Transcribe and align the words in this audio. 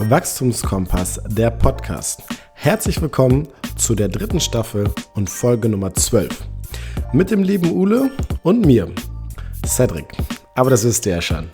Wachstumskompass, 0.00 1.20
der 1.28 1.50
Podcast. 1.50 2.22
Herzlich 2.52 3.02
willkommen 3.02 3.48
zu 3.76 3.96
der 3.96 4.06
dritten 4.06 4.38
Staffel 4.38 4.88
und 5.14 5.28
Folge 5.28 5.68
Nummer 5.68 5.92
12. 5.92 6.28
Mit 7.12 7.32
dem 7.32 7.42
lieben 7.42 7.72
Ule 7.72 8.12
und 8.44 8.64
mir, 8.64 8.88
Cedric. 9.66 10.06
Aber 10.54 10.70
das 10.70 10.84
wisst 10.84 11.04
ihr 11.06 11.16
ja 11.16 11.20
schon. 11.20 11.48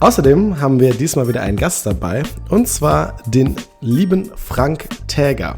Außerdem 0.00 0.58
haben 0.58 0.80
wir 0.80 0.94
diesmal 0.94 1.28
wieder 1.28 1.42
einen 1.42 1.58
Gast 1.58 1.84
dabei 1.84 2.22
und 2.48 2.66
zwar 2.66 3.18
den 3.26 3.56
lieben 3.82 4.30
Frank 4.36 4.88
Täger. 5.06 5.54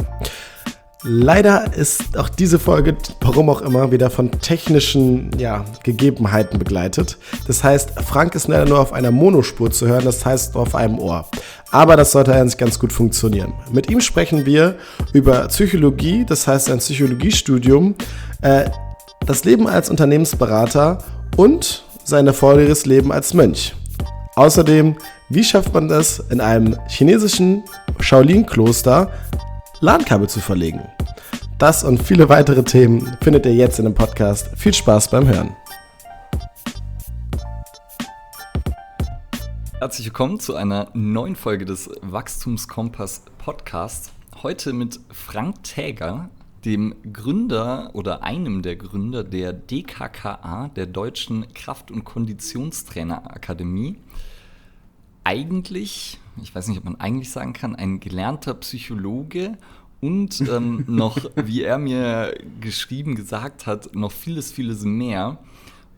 Leider 1.06 1.72
ist 1.74 2.16
auch 2.16 2.30
diese 2.30 2.58
Folge, 2.58 2.96
warum 3.20 3.50
auch 3.50 3.60
immer, 3.60 3.92
wieder 3.92 4.08
von 4.08 4.30
technischen 4.32 5.30
ja, 5.38 5.64
Gegebenheiten 5.82 6.58
begleitet. 6.58 7.18
Das 7.46 7.62
heißt, 7.62 8.00
Frank 8.00 8.34
ist 8.34 8.48
leider 8.48 8.64
nur 8.64 8.80
auf 8.80 8.94
einer 8.94 9.10
Monospur 9.10 9.70
zu 9.70 9.86
hören, 9.86 10.06
das 10.06 10.24
heißt 10.24 10.54
nur 10.54 10.62
auf 10.62 10.74
einem 10.74 10.98
Ohr. 10.98 11.28
Aber 11.74 11.96
das 11.96 12.12
sollte 12.12 12.32
eigentlich 12.32 12.56
ganz 12.56 12.78
gut 12.78 12.92
funktionieren. 12.92 13.52
Mit 13.72 13.90
ihm 13.90 14.00
sprechen 14.00 14.46
wir 14.46 14.76
über 15.12 15.48
Psychologie, 15.48 16.24
das 16.24 16.46
heißt 16.46 16.70
ein 16.70 16.78
Psychologiestudium, 16.78 17.96
äh, 18.42 18.70
das 19.26 19.44
Leben 19.44 19.66
als 19.66 19.90
Unternehmensberater 19.90 20.98
und 21.36 21.82
sein 22.04 22.28
erfolgreiches 22.28 22.86
Leben 22.86 23.10
als 23.10 23.34
Mönch. 23.34 23.74
Außerdem, 24.36 24.94
wie 25.30 25.42
schafft 25.42 25.74
man 25.74 25.88
das, 25.88 26.20
in 26.30 26.40
einem 26.40 26.76
chinesischen 26.86 27.64
Shaolin-Kloster 27.98 29.10
LAN-Kabel 29.80 30.28
zu 30.28 30.38
verlegen? 30.38 30.82
Das 31.58 31.82
und 31.82 32.00
viele 32.00 32.28
weitere 32.28 32.62
Themen 32.62 33.16
findet 33.20 33.46
ihr 33.46 33.54
jetzt 33.54 33.80
in 33.80 33.86
dem 33.86 33.94
Podcast. 33.94 34.48
Viel 34.56 34.74
Spaß 34.74 35.10
beim 35.10 35.26
Hören. 35.26 35.56
Herzlich 39.84 40.06
willkommen 40.06 40.40
zu 40.40 40.54
einer 40.56 40.88
neuen 40.94 41.36
Folge 41.36 41.66
des 41.66 41.90
Wachstumskompass 42.00 43.20
Podcasts. 43.36 44.12
Heute 44.42 44.72
mit 44.72 44.98
Frank 45.10 45.62
Täger, 45.62 46.30
dem 46.64 46.94
Gründer 47.12 47.90
oder 47.92 48.22
einem 48.22 48.62
der 48.62 48.76
Gründer 48.76 49.22
der 49.24 49.52
DKKA, 49.52 50.68
der 50.74 50.86
Deutschen 50.86 51.52
Kraft- 51.52 51.90
und 51.90 52.02
Konditionstrainerakademie. 52.02 53.98
Eigentlich, 55.22 56.18
ich 56.42 56.54
weiß 56.54 56.68
nicht, 56.68 56.78
ob 56.78 56.84
man 56.84 56.98
eigentlich 56.98 57.30
sagen 57.30 57.52
kann, 57.52 57.76
ein 57.76 58.00
gelernter 58.00 58.54
Psychologe 58.54 59.58
und 60.00 60.40
ähm, 60.48 60.84
noch, 60.86 61.18
wie 61.36 61.62
er 61.62 61.76
mir 61.76 62.34
geschrieben 62.58 63.16
gesagt 63.16 63.66
hat, 63.66 63.94
noch 63.94 64.12
vieles, 64.12 64.50
vieles 64.50 64.82
mehr. 64.84 65.38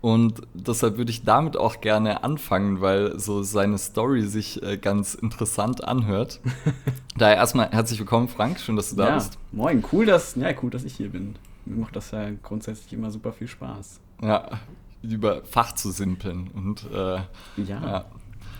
Und 0.00 0.42
deshalb 0.54 0.98
würde 0.98 1.10
ich 1.10 1.24
damit 1.24 1.56
auch 1.56 1.80
gerne 1.80 2.22
anfangen, 2.22 2.80
weil 2.80 3.18
so 3.18 3.42
seine 3.42 3.78
Story 3.78 4.22
sich 4.22 4.62
äh, 4.62 4.76
ganz 4.76 5.14
interessant 5.14 5.84
anhört. 5.84 6.40
Daher 7.16 7.36
erstmal 7.36 7.70
herzlich 7.70 7.98
willkommen, 7.98 8.28
Frank. 8.28 8.60
Schön, 8.60 8.76
dass 8.76 8.90
du 8.90 8.96
da 8.96 9.08
ja, 9.08 9.14
bist. 9.14 9.38
Moin, 9.52 9.82
cool, 9.92 10.06
dass, 10.06 10.36
ja, 10.36 10.50
cool, 10.62 10.70
dass 10.70 10.84
ich 10.84 10.94
hier 10.94 11.10
bin. 11.10 11.34
Mir 11.64 11.80
macht 11.80 11.96
das 11.96 12.10
ja 12.10 12.28
grundsätzlich 12.42 12.92
immer 12.92 13.10
super 13.10 13.32
viel 13.32 13.48
Spaß. 13.48 14.00
Ja, 14.22 14.50
über 15.02 15.42
Fach 15.44 15.72
zu 15.72 15.90
simpeln. 15.90 16.50
Und 16.54 16.86
äh, 16.92 16.96
ja. 16.96 17.24
ja. 17.56 18.04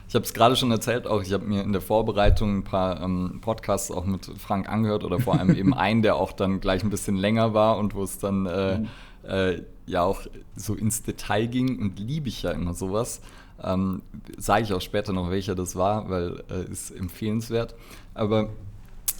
Ich 0.08 0.14
habe 0.14 0.24
es 0.24 0.32
gerade 0.32 0.54
schon 0.54 0.70
erzählt, 0.70 1.06
auch 1.06 1.20
ich 1.20 1.32
habe 1.32 1.44
mir 1.44 1.62
in 1.62 1.72
der 1.72 1.80
Vorbereitung 1.80 2.58
ein 2.58 2.64
paar 2.64 3.00
ähm, 3.02 3.40
Podcasts 3.40 3.90
auch 3.90 4.04
mit 4.04 4.24
Frank 4.38 4.68
angehört 4.68 5.02
oder 5.02 5.18
vor 5.18 5.38
allem 5.38 5.54
eben 5.54 5.74
einen, 5.74 6.02
der 6.02 6.14
auch 6.14 6.32
dann 6.32 6.60
gleich 6.60 6.84
ein 6.84 6.90
bisschen 6.90 7.16
länger 7.16 7.54
war 7.54 7.76
und 7.76 7.94
wo 7.94 8.04
es 8.04 8.18
dann 8.18 8.46
äh, 8.46 8.78
Mhm. 8.78 8.88
Äh, 9.28 9.62
ja 9.86 10.02
auch 10.02 10.22
so 10.56 10.74
ins 10.74 11.02
Detail 11.02 11.46
ging 11.46 11.78
und 11.78 11.98
liebe 11.98 12.28
ich 12.28 12.42
ja 12.42 12.50
immer 12.50 12.74
sowas. 12.74 13.20
Ähm, 13.62 14.02
Sage 14.36 14.64
ich 14.64 14.72
auch 14.72 14.80
später 14.80 15.12
noch, 15.12 15.30
welcher 15.30 15.54
das 15.54 15.76
war, 15.76 16.10
weil 16.10 16.42
äh, 16.50 16.70
ist 16.70 16.90
empfehlenswert. 16.90 17.74
Aber 18.14 18.50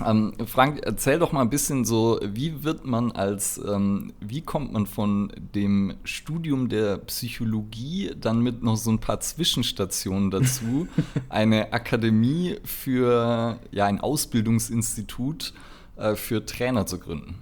ähm, 0.05 0.34
Frank, 0.47 0.81
erzähl 0.84 1.19
doch 1.19 1.33
mal 1.33 1.41
ein 1.41 1.50
bisschen 1.50 1.84
so, 1.84 2.21
wie 2.22 2.62
wird 2.65 2.84
man 2.84 3.12
als, 3.12 3.59
ähm, 3.59 4.12
wie 4.21 4.43
kommt 4.43 4.72
man 4.72 4.87
von 4.87 5.33
dem 5.55 5.95
Studium 6.05 6.69
der 6.69 6.99
Psychologie 6.99 8.11
dann 8.21 8.41
mit 8.41 8.62
noch 8.62 8.77
so 8.77 8.91
ein 8.91 8.99
paar 8.99 9.21
Zwischenstationen 9.21 10.31
dazu, 10.31 10.87
eine 11.31 11.72
Akademie 11.72 12.56
für, 12.65 13.59
ja, 13.71 13.87
ein 13.87 14.00
Ausbildungsinstitut 14.00 15.55
äh, 15.97 16.15
für 16.15 16.45
Trainer 16.45 16.84
zu 16.84 16.99
gründen? 16.99 17.37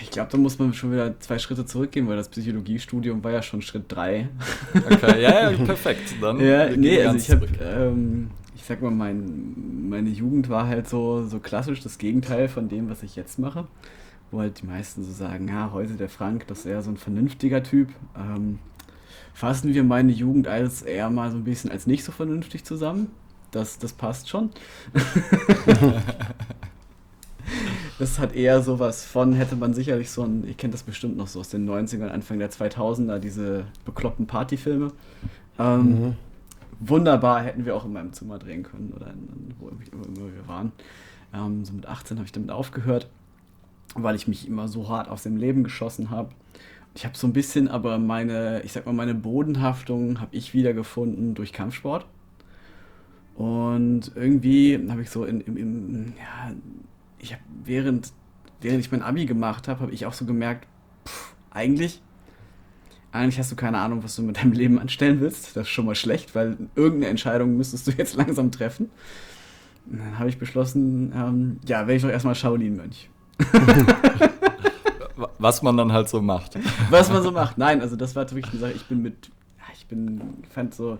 Ich 0.00 0.10
glaube, 0.10 0.30
da 0.30 0.38
muss 0.38 0.58
man 0.58 0.72
schon 0.74 0.92
wieder 0.92 1.18
zwei 1.20 1.38
Schritte 1.38 1.66
zurückgehen, 1.66 2.06
weil 2.06 2.16
das 2.16 2.28
Psychologiestudium 2.28 3.24
war 3.24 3.32
ja 3.32 3.42
schon 3.42 3.62
Schritt 3.62 3.84
drei. 3.88 4.28
Okay, 4.74 5.20
ja, 5.20 5.50
ja 5.50 5.56
perfekt. 5.64 6.14
Dann 6.20 6.38
ja, 6.40 6.70
nee, 6.76 7.02
also 7.02 7.18
ich 7.18 7.30
habe, 7.30 7.48
ähm, 7.60 8.30
ich 8.54 8.64
sag 8.64 8.80
mal, 8.80 8.92
mein, 8.92 9.88
meine 9.88 10.08
Jugend 10.08 10.48
war 10.48 10.68
halt 10.68 10.88
so, 10.88 11.26
so 11.26 11.40
klassisch 11.40 11.80
das 11.80 11.98
Gegenteil 11.98 12.48
von 12.48 12.68
dem, 12.68 12.88
was 12.88 13.02
ich 13.02 13.16
jetzt 13.16 13.40
mache. 13.40 13.66
Wo 14.30 14.38
halt 14.38 14.62
die 14.62 14.66
meisten 14.66 15.04
so 15.04 15.12
sagen, 15.12 15.48
ja, 15.48 15.72
heute 15.72 15.94
der 15.94 16.08
Frank, 16.08 16.46
das 16.46 16.60
ist 16.60 16.66
eher 16.66 16.82
so 16.82 16.90
ein 16.90 16.96
vernünftiger 16.96 17.64
Typ. 17.64 17.88
Ähm, 18.16 18.60
fassen 19.34 19.74
wir 19.74 19.82
meine 19.82 20.12
Jugend 20.12 20.46
als 20.46 20.82
eher 20.82 21.10
mal 21.10 21.32
so 21.32 21.38
ein 21.38 21.44
bisschen 21.44 21.72
als 21.72 21.88
nicht 21.88 22.04
so 22.04 22.12
vernünftig 22.12 22.64
zusammen. 22.64 23.08
Das, 23.50 23.78
das 23.78 23.92
passt 23.92 24.28
schon. 24.28 24.50
Das 28.02 28.18
hat 28.18 28.34
eher 28.34 28.62
sowas 28.62 29.04
von, 29.04 29.32
hätte 29.32 29.54
man 29.54 29.74
sicherlich 29.74 30.10
so 30.10 30.24
ein, 30.24 30.44
ihr 30.44 30.54
kennt 30.54 30.74
das 30.74 30.82
bestimmt 30.82 31.16
noch 31.16 31.28
so 31.28 31.38
aus 31.38 31.50
den 31.50 31.70
90ern, 31.70 32.08
Anfang 32.08 32.40
der 32.40 32.50
2000er, 32.50 33.20
diese 33.20 33.66
bekloppten 33.84 34.26
Partyfilme. 34.26 34.90
Ähm, 35.56 35.88
Mhm. 35.88 36.16
Wunderbar 36.80 37.44
hätten 37.44 37.64
wir 37.64 37.76
auch 37.76 37.84
in 37.84 37.92
meinem 37.92 38.12
Zimmer 38.12 38.40
drehen 38.40 38.64
können 38.64 38.92
oder 38.92 39.06
in, 39.12 39.54
wo 39.60 39.68
immer 39.68 40.34
wir 40.34 40.48
waren. 40.48 40.72
Ähm, 41.32 41.64
so 41.64 41.74
mit 41.74 41.86
18 41.86 42.16
habe 42.16 42.26
ich 42.26 42.32
damit 42.32 42.50
aufgehört, 42.50 43.08
weil 43.94 44.16
ich 44.16 44.26
mich 44.26 44.48
immer 44.48 44.66
so 44.66 44.88
hart 44.88 45.08
aus 45.08 45.22
dem 45.22 45.36
Leben 45.36 45.62
geschossen 45.62 46.10
habe. 46.10 46.30
Ich 46.96 47.04
habe 47.04 47.16
so 47.16 47.28
ein 47.28 47.32
bisschen 47.32 47.68
aber 47.68 47.98
meine, 47.98 48.62
ich 48.64 48.72
sag 48.72 48.84
mal, 48.84 48.92
meine 48.94 49.14
Bodenhaftung 49.14 50.20
habe 50.20 50.34
ich 50.34 50.54
wiedergefunden 50.54 51.34
durch 51.34 51.52
Kampfsport. 51.52 52.04
Und 53.36 54.10
irgendwie 54.16 54.84
habe 54.90 55.02
ich 55.02 55.10
so 55.10 55.24
in, 55.24 55.40
im, 55.42 55.56
im 55.56 56.14
ja, 56.18 56.52
ich 57.22 57.32
habe 57.32 57.42
während, 57.64 58.12
während 58.60 58.80
ich 58.80 58.92
mein 58.92 59.02
Abi 59.02 59.24
gemacht 59.24 59.68
habe, 59.68 59.80
habe 59.80 59.92
ich 59.92 60.04
auch 60.04 60.12
so 60.12 60.26
gemerkt, 60.26 60.66
pff, 61.06 61.34
eigentlich, 61.50 62.02
eigentlich 63.12 63.38
hast 63.38 63.50
du 63.52 63.56
keine 63.56 63.78
Ahnung, 63.78 64.02
was 64.02 64.16
du 64.16 64.22
mit 64.22 64.38
deinem 64.38 64.52
Leben 64.52 64.78
anstellen 64.78 65.20
willst. 65.20 65.56
Das 65.56 65.62
ist 65.66 65.70
schon 65.70 65.86
mal 65.86 65.94
schlecht, 65.94 66.34
weil 66.34 66.56
irgendeine 66.74 67.08
Entscheidung 67.08 67.56
müsstest 67.56 67.86
du 67.86 67.90
jetzt 67.96 68.16
langsam 68.16 68.50
treffen. 68.50 68.90
Und 69.86 70.00
dann 70.00 70.18
habe 70.18 70.28
ich 70.28 70.38
beschlossen, 70.38 71.12
ähm, 71.14 71.60
ja, 71.66 71.78
werde 71.80 71.94
ich 71.94 72.02
doch 72.02 72.10
erstmal 72.10 72.34
Shaolin-Mönch. 72.34 73.08
Was 75.38 75.62
man 75.62 75.76
dann 75.76 75.92
halt 75.92 76.08
so 76.08 76.20
macht. 76.22 76.58
Was 76.90 77.10
man 77.10 77.22
so 77.22 77.30
macht. 77.32 77.58
Nein, 77.58 77.80
also 77.80 77.96
das 77.96 78.14
war 78.14 78.28
wirklich 78.30 78.50
eine 78.52 78.60
Sache, 78.60 78.72
ich 78.72 78.86
bin 78.86 79.02
mit, 79.02 79.30
ich 79.74 79.86
bin, 79.86 80.20
fand 80.50 80.74
so, 80.74 80.98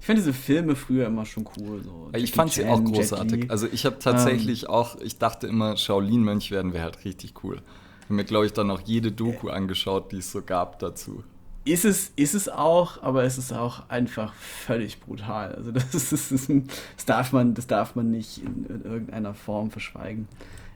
ich 0.00 0.06
fand 0.06 0.18
diese 0.18 0.32
Filme 0.32 0.76
früher 0.76 1.06
immer 1.06 1.26
schon 1.26 1.46
cool. 1.56 1.82
So. 1.82 2.10
Ich 2.12 2.20
Jackie 2.20 2.32
fand 2.32 2.52
sie 2.52 2.62
Chan, 2.62 2.70
auch 2.70 2.84
großartig. 2.84 3.50
Also 3.50 3.66
ich 3.70 3.84
habe 3.84 3.98
tatsächlich 3.98 4.68
auch, 4.68 5.00
ich 5.00 5.18
dachte 5.18 5.46
immer, 5.46 5.76
Shaolin-Mönch 5.76 6.50
werden 6.50 6.72
wir 6.72 6.82
halt 6.82 7.04
richtig 7.04 7.42
cool. 7.42 7.56
Ich 8.00 8.04
habe 8.04 8.14
mir, 8.14 8.24
glaube 8.24 8.46
ich, 8.46 8.52
dann 8.52 8.70
auch 8.70 8.80
jede 8.80 9.12
Doku 9.12 9.48
angeschaut, 9.48 10.12
die 10.12 10.18
es 10.18 10.32
so 10.32 10.42
gab 10.42 10.78
dazu. 10.78 11.24
Ist 11.64 11.84
es, 11.84 12.12
ist 12.16 12.34
es 12.34 12.48
auch, 12.48 13.02
aber 13.02 13.24
es 13.24 13.36
ist 13.36 13.52
auch 13.52 13.90
einfach 13.90 14.32
völlig 14.32 15.00
brutal. 15.00 15.54
Also 15.54 15.72
das, 15.72 15.84
ist, 15.94 16.12
das, 16.12 16.32
ist, 16.32 16.48
das, 16.96 17.04
darf, 17.04 17.32
man, 17.32 17.54
das 17.54 17.66
darf 17.66 17.94
man 17.94 18.10
nicht 18.10 18.38
in, 18.38 18.64
in 18.66 18.84
irgendeiner 18.84 19.34
Form 19.34 19.70
verschweigen. 19.70 20.28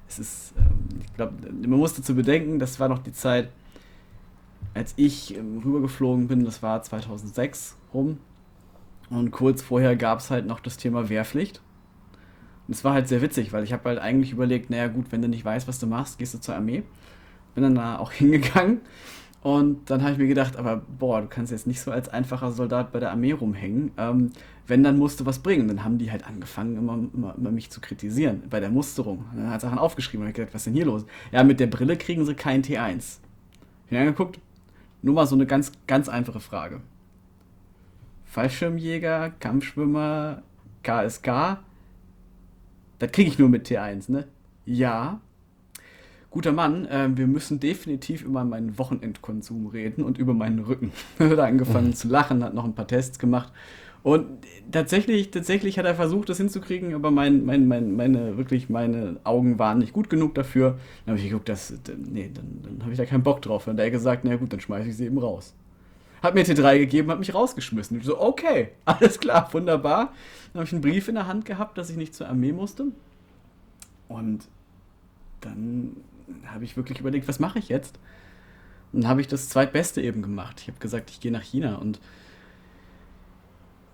Es 0.08 0.18
ist, 0.18 0.52
ähm, 0.58 1.00
ich 1.00 1.14
glaube, 1.14 1.32
man 1.50 1.78
muss 1.78 1.94
dazu 1.94 2.14
bedenken, 2.14 2.58
das 2.58 2.78
war 2.78 2.88
noch 2.88 2.98
die 2.98 3.12
Zeit, 3.12 3.48
als 4.74 4.92
ich 4.96 5.34
ähm, 5.34 5.62
rübergeflogen 5.64 6.28
bin, 6.28 6.44
das 6.44 6.62
war 6.62 6.82
2006 6.82 7.76
rum. 7.94 8.18
Und 9.12 9.30
kurz 9.30 9.62
vorher 9.62 9.94
gab 9.94 10.20
es 10.20 10.30
halt 10.30 10.46
noch 10.46 10.60
das 10.60 10.76
Thema 10.76 11.08
Wehrpflicht. 11.08 11.60
Und 12.66 12.74
es 12.74 12.84
war 12.84 12.94
halt 12.94 13.08
sehr 13.08 13.20
witzig, 13.20 13.52
weil 13.52 13.64
ich 13.64 13.72
habe 13.72 13.88
halt 13.88 13.98
eigentlich 13.98 14.32
überlegt, 14.32 14.70
naja 14.70 14.88
gut, 14.88 15.06
wenn 15.10 15.20
du 15.20 15.28
nicht 15.28 15.44
weißt, 15.44 15.68
was 15.68 15.78
du 15.78 15.86
machst, 15.86 16.18
gehst 16.18 16.34
du 16.34 16.40
zur 16.40 16.54
Armee. 16.54 16.82
Bin 17.54 17.62
dann 17.62 17.74
da 17.74 17.98
auch 17.98 18.12
hingegangen 18.12 18.80
und 19.42 19.90
dann 19.90 20.02
habe 20.02 20.12
ich 20.12 20.18
mir 20.18 20.28
gedacht, 20.28 20.56
aber 20.56 20.82
boah, 20.98 21.20
du 21.20 21.26
kannst 21.26 21.50
jetzt 21.50 21.66
nicht 21.66 21.80
so 21.80 21.90
als 21.90 22.08
einfacher 22.08 22.52
Soldat 22.52 22.92
bei 22.92 23.00
der 23.00 23.10
Armee 23.10 23.32
rumhängen. 23.32 23.90
Ähm, 23.96 24.30
wenn, 24.68 24.84
dann 24.84 24.96
musst 24.96 25.18
du 25.18 25.26
was 25.26 25.40
bringen. 25.40 25.66
Dann 25.66 25.84
haben 25.84 25.98
die 25.98 26.12
halt 26.12 26.24
angefangen, 26.24 26.76
immer, 26.76 26.96
immer, 27.12 27.34
immer 27.36 27.50
mich 27.50 27.68
zu 27.68 27.80
kritisieren 27.80 28.44
bei 28.48 28.60
der 28.60 28.70
Musterung. 28.70 29.24
Und 29.32 29.38
dann 29.38 29.50
hat 29.50 29.60
Sachen 29.60 29.78
aufgeschrieben 29.78 30.22
und 30.22 30.30
ich 30.30 30.36
gedacht, 30.36 30.54
was 30.54 30.60
ist 30.60 30.66
denn 30.66 30.74
hier 30.74 30.86
los? 30.86 31.04
Ja, 31.32 31.42
mit 31.42 31.58
der 31.58 31.66
Brille 31.66 31.96
kriegen 31.96 32.24
sie 32.24 32.34
kein 32.34 32.62
T1. 32.62 33.18
Ich 33.90 33.98
angeguckt, 33.98 34.38
nur 35.02 35.14
mal 35.16 35.26
so 35.26 35.34
eine 35.34 35.46
ganz, 35.46 35.72
ganz 35.88 36.08
einfache 36.08 36.40
Frage. 36.40 36.80
Fallschirmjäger, 38.32 39.30
Kampfschwimmer, 39.40 40.40
KSK, 40.82 41.58
das 42.98 43.12
kriege 43.12 43.28
ich 43.28 43.38
nur 43.38 43.50
mit 43.50 43.68
T1, 43.68 44.10
ne? 44.10 44.24
Ja. 44.64 45.20
Guter 46.30 46.52
Mann, 46.52 46.86
äh, 46.86 47.10
wir 47.14 47.26
müssen 47.26 47.60
definitiv 47.60 48.22
über 48.22 48.42
meinen 48.44 48.78
Wochenendkonsum 48.78 49.66
reden 49.66 50.02
und 50.02 50.16
über 50.16 50.32
meinen 50.32 50.60
Rücken. 50.60 50.92
Er 51.18 51.28
hat 51.28 51.40
angefangen 51.40 51.92
zu 51.94 52.08
lachen, 52.08 52.42
hat 52.42 52.54
noch 52.54 52.64
ein 52.64 52.74
paar 52.74 52.86
Tests 52.86 53.18
gemacht 53.18 53.52
Und 54.02 54.28
tatsächlich, 54.70 55.30
tatsächlich 55.30 55.78
hat 55.78 55.84
er 55.84 55.94
versucht, 55.94 56.30
das 56.30 56.38
hinzukriegen, 56.38 56.94
aber 56.94 57.10
mein, 57.10 57.44
mein, 57.44 57.68
mein, 57.68 57.94
meine, 57.94 58.38
wirklich 58.38 58.70
meine 58.70 59.20
Augen 59.24 59.58
waren 59.58 59.76
nicht 59.80 59.92
gut 59.92 60.08
genug 60.08 60.34
dafür. 60.34 60.78
Dann 61.04 61.12
habe 61.12 61.18
ich 61.18 61.28
geguckt, 61.28 61.50
das, 61.50 61.74
nee, 61.98 62.30
dann, 62.32 62.62
dann 62.62 62.80
habe 62.80 62.92
ich 62.92 62.98
da 62.98 63.04
keinen 63.04 63.24
Bock 63.24 63.42
drauf. 63.42 63.66
Und 63.66 63.78
er 63.78 63.84
hat 63.84 63.92
gesagt, 63.92 64.24
na 64.24 64.36
gut, 64.36 64.54
dann 64.54 64.60
schmeiße 64.60 64.88
ich 64.88 64.96
sie 64.96 65.04
eben 65.04 65.18
raus. 65.18 65.54
Hat 66.22 66.34
mir 66.34 66.44
T3 66.44 66.78
gegeben, 66.78 67.10
hat 67.10 67.18
mich 67.18 67.34
rausgeschmissen. 67.34 67.98
Ich 67.98 68.04
so, 68.04 68.20
okay, 68.20 68.70
alles 68.84 69.18
klar, 69.18 69.52
wunderbar. 69.52 70.12
Dann 70.52 70.60
habe 70.60 70.64
ich 70.64 70.72
einen 70.72 70.82
Brief 70.82 71.08
in 71.08 71.16
der 71.16 71.26
Hand 71.26 71.44
gehabt, 71.44 71.76
dass 71.78 71.90
ich 71.90 71.96
nicht 71.96 72.14
zur 72.14 72.28
Armee 72.28 72.52
musste. 72.52 72.86
Und 74.08 74.46
dann 75.40 75.96
habe 76.46 76.64
ich 76.64 76.76
wirklich 76.76 77.00
überlegt, 77.00 77.28
was 77.28 77.40
mache 77.40 77.58
ich 77.58 77.68
jetzt? 77.68 77.98
Und 78.92 79.02
dann 79.02 79.10
habe 79.10 79.20
ich 79.20 79.28
das 79.28 79.48
Zweitbeste 79.48 80.00
eben 80.02 80.22
gemacht. 80.22 80.60
Ich 80.60 80.68
habe 80.68 80.78
gesagt, 80.78 81.10
ich 81.10 81.20
gehe 81.20 81.32
nach 81.32 81.42
China 81.42 81.76
und 81.76 82.00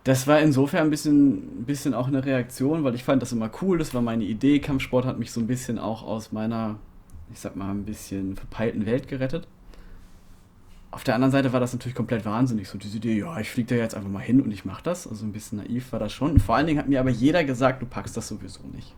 das 0.05 0.27
war 0.27 0.41
insofern 0.41 0.85
ein 0.85 0.91
bisschen, 0.91 1.61
ein 1.61 1.65
bisschen 1.67 1.93
auch 1.93 2.09
eine 2.09 2.25
Reaktion, 2.25 2.83
weil 2.83 2.95
ich 2.95 3.05
fand 3.05 3.21
das 3.21 3.33
immer 3.33 3.51
cool, 3.61 3.77
das 3.79 3.93
war 3.93 4.01
meine 4.01 4.25
Idee. 4.25 4.59
Kampfsport 4.59 5.05
hat 5.05 5.19
mich 5.19 5.31
so 5.33 5.41
ein 5.41 5.47
bisschen 5.47 5.79
auch 5.79 6.03
aus 6.03 6.33
meiner, 6.33 6.79
ich 7.31 7.39
sag 7.39 7.57
mal, 7.57 7.71
ein 7.71 7.85
bisschen 7.85 8.35
verpeilten 8.35 8.87
Welt 8.87 9.07
gerettet. 9.07 9.47
Auf 10.99 11.05
der 11.05 11.15
anderen 11.15 11.31
Seite 11.31 11.53
war 11.53 11.61
das 11.61 11.73
natürlich 11.73 11.95
komplett 11.95 12.25
wahnsinnig, 12.25 12.69
so 12.69 12.77
diese 12.77 12.97
Idee, 12.97 13.21
ja, 13.21 13.39
ich 13.39 13.49
fliege 13.49 13.77
da 13.77 13.81
jetzt 13.81 13.95
einfach 13.95 14.11
mal 14.11 14.19
hin 14.19 14.41
und 14.41 14.50
ich 14.50 14.65
mache 14.65 14.83
das. 14.83 15.06
Also 15.06 15.25
ein 15.25 15.31
bisschen 15.31 15.59
naiv 15.59 15.93
war 15.93 16.00
das 16.00 16.12
schon. 16.12 16.41
Vor 16.41 16.56
allen 16.56 16.67
Dingen 16.67 16.81
hat 16.81 16.89
mir 16.89 16.99
aber 16.99 17.11
jeder 17.11 17.45
gesagt, 17.45 17.81
du 17.81 17.87
packst 17.87 18.17
das 18.17 18.27
sowieso 18.27 18.62
nicht. 18.75 18.97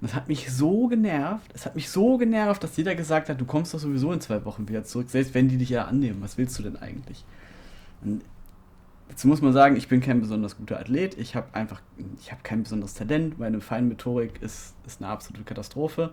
Das 0.00 0.14
hat 0.14 0.28
mich 0.28 0.52
so 0.52 0.86
genervt, 0.86 1.50
es 1.52 1.66
hat 1.66 1.74
mich 1.74 1.90
so 1.90 2.16
genervt, 2.16 2.62
dass 2.62 2.76
jeder 2.76 2.94
gesagt 2.94 3.28
hat, 3.28 3.40
du 3.40 3.44
kommst 3.44 3.74
doch 3.74 3.80
sowieso 3.80 4.12
in 4.12 4.20
zwei 4.20 4.44
Wochen 4.44 4.68
wieder 4.68 4.84
zurück, 4.84 5.10
selbst 5.10 5.34
wenn 5.34 5.48
die 5.48 5.56
dich 5.56 5.70
ja 5.70 5.86
annehmen. 5.86 6.22
Was 6.22 6.38
willst 6.38 6.56
du 6.60 6.62
denn 6.62 6.76
eigentlich? 6.76 7.24
Und 8.00 8.22
Jetzt 9.08 9.24
muss 9.24 9.42
man 9.42 9.52
sagen, 9.52 9.74
ich 9.74 9.88
bin 9.88 10.00
kein 10.00 10.20
besonders 10.20 10.56
guter 10.56 10.78
Athlet. 10.78 11.18
Ich 11.18 11.34
habe 11.34 11.52
einfach, 11.54 11.82
ich 12.20 12.30
habe 12.30 12.42
kein 12.44 12.62
besonderes 12.62 12.94
Talent. 12.94 13.40
Meine 13.40 13.60
Feinmethodik 13.60 14.40
ist, 14.40 14.76
ist 14.86 15.02
eine 15.02 15.10
absolute 15.10 15.42
Katastrophe. 15.42 16.12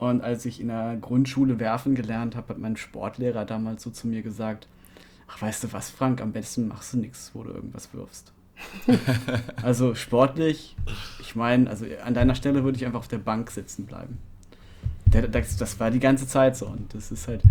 Und 0.00 0.22
als 0.22 0.46
ich 0.46 0.62
in 0.62 0.68
der 0.68 0.96
Grundschule 0.98 1.60
werfen 1.60 1.94
gelernt 1.94 2.34
habe, 2.34 2.48
hat 2.48 2.58
mein 2.58 2.78
Sportlehrer 2.78 3.44
damals 3.44 3.82
so 3.82 3.90
zu 3.90 4.08
mir 4.08 4.22
gesagt: 4.22 4.66
Ach, 5.28 5.42
weißt 5.42 5.62
du 5.62 5.72
was, 5.74 5.90
Frank, 5.90 6.22
am 6.22 6.32
besten 6.32 6.68
machst 6.68 6.94
du 6.94 6.98
nichts, 6.98 7.30
wo 7.34 7.42
du 7.42 7.50
irgendwas 7.50 7.92
wirfst. 7.92 8.32
also 9.62 9.94
sportlich, 9.94 10.74
ich 11.20 11.36
meine, 11.36 11.68
also 11.68 11.84
an 12.02 12.14
deiner 12.14 12.34
Stelle 12.34 12.64
würde 12.64 12.78
ich 12.78 12.86
einfach 12.86 13.00
auf 13.00 13.08
der 13.08 13.18
Bank 13.18 13.50
sitzen 13.50 13.84
bleiben. 13.84 14.18
Das, 15.06 15.56
das 15.56 15.78
war 15.78 15.90
die 15.90 16.00
ganze 16.00 16.26
Zeit 16.26 16.56
so 16.56 16.66
und 16.66 16.94
das 16.94 17.12
ist 17.12 17.28
halt, 17.28 17.42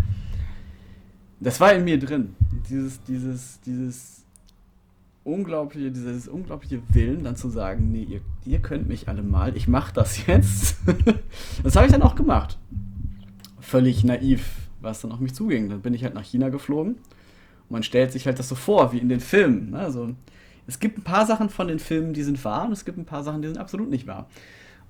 das 1.39 1.59
war 1.59 1.73
in 1.73 1.83
mir 1.83 1.99
drin. 1.99 2.35
Dieses, 2.67 3.03
dieses, 3.03 3.59
dieses 3.61 4.18
unglaubliche, 5.23 5.91
dieses 5.91 6.27
unglaubliche 6.27 6.81
Willen, 6.89 7.23
dann 7.23 7.35
zu 7.35 7.49
sagen, 7.49 7.91
nee, 7.91 8.03
ihr, 8.03 8.21
ihr 8.45 8.59
könnt 8.59 8.87
mich 8.87 9.07
alle 9.07 9.21
mal, 9.21 9.55
ich 9.55 9.67
mache 9.67 9.93
das 9.93 10.25
jetzt. 10.27 10.77
das 11.63 11.75
habe 11.75 11.85
ich 11.85 11.91
dann 11.91 12.01
auch 12.01 12.15
gemacht. 12.15 12.57
Völlig 13.59 14.03
naiv, 14.03 14.69
was 14.81 15.01
dann 15.01 15.11
auf 15.11 15.19
mich 15.19 15.33
zuging. 15.33 15.69
Dann 15.69 15.81
bin 15.81 15.93
ich 15.93 16.03
halt 16.03 16.13
nach 16.13 16.23
China 16.23 16.49
geflogen. 16.49 16.93
Und 16.93 17.71
man 17.71 17.83
stellt 17.83 18.11
sich 18.11 18.25
halt 18.25 18.39
das 18.39 18.49
so 18.49 18.55
vor, 18.55 18.91
wie 18.93 18.97
in 18.97 19.09
den 19.09 19.19
Filmen. 19.19 19.71
Ne? 19.71 19.79
Also, 19.79 20.15
es 20.65 20.79
gibt 20.79 20.97
ein 20.97 21.03
paar 21.03 21.25
Sachen 21.25 21.49
von 21.49 21.67
den 21.67 21.79
Filmen, 21.79 22.13
die 22.13 22.23
sind 22.23 22.43
wahr 22.45 22.65
und 22.65 22.71
es 22.71 22.85
gibt 22.85 22.97
ein 22.97 23.05
paar 23.05 23.23
Sachen, 23.23 23.41
die 23.41 23.47
sind 23.47 23.57
absolut 23.57 23.89
nicht 23.89 24.07
wahr. 24.07 24.27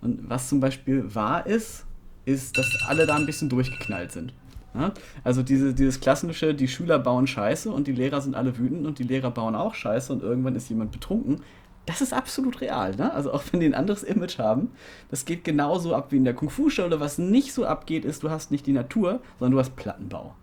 Und 0.01 0.29
was 0.29 0.49
zum 0.49 0.59
Beispiel 0.59 1.13
wahr 1.13 1.45
ist, 1.45 1.85
ist, 2.25 2.57
dass 2.57 2.65
alle 2.87 3.05
da 3.05 3.15
ein 3.15 3.25
bisschen 3.25 3.49
durchgeknallt 3.49 4.11
sind. 4.11 4.33
Ja? 4.79 4.93
Also 5.23 5.43
diese, 5.43 5.73
dieses 5.73 5.99
klassische, 5.99 6.53
die 6.53 6.67
Schüler 6.67 6.99
bauen 6.99 7.27
Scheiße 7.27 7.69
und 7.69 7.87
die 7.87 7.91
Lehrer 7.91 8.21
sind 8.21 8.35
alle 8.35 8.57
wütend 8.57 8.87
und 8.87 8.97
die 8.99 9.03
Lehrer 9.03 9.31
bauen 9.31 9.55
auch 9.55 9.75
Scheiße 9.75 10.13
und 10.13 10.23
irgendwann 10.23 10.55
ist 10.55 10.69
jemand 10.69 10.91
betrunken. 10.91 11.41
Das 11.85 12.01
ist 12.01 12.13
absolut 12.13 12.61
real, 12.61 12.95
ne? 12.95 13.11
Also 13.13 13.33
auch 13.33 13.43
wenn 13.51 13.59
die 13.59 13.65
ein 13.65 13.73
anderes 13.73 14.03
Image 14.03 14.37
haben, 14.37 14.69
das 15.09 15.25
geht 15.25 15.43
genauso 15.43 15.95
ab 15.95 16.11
wie 16.11 16.17
in 16.17 16.23
der 16.23 16.35
Kung-Fu-Schule. 16.35 16.99
Was 16.99 17.17
nicht 17.17 17.51
so 17.51 17.65
abgeht, 17.65 18.05
ist, 18.05 18.23
du 18.23 18.29
hast 18.29 18.51
nicht 18.51 18.67
die 18.67 18.73
Natur, 18.73 19.21
sondern 19.39 19.53
du 19.53 19.59
hast 19.59 19.75
Plattenbau. 19.75 20.35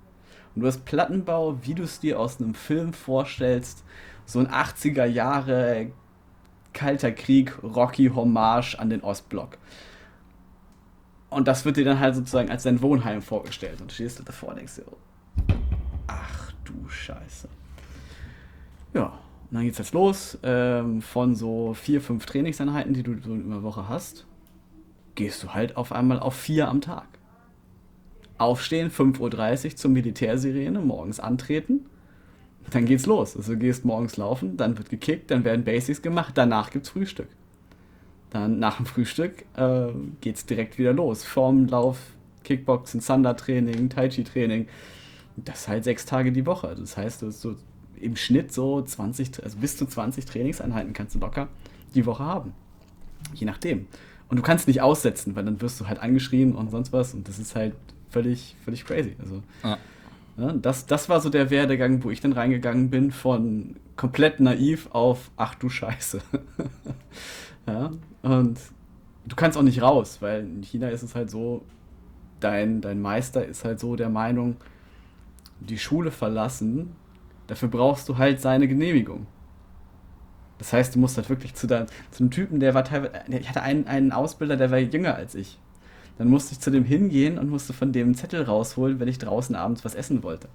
Und 0.54 0.62
du 0.62 0.66
hast 0.66 0.84
Plattenbau, 0.84 1.58
wie 1.62 1.74
du 1.74 1.84
es 1.84 2.00
dir 2.00 2.18
aus 2.18 2.40
einem 2.40 2.54
Film 2.54 2.92
vorstellst, 2.92 3.84
so 4.24 4.40
ein 4.40 4.48
80er 4.48 5.04
Jahre 5.04 5.92
Kalter 6.72 7.12
Krieg, 7.12 7.56
Rocky 7.62 8.10
Hommage 8.14 8.74
an 8.78 8.90
den 8.90 9.02
Ostblock. 9.02 9.58
Und 11.36 11.46
das 11.46 11.66
wird 11.66 11.76
dir 11.76 11.84
dann 11.84 12.00
halt 12.00 12.14
sozusagen 12.14 12.50
als 12.50 12.62
dein 12.62 12.80
Wohnheim 12.80 13.20
vorgestellt. 13.20 13.78
Und 13.82 13.90
du 13.90 13.94
stehst 13.94 14.18
du 14.18 14.22
davor 14.22 14.48
und 14.48 14.56
denkst 14.56 14.76
dir, 14.76 14.84
ach 16.06 16.50
du 16.64 16.88
Scheiße. 16.88 17.46
Ja, 18.94 19.04
und 19.04 19.50
dann 19.50 19.64
geht's 19.64 19.76
jetzt 19.76 19.92
los. 19.92 20.38
Ähm, 20.42 21.02
von 21.02 21.34
so 21.34 21.74
vier, 21.74 22.00
fünf 22.00 22.24
Trainingseinheiten, 22.24 22.94
die 22.94 23.02
du 23.02 23.20
so 23.22 23.34
in 23.34 23.50
der 23.50 23.62
Woche 23.62 23.86
hast, 23.86 24.24
gehst 25.14 25.42
du 25.42 25.52
halt 25.52 25.76
auf 25.76 25.92
einmal 25.92 26.20
auf 26.20 26.34
vier 26.34 26.68
am 26.68 26.80
Tag. 26.80 27.06
Aufstehen, 28.38 28.90
5.30 28.90 29.64
Uhr 29.66 29.76
zum 29.76 29.92
Militärsirene, 29.92 30.80
morgens 30.80 31.20
antreten. 31.20 31.84
Dann 32.70 32.86
geht's 32.86 33.04
los. 33.04 33.36
Also 33.36 33.52
du 33.52 33.58
gehst 33.58 33.84
morgens 33.84 34.16
laufen, 34.16 34.56
dann 34.56 34.78
wird 34.78 34.88
gekickt, 34.88 35.30
dann 35.30 35.44
werden 35.44 35.66
Basics 35.66 36.00
gemacht, 36.00 36.32
danach 36.38 36.70
gibt's 36.70 36.88
Frühstück. 36.88 37.28
Dann 38.30 38.58
nach 38.58 38.76
dem 38.76 38.86
Frühstück 38.86 39.44
äh, 39.56 39.88
geht 40.20 40.36
es 40.36 40.46
direkt 40.46 40.78
wieder 40.78 40.92
los. 40.92 41.24
Formlauf, 41.24 41.98
Kickboxen, 42.44 43.00
Sander-Training, 43.00 43.88
Tai 43.88 44.08
Chi-Training. 44.08 44.68
Das 45.36 45.68
halt 45.68 45.84
sechs 45.84 46.06
Tage 46.06 46.32
die 46.32 46.46
Woche. 46.46 46.74
Das 46.78 46.96
heißt, 46.96 47.22
du 47.22 47.30
so 47.30 47.56
im 48.00 48.16
Schnitt 48.16 48.52
so 48.52 48.82
20, 48.82 49.42
also 49.42 49.58
bis 49.58 49.76
zu 49.76 49.86
20 49.86 50.24
Trainingseinheiten 50.24 50.92
kannst 50.92 51.14
du 51.14 51.18
locker 51.18 51.48
die 51.94 52.06
Woche 52.06 52.24
haben. 52.24 52.52
Je 53.34 53.46
nachdem. 53.46 53.86
Und 54.28 54.38
du 54.38 54.42
kannst 54.42 54.66
nicht 54.66 54.82
aussetzen, 54.82 55.36
weil 55.36 55.44
dann 55.44 55.60
wirst 55.60 55.80
du 55.80 55.86
halt 55.86 56.00
angeschrien 56.00 56.54
und 56.54 56.70
sonst 56.70 56.92
was. 56.92 57.14
Und 57.14 57.28
das 57.28 57.38
ist 57.38 57.54
halt 57.54 57.74
völlig, 58.10 58.56
völlig 58.64 58.84
crazy. 58.84 59.16
Also, 59.20 59.42
ja. 59.62 59.78
Ja, 60.38 60.52
das, 60.52 60.84
das 60.84 61.08
war 61.08 61.20
so 61.20 61.30
der 61.30 61.50
Werdegang, 61.50 62.04
wo 62.04 62.10
ich 62.10 62.20
dann 62.20 62.32
reingegangen 62.32 62.90
bin 62.90 63.10
von 63.10 63.76
komplett 63.96 64.38
naiv 64.38 64.88
auf 64.92 65.30
ach 65.36 65.54
du 65.54 65.70
Scheiße. 65.70 66.20
ja, 67.66 67.90
und 68.26 68.58
du 69.26 69.36
kannst 69.36 69.56
auch 69.56 69.62
nicht 69.62 69.82
raus, 69.82 70.18
weil 70.20 70.40
in 70.40 70.62
China 70.62 70.88
ist 70.88 71.02
es 71.02 71.14
halt 71.14 71.30
so, 71.30 71.62
dein, 72.40 72.80
dein 72.80 73.00
Meister 73.00 73.44
ist 73.44 73.64
halt 73.64 73.80
so 73.80 73.96
der 73.96 74.08
Meinung, 74.08 74.56
die 75.60 75.78
Schule 75.78 76.10
verlassen, 76.10 76.96
dafür 77.46 77.68
brauchst 77.68 78.08
du 78.08 78.18
halt 78.18 78.40
seine 78.40 78.68
Genehmigung. 78.68 79.26
Das 80.58 80.72
heißt, 80.72 80.94
du 80.94 80.98
musst 80.98 81.16
halt 81.16 81.28
wirklich 81.28 81.54
zu, 81.54 81.66
dein, 81.66 81.86
zu 82.10 82.22
einem 82.24 82.30
Typen, 82.30 82.60
der 82.60 82.74
war 82.74 82.84
teilweise, 82.84 83.12
ich 83.28 83.48
hatte 83.48 83.62
einen, 83.62 83.86
einen 83.86 84.12
Ausbilder, 84.12 84.56
der 84.56 84.70
war 84.70 84.78
jünger 84.78 85.14
als 85.14 85.34
ich. 85.34 85.58
Dann 86.18 86.28
musste 86.28 86.52
ich 86.52 86.60
zu 86.60 86.70
dem 86.70 86.84
hingehen 86.84 87.38
und 87.38 87.50
musste 87.50 87.74
von 87.74 87.92
dem 87.92 88.08
einen 88.08 88.14
Zettel 88.14 88.42
rausholen, 88.42 88.98
wenn 89.00 89.08
ich 89.08 89.18
draußen 89.18 89.54
abends 89.54 89.84
was 89.84 89.94
essen 89.94 90.22
wollte. 90.22 90.48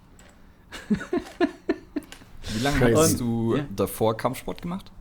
Wie 0.89 2.63
lange 2.63 2.97
hast 2.97 3.19
du 3.19 3.57
ja. 3.57 3.65
davor 3.75 4.17
Kampfsport 4.17 4.61
gemacht? 4.61 4.91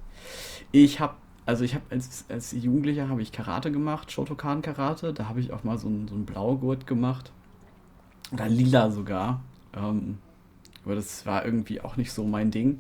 Ich 0.71 1.01
habe 1.01 1.15
also 1.51 1.65
ich 1.65 1.75
habe 1.75 1.85
als, 1.91 2.27
als 2.29 2.53
Jugendlicher 2.53 3.09
habe 3.09 3.23
ich 3.23 3.33
Karate 3.33 3.73
gemacht, 3.73 4.13
Shotokan 4.13 4.63
Karate. 4.63 5.13
Da 5.13 5.29
habe 5.29 5.41
ich 5.41 5.53
auch 5.53 5.65
mal 5.65 5.79
so 5.79 5.89
einen, 5.89 6.07
so 6.07 6.15
Blaugurt 6.15 6.87
gemacht. 6.87 7.33
Oder 8.33 8.49
lila 8.49 8.93
sogar. 8.93 9.41
Ähm, 9.77 10.19
aber 10.85 10.95
das 10.95 11.27
war 11.27 11.45
irgendwie 11.45 11.81
auch 11.81 11.97
nicht 11.97 12.13
so 12.13 12.23
mein 12.23 12.53
Ding. 12.53 12.79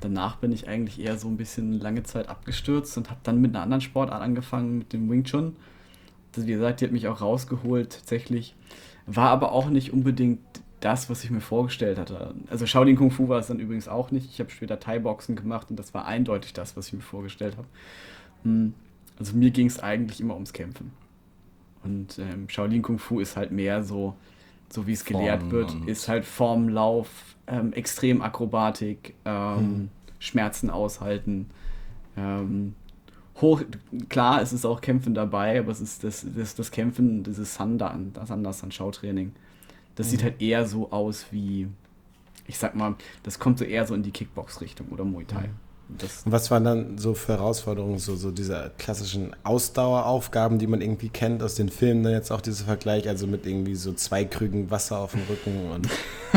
Danach 0.00 0.36
bin 0.36 0.52
ich 0.52 0.68
eigentlich 0.68 1.00
eher 1.00 1.18
so 1.18 1.28
ein 1.28 1.36
bisschen 1.36 1.80
lange 1.80 2.02
Zeit 2.02 2.30
abgestürzt 2.30 2.96
und 2.96 3.10
habe 3.10 3.20
dann 3.24 3.42
mit 3.42 3.54
einer 3.54 3.62
anderen 3.62 3.82
Sportart 3.82 4.22
angefangen, 4.22 4.78
mit 4.78 4.94
dem 4.94 5.10
Wing 5.10 5.24
Chun. 5.24 5.54
Das, 6.32 6.46
wie 6.46 6.52
gesagt, 6.52 6.80
die 6.80 6.86
hat 6.86 6.92
mich 6.92 7.08
auch 7.08 7.20
rausgeholt 7.20 7.92
tatsächlich. 7.92 8.56
War 9.04 9.28
aber 9.28 9.52
auch 9.52 9.68
nicht 9.68 9.92
unbedingt 9.92 10.40
das, 10.84 11.08
was 11.08 11.24
ich 11.24 11.30
mir 11.30 11.40
vorgestellt 11.40 11.98
hatte. 11.98 12.34
Also 12.50 12.66
Shaolin 12.66 12.96
Kung 12.96 13.10
Fu 13.10 13.28
war 13.28 13.38
es 13.38 13.46
dann 13.46 13.58
übrigens 13.58 13.88
auch 13.88 14.10
nicht. 14.10 14.30
Ich 14.30 14.40
habe 14.40 14.50
später 14.50 14.78
Thai-Boxen 14.80 15.36
gemacht 15.36 15.70
und 15.70 15.78
das 15.78 15.94
war 15.94 16.06
eindeutig 16.06 16.52
das, 16.52 16.76
was 16.76 16.88
ich 16.88 16.92
mir 16.94 17.00
vorgestellt 17.00 17.56
habe. 17.56 17.68
Hm. 18.44 18.74
Also 19.18 19.36
mir 19.36 19.50
ging 19.50 19.66
es 19.66 19.78
eigentlich 19.78 20.20
immer 20.20 20.34
ums 20.34 20.52
Kämpfen. 20.52 20.92
Und 21.84 22.18
ähm, 22.18 22.48
Shaolin 22.48 22.82
Kung 22.82 22.98
Fu 22.98 23.20
ist 23.20 23.36
halt 23.36 23.52
mehr 23.52 23.82
so, 23.82 24.14
so 24.68 24.86
wie 24.86 24.92
es 24.92 25.04
gelehrt 25.04 25.50
wird, 25.50 25.74
ist 25.86 26.08
halt 26.08 26.24
Formlauf, 26.24 27.08
ähm, 27.46 27.72
Extremakrobatik, 27.72 29.14
ähm, 29.24 29.58
hm. 29.58 29.88
Schmerzen 30.18 30.70
aushalten. 30.70 31.50
Ähm, 32.16 32.74
hoch, 33.40 33.62
klar, 34.08 34.42
es 34.42 34.52
ist 34.52 34.64
auch 34.64 34.80
Kämpfen 34.80 35.14
dabei, 35.14 35.58
aber 35.58 35.72
es 35.72 35.80
ist 35.80 36.04
das, 36.04 36.26
das, 36.36 36.54
das 36.54 36.70
Kämpfen, 36.70 37.22
dieses 37.22 37.54
Sandan, 37.54 38.12
das 38.14 38.28
Sandas 38.28 38.62
an 38.62 38.72
Schautraining. 38.72 39.32
Das 39.96 40.06
mhm. 40.06 40.10
sieht 40.10 40.22
halt 40.22 40.42
eher 40.42 40.66
so 40.66 40.90
aus 40.90 41.26
wie, 41.30 41.68
ich 42.46 42.58
sag 42.58 42.74
mal, 42.74 42.94
das 43.22 43.38
kommt 43.38 43.58
so 43.58 43.64
eher 43.64 43.86
so 43.86 43.94
in 43.94 44.02
die 44.02 44.10
Kickbox-Richtung 44.10 44.88
oder 44.88 45.04
Muay 45.04 45.24
Thai. 45.24 45.48
Mhm. 45.48 45.54
Und 45.92 46.08
was 46.24 46.50
waren 46.50 46.64
dann 46.64 46.98
so 46.98 47.14
für 47.14 47.32
Herausforderungen, 47.32 47.98
so, 47.98 48.16
so 48.16 48.30
diese 48.30 48.70
klassischen 48.78 49.36
Ausdaueraufgaben, 49.42 50.58
die 50.58 50.66
man 50.66 50.80
irgendwie 50.80 51.08
kennt 51.08 51.42
aus 51.42 51.54
den 51.54 51.68
Filmen, 51.68 52.02
dann 52.02 52.12
jetzt 52.12 52.30
auch 52.30 52.40
dieser 52.40 52.64
Vergleich, 52.64 53.08
also 53.08 53.26
mit 53.26 53.46
irgendwie 53.46 53.74
so 53.74 53.92
zwei 53.92 54.24
Krügen 54.24 54.70
Wasser 54.70 54.98
auf 54.98 55.12
dem 55.12 55.22
Rücken 55.28 55.70
und, 55.70 55.88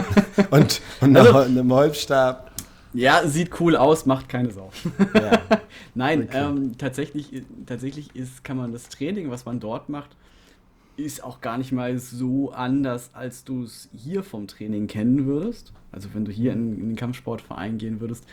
und, 0.52 0.82
und 1.02 1.18
also, 1.18 1.38
einem 1.38 1.72
Holzstab? 1.72 2.52
Ja, 2.94 3.28
sieht 3.28 3.60
cool 3.60 3.76
aus, 3.76 4.06
macht 4.06 4.30
keine 4.30 4.52
Sau. 4.52 4.72
Ja. 5.14 5.42
Nein, 5.96 6.24
okay. 6.24 6.46
ähm, 6.46 6.78
tatsächlich, 6.78 7.44
tatsächlich 7.66 8.16
ist, 8.16 8.44
kann 8.44 8.58
man 8.58 8.72
das 8.72 8.90
Training, 8.90 9.30
was 9.30 9.46
man 9.46 9.60
dort 9.60 9.90
macht, 9.90 10.10
ist 10.98 11.24
auch 11.24 11.42
gar 11.42 11.58
nicht 11.58 11.72
mal 11.72 11.98
so 11.98 12.52
anders, 12.52 13.12
als 13.14 13.44
du 13.44 13.64
es 13.64 13.90
hier 13.96 14.24
vom 14.24 14.48
Training 14.48 14.88
kennen 14.88 15.26
würdest. 15.26 15.74
Also 15.92 16.10
wenn 16.14 16.26
du 16.26 16.32
hier 16.32 16.54
in, 16.54 16.80
in, 16.80 16.90
den 16.90 16.96
Kampfsportverein 16.96 17.78
gehen 17.78 18.00
würdest, 18.00 18.26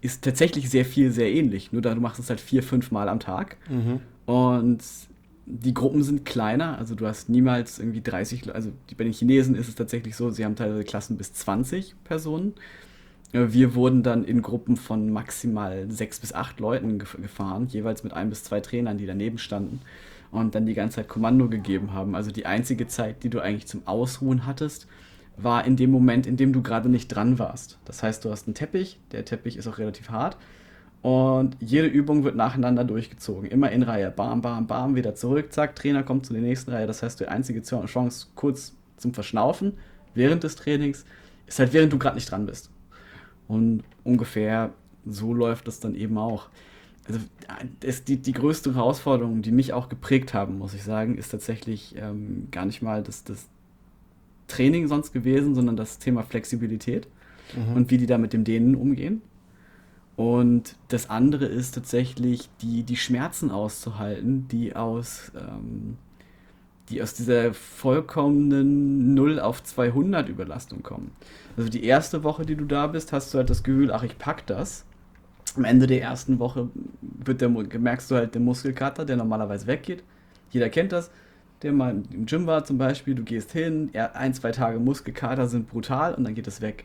ist 0.00 0.22
tatsächlich 0.22 0.70
sehr 0.70 0.84
viel, 0.84 1.10
sehr 1.10 1.32
ähnlich. 1.32 1.72
Nur 1.72 1.82
da 1.82 1.94
du 1.94 2.00
machst 2.00 2.20
es 2.20 2.30
halt 2.30 2.40
vier, 2.40 2.62
fünf 2.62 2.90
Mal 2.90 3.08
am 3.08 3.20
Tag. 3.20 3.56
Mhm. 3.68 4.00
Und 4.26 4.82
die 5.46 5.74
Gruppen 5.74 6.02
sind 6.02 6.24
kleiner, 6.24 6.78
also 6.78 6.94
du 6.94 7.06
hast 7.06 7.30
niemals 7.30 7.78
irgendwie 7.78 8.02
30, 8.02 8.54
also 8.54 8.70
bei 8.96 9.04
den 9.04 9.14
Chinesen 9.14 9.54
ist 9.54 9.68
es 9.68 9.74
tatsächlich 9.74 10.14
so, 10.14 10.28
sie 10.28 10.44
haben 10.44 10.56
teilweise 10.56 10.84
Klassen 10.84 11.16
bis 11.16 11.32
20 11.32 11.94
Personen. 12.04 12.52
Wir 13.32 13.74
wurden 13.74 14.02
dann 14.02 14.24
in 14.24 14.42
Gruppen 14.42 14.76
von 14.76 15.10
maximal 15.10 15.90
sechs 15.90 16.20
bis 16.20 16.34
acht 16.34 16.60
Leuten 16.60 16.98
gefahren, 16.98 17.66
jeweils 17.68 18.04
mit 18.04 18.12
ein 18.12 18.28
bis 18.28 18.44
zwei 18.44 18.60
Trainern, 18.60 18.98
die 18.98 19.06
daneben 19.06 19.38
standen 19.38 19.80
und 20.30 20.54
dann 20.54 20.66
die 20.66 20.74
ganze 20.74 20.96
Zeit 20.96 21.08
Kommando 21.08 21.48
gegeben 21.48 21.92
haben. 21.92 22.14
Also 22.14 22.30
die 22.30 22.46
einzige 22.46 22.86
Zeit, 22.86 23.22
die 23.22 23.30
du 23.30 23.40
eigentlich 23.40 23.66
zum 23.66 23.86
Ausruhen 23.86 24.46
hattest, 24.46 24.86
war 25.36 25.64
in 25.64 25.76
dem 25.76 25.90
Moment, 25.90 26.26
in 26.26 26.36
dem 26.36 26.52
du 26.52 26.62
gerade 26.62 26.88
nicht 26.88 27.08
dran 27.08 27.38
warst. 27.38 27.78
Das 27.84 28.02
heißt, 28.02 28.24
du 28.24 28.30
hast 28.30 28.46
einen 28.46 28.54
Teppich, 28.54 28.98
der 29.12 29.24
Teppich 29.24 29.56
ist 29.56 29.68
auch 29.68 29.78
relativ 29.78 30.10
hart 30.10 30.36
und 31.00 31.56
jede 31.60 31.86
Übung 31.86 32.24
wird 32.24 32.34
nacheinander 32.34 32.84
durchgezogen. 32.84 33.48
Immer 33.48 33.70
in 33.70 33.82
Reihe. 33.82 34.10
Bam, 34.10 34.42
bam, 34.42 34.66
bam, 34.66 34.96
wieder 34.96 35.14
zurück, 35.14 35.52
zack, 35.52 35.76
Trainer 35.76 36.02
kommt 36.02 36.26
zu 36.26 36.32
der 36.32 36.42
nächsten 36.42 36.72
Reihe. 36.72 36.86
Das 36.86 37.02
heißt, 37.02 37.20
die 37.20 37.28
einzige 37.28 37.62
Chance 37.62 38.26
kurz 38.34 38.74
zum 38.96 39.14
Verschnaufen 39.14 39.74
während 40.14 40.42
des 40.42 40.56
Trainings 40.56 41.04
ist 41.46 41.58
halt, 41.60 41.72
während 41.72 41.92
du 41.92 41.98
gerade 41.98 42.16
nicht 42.16 42.30
dran 42.30 42.46
bist. 42.46 42.70
Und 43.46 43.84
ungefähr 44.02 44.72
so 45.06 45.32
läuft 45.32 45.68
es 45.68 45.80
dann 45.80 45.94
eben 45.94 46.18
auch 46.18 46.48
also 47.08 47.20
es, 47.80 48.04
die, 48.04 48.18
die 48.18 48.32
größte 48.32 48.74
Herausforderung, 48.74 49.40
die 49.42 49.50
mich 49.50 49.72
auch 49.72 49.88
geprägt 49.88 50.34
haben, 50.34 50.58
muss 50.58 50.74
ich 50.74 50.82
sagen, 50.84 51.16
ist 51.16 51.30
tatsächlich 51.30 51.94
ähm, 51.96 52.48
gar 52.50 52.66
nicht 52.66 52.82
mal 52.82 53.02
das, 53.02 53.24
das 53.24 53.46
Training 54.46 54.88
sonst 54.88 55.12
gewesen, 55.12 55.54
sondern 55.54 55.76
das 55.76 55.98
Thema 55.98 56.22
Flexibilität 56.22 57.08
mhm. 57.56 57.76
und 57.76 57.90
wie 57.90 57.98
die 57.98 58.06
da 58.06 58.18
mit 58.18 58.32
dem 58.32 58.44
Dehnen 58.44 58.74
umgehen. 58.74 59.22
Und 60.16 60.76
das 60.88 61.08
andere 61.08 61.46
ist 61.46 61.76
tatsächlich 61.76 62.50
die, 62.60 62.82
die 62.82 62.96
Schmerzen 62.96 63.50
auszuhalten, 63.50 64.48
die 64.48 64.74
aus, 64.74 65.32
ähm, 65.34 65.96
die 66.90 67.00
aus 67.02 67.14
dieser 67.14 67.54
vollkommenen 67.54 69.14
0 69.14 69.38
auf 69.38 69.62
200 69.62 70.28
Überlastung 70.28 70.82
kommen. 70.82 71.12
Also 71.56 71.70
die 71.70 71.84
erste 71.84 72.24
Woche, 72.24 72.44
die 72.44 72.56
du 72.56 72.64
da 72.64 72.88
bist, 72.88 73.12
hast 73.12 73.32
du 73.32 73.38
halt 73.38 73.48
das 73.48 73.62
Gefühl, 73.62 73.92
ach, 73.92 74.02
ich 74.02 74.18
pack 74.18 74.46
das 74.46 74.84
am 75.56 75.64
Ende 75.64 75.86
der 75.86 76.02
ersten 76.02 76.38
Woche 76.38 76.68
wird 77.00 77.40
der, 77.40 77.48
merkst 77.48 78.10
du 78.10 78.16
halt 78.16 78.34
den 78.34 78.44
Muskelkater, 78.44 79.04
der 79.04 79.16
normalerweise 79.16 79.66
weggeht. 79.66 80.02
Jeder 80.50 80.68
kennt 80.68 80.92
das, 80.92 81.10
der 81.62 81.72
mal 81.72 82.02
im 82.12 82.26
Gym 82.26 82.46
war 82.46 82.64
zum 82.64 82.78
Beispiel, 82.78 83.14
du 83.14 83.24
gehst 83.24 83.52
hin, 83.52 83.90
ein, 84.14 84.34
zwei 84.34 84.52
Tage 84.52 84.78
Muskelkater 84.78 85.48
sind 85.48 85.68
brutal 85.68 86.14
und 86.14 86.24
dann 86.24 86.34
geht 86.34 86.46
es 86.46 86.60
weg. 86.60 86.84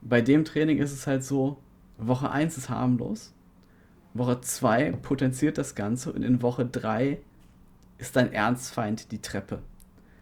Bei 0.00 0.20
dem 0.20 0.44
Training 0.44 0.78
ist 0.78 0.92
es 0.92 1.06
halt 1.06 1.24
so, 1.24 1.58
Woche 1.98 2.30
1 2.30 2.56
ist 2.56 2.68
harmlos, 2.68 3.32
Woche 4.14 4.40
2 4.40 4.92
potenziert 4.92 5.58
das 5.58 5.74
Ganze 5.74 6.12
und 6.12 6.22
in 6.22 6.42
Woche 6.42 6.64
3 6.64 7.18
ist 7.98 8.14
dein 8.14 8.32
Ernstfeind 8.32 9.10
die 9.10 9.20
Treppe. 9.20 9.58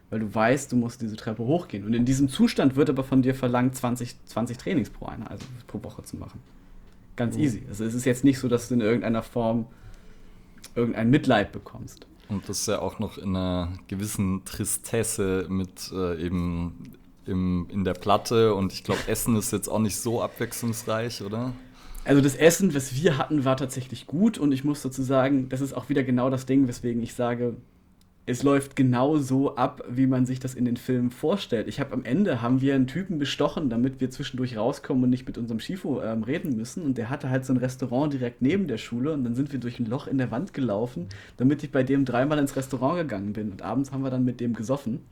Weil 0.08 0.20
du 0.20 0.34
weißt, 0.34 0.72
du 0.72 0.76
musst 0.76 1.02
diese 1.02 1.16
Treppe 1.16 1.42
hochgehen. 1.42 1.84
Und 1.84 1.92
in 1.92 2.04
diesem 2.04 2.28
Zustand 2.28 2.76
wird 2.76 2.88
aber 2.88 3.04
von 3.04 3.22
dir 3.22 3.34
verlangt, 3.34 3.74
20, 3.74 4.24
20 4.24 4.56
Trainings 4.56 4.88
pro 4.88 5.06
Einheit, 5.06 5.30
also 5.32 5.44
pro 5.66 5.82
Woche 5.82 6.02
zu 6.04 6.16
machen. 6.16 6.40
Ganz 7.16 7.36
mhm. 7.36 7.42
easy. 7.42 7.62
Also 7.68 7.84
es 7.84 7.94
ist 7.94 8.04
jetzt 8.04 8.24
nicht 8.24 8.38
so, 8.38 8.48
dass 8.48 8.68
du 8.68 8.74
in 8.74 8.80
irgendeiner 8.80 9.22
Form 9.22 9.66
irgendein 10.74 11.10
Mitleid 11.10 11.52
bekommst. 11.52 12.06
Und 12.28 12.48
das 12.48 12.60
ist 12.60 12.68
ja 12.68 12.80
auch 12.80 12.98
noch 12.98 13.18
in 13.18 13.36
einer 13.36 13.72
gewissen 13.88 14.44
Tristesse 14.44 15.46
mit 15.48 15.90
äh, 15.92 16.24
eben 16.24 16.92
im, 17.24 17.66
in 17.70 17.84
der 17.84 17.94
Platte. 17.94 18.54
Und 18.54 18.72
ich 18.72 18.84
glaube, 18.84 19.00
Essen 19.06 19.36
ist 19.36 19.52
jetzt 19.52 19.68
auch 19.68 19.78
nicht 19.78 19.96
so 19.96 20.22
abwechslungsreich, 20.22 21.22
oder? 21.22 21.52
Also 22.04 22.20
das 22.20 22.34
Essen, 22.36 22.74
was 22.74 22.94
wir 22.94 23.18
hatten, 23.18 23.44
war 23.44 23.56
tatsächlich 23.56 24.06
gut. 24.06 24.38
Und 24.38 24.52
ich 24.52 24.64
muss 24.64 24.82
dazu 24.82 25.02
sagen, 25.02 25.48
das 25.48 25.60
ist 25.60 25.72
auch 25.72 25.88
wieder 25.88 26.04
genau 26.04 26.30
das 26.30 26.46
Ding, 26.46 26.68
weswegen 26.68 27.02
ich 27.02 27.14
sage, 27.14 27.56
es 28.28 28.42
läuft 28.42 28.74
genau 28.74 29.16
so 29.18 29.54
ab, 29.54 29.84
wie 29.88 30.08
man 30.08 30.26
sich 30.26 30.40
das 30.40 30.54
in 30.54 30.64
den 30.64 30.76
Filmen 30.76 31.10
vorstellt. 31.10 31.68
Ich 31.68 31.78
habe 31.78 31.94
am 31.94 32.04
Ende 32.04 32.42
haben 32.42 32.60
wir 32.60 32.74
einen 32.74 32.88
Typen 32.88 33.18
bestochen, 33.18 33.70
damit 33.70 34.00
wir 34.00 34.10
zwischendurch 34.10 34.56
rauskommen 34.56 35.04
und 35.04 35.10
nicht 35.10 35.28
mit 35.28 35.38
unserem 35.38 35.60
Schifo 35.60 36.02
ähm, 36.02 36.24
reden 36.24 36.56
müssen. 36.56 36.82
Und 36.82 36.98
der 36.98 37.08
hatte 37.08 37.30
halt 37.30 37.44
so 37.44 37.52
ein 37.52 37.58
Restaurant 37.58 38.12
direkt 38.12 38.42
neben 38.42 38.66
der 38.66 38.78
Schule 38.78 39.12
und 39.12 39.22
dann 39.22 39.36
sind 39.36 39.52
wir 39.52 39.60
durch 39.60 39.78
ein 39.78 39.86
Loch 39.86 40.08
in 40.08 40.18
der 40.18 40.32
Wand 40.32 40.52
gelaufen, 40.52 41.06
damit 41.36 41.62
ich 41.62 41.70
bei 41.70 41.84
dem 41.84 42.04
dreimal 42.04 42.38
ins 42.40 42.56
Restaurant 42.56 42.98
gegangen 42.98 43.32
bin. 43.32 43.52
Und 43.52 43.62
abends 43.62 43.92
haben 43.92 44.02
wir 44.02 44.10
dann 44.10 44.24
mit 44.24 44.40
dem 44.40 44.54
gesoffen. 44.54 45.04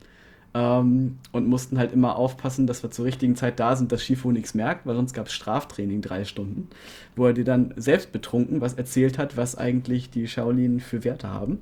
Ähm, 0.57 1.17
und 1.33 1.49
mussten 1.49 1.77
halt 1.77 1.91
immer 1.91 2.15
aufpassen, 2.15 2.65
dass 2.65 2.81
wir 2.81 2.89
zur 2.89 3.03
richtigen 3.03 3.35
Zeit 3.35 3.59
da 3.59 3.75
sind, 3.75 3.91
dass 3.91 4.01
Shifu 4.01 4.31
nichts 4.31 4.53
merkt, 4.53 4.85
weil 4.85 4.95
sonst 4.95 5.11
gab 5.11 5.27
es 5.27 5.33
Straftraining 5.33 6.01
drei 6.01 6.23
Stunden, 6.23 6.69
wo 7.17 7.25
er 7.25 7.33
dir 7.33 7.43
dann 7.43 7.73
selbst 7.75 8.13
betrunken 8.13 8.61
was 8.61 8.73
erzählt 8.75 9.17
hat, 9.17 9.35
was 9.35 9.57
eigentlich 9.57 10.11
die 10.11 10.29
Shaolin 10.29 10.79
für 10.79 11.03
Werte 11.03 11.29
haben. 11.29 11.59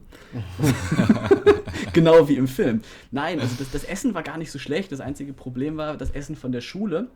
genau 1.94 2.30
wie 2.30 2.36
im 2.36 2.48
Film. 2.48 2.82
Nein, 3.10 3.40
also 3.40 3.56
das, 3.58 3.72
das 3.72 3.84
Essen 3.84 4.14
war 4.14 4.22
gar 4.22 4.38
nicht 4.38 4.52
so 4.52 4.60
schlecht. 4.60 4.92
Das 4.92 5.00
einzige 5.00 5.34
Problem 5.34 5.76
war, 5.76 5.98
das 5.98 6.12
Essen 6.12 6.36
von 6.36 6.52
der 6.52 6.62
Schule 6.62 7.08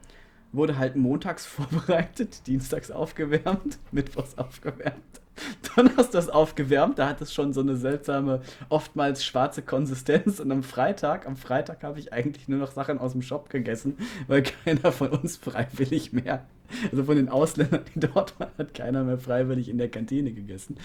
wurde 0.52 0.80
halt 0.80 0.96
montags 0.96 1.46
vorbereitet, 1.46 2.48
dienstags 2.48 2.90
aufgewärmt, 2.90 3.78
mittwochs 3.92 4.36
aufgewärmt 4.40 5.22
Dann 5.76 5.96
hast 5.98 6.14
du 6.14 6.18
das 6.18 6.30
aufgewärmt, 6.30 7.00
da 7.00 7.10
hat 7.10 7.22
es 7.22 7.34
schon 7.34 7.54
so 7.54 7.62
eine 7.62 7.76
seltsame, 7.76 8.42
oftmals 8.70 9.24
schwarze 9.24 9.62
Konsistenz. 9.62 10.40
Und 10.40 10.52
am 10.52 10.64
Freitag, 10.64 11.28
am 11.28 11.38
Freitag 11.38 11.84
habe 11.84 12.00
ich 12.00 12.14
eigentlich 12.14 12.48
nur 12.48 12.60
noch 12.60 12.72
Sachen 12.72 12.98
aus 12.98 13.14
dem 13.14 13.22
Shop 13.22 13.50
gegessen, 13.50 13.98
weil 14.28 14.44
keiner 14.44 14.92
von 14.92 15.10
uns 15.10 15.38
freiwillig 15.38 16.14
mehr, 16.14 16.46
also 16.92 17.04
von 17.04 17.16
den 17.16 17.30
Ausländern, 17.30 17.82
die 17.94 18.00
dort 18.00 18.40
waren, 18.40 18.52
hat 18.58 18.74
keiner 18.74 19.04
mehr 19.04 19.18
freiwillig 19.18 19.70
in 19.70 19.78
der 19.78 19.90
Kantine 19.90 20.32
gegessen. 20.32 20.78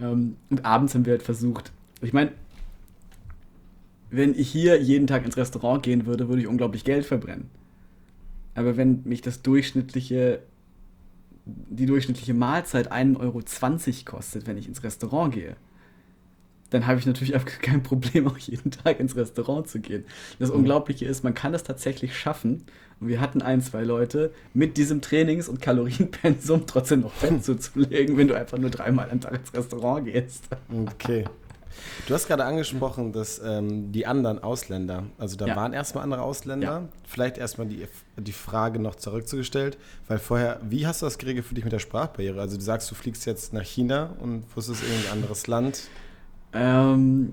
Ähm, 0.00 0.36
und 0.50 0.64
abends 0.64 0.94
haben 0.94 1.06
wir 1.06 1.12
halt 1.12 1.22
versucht, 1.22 1.72
ich 2.02 2.12
meine, 2.12 2.32
wenn 4.10 4.34
ich 4.34 4.50
hier 4.50 4.80
jeden 4.80 5.06
Tag 5.06 5.24
ins 5.24 5.36
Restaurant 5.36 5.82
gehen 5.82 6.06
würde, 6.06 6.28
würde 6.28 6.42
ich 6.42 6.48
unglaublich 6.48 6.84
Geld 6.84 7.06
verbrennen. 7.06 7.48
Aber 8.54 8.76
wenn 8.76 9.02
mich 9.04 9.22
das 9.22 9.42
durchschnittliche 9.42 10.40
die 11.68 11.86
durchschnittliche 11.86 12.34
Mahlzeit 12.34 12.92
1,20 12.92 13.18
Euro 13.20 13.42
kostet, 14.04 14.46
wenn 14.46 14.56
ich 14.56 14.68
ins 14.68 14.82
Restaurant 14.82 15.34
gehe, 15.34 15.56
dann 16.70 16.86
habe 16.86 16.98
ich 16.98 17.06
natürlich 17.06 17.36
auch 17.36 17.44
kein 17.62 17.82
Problem, 17.82 18.26
auch 18.28 18.38
jeden 18.38 18.70
Tag 18.70 19.00
ins 19.00 19.16
Restaurant 19.16 19.68
zu 19.68 19.80
gehen. 19.80 20.04
Das 20.38 20.48
mhm. 20.50 20.56
Unglaubliche 20.56 21.04
ist, 21.04 21.22
man 21.24 21.34
kann 21.34 21.52
es 21.54 21.62
tatsächlich 21.62 22.16
schaffen. 22.16 22.64
Und 23.00 23.08
wir 23.08 23.20
hatten 23.20 23.42
ein, 23.42 23.62
zwei 23.62 23.82
Leute 23.82 24.30
mit 24.52 24.76
diesem 24.76 25.00
Trainings- 25.00 25.48
und 25.48 25.60
Kalorienpensum 25.60 26.64
trotzdem 26.66 27.00
noch 27.00 27.12
Fett 27.12 27.44
zuzulegen, 27.44 28.16
wenn 28.16 28.28
du 28.28 28.34
einfach 28.34 28.58
nur 28.58 28.70
dreimal 28.70 29.10
am 29.10 29.20
Tag 29.20 29.40
ins 29.40 29.54
Restaurant 29.54 30.06
gehst. 30.06 30.48
Okay. 30.70 31.24
Du 32.06 32.14
hast 32.14 32.26
gerade 32.26 32.44
angesprochen, 32.44 33.12
dass 33.12 33.40
ähm, 33.44 33.92
die 33.92 34.06
anderen 34.06 34.42
Ausländer, 34.42 35.04
also 35.18 35.36
da 35.36 35.46
ja. 35.46 35.56
waren 35.56 35.72
erstmal 35.72 36.04
andere 36.04 36.22
Ausländer. 36.22 36.66
Ja. 36.66 36.88
Vielleicht 37.06 37.38
erstmal 37.38 37.66
die, 37.66 37.86
die 38.16 38.32
Frage 38.32 38.78
noch 38.78 38.96
zurückzugestellt, 38.96 39.78
weil 40.08 40.18
vorher, 40.18 40.60
wie 40.62 40.86
hast 40.86 41.02
du 41.02 41.06
das 41.06 41.18
geregelt 41.18 41.46
für 41.46 41.54
dich 41.54 41.64
mit 41.64 41.72
der 41.72 41.78
Sprachbarriere? 41.78 42.40
Also 42.40 42.56
du 42.56 42.62
sagst, 42.62 42.90
du 42.90 42.94
fliegst 42.94 43.26
jetzt 43.26 43.52
nach 43.52 43.64
China 43.64 44.14
und 44.20 44.44
wusstest 44.54 44.82
irgendein 44.82 45.12
anderes 45.12 45.46
Land. 45.46 45.88
Ähm, 46.52 47.32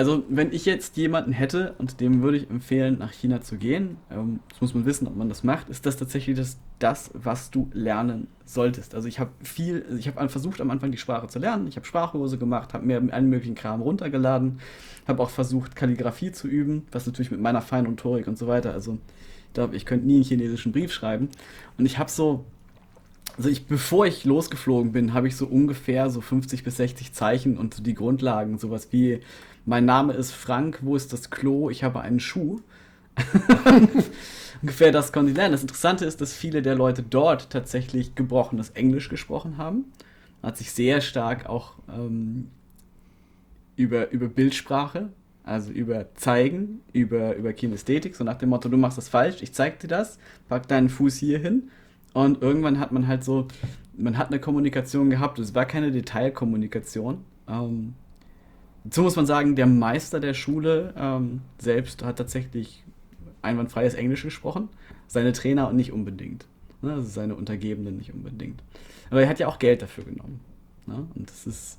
also 0.00 0.24
wenn 0.30 0.50
ich 0.50 0.64
jetzt 0.64 0.96
jemanden 0.96 1.30
hätte 1.30 1.74
und 1.76 2.00
dem 2.00 2.22
würde 2.22 2.38
ich 2.38 2.48
empfehlen, 2.48 2.96
nach 2.98 3.12
China 3.12 3.42
zu 3.42 3.58
gehen, 3.58 3.98
ähm, 4.10 4.40
das 4.48 4.62
muss 4.62 4.72
man 4.72 4.86
wissen, 4.86 5.06
ob 5.06 5.14
man 5.14 5.28
das 5.28 5.44
macht, 5.44 5.68
ist 5.68 5.84
das 5.84 5.98
tatsächlich 5.98 6.38
das, 6.38 6.56
das 6.78 7.10
was 7.12 7.50
du 7.50 7.68
lernen 7.74 8.26
solltest. 8.46 8.94
Also 8.94 9.08
ich 9.08 9.20
habe 9.20 9.30
viel, 9.42 9.84
ich 9.98 10.08
habe 10.08 10.26
versucht 10.30 10.62
am 10.62 10.70
Anfang 10.70 10.90
die 10.90 10.96
Sprache 10.96 11.28
zu 11.28 11.38
lernen, 11.38 11.66
ich 11.66 11.76
habe 11.76 11.84
Sprachkurse 11.84 12.38
gemacht, 12.38 12.72
habe 12.72 12.86
mir 12.86 12.96
allen 13.12 13.28
möglichen 13.28 13.54
Kram 13.54 13.82
runtergeladen, 13.82 14.60
habe 15.06 15.22
auch 15.22 15.28
versucht 15.28 15.76
Kalligrafie 15.76 16.32
zu 16.32 16.48
üben, 16.48 16.86
was 16.92 17.06
natürlich 17.06 17.30
mit 17.30 17.42
meiner 17.42 17.60
Feinmotorik 17.60 18.26
und 18.26 18.38
so 18.38 18.46
weiter, 18.46 18.72
also 18.72 18.96
ich 19.48 19.52
glaube, 19.52 19.76
ich 19.76 19.84
könnte 19.84 20.06
nie 20.06 20.14
einen 20.14 20.24
chinesischen 20.24 20.72
Brief 20.72 20.94
schreiben 20.94 21.28
und 21.76 21.84
ich 21.84 21.98
habe 21.98 22.08
so 22.08 22.46
also 23.36 23.48
ich, 23.48 23.66
bevor 23.66 24.06
ich 24.06 24.24
losgeflogen 24.24 24.92
bin, 24.92 25.14
habe 25.14 25.28
ich 25.28 25.36
so 25.36 25.46
ungefähr 25.46 26.10
so 26.10 26.20
50 26.20 26.64
bis 26.64 26.76
60 26.76 27.12
Zeichen 27.12 27.56
und 27.56 27.74
so 27.74 27.82
die 27.82 27.94
Grundlagen, 27.94 28.58
sowas 28.58 28.88
wie 28.90 29.20
mein 29.70 29.84
Name 29.84 30.14
ist 30.14 30.32
Frank, 30.32 30.80
wo 30.82 30.96
ist 30.96 31.12
das 31.12 31.30
Klo? 31.30 31.70
Ich 31.70 31.84
habe 31.84 32.00
einen 32.00 32.18
Schuh. 32.18 32.58
Ungefähr 34.62 34.90
das 34.90 35.12
konnte 35.12 35.30
ich 35.30 35.36
lernen. 35.36 35.52
Das 35.52 35.62
Interessante 35.62 36.04
ist, 36.04 36.20
dass 36.20 36.32
viele 36.34 36.60
der 36.60 36.74
Leute 36.74 37.04
dort 37.04 37.50
tatsächlich 37.50 38.16
gebrochenes 38.16 38.70
Englisch 38.70 39.08
gesprochen 39.08 39.58
haben. 39.58 39.84
Hat 40.42 40.58
sich 40.58 40.72
sehr 40.72 41.00
stark 41.00 41.48
auch 41.48 41.74
ähm, 41.88 42.50
über, 43.76 44.10
über 44.10 44.26
Bildsprache, 44.26 45.10
also 45.44 45.70
über 45.70 46.16
Zeigen, 46.16 46.80
über, 46.92 47.36
über 47.36 47.52
Kinästhetik, 47.52 48.16
so 48.16 48.24
nach 48.24 48.38
dem 48.38 48.48
Motto, 48.48 48.68
du 48.68 48.76
machst 48.76 48.98
das 48.98 49.08
falsch, 49.08 49.40
ich 49.40 49.52
zeig 49.52 49.78
dir 49.78 49.86
das, 49.88 50.18
pack 50.48 50.66
deinen 50.66 50.88
Fuß 50.88 51.16
hier 51.16 51.38
hin 51.38 51.70
Und 52.12 52.42
irgendwann 52.42 52.80
hat 52.80 52.90
man 52.90 53.06
halt 53.06 53.22
so, 53.22 53.46
man 53.96 54.18
hat 54.18 54.32
eine 54.32 54.40
Kommunikation 54.40 55.10
gehabt, 55.10 55.38
es 55.38 55.54
war 55.54 55.64
keine 55.64 55.92
Detailkommunikation. 55.92 57.18
Ähm, 57.46 57.94
so 58.88 59.02
muss 59.02 59.16
man 59.16 59.26
sagen, 59.26 59.56
der 59.56 59.66
Meister 59.66 60.20
der 60.20 60.34
Schule 60.34 60.94
ähm, 60.96 61.42
selbst 61.58 62.02
hat 62.04 62.16
tatsächlich 62.16 62.84
einwandfreies 63.42 63.94
Englisch 63.94 64.22
gesprochen, 64.22 64.68
seine 65.06 65.32
Trainer 65.32 65.72
nicht 65.72 65.92
unbedingt. 65.92 66.46
Ne? 66.82 66.92
Also 66.94 67.08
seine 67.08 67.34
Untergebenen 67.34 67.96
nicht 67.96 68.12
unbedingt. 68.14 68.62
Aber 69.10 69.22
er 69.22 69.28
hat 69.28 69.38
ja 69.38 69.48
auch 69.48 69.58
Geld 69.58 69.82
dafür 69.82 70.04
genommen. 70.04 70.40
Ne? 70.86 71.06
Und 71.14 71.28
das 71.28 71.46
ist, 71.46 71.78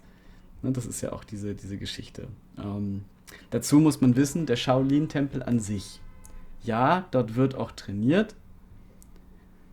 ne, 0.62 0.72
das 0.72 0.86
ist 0.86 1.02
ja 1.02 1.12
auch 1.14 1.24
diese, 1.24 1.56
diese 1.56 1.78
Geschichte. 1.78 2.28
Ähm, 2.58 3.04
dazu 3.50 3.80
muss 3.80 4.02
man 4.02 4.16
wissen, 4.16 4.46
der 4.46 4.56
Shaolin-Tempel 4.56 5.42
an 5.44 5.60
sich. 5.60 6.02
Ja, 6.64 7.08
dort 7.12 7.36
wird 7.36 7.56
auch 7.56 7.72
trainiert, 7.72 8.36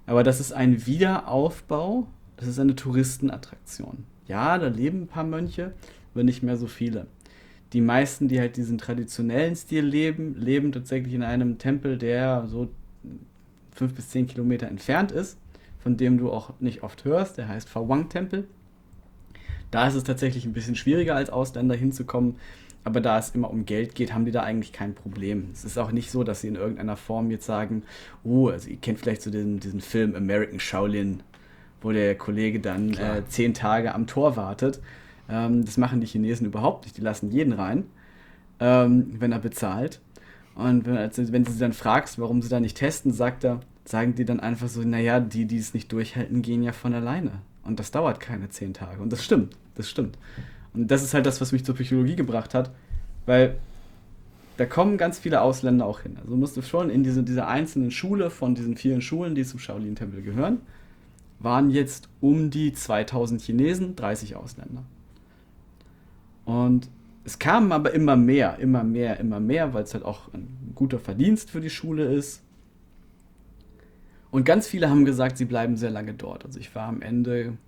aber 0.06 0.22
das 0.22 0.40
ist 0.40 0.52
ein 0.52 0.86
Wiederaufbau, 0.86 2.06
das 2.38 2.48
ist 2.48 2.58
eine 2.58 2.74
Touristenattraktion. 2.74 4.06
Ja, 4.26 4.56
da 4.56 4.68
leben 4.68 5.02
ein 5.02 5.06
paar 5.06 5.24
Mönche, 5.24 5.74
aber 6.14 6.24
nicht 6.24 6.42
mehr 6.42 6.56
so 6.56 6.66
viele. 6.66 7.06
Die 7.72 7.80
meisten, 7.80 8.28
die 8.28 8.40
halt 8.40 8.56
diesen 8.56 8.78
traditionellen 8.78 9.54
Stil 9.54 9.84
leben, 9.84 10.34
leben 10.40 10.72
tatsächlich 10.72 11.14
in 11.14 11.22
einem 11.22 11.58
Tempel, 11.58 11.98
der 11.98 12.46
so 12.46 12.68
fünf 13.72 13.94
bis 13.94 14.10
zehn 14.10 14.26
Kilometer 14.26 14.68
entfernt 14.68 15.12
ist, 15.12 15.38
von 15.78 15.96
dem 15.96 16.18
du 16.18 16.30
auch 16.30 16.52
nicht 16.60 16.82
oft 16.82 17.04
hörst. 17.04 17.38
Der 17.38 17.48
heißt 17.48 17.68
Fawang-Tempel. 17.68 18.46
Da 19.70 19.86
ist 19.86 19.94
es 19.94 20.04
tatsächlich 20.04 20.44
ein 20.46 20.54
bisschen 20.54 20.76
schwieriger 20.76 21.14
als 21.14 21.30
Ausländer 21.30 21.74
hinzukommen, 21.74 22.36
aber 22.84 23.02
da 23.02 23.18
es 23.18 23.30
immer 23.34 23.50
um 23.50 23.66
Geld 23.66 23.94
geht, 23.94 24.14
haben 24.14 24.24
die 24.24 24.30
da 24.30 24.42
eigentlich 24.42 24.72
kein 24.72 24.94
Problem. 24.94 25.50
Es 25.52 25.64
ist 25.64 25.76
auch 25.78 25.92
nicht 25.92 26.10
so, 26.10 26.24
dass 26.24 26.40
sie 26.40 26.48
in 26.48 26.54
irgendeiner 26.54 26.96
Form 26.96 27.30
jetzt 27.30 27.44
sagen, 27.44 27.82
oh, 28.24 28.48
also 28.48 28.70
ihr 28.70 28.78
kennt 28.78 28.98
vielleicht 28.98 29.20
so 29.20 29.30
diesen, 29.30 29.60
diesen 29.60 29.82
Film 29.82 30.14
American 30.14 30.58
Shaolin, 30.58 31.22
wo 31.82 31.92
der 31.92 32.14
Kollege 32.16 32.60
dann 32.60 32.94
äh, 32.94 33.22
zehn 33.28 33.52
Tage 33.52 33.94
am 33.94 34.06
Tor 34.06 34.36
wartet. 34.36 34.80
Ähm, 35.28 35.64
das 35.64 35.76
machen 35.76 36.00
die 36.00 36.06
Chinesen 36.06 36.46
überhaupt 36.46 36.84
nicht. 36.84 36.96
Die 36.96 37.02
lassen 37.02 37.30
jeden 37.30 37.52
rein, 37.52 37.84
ähm, 38.60 39.16
wenn 39.18 39.32
er 39.32 39.38
bezahlt. 39.38 40.00
Und 40.54 40.86
wenn, 40.86 40.96
also, 40.96 41.32
wenn 41.32 41.44
du 41.44 41.52
sie 41.52 41.58
dann 41.58 41.72
fragst, 41.72 42.18
warum 42.18 42.42
sie 42.42 42.48
da 42.48 42.60
nicht 42.60 42.76
testen, 42.76 43.12
sagt 43.12 43.44
er, 43.44 43.60
sagen 43.84 44.14
die 44.14 44.24
dann 44.24 44.40
einfach 44.40 44.68
so, 44.68 44.82
naja, 44.82 45.20
die, 45.20 45.46
die 45.46 45.58
es 45.58 45.74
nicht 45.74 45.92
durchhalten, 45.92 46.42
gehen 46.42 46.62
ja 46.62 46.72
von 46.72 46.94
alleine. 46.94 47.42
Und 47.64 47.78
das 47.78 47.90
dauert 47.90 48.20
keine 48.20 48.48
zehn 48.48 48.74
Tage. 48.74 49.00
Und 49.00 49.12
das 49.12 49.24
stimmt, 49.24 49.56
das 49.76 49.88
stimmt. 49.88 50.18
Und 50.74 50.90
das 50.90 51.02
ist 51.02 51.14
halt 51.14 51.26
das, 51.26 51.40
was 51.40 51.52
mich 51.52 51.64
zur 51.64 51.74
Psychologie 51.74 52.16
gebracht 52.16 52.54
hat, 52.54 52.70
weil 53.26 53.56
da 54.56 54.66
kommen 54.66 54.98
ganz 54.98 55.18
viele 55.18 55.40
Ausländer 55.40 55.86
auch 55.86 56.00
hin. 56.00 56.16
Also 56.20 56.34
musst 56.36 56.56
du 56.56 56.62
schon 56.62 56.90
in 56.90 57.04
diese, 57.04 57.22
dieser 57.22 57.46
einzelnen 57.46 57.90
Schule 57.90 58.28
von 58.28 58.54
diesen 58.54 58.76
vielen 58.76 59.00
Schulen, 59.00 59.34
die 59.34 59.44
zum 59.44 59.60
Shaolin-Tempel 59.60 60.22
gehören, 60.22 60.60
waren 61.38 61.70
jetzt 61.70 62.08
um 62.20 62.50
die 62.50 62.72
2000 62.72 63.40
Chinesen, 63.40 63.94
30 63.94 64.34
Ausländer. 64.34 64.82
Und 66.48 66.88
es 67.24 67.38
kamen 67.38 67.72
aber 67.72 67.92
immer 67.92 68.16
mehr, 68.16 68.58
immer 68.58 68.82
mehr, 68.82 69.20
immer 69.20 69.38
mehr, 69.38 69.74
weil 69.74 69.82
es 69.82 69.92
halt 69.92 70.02
auch 70.02 70.32
ein 70.32 70.72
guter 70.74 70.98
Verdienst 70.98 71.50
für 71.50 71.60
die 71.60 71.68
Schule 71.68 72.06
ist. 72.06 72.40
Und 74.30 74.44
ganz 74.46 74.66
viele 74.66 74.88
haben 74.88 75.04
gesagt, 75.04 75.36
sie 75.36 75.44
bleiben 75.44 75.76
sehr 75.76 75.90
lange 75.90 76.14
dort. 76.14 76.46
Also 76.46 76.58
ich 76.58 76.74
war 76.74 76.88
am 76.88 77.02
Ende 77.02 77.58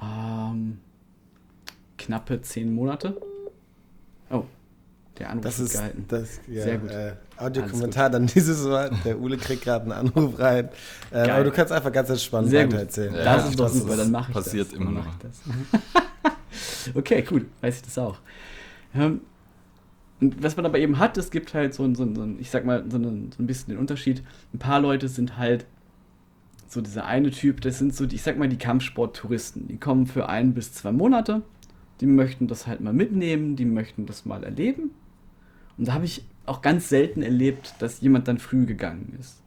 ähm, 0.00 0.78
knappe 1.98 2.40
zehn 2.40 2.74
Monate. 2.74 3.20
Oh, 4.30 4.44
der 5.18 5.28
Anruf 5.28 5.44
das 5.44 5.60
ist 5.60 5.72
gehalten. 5.72 6.06
Das, 6.08 6.40
ja, 6.48 6.62
Sehr 6.62 6.78
gut. 6.78 6.90
Äh, 6.90 7.12
Audiokommentar 7.36 8.08
dann 8.08 8.26
dieses 8.34 8.64
Mal. 8.64 8.90
Der 9.04 9.20
Ule 9.20 9.36
kriegt 9.36 9.64
gerade 9.64 9.82
einen 9.82 9.92
Anruf 9.92 10.38
rein. 10.38 10.70
Äh, 11.10 11.28
aber 11.28 11.44
du 11.44 11.50
kannst 11.50 11.72
einfach 11.72 11.92
ganz 11.92 12.08
entspannt 12.08 12.48
Sehr 12.48 12.64
gut. 12.64 12.72
weitererzählen. 12.72 13.14
Ja, 13.14 13.24
das 13.24 13.42
ja, 13.44 13.50
ist 13.50 13.60
doch 13.60 13.68
super, 13.68 13.96
dann 13.98 14.10
mache 14.10 14.30
ich 14.30 14.34
passiert 14.34 14.68
das. 14.68 14.78
immer 14.78 14.86
Dann 14.86 14.94
noch. 14.94 15.06
okay, 16.94 17.24
cool, 17.30 17.46
weiß 17.60 17.76
ich 17.76 17.82
das 17.82 17.98
auch. 17.98 18.18
Ähm, 18.94 19.20
und 20.20 20.42
was 20.42 20.56
man 20.56 20.64
aber 20.64 20.78
eben 20.78 20.98
hat, 20.98 21.18
es 21.18 21.30
gibt 21.30 21.52
halt 21.52 21.74
so 21.74 21.84
ein, 21.84 21.94
so 21.94 22.12
so 22.14 22.26
ich 22.38 22.50
sag 22.50 22.64
mal, 22.64 22.84
so, 22.88 22.98
so 22.98 23.08
ein 23.08 23.30
bisschen 23.38 23.70
den 23.70 23.78
Unterschied. 23.78 24.22
Ein 24.54 24.58
paar 24.58 24.80
Leute 24.80 25.08
sind 25.08 25.36
halt 25.36 25.66
so 26.68 26.80
dieser 26.80 27.04
eine 27.04 27.30
Typ, 27.30 27.60
das 27.60 27.78
sind 27.78 27.94
so, 27.94 28.06
die, 28.06 28.16
ich 28.16 28.22
sag 28.22 28.38
mal, 28.38 28.48
die 28.48 28.58
Kampfsport-Touristen. 28.58 29.68
Die 29.68 29.76
kommen 29.76 30.06
für 30.06 30.28
ein 30.28 30.54
bis 30.54 30.72
zwei 30.72 30.92
Monate, 30.92 31.42
die 32.00 32.06
möchten 32.06 32.48
das 32.48 32.66
halt 32.66 32.80
mal 32.80 32.92
mitnehmen, 32.92 33.56
die 33.56 33.64
möchten 33.64 34.06
das 34.06 34.24
mal 34.24 34.42
erleben. 34.42 34.90
Und 35.78 35.88
da 35.88 35.92
habe 35.92 36.06
ich 36.06 36.24
auch 36.46 36.62
ganz 36.62 36.88
selten 36.88 37.22
erlebt, 37.22 37.74
dass 37.80 38.00
jemand 38.00 38.28
dann 38.28 38.38
früh 38.38 38.66
gegangen 38.66 39.16
ist. 39.20 39.42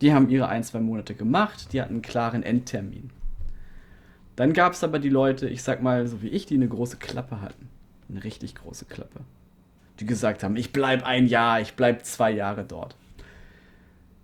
Die 0.00 0.12
haben 0.12 0.28
ihre 0.28 0.48
ein, 0.48 0.62
zwei 0.62 0.80
Monate 0.80 1.14
gemacht, 1.14 1.72
die 1.72 1.80
hatten 1.80 1.94
einen 1.94 2.02
klaren 2.02 2.42
Endtermin. 2.42 3.10
Dann 4.36 4.52
gab 4.52 4.72
es 4.72 4.82
aber 4.82 4.98
die 4.98 5.08
Leute, 5.08 5.48
ich 5.48 5.62
sag 5.62 5.82
mal, 5.82 6.06
so 6.06 6.22
wie 6.22 6.28
ich, 6.28 6.46
die 6.46 6.54
eine 6.54 6.68
große 6.68 6.96
Klappe 6.96 7.40
hatten. 7.40 7.68
Eine 8.08 8.24
richtig 8.24 8.54
große 8.56 8.84
Klappe. 8.86 9.20
Die 10.00 10.06
gesagt 10.06 10.42
haben, 10.42 10.56
ich 10.56 10.72
bleib 10.72 11.04
ein 11.04 11.26
Jahr, 11.26 11.60
ich 11.60 11.74
bleib 11.74 12.04
zwei 12.04 12.32
Jahre 12.32 12.64
dort. 12.64 12.96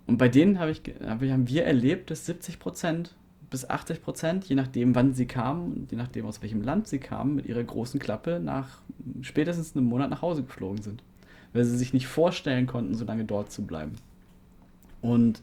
Und 0.07 0.19
bei 0.19 0.29
denen 0.29 0.59
hab 0.59 0.69
ich, 0.69 0.83
hab 1.07 1.23
haben 1.23 1.49
wir 1.49 1.65
erlebt, 1.65 2.11
dass 2.11 2.29
70% 2.29 3.11
bis 3.51 3.69
80%, 3.69 4.47
je 4.47 4.55
nachdem 4.57 4.95
wann 4.95 5.15
sie 5.15 5.27
kamen, 5.27 5.73
und 5.73 5.91
je 5.91 5.97
nachdem 5.97 6.27
aus 6.27 6.43
welchem 6.43 6.63
Land 6.63 6.89
sie 6.89 6.99
kamen, 6.99 7.37
mit 7.37 7.47
ihrer 7.47 7.63
großen 7.63 8.01
Klappe 8.01 8.41
nach 8.43 8.81
spätestens 9.23 9.77
einem 9.77 9.87
Monat 9.87 10.11
nach 10.11 10.23
Hause 10.23 10.43
geflogen 10.43 10.83
sind. 10.83 11.03
Weil 11.53 11.65
sie 11.65 11.77
sich 11.77 11.93
nicht 11.93 12.07
vorstellen 12.07 12.67
konnten, 12.67 12.95
so 12.95 13.05
lange 13.05 13.25
dort 13.25 13.51
zu 13.51 13.63
bleiben. 13.63 13.93
Und 15.03 15.43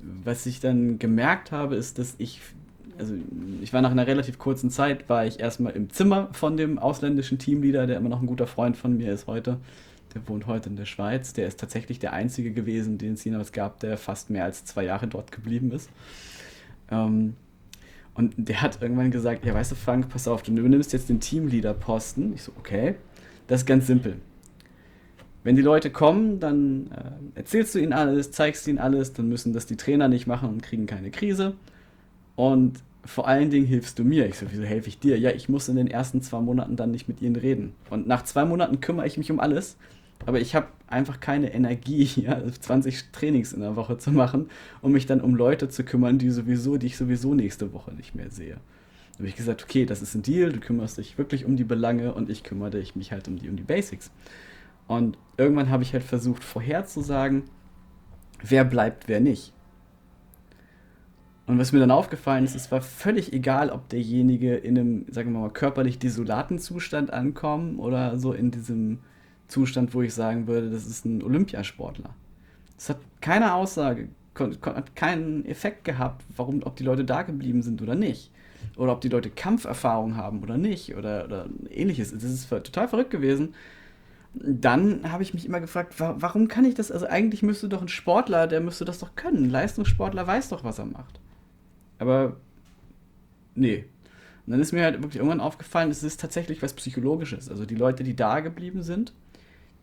was 0.00 0.46
ich 0.46 0.60
dann 0.60 0.98
gemerkt 0.98 1.52
habe, 1.52 1.76
ist, 1.76 1.98
dass 1.98 2.14
ich, 2.18 2.40
also 2.98 3.14
ich 3.62 3.72
war 3.72 3.82
nach 3.82 3.90
einer 3.90 4.06
relativ 4.06 4.38
kurzen 4.38 4.70
Zeit, 4.70 5.08
war 5.08 5.26
ich 5.26 5.40
erstmal 5.40 5.74
im 5.74 5.90
Zimmer 5.90 6.28
von 6.32 6.56
dem 6.56 6.78
ausländischen 6.78 7.38
Teamleader, 7.38 7.86
der 7.86 7.96
immer 7.96 8.08
noch 8.08 8.20
ein 8.20 8.26
guter 8.26 8.46
Freund 8.46 8.76
von 8.76 8.96
mir 8.96 9.12
ist 9.12 9.26
heute. 9.26 9.58
Der 10.14 10.26
wohnt 10.28 10.46
heute 10.46 10.70
in 10.70 10.76
der 10.76 10.86
Schweiz. 10.86 11.32
Der 11.34 11.46
ist 11.46 11.60
tatsächlich 11.60 11.98
der 11.98 12.12
einzige 12.12 12.52
gewesen, 12.52 12.96
den 12.96 13.14
es 13.14 13.24
jemals 13.24 13.52
gab, 13.52 13.80
der 13.80 13.98
fast 13.98 14.30
mehr 14.30 14.44
als 14.44 14.64
zwei 14.64 14.84
Jahre 14.84 15.06
dort 15.06 15.30
geblieben 15.30 15.72
ist. 15.72 15.90
Ähm, 16.90 17.34
und 18.14 18.32
der 18.38 18.62
hat 18.62 18.80
irgendwann 18.80 19.10
gesagt, 19.10 19.44
ja, 19.44 19.52
weißt 19.52 19.72
du, 19.72 19.74
Frank, 19.74 20.08
pass 20.08 20.26
auf, 20.26 20.42
du 20.42 20.52
nimmst 20.52 20.94
jetzt 20.94 21.10
den 21.10 21.20
Teamleader-Posten. 21.20 22.32
Ich 22.34 22.42
so, 22.42 22.52
okay. 22.58 22.94
Das 23.46 23.60
ist 23.60 23.66
ganz 23.66 23.86
simpel. 23.86 24.16
Wenn 25.44 25.54
die 25.54 25.62
Leute 25.62 25.90
kommen, 25.90 26.40
dann 26.40 26.90
äh, 26.90 27.38
erzählst 27.38 27.74
du 27.74 27.78
ihnen 27.78 27.92
alles, 27.92 28.32
zeigst 28.32 28.66
ihnen 28.66 28.78
alles, 28.78 29.12
dann 29.12 29.28
müssen 29.28 29.52
das 29.52 29.66
die 29.66 29.76
Trainer 29.76 30.08
nicht 30.08 30.26
machen 30.26 30.48
und 30.48 30.62
kriegen 30.62 30.86
keine 30.86 31.10
Krise. 31.10 31.54
Und 32.36 32.80
vor 33.04 33.28
allen 33.28 33.50
Dingen 33.50 33.66
hilfst 33.66 33.98
du 33.98 34.04
mir. 34.04 34.26
Ich 34.26 34.38
so, 34.38 34.46
wieso 34.50 34.62
helfe 34.62 34.88
ich 34.88 34.98
dir? 34.98 35.18
Ja, 35.18 35.30
ich 35.30 35.48
muss 35.48 35.68
in 35.68 35.76
den 35.76 35.88
ersten 35.88 36.22
zwei 36.22 36.40
Monaten 36.40 36.76
dann 36.76 36.90
nicht 36.90 37.08
mit 37.08 37.22
ihnen 37.22 37.36
reden. 37.36 37.74
Und 37.90 38.06
nach 38.06 38.24
zwei 38.24 38.44
Monaten 38.44 38.80
kümmere 38.80 39.06
ich 39.06 39.16
mich 39.16 39.30
um 39.30 39.40
alles. 39.40 39.76
Aber 40.24 40.40
ich 40.40 40.54
habe 40.54 40.68
einfach 40.86 41.20
keine 41.20 41.52
Energie, 41.52 42.04
ja, 42.16 42.40
20 42.52 43.12
Trainings 43.12 43.52
in 43.52 43.60
der 43.60 43.76
Woche 43.76 43.98
zu 43.98 44.12
machen, 44.12 44.50
um 44.82 44.92
mich 44.92 45.06
dann 45.06 45.20
um 45.20 45.34
Leute 45.34 45.68
zu 45.68 45.84
kümmern, 45.84 46.18
die 46.18 46.30
sowieso, 46.30 46.76
die 46.76 46.86
ich 46.86 46.96
sowieso 46.96 47.34
nächste 47.34 47.72
Woche 47.72 47.92
nicht 47.92 48.14
mehr 48.14 48.30
sehe. 48.30 48.56
Da 49.12 49.18
habe 49.18 49.28
ich 49.28 49.36
gesagt, 49.36 49.62
okay, 49.62 49.86
das 49.86 50.02
ist 50.02 50.14
ein 50.14 50.22
Deal, 50.22 50.52
du 50.52 50.60
kümmerst 50.60 50.98
dich 50.98 51.16
wirklich 51.16 51.44
um 51.44 51.56
die 51.56 51.64
Belange 51.64 52.12
und 52.12 52.28
ich 52.28 52.42
kümmere 52.42 52.82
mich 52.94 53.12
halt 53.12 53.28
um 53.28 53.38
die, 53.38 53.48
um 53.48 53.56
die 53.56 53.62
Basics. 53.62 54.10
Und 54.88 55.16
irgendwann 55.36 55.70
habe 55.70 55.82
ich 55.82 55.92
halt 55.92 56.04
versucht, 56.04 56.44
vorherzusagen, 56.44 57.44
wer 58.42 58.64
bleibt, 58.64 59.08
wer 59.08 59.20
nicht. 59.20 59.52
Und 61.46 61.58
was 61.58 61.72
mir 61.72 61.78
dann 61.78 61.92
aufgefallen 61.92 62.44
ist, 62.44 62.56
es 62.56 62.72
war 62.72 62.80
völlig 62.80 63.32
egal, 63.32 63.70
ob 63.70 63.88
derjenige 63.88 64.56
in 64.56 64.76
einem, 64.76 65.06
sagen 65.10 65.32
wir 65.32 65.40
mal, 65.40 65.50
körperlich 65.50 65.98
desolaten 65.98 66.58
Zustand 66.58 67.12
ankommt 67.12 67.78
oder 67.78 68.18
so 68.18 68.32
in 68.32 68.50
diesem 68.50 68.98
Zustand, 69.46 69.94
wo 69.94 70.02
ich 70.02 70.12
sagen 70.12 70.48
würde, 70.48 70.70
das 70.70 70.86
ist 70.86 71.04
ein 71.04 71.22
Olympiasportler. 71.22 72.10
Es 72.76 72.88
hat 72.88 72.98
keine 73.20 73.54
Aussage, 73.54 74.08
hat 74.34 74.96
keinen 74.96 75.46
Effekt 75.46 75.84
gehabt, 75.84 76.24
warum, 76.34 76.64
ob 76.64 76.74
die 76.76 76.84
Leute 76.84 77.04
da 77.04 77.22
geblieben 77.22 77.62
sind 77.62 77.80
oder 77.80 77.94
nicht. 77.94 78.32
Oder 78.76 78.92
ob 78.92 79.00
die 79.00 79.08
Leute 79.08 79.30
Kampferfahrung 79.30 80.16
haben 80.16 80.42
oder 80.42 80.58
nicht 80.58 80.96
oder, 80.96 81.24
oder 81.26 81.46
ähnliches. 81.70 82.12
Das 82.12 82.24
ist 82.24 82.48
total 82.48 82.88
verrückt 82.88 83.10
gewesen 83.10 83.54
dann 84.38 85.10
habe 85.10 85.22
ich 85.22 85.34
mich 85.34 85.46
immer 85.46 85.60
gefragt, 85.60 85.98
wa 85.98 86.16
warum 86.18 86.48
kann 86.48 86.64
ich 86.64 86.74
das? 86.74 86.92
Also 86.92 87.06
eigentlich 87.06 87.42
müsste 87.42 87.68
doch 87.68 87.80
ein 87.80 87.88
Sportler, 87.88 88.46
der 88.46 88.60
müsste 88.60 88.84
das 88.84 88.98
doch 88.98 89.14
können. 89.14 89.44
Ein 89.44 89.50
Leistungssportler 89.50 90.26
weiß 90.26 90.50
doch, 90.50 90.64
was 90.64 90.78
er 90.78 90.86
macht. 90.86 91.20
Aber 91.98 92.36
nee. 93.54 93.84
Und 94.46 94.52
dann 94.52 94.60
ist 94.60 94.72
mir 94.72 94.84
halt 94.84 94.96
wirklich 94.96 95.16
irgendwann 95.16 95.40
aufgefallen, 95.40 95.90
es 95.90 96.02
ist 96.02 96.20
tatsächlich 96.20 96.62
was 96.62 96.72
Psychologisches. 96.74 97.48
Also 97.48 97.66
die 97.66 97.74
Leute, 97.74 98.04
die 98.04 98.14
da 98.14 98.40
geblieben 98.40 98.82
sind, 98.82 99.12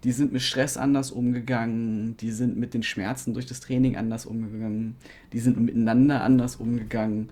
die 0.03 0.11
sind 0.11 0.33
mit 0.33 0.41
Stress 0.41 0.77
anders 0.77 1.11
umgegangen, 1.11 2.17
die 2.17 2.31
sind 2.31 2.57
mit 2.57 2.73
den 2.73 2.83
Schmerzen 2.83 3.33
durch 3.33 3.45
das 3.45 3.61
Training 3.61 3.95
anders 3.95 4.25
umgegangen, 4.25 4.95
die 5.31 5.39
sind 5.39 5.59
miteinander 5.59 6.23
anders 6.23 6.57
umgegangen. 6.57 7.29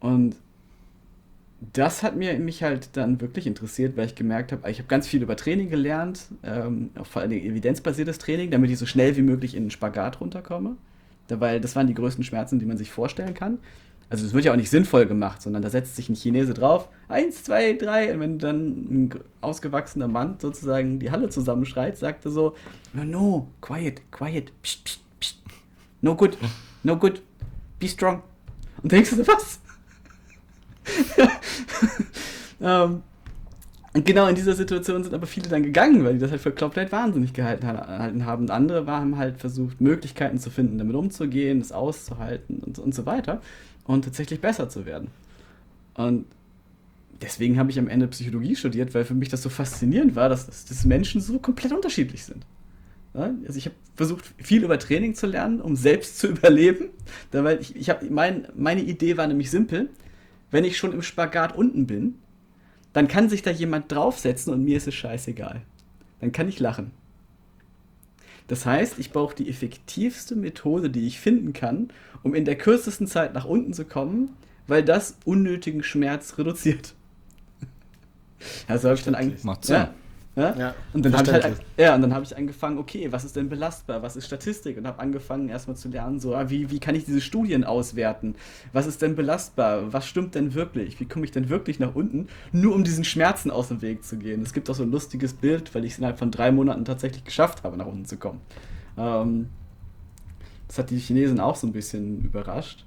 Und 0.00 0.36
das 1.74 2.02
hat 2.02 2.16
mir 2.16 2.38
mich 2.38 2.62
halt 2.62 2.96
dann 2.96 3.20
wirklich 3.20 3.46
interessiert, 3.46 3.96
weil 3.96 4.06
ich 4.06 4.14
gemerkt 4.14 4.52
habe, 4.52 4.70
ich 4.70 4.78
habe 4.78 4.88
ganz 4.88 5.06
viel 5.06 5.22
über 5.22 5.36
Training 5.36 5.68
gelernt, 5.68 6.28
ähm, 6.42 6.90
vor 7.02 7.20
allem 7.20 7.32
evidenzbasiertes 7.32 8.16
Training, 8.16 8.50
damit 8.50 8.70
ich 8.70 8.78
so 8.78 8.86
schnell 8.86 9.16
wie 9.16 9.22
möglich 9.22 9.54
in 9.54 9.64
den 9.64 9.70
Spagat 9.70 10.20
runterkomme. 10.20 10.76
weil 11.28 11.60
das 11.60 11.76
waren 11.76 11.86
die 11.86 11.94
größten 11.94 12.24
Schmerzen, 12.24 12.58
die 12.58 12.66
man 12.66 12.76
sich 12.76 12.90
vorstellen 12.90 13.34
kann. 13.34 13.58
Also 14.10 14.26
es 14.26 14.34
wird 14.34 14.44
ja 14.44 14.52
auch 14.52 14.56
nicht 14.56 14.70
sinnvoll 14.70 15.06
gemacht, 15.06 15.40
sondern 15.40 15.62
da 15.62 15.70
setzt 15.70 15.94
sich 15.94 16.08
ein 16.08 16.16
Chinese 16.16 16.52
drauf, 16.52 16.88
eins, 17.08 17.44
zwei, 17.44 17.74
drei, 17.74 18.12
und 18.12 18.18
wenn 18.18 18.38
dann 18.40 18.66
ein 18.90 19.14
ausgewachsener 19.40 20.08
Mann 20.08 20.36
sozusagen 20.40 20.98
die 20.98 21.12
Halle 21.12 21.28
zusammenschreit, 21.28 21.96
sagt 21.96 22.24
er 22.24 22.32
so, 22.32 22.56
no, 22.92 23.04
no, 23.04 23.48
quiet, 23.60 24.02
quiet, 24.10 24.52
pst, 24.64 24.84
pst, 24.84 25.00
pst, 25.20 25.38
no 26.00 26.16
good, 26.16 26.36
no 26.82 26.96
good, 26.96 27.22
be 27.78 27.86
strong. 27.86 28.24
Und 28.82 28.90
denkst 28.90 29.10
du, 29.10 29.26
was? 29.28 29.60
ähm, 32.60 33.02
und 33.92 34.04
genau 34.04 34.26
in 34.26 34.34
dieser 34.34 34.54
Situation 34.54 35.04
sind 35.04 35.14
aber 35.14 35.28
viele 35.28 35.48
dann 35.48 35.62
gegangen, 35.62 36.04
weil 36.04 36.14
die 36.14 36.18
das 36.18 36.32
halt 36.32 36.40
für 36.40 36.52
komplett 36.52 36.90
wahnsinnig 36.90 37.32
gehalten 37.32 37.66
haben. 37.66 38.42
Und 38.42 38.50
andere 38.50 38.86
haben 38.86 39.18
halt 39.18 39.38
versucht, 39.38 39.80
Möglichkeiten 39.80 40.38
zu 40.38 40.50
finden, 40.50 40.78
damit 40.78 40.96
umzugehen, 40.96 41.60
es 41.60 41.70
auszuhalten 41.70 42.58
und, 42.58 42.78
und 42.80 42.94
so 42.94 43.06
weiter 43.06 43.40
und 43.84 44.04
tatsächlich 44.04 44.40
besser 44.40 44.68
zu 44.68 44.86
werden. 44.86 45.08
Und 45.94 46.26
deswegen 47.20 47.58
habe 47.58 47.70
ich 47.70 47.78
am 47.78 47.88
Ende 47.88 48.08
Psychologie 48.08 48.56
studiert, 48.56 48.94
weil 48.94 49.04
für 49.04 49.14
mich 49.14 49.28
das 49.28 49.42
so 49.42 49.48
faszinierend 49.48 50.16
war, 50.16 50.28
dass, 50.28 50.46
dass 50.46 50.84
Menschen 50.84 51.20
so 51.20 51.38
komplett 51.38 51.72
unterschiedlich 51.72 52.24
sind. 52.24 52.44
Also 53.12 53.58
ich 53.58 53.66
habe 53.66 53.74
versucht, 53.96 54.32
viel 54.38 54.62
über 54.62 54.78
Training 54.78 55.14
zu 55.14 55.26
lernen, 55.26 55.60
um 55.60 55.74
selbst 55.74 56.18
zu 56.18 56.28
überleben. 56.28 56.90
Weil 57.32 57.60
ich, 57.60 57.74
ich 57.76 57.90
hab, 57.90 58.08
mein, 58.08 58.46
meine 58.56 58.82
Idee 58.82 59.16
war 59.16 59.26
nämlich 59.26 59.50
simpel. 59.50 59.90
Wenn 60.50 60.64
ich 60.64 60.78
schon 60.78 60.92
im 60.92 61.02
Spagat 61.02 61.56
unten 61.56 61.86
bin, 61.86 62.14
dann 62.92 63.08
kann 63.08 63.28
sich 63.28 63.42
da 63.42 63.50
jemand 63.50 63.90
draufsetzen 63.92 64.52
und 64.52 64.64
mir 64.64 64.76
ist 64.76 64.88
es 64.88 64.94
scheißegal. 64.94 65.62
Dann 66.20 66.32
kann 66.32 66.48
ich 66.48 66.58
lachen. 66.58 66.90
Das 68.48 68.66
heißt, 68.66 68.98
ich 68.98 69.12
brauche 69.12 69.36
die 69.36 69.48
effektivste 69.48 70.34
Methode, 70.34 70.90
die 70.90 71.06
ich 71.06 71.20
finden 71.20 71.52
kann, 71.52 71.90
um 72.22 72.34
in 72.34 72.44
der 72.44 72.56
kürzesten 72.56 73.06
Zeit 73.06 73.34
nach 73.34 73.44
unten 73.44 73.72
zu 73.72 73.84
kommen, 73.84 74.36
weil 74.66 74.84
das 74.84 75.16
unnötigen 75.24 75.82
Schmerz 75.82 76.38
reduziert. 76.38 76.94
Also 78.66 78.88
habe 78.88 78.96
ich 78.96 79.04
dann 79.04 79.14
eigentlich. 79.14 79.44
Macht 79.44 79.66
Sinn. 79.66 79.76
Ja, 79.76 79.94
ja? 80.34 80.54
ja 80.56 80.74
und 80.92 81.04
dann 81.04 81.14
habe 81.14 81.24
ich 81.24 81.32
halt, 81.32 81.56
ja, 81.76 81.94
und 81.94 82.02
dann 82.02 82.14
habe 82.14 82.24
ich 82.24 82.36
angefangen, 82.36 82.78
okay, 82.78 83.10
was 83.10 83.24
ist 83.24 83.36
denn 83.36 83.48
belastbar, 83.48 84.02
was 84.02 84.16
ist 84.16 84.26
Statistik 84.26 84.78
und 84.78 84.86
habe 84.86 84.98
angefangen 84.98 85.48
erstmal 85.48 85.76
zu 85.76 85.88
lernen, 85.88 86.20
so, 86.20 86.34
ah, 86.34 86.48
wie, 86.48 86.70
wie 86.70 86.78
kann 86.78 86.94
ich 86.94 87.04
diese 87.04 87.20
Studien 87.20 87.64
auswerten? 87.64 88.34
Was 88.72 88.86
ist 88.86 89.02
denn 89.02 89.16
belastbar? 89.16 89.92
Was 89.92 90.06
stimmt 90.06 90.34
denn 90.34 90.54
wirklich? 90.54 90.98
Wie 91.00 91.04
komme 91.06 91.24
ich 91.24 91.32
denn 91.32 91.48
wirklich 91.48 91.80
nach 91.80 91.94
unten, 91.94 92.28
nur 92.52 92.74
um 92.74 92.84
diesen 92.84 93.04
Schmerzen 93.04 93.50
aus 93.50 93.68
dem 93.68 93.82
Weg 93.82 94.04
zu 94.04 94.16
gehen? 94.16 94.42
Es 94.42 94.52
gibt 94.52 94.70
auch 94.70 94.74
so 94.74 94.84
ein 94.84 94.90
lustiges 94.90 95.34
Bild, 95.34 95.74
weil 95.74 95.84
ich 95.84 95.92
es 95.92 95.98
innerhalb 95.98 96.18
von 96.18 96.30
drei 96.30 96.50
Monaten 96.52 96.84
tatsächlich 96.84 97.24
geschafft 97.24 97.64
habe, 97.64 97.76
nach 97.76 97.86
unten 97.86 98.04
zu 98.06 98.16
kommen. 98.16 98.40
Ähm, 98.96 99.50
das 100.70 100.78
hat 100.78 100.90
die 100.90 100.98
Chinesen 100.98 101.40
auch 101.40 101.56
so 101.56 101.66
ein 101.66 101.72
bisschen 101.72 102.22
überrascht. 102.22 102.84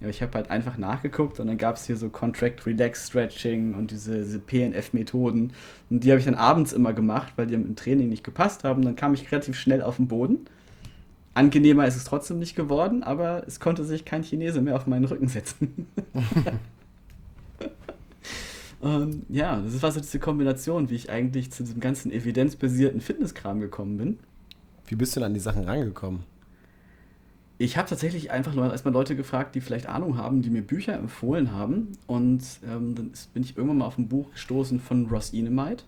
Ja, 0.00 0.08
ich 0.08 0.20
habe 0.20 0.34
halt 0.34 0.50
einfach 0.50 0.78
nachgeguckt 0.78 1.38
und 1.38 1.46
dann 1.46 1.58
gab 1.58 1.76
es 1.76 1.86
hier 1.86 1.96
so 1.96 2.08
Contract 2.08 2.66
Relax 2.66 3.06
Stretching 3.06 3.74
und 3.74 3.92
diese, 3.92 4.24
diese 4.24 4.40
PNF-Methoden. 4.40 5.52
Und 5.90 6.02
die 6.02 6.10
habe 6.10 6.18
ich 6.18 6.24
dann 6.24 6.34
abends 6.34 6.72
immer 6.72 6.92
gemacht, 6.92 7.34
weil 7.36 7.46
die 7.46 7.54
im 7.54 7.76
Training 7.76 8.08
nicht 8.08 8.24
gepasst 8.24 8.64
haben. 8.64 8.82
Dann 8.82 8.96
kam 8.96 9.14
ich 9.14 9.30
relativ 9.30 9.56
schnell 9.56 9.80
auf 9.80 9.98
den 9.98 10.08
Boden. 10.08 10.46
Angenehmer 11.32 11.86
ist 11.86 11.94
es 11.94 12.02
trotzdem 12.02 12.40
nicht 12.40 12.56
geworden, 12.56 13.04
aber 13.04 13.44
es 13.46 13.60
konnte 13.60 13.84
sich 13.84 14.04
kein 14.04 14.24
Chinese 14.24 14.60
mehr 14.60 14.74
auf 14.74 14.88
meinen 14.88 15.04
Rücken 15.04 15.28
setzen. 15.28 15.86
und 18.80 19.24
ja, 19.28 19.60
das 19.60 19.80
war 19.84 19.92
so 19.92 20.00
diese 20.00 20.18
Kombination, 20.18 20.90
wie 20.90 20.96
ich 20.96 21.10
eigentlich 21.10 21.52
zu 21.52 21.62
diesem 21.62 21.78
ganzen 21.78 22.10
evidenzbasierten 22.10 23.00
Fitnesskram 23.00 23.60
gekommen 23.60 23.98
bin. 23.98 24.18
Wie 24.88 24.96
bist 24.96 25.14
du 25.14 25.20
denn 25.20 25.28
an 25.28 25.34
die 25.34 25.40
Sachen 25.40 25.62
rangekommen? 25.62 26.24
Ich 27.60 27.76
habe 27.76 27.86
tatsächlich 27.86 28.30
einfach 28.30 28.56
erstmal 28.56 28.94
Leute 28.94 29.14
gefragt, 29.14 29.54
die 29.54 29.60
vielleicht 29.60 29.86
Ahnung 29.86 30.16
haben, 30.16 30.40
die 30.40 30.48
mir 30.48 30.62
Bücher 30.62 30.94
empfohlen 30.94 31.52
haben. 31.52 31.88
Und 32.06 32.42
ähm, 32.66 32.94
dann 32.94 33.10
ist, 33.12 33.34
bin 33.34 33.42
ich 33.42 33.54
irgendwann 33.54 33.76
mal 33.76 33.84
auf 33.84 33.98
ein 33.98 34.08
Buch 34.08 34.32
gestoßen 34.32 34.80
von 34.80 35.04
Ross 35.08 35.34
Enemite, 35.34 35.84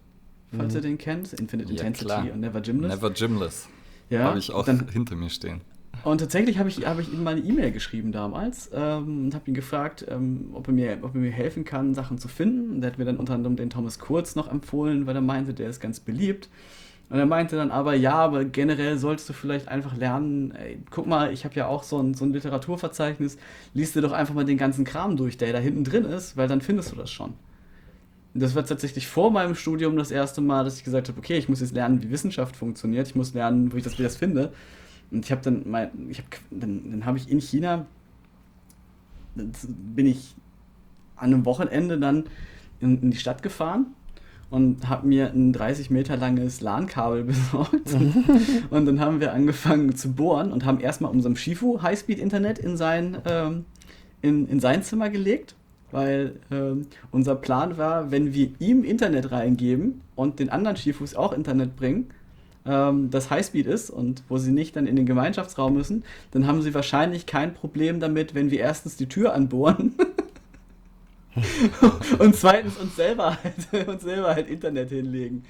falls 0.55 0.75
mhm. 0.75 0.79
ihr 0.79 0.83
den 0.83 0.99
kennt. 0.99 1.33
Infinite 1.33 1.73
ja, 1.73 1.79
Intensity 1.79 2.05
klar. 2.05 2.31
und 2.31 2.41
Never 2.41 2.61
Gymless. 2.61 2.95
Never 2.95 3.11
Gymless. 3.11 3.69
Ja. 4.11 4.25
Habe 4.25 4.39
ich 4.39 4.53
auch 4.53 4.67
dann, 4.67 4.87
hinter 4.93 5.17
mir 5.17 5.31
stehen. 5.31 5.63
Und 6.05 6.19
tatsächlich 6.19 6.59
habe 6.59 6.69
ich, 6.69 6.85
hab 6.85 6.99
ich 6.99 7.11
ihm 7.11 7.25
mal 7.25 7.37
eine 7.37 7.41
E-Mail 7.41 7.73
geschrieben 7.73 8.13
damals 8.13 8.71
ähm, 8.75 9.25
und 9.25 9.35
habe 9.35 9.51
ihn 9.51 9.55
gefragt, 9.55 10.05
ähm, 10.11 10.51
ob, 10.53 10.69
er 10.69 10.75
mir, 10.75 10.99
ob 11.01 11.15
er 11.15 11.23
mir 11.23 11.31
helfen 11.31 11.65
kann, 11.65 11.95
Sachen 11.95 12.19
zu 12.19 12.29
finden. 12.29 12.71
Und 12.71 12.83
er 12.83 12.91
hat 12.91 12.99
mir 12.99 13.07
dann 13.07 13.17
unter 13.17 13.33
anderem 13.33 13.57
den 13.57 13.71
Thomas 13.71 13.99
Kurz 13.99 14.37
noch 14.37 14.51
empfohlen, 14.51 15.07
weil 15.07 15.15
er 15.15 15.23
meinte, 15.23 15.55
der 15.55 15.71
ist 15.71 15.81
ganz 15.81 16.01
beliebt. 16.01 16.51
Und 17.09 17.19
er 17.19 17.27
meinte 17.27 17.57
dann 17.57 17.71
aber, 17.71 17.95
ja, 17.95 18.15
aber 18.15 18.45
generell 18.47 18.97
solltest 18.97 19.29
du 19.29 19.33
vielleicht 19.35 19.69
einfach 19.69 19.95
lernen, 19.97 20.53
ey, 20.53 20.79
guck 20.91 21.07
mal, 21.07 21.31
ich 21.31 21.45
habe 21.45 21.55
ja 21.55 21.67
auch 21.67 21.83
so 21.83 21.99
ein, 21.99 22.15
so 22.15 22.25
ein 22.25 22.33
Literaturverzeichnis, 22.33 23.37
liest 23.75 23.95
dir 23.95 24.01
doch 24.01 24.13
einfach 24.13 24.33
mal 24.33 24.47
den 24.47 24.57
ganzen 24.57 24.85
Kram 24.87 25.17
durch, 25.19 25.37
der 25.37 25.53
da 25.53 25.59
hinten 25.59 25.85
drin 25.85 26.05
ist, 26.05 26.39
weil 26.39 26.49
dann 26.49 26.63
findest 26.63 26.93
du 26.93 26.97
das 26.97 27.11
schon. 27.11 27.35
Und 28.33 28.43
das 28.43 28.55
war 28.55 28.65
tatsächlich 28.65 29.07
vor 29.09 29.31
meinem 29.31 29.55
Studium 29.55 29.97
das 29.97 30.11
erste 30.11 30.41
Mal, 30.41 30.65
dass 30.65 30.79
ich 30.79 30.85
gesagt 30.85 31.09
habe, 31.09 31.19
okay, 31.19 31.37
ich 31.37 31.51
muss 31.51 31.61
jetzt 31.61 31.75
lernen, 31.75 32.03
wie 32.03 32.11
Wissenschaft 32.11 32.57
funktioniert, 32.57 33.07
ich 33.07 33.15
muss 33.15 33.35
lernen, 33.35 33.73
wo 33.73 33.77
ich 33.77 33.85
das, 33.85 33.99
wie 33.99 34.03
das 34.03 34.17
finde. 34.17 34.53
Und 35.11 35.27
ich 35.27 35.33
habe 35.33 35.43
dann 35.43 35.65
mein, 35.67 35.91
ich 36.09 36.19
hab, 36.19 36.25
dann, 36.51 36.91
dann 36.91 37.05
habe 37.05 37.19
ich 37.19 37.31
in 37.31 37.41
China, 37.41 37.85
bin 39.35 40.07
ich 40.07 40.35
an 41.17 41.35
einem 41.35 41.45
Wochenende 41.45 41.99
dann 41.99 42.25
in, 42.81 43.03
in 43.03 43.11
die 43.11 43.19
Stadt 43.19 43.43
gefahren 43.43 43.95
und 44.53 44.87
habe 44.87 45.09
mir 45.09 45.33
ein 45.33 45.55
30 45.55 45.89
Meter 45.89 46.19
langes 46.19 46.61
LAN-Kabel 46.61 47.25
besorgt. 47.25 47.95
und 48.71 48.85
dann 48.85 49.01
haben 49.01 49.19
wir 49.19 49.33
angefangen 49.33 49.97
zu 49.97 50.13
bohren 50.13 50.53
und 50.53 50.67
haben 50.67 50.79
erstmal 50.79 51.11
unserem 51.11 51.37
Shifu 51.37 51.81
Highspeed-Internet 51.81 52.59
in 52.59 52.77
sein, 52.77 53.17
ähm, 53.25 53.65
in, 54.21 54.47
in 54.49 54.61
sein 54.61 54.83
Zimmer 54.83 55.09
gelegt. 55.09 55.55
Weil 55.91 56.37
ähm, 56.51 56.87
unser 57.11 57.35
Plan 57.35 57.77
war, 57.77 58.11
wenn 58.11 58.35
wir 58.35 58.51
ihm 58.59 58.85
Internet 58.85 59.31
reingeben 59.31 60.03
und 60.17 60.39
den 60.39 60.49
anderen 60.49 60.77
Shifus 60.77 61.15
auch 61.15 61.33
Internet 61.33 61.77
bringen, 61.77 62.11
ähm, 62.67 63.11
das 63.11 63.31
Highspeed 63.31 63.67
ist 63.67 63.91
und 63.91 64.23
wo 64.29 64.39
sie 64.39 64.53
nicht 64.53 64.77
dann 64.77 64.87
in 64.87 64.97
den 64.97 65.07
Gemeinschaftsraum 65.07 65.75
müssen, 65.75 66.05
dann 66.31 66.47
haben 66.47 66.63
sie 66.63 66.75
wahrscheinlich 66.75 67.27
kein 67.27 67.55
Problem 67.55 68.01
damit, 68.01 68.35
wenn 68.35 68.51
wir 68.51 68.61
erstens 68.61 68.97
die 68.97 69.07
Tür 69.07 69.35
anbohren 69.35 69.95
und 72.19 72.37
zweitens 72.37 72.77
uns 72.77 72.97
selber 72.97 73.39
halt, 73.43 73.89
uns 73.89 74.03
selber 74.03 74.35
halt 74.35 74.49
Internet 74.49 74.91
hinlegen. 74.91 75.45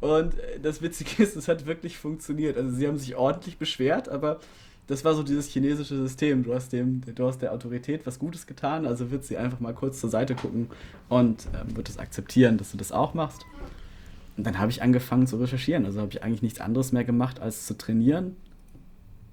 Und 0.00 0.34
das 0.62 0.82
Witzige 0.82 1.22
ist, 1.22 1.36
es 1.36 1.48
hat 1.48 1.66
wirklich 1.66 1.96
funktioniert. 1.98 2.56
Also 2.56 2.70
sie 2.70 2.86
haben 2.86 2.98
sich 2.98 3.16
ordentlich 3.16 3.58
beschwert, 3.58 4.08
aber 4.08 4.40
das 4.86 5.04
war 5.04 5.14
so 5.14 5.22
dieses 5.22 5.48
chinesische 5.48 5.96
System. 5.96 6.42
Du 6.42 6.54
hast 6.54 6.72
dem, 6.72 7.02
du 7.02 7.26
hast 7.26 7.42
der 7.42 7.52
Autorität 7.52 8.06
was 8.06 8.18
Gutes 8.18 8.46
getan, 8.46 8.86
also 8.86 9.10
wird 9.10 9.24
sie 9.24 9.36
einfach 9.36 9.60
mal 9.60 9.74
kurz 9.74 10.00
zur 10.00 10.10
Seite 10.10 10.34
gucken 10.34 10.68
und 11.08 11.46
ähm, 11.54 11.76
wird 11.76 11.88
es 11.88 11.98
akzeptieren, 11.98 12.56
dass 12.56 12.70
du 12.70 12.76
das 12.76 12.92
auch 12.92 13.14
machst. 13.14 13.44
Und 14.36 14.46
dann 14.46 14.58
habe 14.58 14.70
ich 14.70 14.82
angefangen 14.82 15.26
zu 15.26 15.38
recherchieren. 15.38 15.86
Also 15.86 16.00
habe 16.00 16.12
ich 16.12 16.22
eigentlich 16.22 16.42
nichts 16.42 16.60
anderes 16.60 16.92
mehr 16.92 17.04
gemacht, 17.04 17.40
als 17.40 17.66
zu 17.66 17.76
trainieren, 17.76 18.36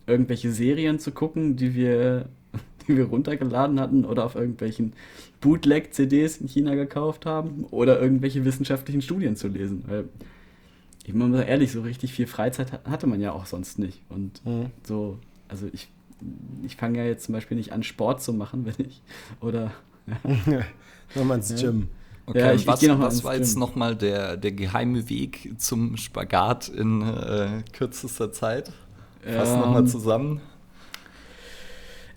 irgendwelche 0.07 0.51
Serien 0.51 0.97
zu 0.97 1.11
gucken, 1.11 1.55
die 1.55 1.75
wir 1.75 2.29
die 2.87 2.97
wir 2.97 3.05
runtergeladen 3.05 3.79
hatten 3.79 4.05
oder 4.05 4.25
auf 4.25 4.35
irgendwelchen 4.35 4.93
Bootleg-CDs 5.41 6.37
in 6.37 6.47
China 6.47 6.75
gekauft 6.75 7.25
haben 7.25 7.65
oder 7.71 8.01
irgendwelche 8.01 8.45
wissenschaftlichen 8.45 9.01
Studien 9.01 9.35
zu 9.35 9.47
lesen. 9.47 9.83
Weil, 9.87 10.05
ich 11.05 11.13
muss 11.13 11.29
mal 11.29 11.41
ehrlich, 11.41 11.71
so 11.71 11.81
richtig 11.81 12.13
viel 12.13 12.27
Freizeit 12.27 12.71
hatte 12.85 13.07
man 13.07 13.19
ja 13.19 13.33
auch 13.33 13.45
sonst 13.45 13.79
nicht. 13.79 14.01
Und 14.09 14.45
mhm. 14.45 14.67
so, 14.83 15.19
also 15.47 15.67
ich, 15.73 15.89
ich 16.63 16.75
fange 16.75 16.99
ja 16.99 17.05
jetzt 17.05 17.25
zum 17.25 17.33
Beispiel 17.33 17.57
nicht 17.57 17.73
an, 17.73 17.83
Sport 17.83 18.21
zu 18.21 18.33
machen, 18.33 18.65
wenn 18.65 18.85
ich, 18.85 19.01
oder. 19.41 19.71
Ja. 20.45 20.61
Nochmal 21.15 21.37
ins 21.37 21.61
Gym. 21.61 21.89
Okay, 22.25 22.39
ja, 22.39 22.53
ich, 22.53 22.65
was, 22.65 22.81
ich 22.81 22.87
noch 22.87 22.99
was 22.99 23.23
war 23.23 23.35
jetzt 23.35 23.57
nochmal 23.57 23.95
der, 23.95 24.37
der 24.37 24.53
geheime 24.53 25.09
Weg 25.09 25.53
zum 25.57 25.97
Spagat 25.97 26.69
in 26.69 27.01
äh, 27.01 27.63
kürzester 27.73 28.31
Zeit? 28.31 28.71
Fass 29.21 29.49
ähm, 29.49 29.59
nochmal 29.59 29.85
zusammen. 29.87 30.41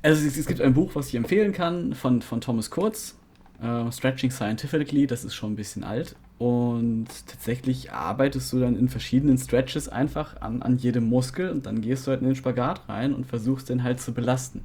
Also 0.07 0.25
es, 0.25 0.37
es, 0.37 0.47
gibt 0.47 0.61
ein 0.61 0.73
Buch, 0.73 0.93
was 0.95 1.09
ich 1.09 1.17
empfehlen 1.17 1.53
kann, 1.53 1.93
von, 1.93 2.23
von 2.23 2.41
Thomas 2.41 2.71
Kurz, 2.71 3.19
äh, 3.61 3.91
Stretching 3.91 4.31
Scientifically, 4.31 5.09
das 5.09 5.25
ist 5.25 5.35
schon 5.35 5.55
ein 5.55 5.57
bisschen 5.57 5.83
alt. 5.83 6.15
Und 6.39 7.09
tatsächlich 7.27 7.91
arbeitest 7.91 8.53
du 8.53 8.61
dann 8.61 8.77
in 8.77 8.89
verschiedenen 8.89 9.37
Stretches 9.37 9.89
einfach 9.89 10.41
an, 10.41 10.63
an 10.63 10.77
jedem 10.77 11.09
Muskel 11.09 11.51
und 11.51 11.67
dann 11.67 11.81
gehst 11.81 12.07
du 12.07 12.13
halt 12.13 12.21
in 12.21 12.29
den 12.29 12.37
Spagat 12.37 12.89
rein 12.89 13.15
und 13.15 13.27
versuchst 13.27 13.69
den 13.69 13.83
halt 13.83 14.01
zu 14.01 14.15
belasten. 14.15 14.63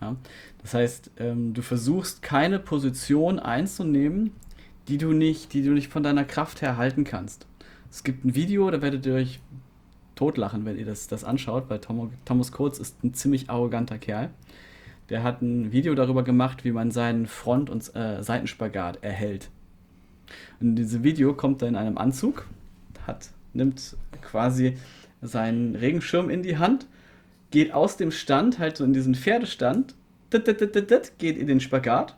Ja? 0.00 0.16
Das 0.62 0.74
heißt, 0.74 1.12
ähm, 1.18 1.54
du 1.54 1.62
versuchst 1.62 2.22
keine 2.22 2.58
Position 2.58 3.38
einzunehmen, 3.38 4.32
die 4.88 4.98
du 4.98 5.12
nicht, 5.12 5.52
die 5.52 5.62
du 5.62 5.70
nicht 5.74 5.92
von 5.92 6.02
deiner 6.02 6.24
Kraft 6.24 6.60
her 6.60 6.76
halten 6.76 7.04
kannst. 7.04 7.46
Es 7.88 8.02
gibt 8.02 8.24
ein 8.24 8.34
Video, 8.34 8.68
da 8.68 8.82
werdet 8.82 9.06
ihr 9.06 9.14
euch 9.14 9.38
totlachen, 10.16 10.64
wenn 10.64 10.76
ihr 10.76 10.86
das, 10.86 11.06
das 11.06 11.22
anschaut, 11.22 11.66
weil 11.68 11.78
Tom, 11.78 12.10
Thomas 12.24 12.50
Kurz 12.50 12.78
ist 12.78 13.04
ein 13.04 13.14
ziemlich 13.14 13.48
arroganter 13.48 13.98
Kerl. 13.98 14.30
Der 15.08 15.22
hat 15.22 15.40
ein 15.40 15.72
Video 15.72 15.94
darüber 15.94 16.24
gemacht, 16.24 16.64
wie 16.64 16.72
man 16.72 16.90
seinen 16.90 17.26
Front- 17.26 17.70
und 17.70 17.94
äh, 17.94 18.22
Seitenspagat 18.22 19.02
erhält. 19.02 19.50
Und 20.60 20.70
in 20.70 20.76
diesem 20.76 21.04
Video 21.04 21.34
kommt 21.34 21.62
er 21.62 21.68
in 21.68 21.76
einem 21.76 21.98
Anzug, 21.98 22.46
hat, 23.06 23.28
nimmt 23.52 23.96
quasi 24.22 24.76
seinen 25.22 25.76
Regenschirm 25.76 26.30
in 26.30 26.42
die 26.42 26.58
Hand, 26.58 26.86
geht 27.50 27.72
aus 27.72 27.96
dem 27.96 28.10
Stand, 28.10 28.58
halt 28.58 28.76
so 28.76 28.84
in 28.84 28.92
diesen 28.92 29.14
Pferdestand, 29.14 29.94
geht 30.30 31.38
in 31.38 31.46
den 31.46 31.60
Spagat, 31.60 32.16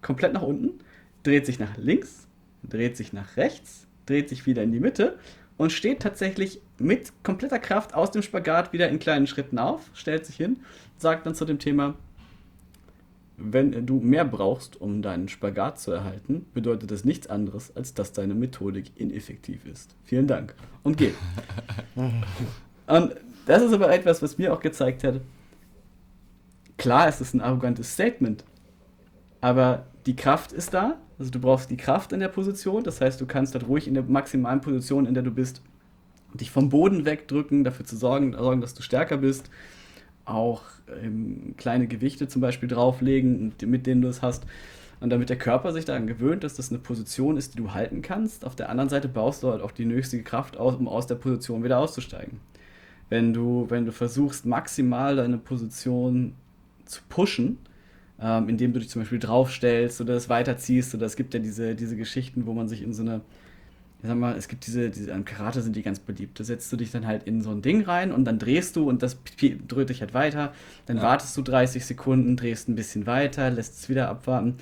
komplett 0.00 0.32
nach 0.32 0.42
unten, 0.42 0.78
dreht 1.24 1.46
sich 1.46 1.58
nach 1.58 1.76
links, 1.76 2.26
dreht 2.62 2.96
sich 2.96 3.12
nach 3.12 3.36
rechts, 3.36 3.86
dreht 4.06 4.28
sich 4.28 4.46
wieder 4.46 4.62
in 4.62 4.72
die 4.72 4.80
Mitte 4.80 5.18
und 5.56 5.72
steht 5.72 6.00
tatsächlich 6.00 6.60
mit 6.78 7.12
kompletter 7.24 7.58
Kraft 7.58 7.94
aus 7.94 8.12
dem 8.12 8.22
Spagat 8.22 8.72
wieder 8.72 8.88
in 8.88 9.00
kleinen 9.00 9.26
Schritten 9.26 9.58
auf, 9.58 9.90
stellt 9.92 10.24
sich 10.24 10.36
hin, 10.36 10.60
sagt 10.96 11.26
dann 11.26 11.34
zu 11.34 11.44
dem 11.44 11.58
Thema, 11.58 11.94
wenn 13.38 13.86
du 13.86 14.00
mehr 14.00 14.24
brauchst, 14.24 14.80
um 14.80 15.00
deinen 15.00 15.28
Spagat 15.28 15.78
zu 15.78 15.92
erhalten, 15.92 16.46
bedeutet 16.54 16.90
das 16.90 17.04
nichts 17.04 17.28
anderes, 17.28 17.74
als 17.76 17.94
dass 17.94 18.12
deine 18.12 18.34
Methodik 18.34 18.90
ineffektiv 18.96 19.64
ist. 19.64 19.94
Vielen 20.02 20.26
Dank. 20.26 20.54
Und 20.82 20.96
geht. 20.96 21.14
und 22.86 23.14
das 23.46 23.62
ist 23.62 23.72
aber 23.72 23.92
etwas, 23.92 24.22
was 24.22 24.38
mir 24.38 24.52
auch 24.52 24.60
gezeigt 24.60 25.04
hat, 25.04 25.20
klar, 26.76 27.08
es 27.08 27.20
ist 27.20 27.32
ein 27.34 27.40
arrogantes 27.40 27.92
Statement, 27.92 28.44
aber 29.40 29.86
die 30.06 30.16
Kraft 30.16 30.52
ist 30.52 30.74
da. 30.74 30.98
Also 31.18 31.30
du 31.30 31.40
brauchst 31.40 31.70
die 31.70 31.76
Kraft 31.76 32.12
in 32.12 32.20
der 32.20 32.28
Position. 32.28 32.82
Das 32.82 33.00
heißt, 33.00 33.20
du 33.20 33.26
kannst 33.26 33.54
halt 33.54 33.68
ruhig 33.68 33.86
in 33.86 33.94
der 33.94 34.02
maximalen 34.02 34.60
Position, 34.60 35.06
in 35.06 35.14
der 35.14 35.22
du 35.22 35.30
bist, 35.30 35.62
dich 36.34 36.50
vom 36.50 36.68
Boden 36.68 37.04
wegdrücken, 37.04 37.64
dafür 37.64 37.86
zu 37.86 37.96
sorgen, 37.96 38.34
sorgen 38.34 38.60
dass 38.60 38.74
du 38.74 38.82
stärker 38.82 39.16
bist 39.16 39.50
auch 40.28 40.62
ähm, 41.02 41.54
kleine 41.56 41.86
Gewichte 41.86 42.28
zum 42.28 42.42
Beispiel 42.42 42.68
drauflegen, 42.68 43.52
mit 43.64 43.86
denen 43.86 44.02
du 44.02 44.08
es 44.08 44.22
hast. 44.22 44.46
Und 45.00 45.10
damit 45.10 45.28
der 45.30 45.38
Körper 45.38 45.72
sich 45.72 45.84
daran 45.84 46.06
gewöhnt, 46.06 46.42
dass 46.42 46.54
das 46.54 46.70
eine 46.70 46.80
Position 46.80 47.36
ist, 47.36 47.54
die 47.54 47.58
du 47.58 47.72
halten 47.72 48.02
kannst. 48.02 48.44
Auf 48.44 48.56
der 48.56 48.68
anderen 48.68 48.88
Seite 48.88 49.08
baust 49.08 49.42
du 49.42 49.50
halt 49.50 49.62
auch 49.62 49.70
die 49.70 49.84
nötige 49.84 50.24
Kraft 50.24 50.56
aus, 50.56 50.74
um 50.74 50.88
aus 50.88 51.06
der 51.06 51.14
Position 51.14 51.62
wieder 51.62 51.78
auszusteigen. 51.78 52.40
Wenn 53.08 53.32
du, 53.32 53.66
wenn 53.68 53.86
du 53.86 53.92
versuchst, 53.92 54.44
maximal 54.44 55.16
deine 55.16 55.38
Position 55.38 56.34
zu 56.84 57.02
pushen, 57.08 57.58
ähm, 58.20 58.48
indem 58.48 58.72
du 58.72 58.80
dich 58.80 58.88
zum 58.88 59.02
Beispiel 59.02 59.20
draufstellst 59.20 60.00
oder 60.00 60.14
es 60.14 60.28
weiterziehst, 60.28 60.94
oder 60.94 61.06
es 61.06 61.14
gibt 61.14 61.32
ja 61.32 61.40
diese, 61.40 61.76
diese 61.76 61.96
Geschichten, 61.96 62.46
wo 62.46 62.52
man 62.52 62.68
sich 62.68 62.82
in 62.82 62.92
so 62.92 63.02
eine 63.02 63.20
sag 64.02 64.16
mal, 64.16 64.36
es 64.36 64.46
gibt 64.46 64.66
diese, 64.66 64.90
diese, 64.90 65.12
am 65.12 65.24
Karate 65.24 65.60
sind 65.60 65.74
die 65.74 65.82
ganz 65.82 65.98
beliebt. 65.98 66.38
Da 66.38 66.44
setzt 66.44 66.72
du 66.72 66.76
dich 66.76 66.92
dann 66.92 67.06
halt 67.06 67.24
in 67.24 67.42
so 67.42 67.50
ein 67.50 67.62
Ding 67.62 67.82
rein 67.82 68.12
und 68.12 68.24
dann 68.24 68.38
drehst 68.38 68.76
du 68.76 68.88
und 68.88 69.02
das 69.02 69.18
dreht 69.38 69.88
dich 69.88 70.00
halt 70.00 70.14
weiter. 70.14 70.52
Dann 70.86 70.98
ja. 70.98 71.02
wartest 71.02 71.36
du 71.36 71.42
30 71.42 71.84
Sekunden, 71.84 72.36
drehst 72.36 72.68
ein 72.68 72.76
bisschen 72.76 73.06
weiter, 73.06 73.50
lässt 73.50 73.80
es 73.80 73.88
wieder 73.88 74.08
abwarten. 74.08 74.54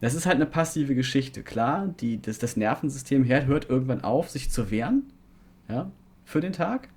Das 0.00 0.14
ist 0.14 0.24
halt 0.24 0.36
eine 0.36 0.46
passive 0.46 0.94
Geschichte. 0.94 1.42
Klar, 1.42 1.94
die, 2.00 2.22
das, 2.22 2.38
das 2.38 2.56
Nervensystem 2.56 3.26
hört 3.26 3.68
irgendwann 3.68 4.02
auf, 4.02 4.30
sich 4.30 4.50
zu 4.50 4.70
wehren, 4.70 5.02
ja, 5.68 5.90
für 6.24 6.40
den 6.40 6.54
Tag. 6.54 6.88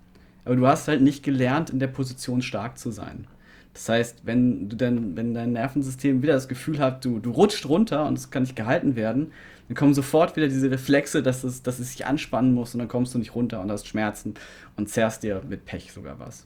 Aber 0.45 0.55
du 0.55 0.65
hast 0.67 0.87
halt 0.87 1.01
nicht 1.01 1.21
gelernt, 1.21 1.69
in 1.69 1.79
der 1.79 1.87
Position 1.87 2.41
stark 2.41 2.77
zu 2.77 2.91
sein. 2.91 3.27
Das 3.73 3.89
heißt, 3.89 4.21
wenn 4.23 4.69
du 4.69 4.75
dann, 4.75 5.17
wenn 5.17 5.33
dein 5.33 5.53
Nervensystem 5.53 6.21
wieder 6.21 6.33
das 6.33 6.47
Gefühl 6.47 6.79
hat, 6.79 7.03
du, 7.03 7.19
du 7.19 7.31
rutscht 7.31 7.65
runter 7.65 8.05
und 8.05 8.17
es 8.17 8.29
kann 8.29 8.43
nicht 8.43 8.55
gehalten 8.55 8.95
werden, 8.95 9.31
dann 9.73 9.79
kommen 9.79 9.93
sofort 9.95 10.35
wieder 10.35 10.47
diese 10.47 10.69
Reflexe, 10.69 11.23
dass 11.23 11.43
es, 11.43 11.63
dass 11.63 11.79
es 11.79 11.93
sich 11.93 12.05
anspannen 12.05 12.53
muss 12.53 12.75
und 12.75 12.79
dann 12.79 12.87
kommst 12.87 13.15
du 13.15 13.17
nicht 13.17 13.33
runter 13.33 13.59
und 13.59 13.71
hast 13.71 13.87
Schmerzen 13.87 14.35
und 14.77 14.87
zerrst 14.87 15.23
dir 15.23 15.41
mit 15.49 15.65
Pech 15.65 15.91
sogar 15.91 16.19
was. 16.19 16.45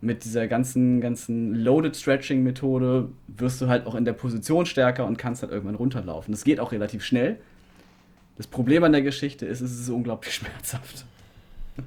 Mit 0.00 0.24
dieser 0.24 0.48
ganzen, 0.48 1.00
ganzen 1.00 1.54
Loaded 1.54 1.96
Stretching 1.96 2.42
Methode 2.42 3.08
wirst 3.28 3.60
du 3.60 3.68
halt 3.68 3.86
auch 3.86 3.94
in 3.94 4.04
der 4.04 4.14
Position 4.14 4.66
stärker 4.66 5.06
und 5.06 5.16
kannst 5.16 5.42
halt 5.42 5.52
irgendwann 5.52 5.76
runterlaufen. 5.76 6.32
Das 6.32 6.42
geht 6.42 6.58
auch 6.58 6.72
relativ 6.72 7.04
schnell. 7.04 7.38
Das 8.36 8.48
Problem 8.48 8.82
an 8.82 8.90
der 8.90 9.02
Geschichte 9.02 9.46
ist, 9.46 9.60
es 9.60 9.80
ist 9.80 9.88
unglaublich 9.88 10.34
schmerzhaft. 10.34 11.06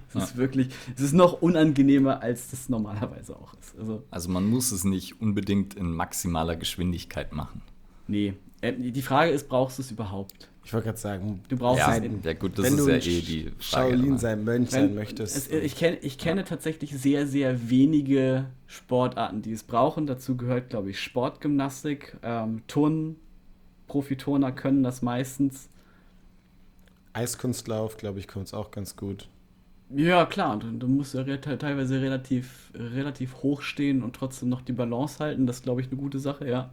Es 0.07 0.13
ja. 0.13 0.23
ist 0.23 0.37
wirklich, 0.37 0.69
es 0.95 1.01
ist 1.01 1.13
noch 1.13 1.41
unangenehmer, 1.41 2.21
als 2.21 2.51
das 2.51 2.69
normalerweise 2.69 3.35
auch 3.35 3.53
ist. 3.59 3.77
Also, 3.77 4.03
also 4.11 4.29
man 4.29 4.45
muss 4.45 4.71
es 4.71 4.85
nicht 4.85 5.19
unbedingt 5.19 5.73
in 5.73 5.91
maximaler 5.91 6.55
Geschwindigkeit 6.55 7.33
machen. 7.33 7.61
Nee, 8.07 8.35
die 8.61 9.01
Frage 9.01 9.31
ist, 9.31 9.47
brauchst 9.47 9.77
du 9.77 9.81
es 9.81 9.91
überhaupt? 9.91 10.49
Ich 10.65 10.73
wollte 10.73 10.85
gerade 10.85 10.99
sagen, 10.99 11.41
du 11.47 11.57
brauchst 11.57 11.79
ja, 11.79 11.95
es. 11.95 12.03
Ja, 12.23 12.33
gut, 12.33 12.59
das 12.59 12.65
wenn 12.65 12.77
ist 12.77 12.87
ja 12.87 12.95
eh 12.95 13.21
die 13.21 13.51
Frage. 13.57 13.91
Shaolin 13.91 14.17
sein 14.17 14.43
Mönch 14.43 14.69
sein 14.69 14.93
möchtest. 14.93 15.35
Es, 15.35 15.47
ich, 15.49 15.75
kenn, 15.75 15.97
ich 16.01 16.17
kenne 16.17 16.41
ja. 16.41 16.47
tatsächlich 16.47 16.95
sehr, 16.95 17.25
sehr 17.25 17.69
wenige 17.69 18.45
Sportarten, 18.67 19.41
die 19.41 19.51
es 19.51 19.63
brauchen. 19.63 20.05
Dazu 20.05 20.37
gehört, 20.37 20.69
glaube 20.69 20.91
ich, 20.91 21.01
Sportgymnastik, 21.01 22.17
ähm, 22.21 22.61
Turnen. 22.67 23.15
Profiturner 23.87 24.51
können 24.51 24.83
das 24.83 25.01
meistens. 25.01 25.69
Eiskunstlauf, 27.13 27.97
glaube 27.97 28.19
ich, 28.19 28.27
kommt 28.27 28.45
es 28.45 28.53
auch 28.53 28.69
ganz 28.69 28.95
gut. 28.95 29.27
Ja, 29.95 30.25
klar. 30.27 30.53
Und 30.53 30.79
du 30.79 30.87
musst 30.87 31.15
ja 31.15 31.23
teilweise 31.23 31.99
relativ, 31.99 32.71
relativ 32.75 33.41
hoch 33.41 33.63
stehen 33.63 34.03
und 34.03 34.15
trotzdem 34.15 34.49
noch 34.49 34.61
die 34.61 34.73
Balance 34.73 35.17
halten. 35.19 35.47
Das 35.47 35.57
ist, 35.57 35.63
glaube 35.63 35.81
ich, 35.81 35.87
eine 35.87 35.97
gute 35.97 36.19
Sache, 36.19 36.47
ja. 36.47 36.69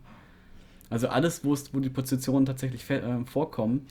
Also 0.90 1.08
alles, 1.08 1.44
wo 1.44 1.54
die 1.80 1.90
Positionen 1.90 2.46
tatsächlich 2.46 2.88
äh, 2.90 3.24
vorkommen. 3.24 3.86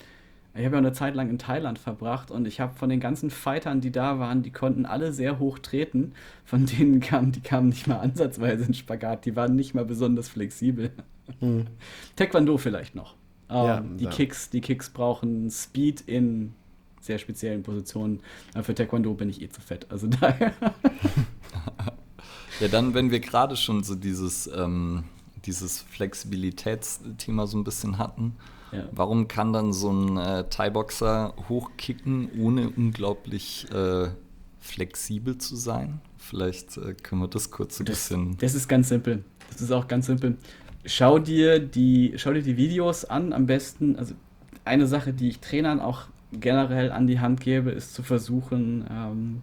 Ich 0.57 0.63
habe 0.63 0.75
ja 0.75 0.79
eine 0.79 0.93
Zeit 0.93 1.15
lang 1.15 1.29
in 1.29 1.37
Thailand 1.37 1.77
verbracht 1.77 2.31
und 2.31 2.47
ich 2.47 2.61
habe 2.61 2.73
von 2.75 2.87
den 2.87 3.01
ganzen 3.01 3.29
Fightern, 3.29 3.81
die 3.81 3.91
da 3.91 4.19
waren, 4.19 4.41
die 4.41 4.51
konnten 4.51 4.85
alle 4.85 5.11
sehr 5.11 5.37
hoch 5.37 5.59
treten. 5.59 6.13
Von 6.45 6.65
denen 6.65 7.01
kamen, 7.01 7.33
die 7.33 7.41
kamen 7.41 7.69
nicht 7.69 7.87
mal 7.87 7.97
ansatzweise 7.99 8.63
in 8.63 8.73
Spagat, 8.73 9.25
die 9.25 9.35
waren 9.35 9.55
nicht 9.55 9.73
mal 9.73 9.83
besonders 9.83 10.29
flexibel. 10.29 10.91
Hm. 11.39 11.67
Taekwondo 12.15 12.57
vielleicht 12.57 12.95
noch. 12.95 13.15
Ähm, 13.49 13.65
ja, 13.65 13.81
die, 13.81 14.03
ja. 14.05 14.09
Kicks, 14.11 14.49
die 14.49 14.61
Kicks 14.61 14.89
brauchen 14.89 15.51
Speed 15.51 16.01
in 16.01 16.53
sehr 17.01 17.19
speziellen 17.19 17.63
Positionen. 17.63 18.21
Aber 18.53 18.63
für 18.63 18.75
Taekwondo 18.75 19.13
bin 19.13 19.29
ich 19.29 19.41
eh 19.41 19.49
zu 19.49 19.59
fett. 19.59 19.87
Also 19.89 20.07
daher. 20.21 20.53
ja, 22.61 22.67
dann, 22.69 22.93
wenn 22.93 23.11
wir 23.11 23.19
gerade 23.19 23.57
schon 23.57 23.83
so 23.83 23.95
dieses 23.95 24.47
ähm, 24.47 25.03
dieses 25.45 25.81
Flexibilitätsthema 25.81 27.47
so 27.47 27.57
ein 27.57 27.63
bisschen 27.63 27.97
hatten. 27.97 28.35
Ja. 28.71 28.87
Warum 28.91 29.27
kann 29.27 29.53
dann 29.53 29.73
so 29.73 29.91
ein 29.91 30.17
äh, 30.17 30.49
Thai-Boxer 30.49 31.33
hochkicken, 31.47 32.29
ohne 32.39 32.69
unglaublich 32.69 33.67
äh, 33.71 34.09
flexibel 34.59 35.37
zu 35.37 35.55
sein? 35.55 36.01
Vielleicht 36.17 36.77
äh, 36.77 36.93
können 36.93 37.21
wir 37.21 37.27
das 37.27 37.51
kurz 37.51 37.79
ein 37.79 37.85
das, 37.85 37.97
bisschen. 37.97 38.37
Das 38.37 38.55
ist 38.55 38.67
ganz 38.67 38.89
simpel. 38.89 39.23
Das 39.51 39.61
ist 39.61 39.71
auch 39.71 39.87
ganz 39.87 40.07
simpel. 40.07 40.37
Schau 40.85 41.19
dir 41.19 41.59
die, 41.59 42.13
schau 42.17 42.33
dir 42.33 42.41
die 42.41 42.57
Videos 42.57 43.05
an, 43.05 43.33
am 43.33 43.45
besten. 43.45 43.95
Also 43.95 44.15
eine 44.65 44.87
Sache, 44.87 45.13
die 45.13 45.29
ich 45.29 45.39
Trainern 45.39 45.79
auch 45.79 46.07
generell 46.31 46.91
an 46.91 47.07
die 47.07 47.19
Hand 47.19 47.41
gebe, 47.41 47.71
ist 47.71 47.93
zu 47.93 48.03
versuchen, 48.03 48.85
ähm, 48.89 49.41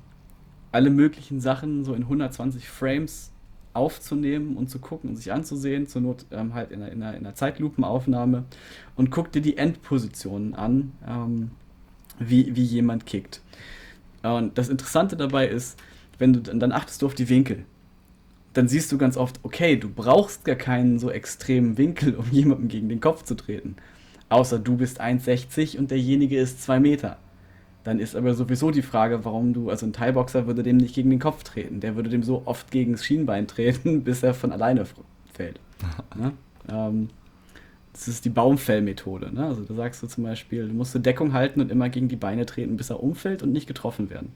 alle 0.73 0.91
möglichen 0.91 1.41
Sachen 1.41 1.85
so 1.85 1.95
in 1.95 2.03
120 2.03 2.69
Frames 2.69 3.32
aufzunehmen 3.75 4.57
und 4.57 4.69
zu 4.69 4.79
gucken 4.79 5.11
und 5.11 5.17
sich 5.17 5.33
anzusehen, 5.33 5.87
zur 5.87 6.03
Not 6.03 6.27
ähm, 6.31 6.55
halt 6.55 6.71
in 6.71 6.83
einer, 6.83 6.93
in, 6.93 7.03
einer, 7.03 7.17
in 7.17 7.27
einer 7.27 7.35
Zeitlupenaufnahme 7.35 8.45
und 8.97 9.11
guck 9.11 9.33
dir 9.33 9.43
die 9.43 9.57
Endpositionen 9.57 10.55
an, 10.55 10.93
ähm, 11.07 11.51
wie, 12.19 12.55
wie 12.55 12.65
jemand 12.65 13.07
kickt. 13.07 13.41
Und 14.23 14.57
das 14.59 14.69
Interessante 14.69 15.17
dabei 15.17 15.49
ist, 15.49 15.79
wenn 16.19 16.33
du 16.33 16.41
dann 16.41 16.73
achtest 16.73 17.03
du 17.03 17.07
auf 17.07 17.15
die 17.15 17.29
Winkel. 17.29 17.65
Dann 18.53 18.69
siehst 18.69 18.93
du 18.93 18.99
ganz 18.99 19.17
oft, 19.17 19.41
okay, 19.43 19.77
du 19.77 19.89
brauchst 19.89 20.45
gar 20.45 20.57
keinen 20.57 20.99
so 20.99 21.11
extremen 21.11 21.79
Winkel, 21.79 22.15
um 22.15 22.27
jemandem 22.31 22.69
gegen 22.69 22.89
den 22.89 23.01
Kopf 23.01 23.25
zu 23.25 23.35
treten. 23.35 23.77
Außer 24.29 24.59
du 24.59 24.77
bist 24.77 25.01
1,60 25.01 25.79
und 25.79 25.91
derjenige 25.91 26.39
ist 26.39 26.63
2 26.63 26.81
Meter. 26.81 27.19
Dann 27.85 27.99
ist 27.99 28.15
aber 28.15 28.35
sowieso 28.35 28.71
die 28.71 28.83
Frage, 28.83 29.25
warum 29.25 29.53
du, 29.53 29.71
also 29.71 29.87
ein 29.87 29.93
Thai-Boxer 29.93 30.47
würde 30.47 30.63
dem 30.63 30.77
nicht 30.77 30.95
gegen 30.95 31.11
den 31.11 31.19
Kopf 31.19 31.43
treten. 31.43 31.81
Der 31.81 31.97
würde 31.97 32.11
dem 32.11 32.23
so 32.23 32.43
oft 32.45 32.71
gegen 32.71 32.93
das 32.93 33.05
Schienbein 33.05 33.47
treten, 33.47 34.03
bis 34.05 34.23
er 34.23 34.35
von 34.35 34.53
alleine 34.53 34.85
fällt. 35.33 35.59
ne? 36.17 36.33
ähm, 36.71 37.09
das 37.93 38.09
ist 38.09 38.25
die 38.25 38.31
Baumfellmethode. 38.31 39.35
Ne? 39.35 39.47
Also 39.47 39.63
da 39.63 39.75
sagst 39.75 40.03
du 40.03 40.07
zum 40.07 40.25
Beispiel, 40.25 40.69
du 40.69 40.75
musst 40.75 40.95
eine 40.95 41.03
Deckung 41.03 41.33
halten 41.33 41.61
und 41.61 41.71
immer 41.71 41.89
gegen 41.89 42.09
die 42.09 42.17
Beine 42.17 42.47
treten, 42.47 42.77
bis 42.77 42.91
er 42.91 43.03
umfällt 43.03 43.43
und 43.43 43.53
nicht 43.53 43.67
getroffen 43.67 44.11
werden 44.11 44.33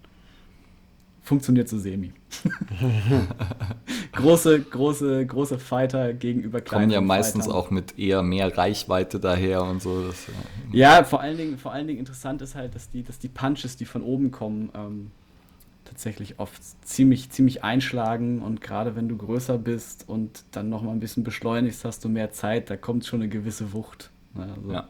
funktioniert 1.26 1.68
so 1.68 1.76
semi. 1.76 2.12
große, 4.12 4.60
große, 4.60 5.26
große 5.26 5.58
Fighter 5.58 6.12
gegenüber 6.12 6.60
kleinen 6.60 6.84
Kommen 6.84 6.92
ja 6.92 7.00
meistens 7.00 7.46
Fightern. 7.46 7.60
auch 7.60 7.70
mit 7.70 7.98
eher 7.98 8.22
mehr 8.22 8.56
Reichweite 8.56 9.18
daher 9.18 9.64
und 9.64 9.82
so. 9.82 10.06
Das, 10.06 10.26
ja, 10.72 10.98
ja 10.98 11.04
vor, 11.04 11.20
allen 11.20 11.36
Dingen, 11.36 11.58
vor 11.58 11.72
allen 11.72 11.88
Dingen 11.88 11.98
interessant 11.98 12.42
ist 12.42 12.54
halt, 12.54 12.76
dass 12.76 12.90
die, 12.90 13.02
dass 13.02 13.18
die 13.18 13.28
Punches, 13.28 13.76
die 13.76 13.86
von 13.86 14.02
oben 14.02 14.30
kommen, 14.30 14.70
ähm, 14.74 15.10
tatsächlich 15.84 16.38
oft 16.38 16.62
ziemlich, 16.86 17.30
ziemlich 17.30 17.64
einschlagen 17.64 18.40
und 18.40 18.60
gerade 18.60 18.94
wenn 18.94 19.08
du 19.08 19.16
größer 19.16 19.58
bist 19.58 20.08
und 20.08 20.44
dann 20.52 20.68
nochmal 20.68 20.94
ein 20.94 21.00
bisschen 21.00 21.24
beschleunigst, 21.24 21.84
hast 21.84 22.04
du 22.04 22.08
mehr 22.08 22.30
Zeit, 22.30 22.70
da 22.70 22.76
kommt 22.76 23.04
schon 23.04 23.20
eine 23.20 23.28
gewisse 23.28 23.72
Wucht. 23.72 24.10
Also, 24.36 24.72
ja. 24.72 24.88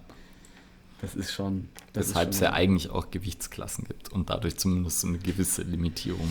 Das 1.00 1.14
ist 1.14 1.32
schon. 1.32 1.68
Weshalb 1.96 2.30
es 2.30 2.40
ja 2.40 2.52
eigentlich 2.52 2.90
auch 2.90 3.10
Gewichtsklassen 3.10 3.84
gibt 3.84 4.12
und 4.12 4.30
dadurch 4.30 4.56
zumindest 4.56 5.00
so 5.00 5.08
eine 5.08 5.18
gewisse 5.18 5.62
Limitierung. 5.62 6.28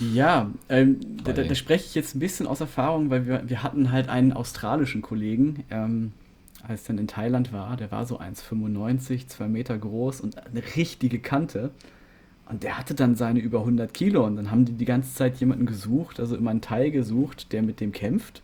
Ja, 0.00 0.50
ähm, 0.68 1.00
da, 1.24 1.32
da, 1.32 1.42
da, 1.42 1.54
spreche 1.54 1.84
ich 1.86 1.94
jetzt 1.94 2.14
ein 2.14 2.20
bisschen 2.20 2.46
aus 2.46 2.60
Erfahrung, 2.60 3.10
weil 3.10 3.26
wir, 3.26 3.42
wir 3.48 3.62
hatten 3.64 3.90
halt 3.90 4.08
einen 4.08 4.32
australischen 4.32 5.02
Kollegen, 5.02 5.64
ähm, 5.70 6.12
als 6.62 6.84
dann 6.84 6.98
in 6.98 7.08
Thailand 7.08 7.52
war, 7.52 7.76
der 7.76 7.90
war 7.90 8.06
so 8.06 8.20
1,95, 8.20 9.26
2 9.26 9.48
Meter 9.48 9.76
groß 9.76 10.20
und 10.20 10.38
eine 10.46 10.62
richtige 10.76 11.18
Kante. 11.18 11.70
Und 12.48 12.62
der 12.62 12.78
hatte 12.78 12.94
dann 12.94 13.14
seine 13.14 13.40
über 13.40 13.60
100 13.60 13.92
Kilo 13.92 14.24
und 14.24 14.36
dann 14.36 14.50
haben 14.50 14.64
die 14.64 14.72
die 14.72 14.84
ganze 14.84 15.14
Zeit 15.14 15.38
jemanden 15.38 15.66
gesucht, 15.66 16.18
also 16.18 16.34
immer 16.34 16.50
einen 16.50 16.62
Teil 16.62 16.90
gesucht, 16.90 17.52
der 17.52 17.62
mit 17.62 17.80
dem 17.80 17.92
kämpft. 17.92 18.42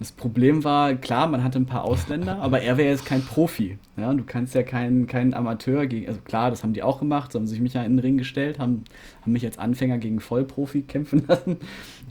Das 0.00 0.12
Problem 0.12 0.64
war, 0.64 0.94
klar, 0.94 1.28
man 1.28 1.44
hatte 1.44 1.58
ein 1.58 1.66
paar 1.66 1.84
Ausländer, 1.84 2.38
aber 2.38 2.62
er 2.62 2.78
wäre 2.78 2.88
jetzt 2.88 3.04
kein 3.04 3.20
Profi. 3.20 3.76
Ja, 3.98 4.14
du 4.14 4.24
kannst 4.24 4.54
ja 4.54 4.62
keinen 4.62 5.06
kein 5.06 5.34
Amateur 5.34 5.86
gegen, 5.86 6.08
also 6.08 6.22
klar, 6.22 6.48
das 6.48 6.62
haben 6.62 6.72
die 6.72 6.82
auch 6.82 7.00
gemacht, 7.00 7.30
so 7.30 7.38
haben 7.38 7.46
sich 7.46 7.60
mich 7.60 7.74
ja 7.74 7.82
in 7.82 7.96
den 7.96 7.98
Ring 7.98 8.16
gestellt, 8.16 8.58
haben, 8.58 8.84
haben 9.20 9.32
mich 9.32 9.44
als 9.44 9.58
Anfänger 9.58 9.98
gegen 9.98 10.20
Vollprofi 10.20 10.82
kämpfen 10.88 11.26
lassen. 11.28 11.58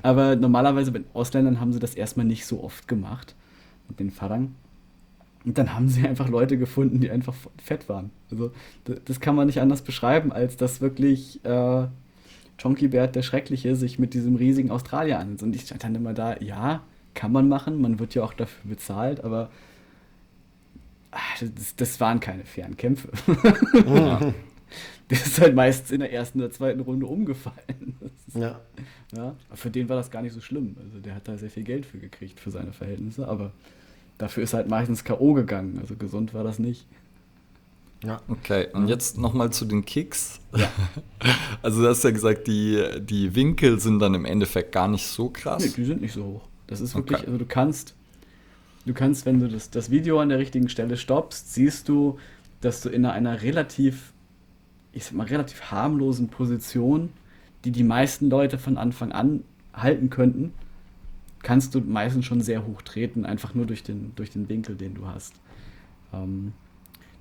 Aber 0.03 0.35
normalerweise 0.35 0.91
bei 0.91 1.01
Ausländern 1.15 1.59
haben 1.59 1.73
sie 1.73 1.79
das 1.79 1.95
erstmal 1.95 2.27
nicht 2.27 2.45
so 2.45 2.63
oft 2.63 2.87
gemacht, 2.87 3.33
mit 3.87 3.99
den 3.99 4.11
Farang. 4.11 4.53
Und 5.43 5.57
dann 5.57 5.73
haben 5.73 5.89
sie 5.89 6.07
einfach 6.07 6.29
Leute 6.29 6.59
gefunden, 6.59 6.99
die 6.99 7.09
einfach 7.09 7.33
fett 7.57 7.89
waren. 7.89 8.11
Also 8.29 8.51
das 9.05 9.19
kann 9.19 9.33
man 9.33 9.47
nicht 9.47 9.61
anders 9.61 9.81
beschreiben, 9.81 10.31
als 10.31 10.57
dass 10.57 10.79
wirklich 10.79 11.43
äh, 11.43 11.87
Chonky 12.61 12.89
Bert 12.89 13.15
der 13.15 13.23
Schreckliche 13.23 13.75
sich 13.75 13.97
mit 13.97 14.13
diesem 14.13 14.35
riesigen 14.35 14.69
Australier 14.69 15.17
an. 15.17 15.37
Und 15.41 15.55
ich 15.55 15.63
stand 15.63 15.83
dann 15.83 15.95
immer 15.95 16.13
da, 16.13 16.39
ja, 16.39 16.83
kann 17.13 17.31
man 17.31 17.47
machen, 17.49 17.81
man 17.81 17.99
wird 17.99 18.15
ja 18.15 18.23
auch 18.23 18.33
dafür 18.33 18.71
bezahlt, 18.71 19.23
aber 19.23 19.49
ach, 21.11 21.39
das, 21.39 21.75
das, 21.75 21.99
waren 21.99 22.19
keine 22.19 22.45
fairen 22.45 22.77
Kämpfe. 22.77 23.09
Ja. 23.85 24.33
Der 25.09 25.17
ist 25.17 25.41
halt 25.41 25.55
meistens 25.55 25.91
in 25.91 26.01
der 26.01 26.13
ersten 26.13 26.39
oder 26.39 26.51
zweiten 26.51 26.81
Runde 26.81 27.07
umgefallen. 27.07 27.95
Ist, 28.27 28.37
ja. 28.37 28.59
ja. 29.15 29.35
Für 29.55 29.71
den 29.71 29.89
war 29.89 29.95
das 29.95 30.11
gar 30.11 30.21
nicht 30.21 30.33
so 30.33 30.41
schlimm. 30.41 30.75
Also 30.83 30.99
der 30.99 31.15
hat 31.15 31.27
da 31.27 31.35
sehr 31.35 31.49
viel 31.49 31.63
Geld 31.63 31.87
für 31.87 31.97
gekriegt 31.97 32.39
für 32.39 32.51
seine 32.51 32.73
Verhältnisse, 32.73 33.27
aber 33.27 33.51
dafür 34.19 34.43
ist 34.43 34.53
halt 34.53 34.69
meistens 34.69 35.03
K.O. 35.03 35.33
gegangen. 35.33 35.79
Also 35.81 35.95
gesund 35.95 36.35
war 36.35 36.43
das 36.43 36.59
nicht. 36.59 36.85
Ja. 38.03 38.21
Okay, 38.27 38.67
und 38.71 38.87
jetzt 38.87 39.17
nochmal 39.17 39.51
zu 39.51 39.65
den 39.65 39.83
Kicks. 39.83 40.39
Ja. 40.55 40.71
Also 41.61 41.81
du 41.81 41.89
hast 41.89 42.03
ja 42.03 42.11
gesagt, 42.11 42.47
die, 42.47 42.81
die 43.01 43.35
Winkel 43.35 43.79
sind 43.79 43.99
dann 43.99 44.13
im 44.13 44.25
Endeffekt 44.25 44.71
gar 44.71 44.87
nicht 44.87 45.07
so 45.07 45.29
krass. 45.29 45.63
Nee, 45.63 45.73
die 45.75 45.85
sind 45.85 46.01
nicht 46.01 46.13
so 46.13 46.23
hoch. 46.23 46.47
Das 46.69 46.81
ist 46.81 46.93
wirklich, 46.93 47.17
okay. 47.17 47.25
also 47.25 47.39
du 47.39 47.45
kannst, 47.45 47.95
du 48.85 48.93
kannst, 48.93 49.25
wenn 49.25 49.39
du 49.39 49.47
das, 49.47 49.71
das 49.71 49.89
Video 49.89 50.19
an 50.19 50.29
der 50.29 50.37
richtigen 50.37 50.69
Stelle 50.69 50.97
stoppst, 50.97 51.51
siehst 51.51 51.89
du, 51.89 52.19
dass 52.61 52.81
du 52.81 52.89
in 52.89 53.07
einer 53.07 53.41
relativ, 53.41 54.13
ich 54.93 55.05
sag 55.05 55.13
mal, 55.13 55.25
relativ 55.25 55.71
harmlosen 55.71 56.27
Position, 56.29 57.09
die 57.65 57.71
die 57.71 57.83
meisten 57.83 58.29
Leute 58.29 58.59
von 58.59 58.77
Anfang 58.77 59.11
an 59.11 59.43
halten 59.73 60.11
könnten, 60.11 60.53
kannst 61.41 61.73
du 61.73 61.79
meistens 61.79 62.25
schon 62.25 62.41
sehr 62.41 62.67
hoch 62.67 62.83
treten, 62.83 63.25
einfach 63.25 63.55
nur 63.55 63.65
durch 63.65 63.81
den, 63.81 64.11
durch 64.15 64.29
den 64.29 64.47
Winkel, 64.47 64.75
den 64.75 64.93
du 64.93 65.07
hast. 65.07 65.33
Ähm, 66.13 66.53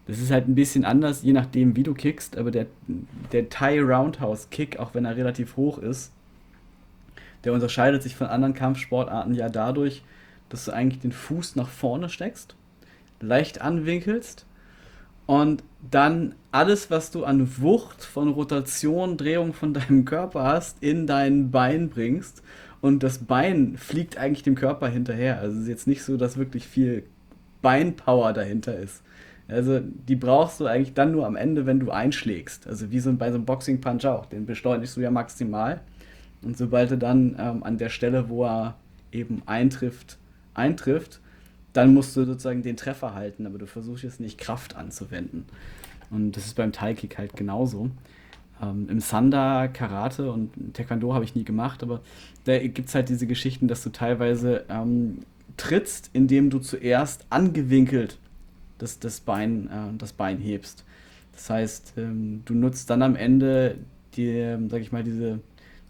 das 0.07 0.19
ist 0.19 0.31
halt 0.31 0.47
ein 0.47 0.55
bisschen 0.55 0.85
anders, 0.85 1.23
je 1.23 1.33
nachdem, 1.33 1.75
wie 1.75 1.85
du 1.85 1.95
kickst, 1.95 2.37
aber 2.37 2.51
der, 2.51 2.67
der 3.33 3.49
Thai 3.49 3.81
Roundhouse 3.81 4.51
Kick, 4.51 4.79
auch 4.79 4.93
wenn 4.93 5.07
er 5.07 5.17
relativ 5.17 5.57
hoch 5.57 5.79
ist, 5.79 6.13
der 7.49 7.55
unterscheidet 7.55 8.03
sich 8.03 8.15
von 8.15 8.27
anderen 8.27 8.53
Kampfsportarten 8.53 9.33
ja 9.33 9.49
dadurch, 9.49 10.03
dass 10.51 10.67
du 10.67 10.73
eigentlich 10.73 11.01
den 11.01 11.13
Fuß 11.13 11.57
nach 11.57 11.69
vorne 11.69 12.11
steckst, 12.11 12.57
leicht 13.23 13.63
anwinkelst 13.63 14.45
und 15.25 15.65
dann 15.91 16.35
alles, 16.53 16.91
was 16.91 17.11
du 17.11 17.25
an 17.25 17.63
Wucht 17.63 18.05
von 18.05 18.29
Rotation, 18.29 19.17
Drehung 19.17 19.55
von 19.55 19.73
deinem 19.73 20.05
Körper 20.05 20.45
hast, 20.45 20.83
in 20.83 21.07
dein 21.07 21.51
Bein 21.51 21.89
bringst. 21.89 22.43
Und 22.83 23.03
das 23.03 23.17
Bein 23.17 23.79
fliegt 23.79 24.19
eigentlich 24.19 24.43
dem 24.43 24.55
Körper 24.55 24.89
hinterher. 24.89 25.41
Also 25.41 25.57
es 25.57 25.63
ist 25.63 25.69
jetzt 25.69 25.87
nicht 25.87 26.05
so, 26.05 26.19
dass 26.19 26.37
wirklich 26.37 26.67
viel 26.67 27.05
Beinpower 27.63 28.35
dahinter 28.35 28.79
ist. 28.79 29.03
Also 29.49 29.81
die 29.81 30.17
brauchst 30.17 30.61
du 30.61 30.67
eigentlich 30.67 30.93
dann 30.93 31.13
nur 31.13 31.27
am 31.27 31.35
Ende, 31.35 31.65
wenn 31.65 31.81
du 31.81 31.93
einschlägst. 31.93 32.67
Also 32.67 32.91
wie 32.91 33.01
so 33.01 33.11
bei 33.15 33.31
so 33.31 33.37
einem 33.37 33.47
Boxing-Punch 33.47 34.05
auch. 34.05 34.27
Den 34.27 34.45
beschleunigst 34.45 34.99
du 34.99 35.01
ja 35.01 35.11
maximal. 35.11 35.81
Und 36.43 36.57
sobald 36.57 36.91
er 36.91 36.97
dann 36.97 37.37
ähm, 37.39 37.63
an 37.63 37.79
der 37.79 37.89
Stelle, 37.89 38.29
wo 38.29 38.45
er 38.45 38.77
eben 39.13 39.43
eintrifft, 39.47 40.19
eintrifft, 40.55 41.21
dann 41.73 41.95
musst 41.95 42.17
du 42.17 42.25
sozusagen 42.25 42.63
den 42.63 42.77
Treffer 42.77 43.15
halten, 43.15 43.47
aber 43.47 43.59
du 43.59 43.67
versuchst 43.67 44.05
jetzt 44.05 44.21
nicht 44.21 44.39
Kraft 44.39 44.77
anzuwenden. 44.77 45.45
Und 46.11 46.33
das 46.33 46.47
ist 46.47 46.55
beim 46.55 46.73
Thai-Kick 46.73 47.19
halt 47.19 47.37
genauso. 47.37 47.91
Ähm, 48.61 48.89
Im 48.89 49.01
Sanda, 49.01 49.69
Karate 49.69 50.31
und 50.31 50.75
Taekwondo 50.75 51.15
habe 51.15 51.25
ich 51.25 51.35
nie 51.35 51.45
gemacht, 51.45 51.83
aber 51.83 52.01
da 52.45 52.59
gibt 52.59 52.89
es 52.89 52.95
halt 52.95 53.09
diese 53.09 53.27
Geschichten, 53.27 53.69
dass 53.69 53.83
du 53.83 53.91
teilweise 53.91 54.65
ähm, 54.69 55.19
trittst, 55.57 56.11
indem 56.13 56.51
du 56.51 56.59
zuerst 56.59 57.27
angewinkelt 57.31 58.19
das, 58.79 58.99
das, 58.99 59.21
Bein, 59.21 59.69
äh, 59.69 59.97
das 59.99 60.13
Bein 60.13 60.39
hebst. 60.39 60.85
Das 61.33 61.51
heißt, 61.51 61.95
ähm, 61.99 62.43
du 62.45 62.55
nutzt 62.55 62.91
dann 62.91 63.03
am 63.03 63.15
Ende 63.15 63.77
die, 64.15 64.29
ähm, 64.29 64.71
sag 64.71 64.81
ich 64.81 64.91
mal, 64.91 65.05
diese 65.05 65.41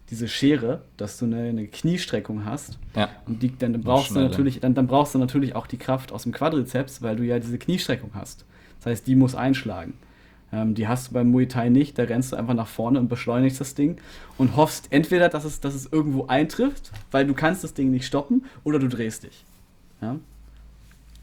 diese 0.09 0.27
Schere, 0.27 0.81
dass 0.97 1.17
du 1.17 1.25
eine, 1.25 1.43
eine 1.43 1.67
Kniestreckung 1.67 2.45
hast. 2.45 2.77
Ja. 2.95 3.09
Und 3.27 3.43
die, 3.43 3.55
dann, 3.55 3.79
brauchst 3.81 4.11
du 4.11 4.19
natürlich, 4.19 4.59
dann, 4.59 4.73
dann 4.73 4.87
brauchst 4.87 5.13
du 5.13 5.19
natürlich 5.19 5.55
auch 5.55 5.67
die 5.67 5.77
Kraft 5.77 6.11
aus 6.11 6.23
dem 6.23 6.31
Quadrizeps, 6.31 7.01
weil 7.01 7.15
du 7.15 7.23
ja 7.23 7.39
diese 7.39 7.57
Kniestreckung 7.57 8.11
hast. 8.13 8.45
Das 8.79 8.87
heißt, 8.87 9.07
die 9.07 9.15
muss 9.15 9.35
einschlagen. 9.35 9.93
Ähm, 10.51 10.73
die 10.73 10.87
hast 10.87 11.09
du 11.09 11.13
beim 11.13 11.29
Muay 11.29 11.47
Thai 11.47 11.69
nicht, 11.69 11.99
da 11.99 12.03
rennst 12.03 12.31
du 12.31 12.35
einfach 12.35 12.55
nach 12.55 12.67
vorne 12.67 12.99
und 12.99 13.07
beschleunigst 13.07 13.59
das 13.59 13.75
Ding 13.75 13.97
und 14.37 14.55
hoffst 14.55 14.87
entweder, 14.91 15.29
dass 15.29 15.45
es, 15.45 15.59
dass 15.59 15.75
es 15.75 15.91
irgendwo 15.91 16.25
eintrifft, 16.25 16.91
weil 17.11 17.27
du 17.27 17.33
kannst 17.35 17.63
das 17.63 17.75
Ding 17.75 17.91
nicht 17.91 18.05
stoppen, 18.05 18.45
oder 18.63 18.79
du 18.79 18.87
drehst 18.87 19.23
dich. 19.23 19.45
Ja? 20.01 20.11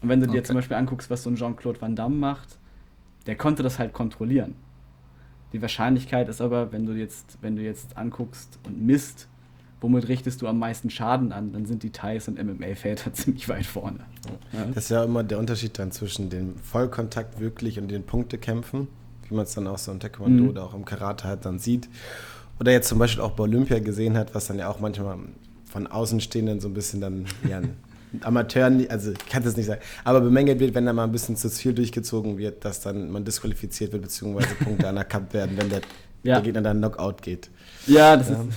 Und 0.01 0.09
wenn 0.09 0.21
du 0.21 0.27
okay. 0.27 0.37
dir 0.37 0.43
zum 0.43 0.55
Beispiel 0.55 0.77
anguckst, 0.77 1.09
was 1.09 1.23
so 1.23 1.29
ein 1.29 1.35
Jean-Claude 1.35 1.81
Van 1.81 1.95
Damme 1.95 2.15
macht, 2.15 2.57
der 3.25 3.35
konnte 3.35 3.63
das 3.63 3.79
halt 3.79 3.91
kontrollieren. 3.91 4.55
Die 5.53 5.61
Wahrscheinlichkeit 5.61 6.27
ist 6.27 6.41
aber, 6.41 6.71
wenn 6.71 6.85
du 6.85 6.93
jetzt, 6.93 7.37
wenn 7.41 7.55
du 7.55 7.61
jetzt 7.61 7.97
anguckst 7.97 8.59
und 8.65 8.85
misst, 8.85 9.27
womit 9.79 10.07
richtest 10.07 10.41
du 10.41 10.47
am 10.47 10.59
meisten 10.59 10.89
Schaden 10.89 11.31
an, 11.31 11.53
dann 11.53 11.65
sind 11.65 11.83
die 11.83 11.91
Thais 11.91 12.27
und 12.27 12.41
MMA-Väter 12.41 13.13
ziemlich 13.13 13.47
weit 13.47 13.65
vorne. 13.65 13.99
Ja. 14.53 14.65
Das 14.73 14.85
ist 14.85 14.89
ja 14.89 15.03
immer 15.03 15.23
der 15.23 15.39
Unterschied 15.39 15.77
dann 15.79 15.91
zwischen 15.91 16.29
dem 16.29 16.57
Vollkontakt 16.57 17.39
wirklich 17.39 17.79
und 17.79 17.89
den 17.89 18.03
Punktekämpfen, 18.03 18.87
wie 19.27 19.35
man 19.35 19.43
es 19.43 19.53
dann 19.53 19.67
auch 19.67 19.77
so 19.77 19.91
im 19.91 19.99
Taekwondo 19.99 20.43
mhm. 20.43 20.49
oder 20.49 20.63
auch 20.63 20.73
im 20.73 20.85
Karate 20.85 21.25
halt 21.25 21.45
dann 21.45 21.59
sieht. 21.59 21.87
Oder 22.59 22.71
jetzt 22.71 22.87
zum 22.87 22.99
Beispiel 22.99 23.23
auch 23.23 23.31
bei 23.31 23.43
Olympia 23.43 23.79
gesehen 23.79 24.17
hat, 24.17 24.33
was 24.33 24.47
dann 24.47 24.57
ja 24.57 24.67
auch 24.67 24.79
manchmal 24.79 25.17
von 25.65 25.85
Außenstehenden 25.85 26.59
so 26.59 26.67
ein 26.67 26.73
bisschen 26.73 27.01
dann 27.01 27.25
ja, 27.47 27.61
Amateuren, 28.21 28.89
also 28.89 29.11
ich 29.11 29.25
kann 29.25 29.43
das 29.43 29.57
nicht 29.57 29.65
sagen, 29.65 29.81
aber 30.03 30.21
bemängelt 30.21 30.59
wird, 30.59 30.73
wenn 30.75 30.85
da 30.85 30.93
mal 30.93 31.03
ein 31.03 31.11
bisschen 31.11 31.35
zu 31.35 31.49
viel 31.49 31.73
durchgezogen 31.73 32.37
wird, 32.37 32.63
dass 32.63 32.81
dann 32.81 33.11
man 33.11 33.25
disqualifiziert 33.25 33.91
wird, 33.91 34.03
beziehungsweise 34.03 34.55
Punkte 34.55 34.87
anerkannt 34.89 35.33
werden, 35.33 35.57
wenn 35.57 35.69
der, 35.69 35.81
ja. 36.23 36.35
der 36.35 36.41
Gegner 36.41 36.61
dann 36.61 36.77
Knockout 36.77 37.21
geht. 37.21 37.49
Ja, 37.85 38.15
das 38.15 38.29
ähm. 38.29 38.49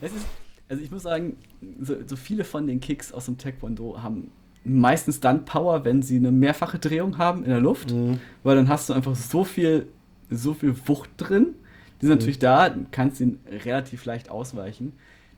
ist, 0.00 0.12
ist. 0.14 0.26
Also 0.68 0.82
ich 0.82 0.90
muss 0.90 1.02
sagen, 1.02 1.36
so, 1.80 1.94
so, 2.06 2.16
viele 2.16 2.42
von 2.42 2.66
den 2.66 2.80
Kicks 2.80 3.12
aus 3.12 3.26
dem 3.26 3.38
Taekwondo 3.38 4.02
haben 4.02 4.32
meistens 4.64 5.20
dann 5.20 5.44
Power, 5.44 5.84
wenn 5.84 6.02
sie 6.02 6.16
eine 6.16 6.32
mehrfache 6.32 6.80
Drehung 6.80 7.18
haben 7.18 7.44
in 7.44 7.50
der 7.50 7.60
Luft, 7.60 7.92
mhm. 7.92 8.18
weil 8.42 8.56
dann 8.56 8.68
hast 8.68 8.88
du 8.88 8.92
einfach 8.92 9.14
so 9.14 9.44
viel, 9.44 9.86
so 10.28 10.54
viel 10.54 10.74
Wucht 10.86 11.10
drin. 11.18 11.54
Die 12.00 12.06
sind 12.06 12.14
mhm. 12.14 12.18
natürlich 12.18 12.40
da, 12.40 12.74
kannst 12.90 13.20
ihn 13.20 13.38
relativ 13.64 14.04
leicht 14.06 14.28
ausweichen 14.28 14.92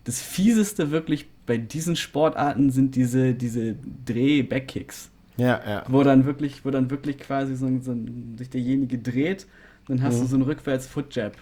das 0.08 0.22
Fieseste 0.22 0.90
wirklich 0.90 1.28
bei 1.48 1.56
diesen 1.56 1.96
Sportarten 1.96 2.70
sind 2.70 2.94
diese, 2.94 3.34
diese 3.34 3.74
Dreh-Backkicks. 4.04 5.08
Ja, 5.38 5.60
ja. 5.66 5.84
Wo 5.88 6.02
dann 6.02 6.26
wirklich, 6.26 6.62
wo 6.64 6.70
dann 6.70 6.90
wirklich 6.90 7.18
quasi 7.18 7.56
so, 7.56 7.66
so 7.80 7.96
sich 8.36 8.50
derjenige 8.50 8.98
dreht, 8.98 9.46
dann 9.86 10.02
hast 10.02 10.16
mhm. 10.16 10.20
du 10.20 10.26
so 10.26 10.36
einen 10.36 10.44
Rückwärts-Foot-Jab, 10.44 11.36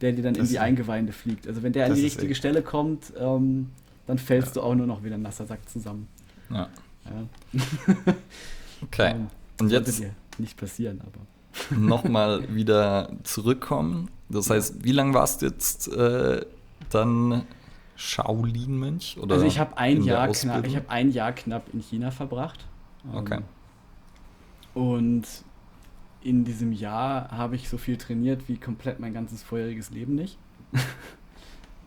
der 0.00 0.12
dir 0.12 0.22
dann 0.24 0.34
das 0.34 0.48
in 0.48 0.54
die 0.54 0.58
Eingeweide 0.58 1.12
fliegt. 1.12 1.46
Also 1.46 1.62
wenn 1.62 1.72
der 1.72 1.86
an 1.86 1.94
die 1.94 2.02
richtige 2.02 2.34
Stelle 2.34 2.62
kommt, 2.62 3.12
ähm, 3.16 3.68
dann 4.08 4.18
fällst 4.18 4.56
ja. 4.56 4.62
du 4.62 4.66
auch 4.66 4.74
nur 4.74 4.88
noch 4.88 5.04
wie 5.04 5.12
ein 5.12 5.22
nasser 5.22 5.46
Sack 5.46 5.68
zusammen. 5.68 6.08
Ja. 6.50 6.68
ja. 7.04 8.14
okay. 8.82 9.12
Ähm, 9.14 9.28
Und 9.60 9.70
jetzt 9.70 10.00
dir 10.00 10.10
nicht 10.38 10.56
passieren, 10.56 11.00
aber 11.02 11.76
nochmal 11.78 12.52
wieder 12.52 13.12
zurückkommen. 13.22 14.10
Das 14.28 14.50
heißt, 14.50 14.82
wie 14.82 14.92
lange 14.92 15.14
warst 15.14 15.42
du 15.42 15.46
jetzt 15.46 15.86
äh, 15.86 16.44
dann 16.90 17.44
Shaolin-Mönch? 18.02 19.16
Also 19.28 19.46
ich 19.46 19.58
habe 19.58 19.76
ein, 19.78 20.02
Jahr 20.02 20.28
knapp, 20.28 20.66
hab 20.66 20.90
ein 20.90 21.10
Jahr 21.10 21.32
knapp 21.32 21.72
in 21.72 21.80
China 21.80 22.10
verbracht. 22.10 22.66
Okay. 23.12 23.38
Und 24.74 25.24
in 26.22 26.44
diesem 26.44 26.72
Jahr 26.72 27.30
habe 27.30 27.56
ich 27.56 27.68
so 27.68 27.78
viel 27.78 27.96
trainiert 27.96 28.48
wie 28.48 28.56
komplett 28.56 28.98
mein 29.00 29.14
ganzes 29.14 29.42
vorheriges 29.42 29.90
Leben 29.90 30.14
nicht. 30.14 30.36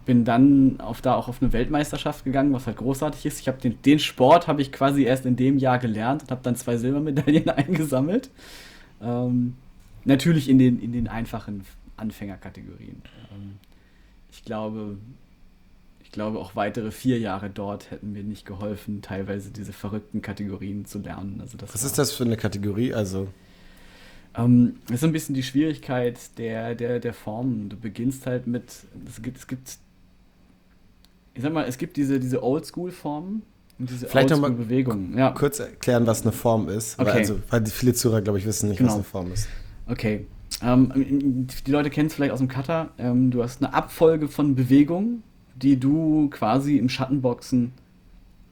Bin 0.05 0.23
dann 0.23 0.79
auf 0.79 1.01
da 1.01 1.15
auch 1.15 1.27
auf 1.27 1.41
eine 1.41 1.51
Weltmeisterschaft 1.51 2.23
gegangen, 2.23 2.53
was 2.53 2.67
halt 2.67 2.77
großartig 2.77 3.25
ist. 3.25 3.39
Ich 3.41 3.47
habe 3.47 3.59
den, 3.59 3.81
den 3.81 3.99
Sport 3.99 4.47
habe 4.47 4.61
ich 4.61 4.71
quasi 4.71 5.03
erst 5.03 5.25
in 5.25 5.35
dem 5.35 5.57
Jahr 5.57 5.79
gelernt 5.79 6.23
und 6.23 6.31
habe 6.31 6.41
dann 6.43 6.55
zwei 6.55 6.77
Silbermedaillen 6.77 7.49
eingesammelt. 7.49 8.29
Ähm, 9.01 9.55
natürlich 10.05 10.47
in 10.47 10.59
den, 10.59 10.79
in 10.79 10.91
den 10.91 11.07
einfachen 11.07 11.65
Anfängerkategorien. 11.97 13.01
Ähm, 13.31 13.57
ich 14.31 14.43
glaube, 14.45 14.97
glaube, 16.15 16.39
auch 16.39 16.55
weitere 16.55 16.89
vier 16.91 17.19
Jahre 17.19 17.49
dort 17.49 17.91
hätten 17.91 18.11
mir 18.11 18.23
nicht 18.23 18.45
geholfen, 18.45 19.01
teilweise 19.03 19.51
diese 19.51 19.71
verrückten 19.71 20.21
Kategorien 20.23 20.85
zu 20.85 20.99
lernen. 20.99 21.39
Also 21.41 21.57
Was 21.61 21.83
ist 21.83 21.97
das 21.99 22.11
für 22.11 22.23
eine 22.25 22.37
Kategorie? 22.37 22.93
Also 22.93 23.27
Ähm, 24.35 24.77
das 24.87 24.95
ist 24.97 25.03
ein 25.03 25.11
bisschen 25.11 25.35
die 25.35 25.43
Schwierigkeit 25.43 26.19
der, 26.37 26.73
der, 26.75 26.99
der 26.99 27.13
Formen. 27.13 27.69
Du 27.69 27.77
beginnst 27.77 28.25
halt 28.25 28.47
mit, 28.47 28.63
es 29.07 29.21
gibt, 29.21 29.37
es 29.37 29.47
gibt, 29.47 29.77
ich 31.35 31.41
sag 31.43 31.53
mal, 31.53 31.65
es 31.67 31.77
gibt 31.77 31.95
diese, 31.97 32.19
diese 32.19 32.41
Oldschool-Formen 32.43 33.43
und 33.79 33.89
diese 33.89 34.07
Vielleicht 34.07 34.29
nochmal 34.31 34.51
Bewegungen. 34.51 35.17
Ja. 35.17 35.31
kurz 35.31 35.59
erklären, 35.59 36.07
was 36.07 36.23
eine 36.23 36.31
Form 36.31 36.67
ist. 36.69 36.97
Okay. 36.99 37.09
Weil, 37.09 37.17
also, 37.19 37.39
weil 37.49 37.65
viele 37.67 37.93
Zuhörer, 37.93 38.21
glaube 38.21 38.39
ich, 38.39 38.45
wissen 38.45 38.69
nicht, 38.69 38.77
Genau. 38.79 38.89
was 38.89 38.95
eine 38.95 39.03
Form 39.03 39.31
ist. 39.31 39.47
Okay. 39.87 40.25
Ähm, 40.61 40.91
die 41.65 41.71
Leute 41.71 41.89
kennen 41.89 42.07
es 42.07 42.13
vielleicht 42.15 42.31
aus 42.31 42.39
dem 42.39 42.47
Cutter. 42.47 42.89
Ähm, 42.97 43.31
du 43.31 43.43
hast 43.43 43.61
eine 43.61 43.73
Abfolge 43.73 44.27
von 44.29 44.55
Bewegungen, 44.55 45.23
die 45.55 45.79
du 45.79 46.29
quasi 46.29 46.77
im 46.77 46.89
Schattenboxen 46.89 47.73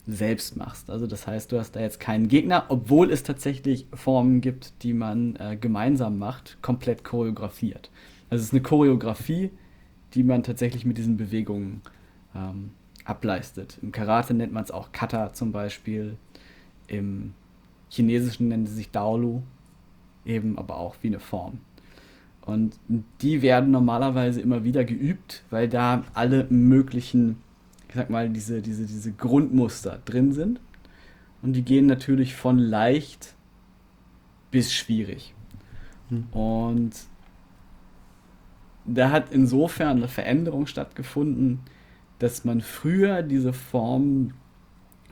selbst 0.05 0.57
machst. 0.57 0.89
Also 0.89 1.07
das 1.07 1.27
heißt, 1.27 1.51
du 1.51 1.59
hast 1.59 1.75
da 1.75 1.79
jetzt 1.79 1.99
keinen 1.99 2.27
Gegner, 2.27 2.65
obwohl 2.69 3.11
es 3.11 3.23
tatsächlich 3.23 3.87
Formen 3.93 4.41
gibt, 4.41 4.83
die 4.83 4.93
man 4.93 5.35
äh, 5.37 5.57
gemeinsam 5.59 6.17
macht, 6.17 6.57
komplett 6.61 7.03
choreografiert. 7.03 7.89
Also 8.29 8.41
es 8.41 8.47
ist 8.47 8.53
eine 8.53 8.61
Choreografie, 8.61 9.51
die 10.13 10.23
man 10.23 10.43
tatsächlich 10.43 10.85
mit 10.85 10.97
diesen 10.97 11.17
Bewegungen 11.17 11.81
ähm, 12.35 12.71
ableistet. 13.05 13.79
Im 13.81 13.91
Karate 13.91 14.33
nennt 14.33 14.53
man 14.53 14.63
es 14.63 14.71
auch 14.71 14.91
Kata 14.91 15.33
zum 15.33 15.51
Beispiel. 15.51 16.17
Im 16.87 17.33
Chinesischen 17.89 18.49
nennt 18.49 18.67
es 18.67 18.75
sich 18.75 18.91
Daolu, 18.91 19.41
eben 20.25 20.57
aber 20.57 20.77
auch 20.77 20.95
wie 21.01 21.07
eine 21.07 21.19
Form. 21.19 21.59
Und 22.45 22.77
die 23.21 23.41
werden 23.41 23.71
normalerweise 23.71 24.41
immer 24.41 24.63
wieder 24.63 24.83
geübt, 24.83 25.43
weil 25.49 25.69
da 25.69 26.03
alle 26.13 26.45
möglichen, 26.49 27.37
ich 27.87 27.95
sag 27.95 28.09
mal, 28.09 28.29
diese, 28.29 28.61
diese, 28.61 28.85
diese 28.85 29.13
Grundmuster 29.13 29.99
drin 30.03 30.33
sind. 30.33 30.59
Und 31.41 31.53
die 31.53 31.63
gehen 31.63 31.85
natürlich 31.85 32.35
von 32.35 32.57
leicht 32.57 33.35
bis 34.51 34.73
schwierig. 34.73 35.33
Hm. 36.09 36.27
Und 36.31 36.91
da 38.85 39.11
hat 39.11 39.31
insofern 39.31 39.97
eine 39.97 40.07
Veränderung 40.09 40.67
stattgefunden, 40.67 41.59
dass 42.19 42.43
man 42.43 42.61
früher 42.61 43.23
diese 43.23 43.53
Form 43.53 44.33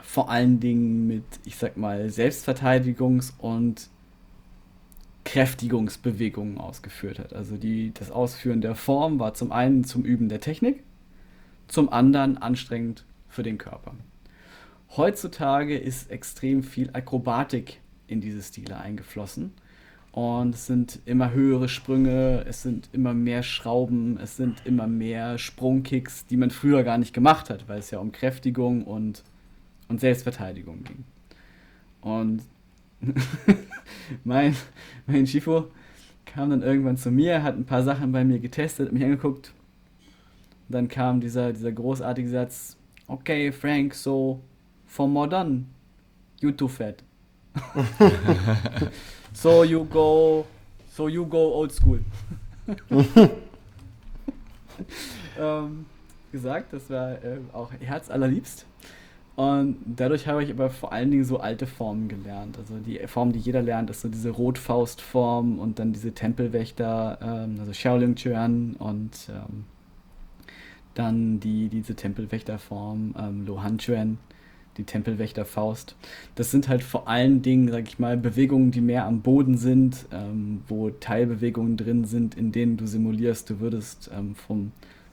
vor 0.02 0.30
allen 0.30 0.60
Dingen 0.60 1.08
mit, 1.08 1.24
ich 1.46 1.56
sag 1.56 1.78
mal, 1.78 2.08
Selbstverteidigungs- 2.08 3.34
und 3.38 3.90
Kräftigungsbewegungen 5.32 6.58
ausgeführt 6.58 7.18
hat. 7.18 7.34
Also 7.34 7.56
die, 7.56 7.94
das 7.94 8.12
Ausführen 8.12 8.60
der 8.60 8.76
Form 8.76 9.18
war 9.18 9.34
zum 9.34 9.54
einen 9.54 9.86
zum 9.86 10.04
Üben 10.04 10.28
der 10.28 10.42
Technik, 10.42 10.84
zum 11.70 11.88
anderen 11.88 12.38
anstrengend 12.38 13.06
für 13.30 13.42
den 13.42 13.58
Körper. 13.58 13.96
Heutzutage 14.98 15.78
ist 15.78 16.12
extrem 16.12 16.64
viel 16.64 16.90
Akrobatik 16.92 17.80
in 18.08 18.20
diese 18.20 18.42
Stile 18.42 18.78
eingeflossen. 18.78 19.54
Und 20.12 20.54
es 20.54 20.66
sind 20.66 21.00
immer 21.06 21.32
höhere 21.32 21.70
Sprünge, 21.70 22.44
es 22.46 22.62
sind 22.62 22.90
immer 22.92 23.14
mehr 23.14 23.42
Schrauben, 23.42 24.20
es 24.22 24.36
sind 24.36 24.66
immer 24.66 24.88
mehr 24.88 25.38
Sprungkicks, 25.38 26.26
die 26.26 26.36
man 26.36 26.52
früher 26.52 26.84
gar 26.84 26.98
nicht 26.98 27.14
gemacht 27.14 27.50
hat, 27.50 27.70
weil 27.70 27.80
es 27.80 27.90
ja 27.90 28.00
um 28.00 28.12
Kräftigung 28.12 28.84
und, 28.84 29.24
und 29.88 30.02
Selbstverteidigung 30.02 30.84
ging. 30.84 31.06
Und 32.02 32.42
mein, 34.24 34.56
mein 35.08 35.28
Schifo 35.28 35.68
kam 36.26 36.50
dann 36.50 36.62
irgendwann 36.62 36.98
zu 36.98 37.12
mir, 37.12 37.44
hat 37.44 37.56
ein 37.56 37.66
paar 37.66 37.84
Sachen 37.84 38.12
bei 38.12 38.24
mir 38.24 38.40
getestet, 38.40 38.88
hat 38.88 38.94
mich 38.94 39.04
angeguckt. 39.04 39.54
Und 40.68 40.76
dann 40.76 40.88
kam 40.88 41.20
dieser, 41.20 41.52
dieser 41.52 41.72
großartige 41.72 42.30
Satz, 42.30 42.78
okay, 43.08 43.52
Frank, 43.52 43.94
so 43.94 44.42
for 44.86 45.08
modern, 45.08 45.68
you 46.40 46.52
too 46.52 46.68
fat. 46.68 47.04
so 49.34 49.64
you 49.64 49.84
go, 49.86 50.46
so 50.90 51.08
you 51.10 51.26
go 51.26 51.54
old 51.54 51.74
school. 51.74 52.00
ähm, 55.40 55.86
gesagt, 56.32 56.74
das 56.74 56.90
war 56.90 57.12
äh, 57.24 57.40
auch 57.52 57.72
herzallerliebst. 57.80 58.66
Und 59.36 59.78
dadurch 59.86 60.28
habe 60.28 60.44
ich 60.44 60.52
aber 60.52 60.70
vor 60.70 60.92
allen 60.92 61.10
Dingen 61.10 61.24
so 61.24 61.40
alte 61.40 61.66
Formen 61.66 62.10
gelernt. 62.10 62.58
Also 62.58 62.76
die 62.78 63.00
Form, 63.08 63.32
die 63.32 63.40
jeder 63.40 63.62
lernt, 63.62 63.90
ist 63.90 64.02
so 64.02 64.10
diese 64.10 64.30
Rotfaustform 64.30 65.58
und 65.58 65.80
dann 65.80 65.94
diese 65.94 66.12
Tempelwächter, 66.14 67.18
ähm, 67.22 67.58
also 67.60 67.72
Shaolin 67.74 68.16
Chuan 68.16 68.76
und 68.78 69.30
ähm, 69.30 69.66
dann 70.96 71.40
die, 71.40 71.70
diese 71.70 71.96
Tempelwächterform, 71.96 73.16
ähm, 73.18 73.46
Lohan 73.46 73.78
Chuan, 73.78 74.18
die 74.78 74.84
Tempelwächterfaust. 74.84 75.96
Das 76.36 76.52
sind 76.52 76.68
halt 76.68 76.84
vor 76.84 77.08
allen 77.08 77.42
Dingen, 77.42 77.70
sag 77.70 77.88
ich 77.88 78.00
mal, 78.00 78.18
Bewegungen, 78.18 78.72
die 78.72 78.82
mehr 78.82 79.06
am 79.06 79.22
Boden 79.22 79.58
sind, 79.58 80.08
ähm, 80.12 80.62
wo 80.68 80.90
Teilbewegungen 80.90 81.78
drin 81.78 82.06
sind, 82.06 82.36
in 82.36 82.52
denen 82.52 82.78
du 82.78 82.86
simulierst, 82.86 83.50
du 83.50 83.60
würdest 83.62 84.12
ähm, 84.14 84.36
vom 84.36 84.72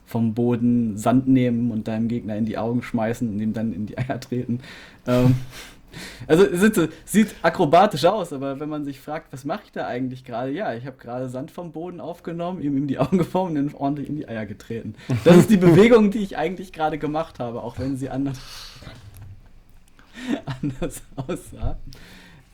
vom 0.09 0.33
Boden 0.33 0.97
Sand 0.97 1.27
nehmen 1.27 1.69
und 1.69 1.87
deinem 1.87 2.07
Gegner 2.07 2.35
in 2.35 2.45
die 2.45 2.57
Augen 2.57 2.81
schmeißen 2.81 3.29
und 3.29 3.39
ihm 3.39 3.53
dann 3.53 3.73
in 3.73 3.85
die 3.85 3.95
Eier 3.95 4.19
treten. 4.19 4.59
Ähm, 5.05 5.35
also 6.27 6.45
sieht, 6.51 6.91
sieht 7.05 7.35
akrobatisch 7.43 8.05
aus, 8.05 8.33
aber 8.33 8.59
wenn 8.59 8.69
man 8.69 8.85
sich 8.85 8.99
fragt, 8.99 9.31
was 9.31 9.45
mache 9.45 9.61
ich 9.65 9.71
da 9.71 9.85
eigentlich 9.85 10.25
gerade? 10.25 10.51
Ja, 10.51 10.73
ich 10.73 10.87
habe 10.87 10.97
gerade 10.97 11.29
Sand 11.29 11.51
vom 11.51 11.71
Boden 11.71 12.01
aufgenommen, 12.01 12.59
ihm 12.59 12.75
in 12.75 12.87
die 12.87 12.97
Augen 12.97 13.17
geformt 13.19 13.55
und 13.55 13.69
ihn 13.69 13.75
ordentlich 13.75 14.09
in 14.09 14.15
die 14.15 14.27
Eier 14.27 14.47
getreten. 14.47 14.95
Das 15.23 15.37
ist 15.37 15.51
die 15.51 15.57
Bewegung, 15.67 16.09
die 16.09 16.19
ich 16.19 16.37
eigentlich 16.37 16.73
gerade 16.73 16.97
gemacht 16.97 17.37
habe, 17.37 17.61
auch 17.61 17.77
wenn 17.77 17.95
sie 17.95 18.09
anders, 18.09 18.39
anders 20.61 21.03
aussah. 21.15 21.77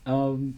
Ähm, 0.06 0.58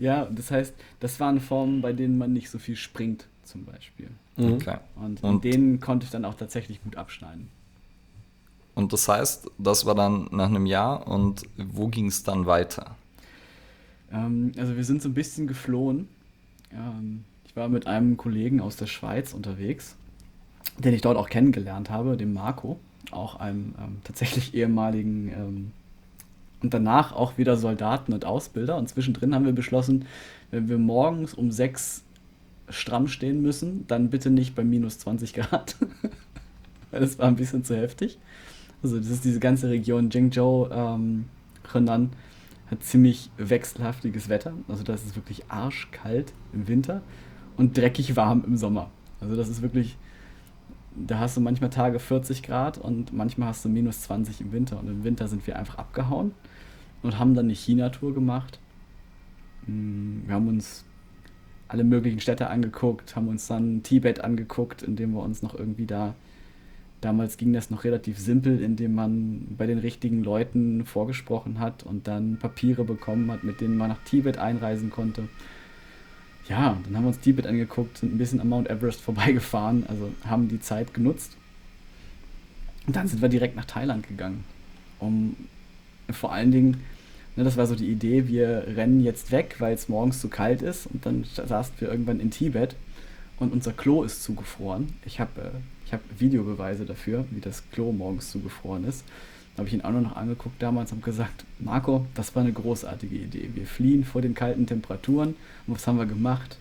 ja, 0.00 0.24
das 0.24 0.50
heißt, 0.50 0.74
das 0.98 1.20
waren 1.20 1.40
Formen, 1.40 1.82
bei 1.82 1.92
denen 1.92 2.18
man 2.18 2.32
nicht 2.32 2.50
so 2.50 2.58
viel 2.58 2.76
springt, 2.76 3.26
zum 3.44 3.64
Beispiel. 3.64 4.08
Mhm. 4.36 4.54
Okay. 4.54 4.76
Und, 4.96 5.22
Und- 5.22 5.44
denen 5.44 5.80
konnte 5.80 6.04
ich 6.04 6.10
dann 6.10 6.24
auch 6.24 6.34
tatsächlich 6.34 6.82
gut 6.82 6.96
abschneiden. 6.96 7.48
Und 8.74 8.92
das 8.92 9.08
heißt, 9.08 9.50
das 9.58 9.86
war 9.86 9.94
dann 9.94 10.28
nach 10.32 10.48
einem 10.48 10.66
Jahr 10.66 11.08
und 11.08 11.44
wo 11.56 11.88
ging 11.88 12.08
es 12.08 12.22
dann 12.24 12.44
weiter? 12.44 12.94
Ähm, 14.12 14.52
also 14.58 14.76
wir 14.76 14.84
sind 14.84 15.00
so 15.00 15.08
ein 15.08 15.14
bisschen 15.14 15.46
geflohen. 15.46 16.08
Ähm, 16.72 17.24
ich 17.46 17.56
war 17.56 17.68
mit 17.70 17.86
einem 17.86 18.18
Kollegen 18.18 18.60
aus 18.60 18.76
der 18.76 18.86
Schweiz 18.86 19.32
unterwegs, 19.32 19.96
den 20.78 20.92
ich 20.92 21.00
dort 21.00 21.16
auch 21.16 21.30
kennengelernt 21.30 21.88
habe, 21.88 22.18
dem 22.18 22.34
Marco, 22.34 22.78
auch 23.12 23.36
einem 23.36 23.74
ähm, 23.80 23.96
tatsächlich 24.04 24.52
ehemaligen 24.54 25.28
ähm, 25.32 25.72
und 26.62 26.74
danach 26.74 27.12
auch 27.12 27.38
wieder 27.38 27.56
Soldaten 27.56 28.12
und 28.12 28.26
Ausbilder. 28.26 28.76
Und 28.76 28.88
zwischendrin 28.90 29.34
haben 29.34 29.46
wir 29.46 29.52
beschlossen, 29.52 30.04
wenn 30.50 30.68
wir 30.68 30.76
morgens 30.78 31.32
um 31.32 31.50
sechs 31.50 32.02
stramm 32.68 33.08
stehen 33.08 33.42
müssen, 33.42 33.86
dann 33.86 34.10
bitte 34.10 34.30
nicht 34.30 34.54
bei 34.54 34.64
minus 34.64 34.98
20 34.98 35.34
Grad. 35.34 35.76
Das 36.92 37.18
war 37.18 37.26
ein 37.26 37.36
bisschen 37.36 37.62
zu 37.62 37.76
heftig. 37.76 38.16
Also 38.82 38.96
das 38.96 39.08
ist 39.08 39.24
diese 39.24 39.40
ganze 39.40 39.68
Region 39.68 40.08
Jingzhou, 40.08 40.68
ähm, 40.70 41.26
Henan, 41.70 42.10
hat 42.70 42.82
ziemlich 42.84 43.28
wechselhaftiges 43.36 44.28
Wetter. 44.28 44.54
Also 44.68 44.82
das 44.82 45.04
ist 45.04 45.16
wirklich 45.16 45.50
arschkalt 45.50 46.32
im 46.54 46.68
Winter 46.68 47.02
und 47.56 47.76
dreckig 47.76 48.16
warm 48.16 48.44
im 48.46 48.56
Sommer. 48.56 48.88
Also 49.20 49.36
das 49.36 49.48
ist 49.48 49.60
wirklich, 49.60 49.98
da 50.94 51.18
hast 51.18 51.36
du 51.36 51.40
manchmal 51.40 51.70
Tage 51.70 51.98
40 51.98 52.42
Grad 52.42 52.78
und 52.78 53.12
manchmal 53.12 53.48
hast 53.48 53.64
du 53.64 53.68
minus 53.68 54.02
20 54.02 54.40
im 54.40 54.52
Winter. 54.52 54.78
Und 54.78 54.88
im 54.88 55.04
Winter 55.04 55.28
sind 55.28 55.46
wir 55.46 55.58
einfach 55.58 55.78
abgehauen 55.78 56.32
und 57.02 57.18
haben 57.18 57.34
dann 57.34 57.46
eine 57.46 57.54
China-Tour 57.54 58.14
gemacht. 58.14 58.58
Mm, 59.66 60.26
Wir 60.26 60.34
haben 60.34 60.48
uns 60.48 60.85
alle 61.68 61.84
möglichen 61.84 62.20
Städte 62.20 62.48
angeguckt, 62.48 63.16
haben 63.16 63.28
uns 63.28 63.46
dann 63.46 63.82
Tibet 63.82 64.20
angeguckt, 64.20 64.82
indem 64.82 65.12
wir 65.12 65.22
uns 65.22 65.42
noch 65.42 65.54
irgendwie 65.58 65.86
da 65.86 66.14
Damals 67.02 67.36
ging 67.36 67.52
das 67.52 67.70
noch 67.70 67.84
relativ 67.84 68.18
simpel, 68.18 68.60
indem 68.60 68.94
man 68.94 69.46
bei 69.56 69.66
den 69.66 69.78
richtigen 69.78 70.24
Leuten 70.24 70.86
vorgesprochen 70.86 71.60
hat 71.60 71.82
und 71.82 72.08
dann 72.08 72.38
Papiere 72.38 72.84
bekommen 72.84 73.30
hat, 73.30 73.44
mit 73.44 73.60
denen 73.60 73.76
man 73.76 73.90
nach 73.90 74.02
Tibet 74.04 74.38
einreisen 74.38 74.90
konnte. 74.90 75.28
Ja, 76.48 76.78
dann 76.84 76.96
haben 76.96 77.04
wir 77.04 77.08
uns 77.08 77.20
Tibet 77.20 77.46
angeguckt, 77.46 77.98
sind 77.98 78.14
ein 78.14 78.18
bisschen 78.18 78.40
am 78.40 78.48
Mount 78.48 78.70
Everest 78.70 79.00
vorbeigefahren, 79.02 79.84
also 79.88 80.10
haben 80.24 80.48
die 80.48 80.60
Zeit 80.60 80.94
genutzt. 80.94 81.36
Und 82.86 82.96
dann 82.96 83.08
sind 83.08 83.20
wir 83.20 83.28
direkt 83.28 83.56
nach 83.56 83.66
Thailand 83.66 84.08
gegangen, 84.08 84.44
um 84.98 85.36
vor 86.10 86.32
allen 86.32 86.50
Dingen, 86.50 86.78
ne, 87.36 87.44
das 87.44 87.56
war 87.56 87.66
so 87.66 87.74
die 87.74 87.90
Idee, 87.90 88.28
wir 88.28 88.64
rennen 88.76 89.00
jetzt 89.00 89.30
weg, 89.30 89.56
weil 89.58 89.74
es 89.74 89.88
morgens 89.88 90.20
zu 90.20 90.28
kalt 90.28 90.62
ist 90.62 90.86
und 90.86 91.06
dann 91.06 91.24
saßen 91.24 91.74
wir 91.78 91.88
irgendwann 91.88 92.20
in 92.20 92.30
Tibet 92.30 92.76
und 93.38 93.52
unser 93.52 93.72
Klo 93.72 94.02
ist 94.02 94.22
zugefroren. 94.22 94.94
Ich 95.04 95.20
habe 95.20 95.40
äh, 95.40 95.50
ich 95.86 95.92
hab 95.92 96.00
Videobeweise 96.18 96.84
dafür, 96.84 97.24
wie 97.30 97.40
das 97.40 97.62
Klo 97.70 97.92
morgens 97.92 98.30
zugefroren 98.30 98.84
ist. 98.84 99.04
Da 99.54 99.60
habe 99.60 99.68
ich 99.68 99.74
ihn 99.74 99.82
auch 99.82 99.92
nur 99.92 100.00
noch 100.00 100.16
angeguckt 100.16 100.60
damals 100.60 100.92
und 100.92 101.02
gesagt, 101.02 101.44
Marco, 101.58 102.06
das 102.14 102.34
war 102.34 102.42
eine 102.42 102.52
großartige 102.52 103.16
Idee. 103.16 103.48
Wir 103.54 103.66
fliehen 103.66 104.04
vor 104.04 104.20
den 104.20 104.34
kalten 104.34 104.66
Temperaturen. 104.66 105.36
Und 105.66 105.74
was 105.74 105.86
haben 105.86 105.98
wir 105.98 106.06
gemacht? 106.06 106.58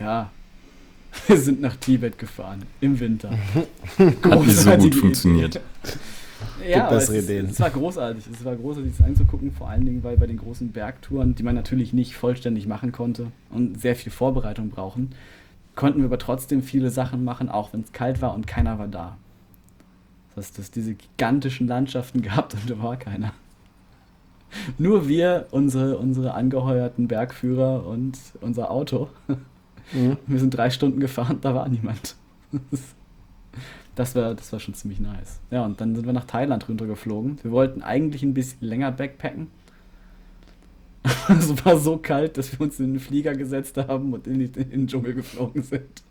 Ja, 0.00 0.30
wir 1.26 1.38
sind 1.38 1.60
nach 1.60 1.76
Tibet 1.76 2.18
gefahren 2.18 2.62
im 2.80 2.98
Winter. 2.98 3.30
Hat 3.98 4.46
nicht 4.46 4.56
so 4.56 4.76
gut 4.76 4.94
funktioniert. 4.94 5.60
Ja, 6.68 6.88
bessere 6.88 7.16
es, 7.16 7.24
Ideen. 7.24 7.46
Es 7.46 7.60
war 7.60 7.70
großartig. 7.70 8.24
Es 8.32 8.44
war 8.44 8.56
großartig, 8.56 8.92
das 8.96 9.06
anzugucken, 9.06 9.52
vor 9.52 9.68
allen 9.68 9.84
Dingen, 9.84 10.02
weil 10.04 10.16
bei 10.16 10.26
den 10.26 10.38
großen 10.38 10.72
Bergtouren, 10.72 11.34
die 11.34 11.42
man 11.42 11.54
natürlich 11.54 11.92
nicht 11.92 12.16
vollständig 12.16 12.66
machen 12.66 12.92
konnte 12.92 13.28
und 13.50 13.80
sehr 13.80 13.96
viel 13.96 14.12
Vorbereitung 14.12 14.70
brauchen, 14.70 15.10
konnten 15.74 16.00
wir 16.00 16.06
aber 16.06 16.18
trotzdem 16.18 16.62
viele 16.62 16.90
Sachen 16.90 17.24
machen, 17.24 17.48
auch 17.48 17.72
wenn 17.72 17.82
es 17.82 17.92
kalt 17.92 18.22
war 18.22 18.34
und 18.34 18.46
keiner 18.46 18.78
war 18.78 18.88
da. 18.88 19.16
Das 20.34 20.46
heißt, 20.46 20.58
dass 20.58 20.70
diese 20.70 20.94
gigantischen 20.94 21.66
Landschaften 21.66 22.22
gehabt 22.22 22.54
und 22.54 22.68
da 22.68 22.82
war 22.82 22.96
keiner. 22.96 23.32
Nur 24.78 25.08
wir, 25.08 25.48
unsere, 25.50 25.98
unsere 25.98 26.34
angeheuerten 26.34 27.08
Bergführer 27.08 27.86
und 27.86 28.18
unser 28.40 28.70
Auto. 28.70 29.08
Mhm. 29.92 30.16
Wir 30.26 30.40
sind 30.40 30.50
drei 30.50 30.70
Stunden 30.70 31.00
gefahren, 31.00 31.38
da 31.40 31.54
war 31.54 31.68
niemand. 31.68 32.16
Das 32.70 32.80
war, 34.14 34.34
das 34.34 34.52
war 34.52 34.60
schon 34.60 34.74
ziemlich 34.74 35.00
nice. 35.00 35.40
Ja, 35.50 35.64
und 35.64 35.80
dann 35.80 35.94
sind 35.94 36.06
wir 36.06 36.12
nach 36.12 36.26
Thailand 36.26 36.68
runtergeflogen. 36.68 37.38
Wir 37.42 37.50
wollten 37.50 37.82
eigentlich 37.82 38.22
ein 38.22 38.34
bisschen 38.34 38.66
länger 38.66 38.92
backpacken. 38.92 39.48
es 41.28 41.64
war 41.64 41.78
so 41.78 41.96
kalt, 41.98 42.36
dass 42.36 42.52
wir 42.52 42.60
uns 42.60 42.78
in 42.80 42.94
den 42.94 43.00
Flieger 43.00 43.34
gesetzt 43.34 43.76
haben 43.76 44.12
und 44.12 44.26
in, 44.26 44.38
die, 44.38 44.60
in 44.60 44.70
den 44.70 44.86
Dschungel 44.86 45.14
geflogen 45.14 45.62
sind. 45.62 46.02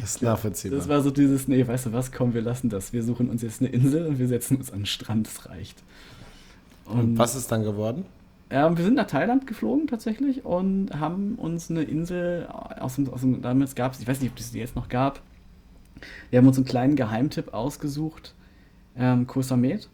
Das 0.00 0.16
ist 0.16 0.22
nachvollziehbar. 0.22 0.78
Das 0.78 0.88
war 0.88 1.02
so 1.02 1.10
dieses, 1.10 1.48
nee, 1.48 1.66
weißt 1.66 1.86
du 1.86 1.92
was, 1.92 2.12
komm, 2.12 2.32
wir 2.34 2.42
lassen 2.42 2.68
das. 2.70 2.92
Wir 2.92 3.02
suchen 3.02 3.28
uns 3.28 3.42
jetzt 3.42 3.60
eine 3.60 3.70
Insel 3.70 4.06
und 4.06 4.18
wir 4.18 4.28
setzen 4.28 4.56
uns 4.56 4.70
an 4.72 4.80
den 4.80 4.86
Strand, 4.86 5.26
das 5.26 5.48
reicht. 5.48 5.82
Und, 6.86 6.98
und 6.98 7.18
was 7.18 7.34
ist 7.34 7.50
dann 7.50 7.62
geworden? 7.62 8.04
Ja, 8.50 8.76
wir 8.76 8.84
sind 8.84 8.94
nach 8.94 9.06
Thailand 9.06 9.46
geflogen 9.46 9.86
tatsächlich 9.86 10.44
und 10.44 10.98
haben 10.98 11.36
uns 11.36 11.70
eine 11.70 11.82
Insel 11.82 12.46
aus 12.48 12.96
dem, 12.96 13.08
aus 13.08 13.20
dem 13.20 13.42
damals 13.42 13.74
gab 13.74 13.92
es, 13.92 14.00
ich 14.00 14.08
weiß 14.08 14.20
nicht, 14.20 14.32
ob 14.32 14.38
es 14.38 14.50
die 14.50 14.58
jetzt 14.58 14.76
noch 14.76 14.88
gab. 14.88 15.20
Wir 16.30 16.38
haben 16.38 16.46
uns 16.46 16.56
einen 16.56 16.66
kleinen 16.66 16.96
Geheimtipp 16.96 17.52
ausgesucht, 17.54 18.34
ähm, 18.96 19.26
Koh 19.26 19.42
Samet. 19.42 19.88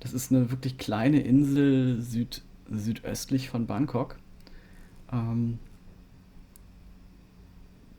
Das 0.00 0.12
ist 0.12 0.32
eine 0.32 0.50
wirklich 0.50 0.78
kleine 0.78 1.20
Insel 1.20 2.00
süd, 2.00 2.42
südöstlich 2.70 3.50
von 3.50 3.66
Bangkok. 3.66 4.16
Ähm, 5.12 5.58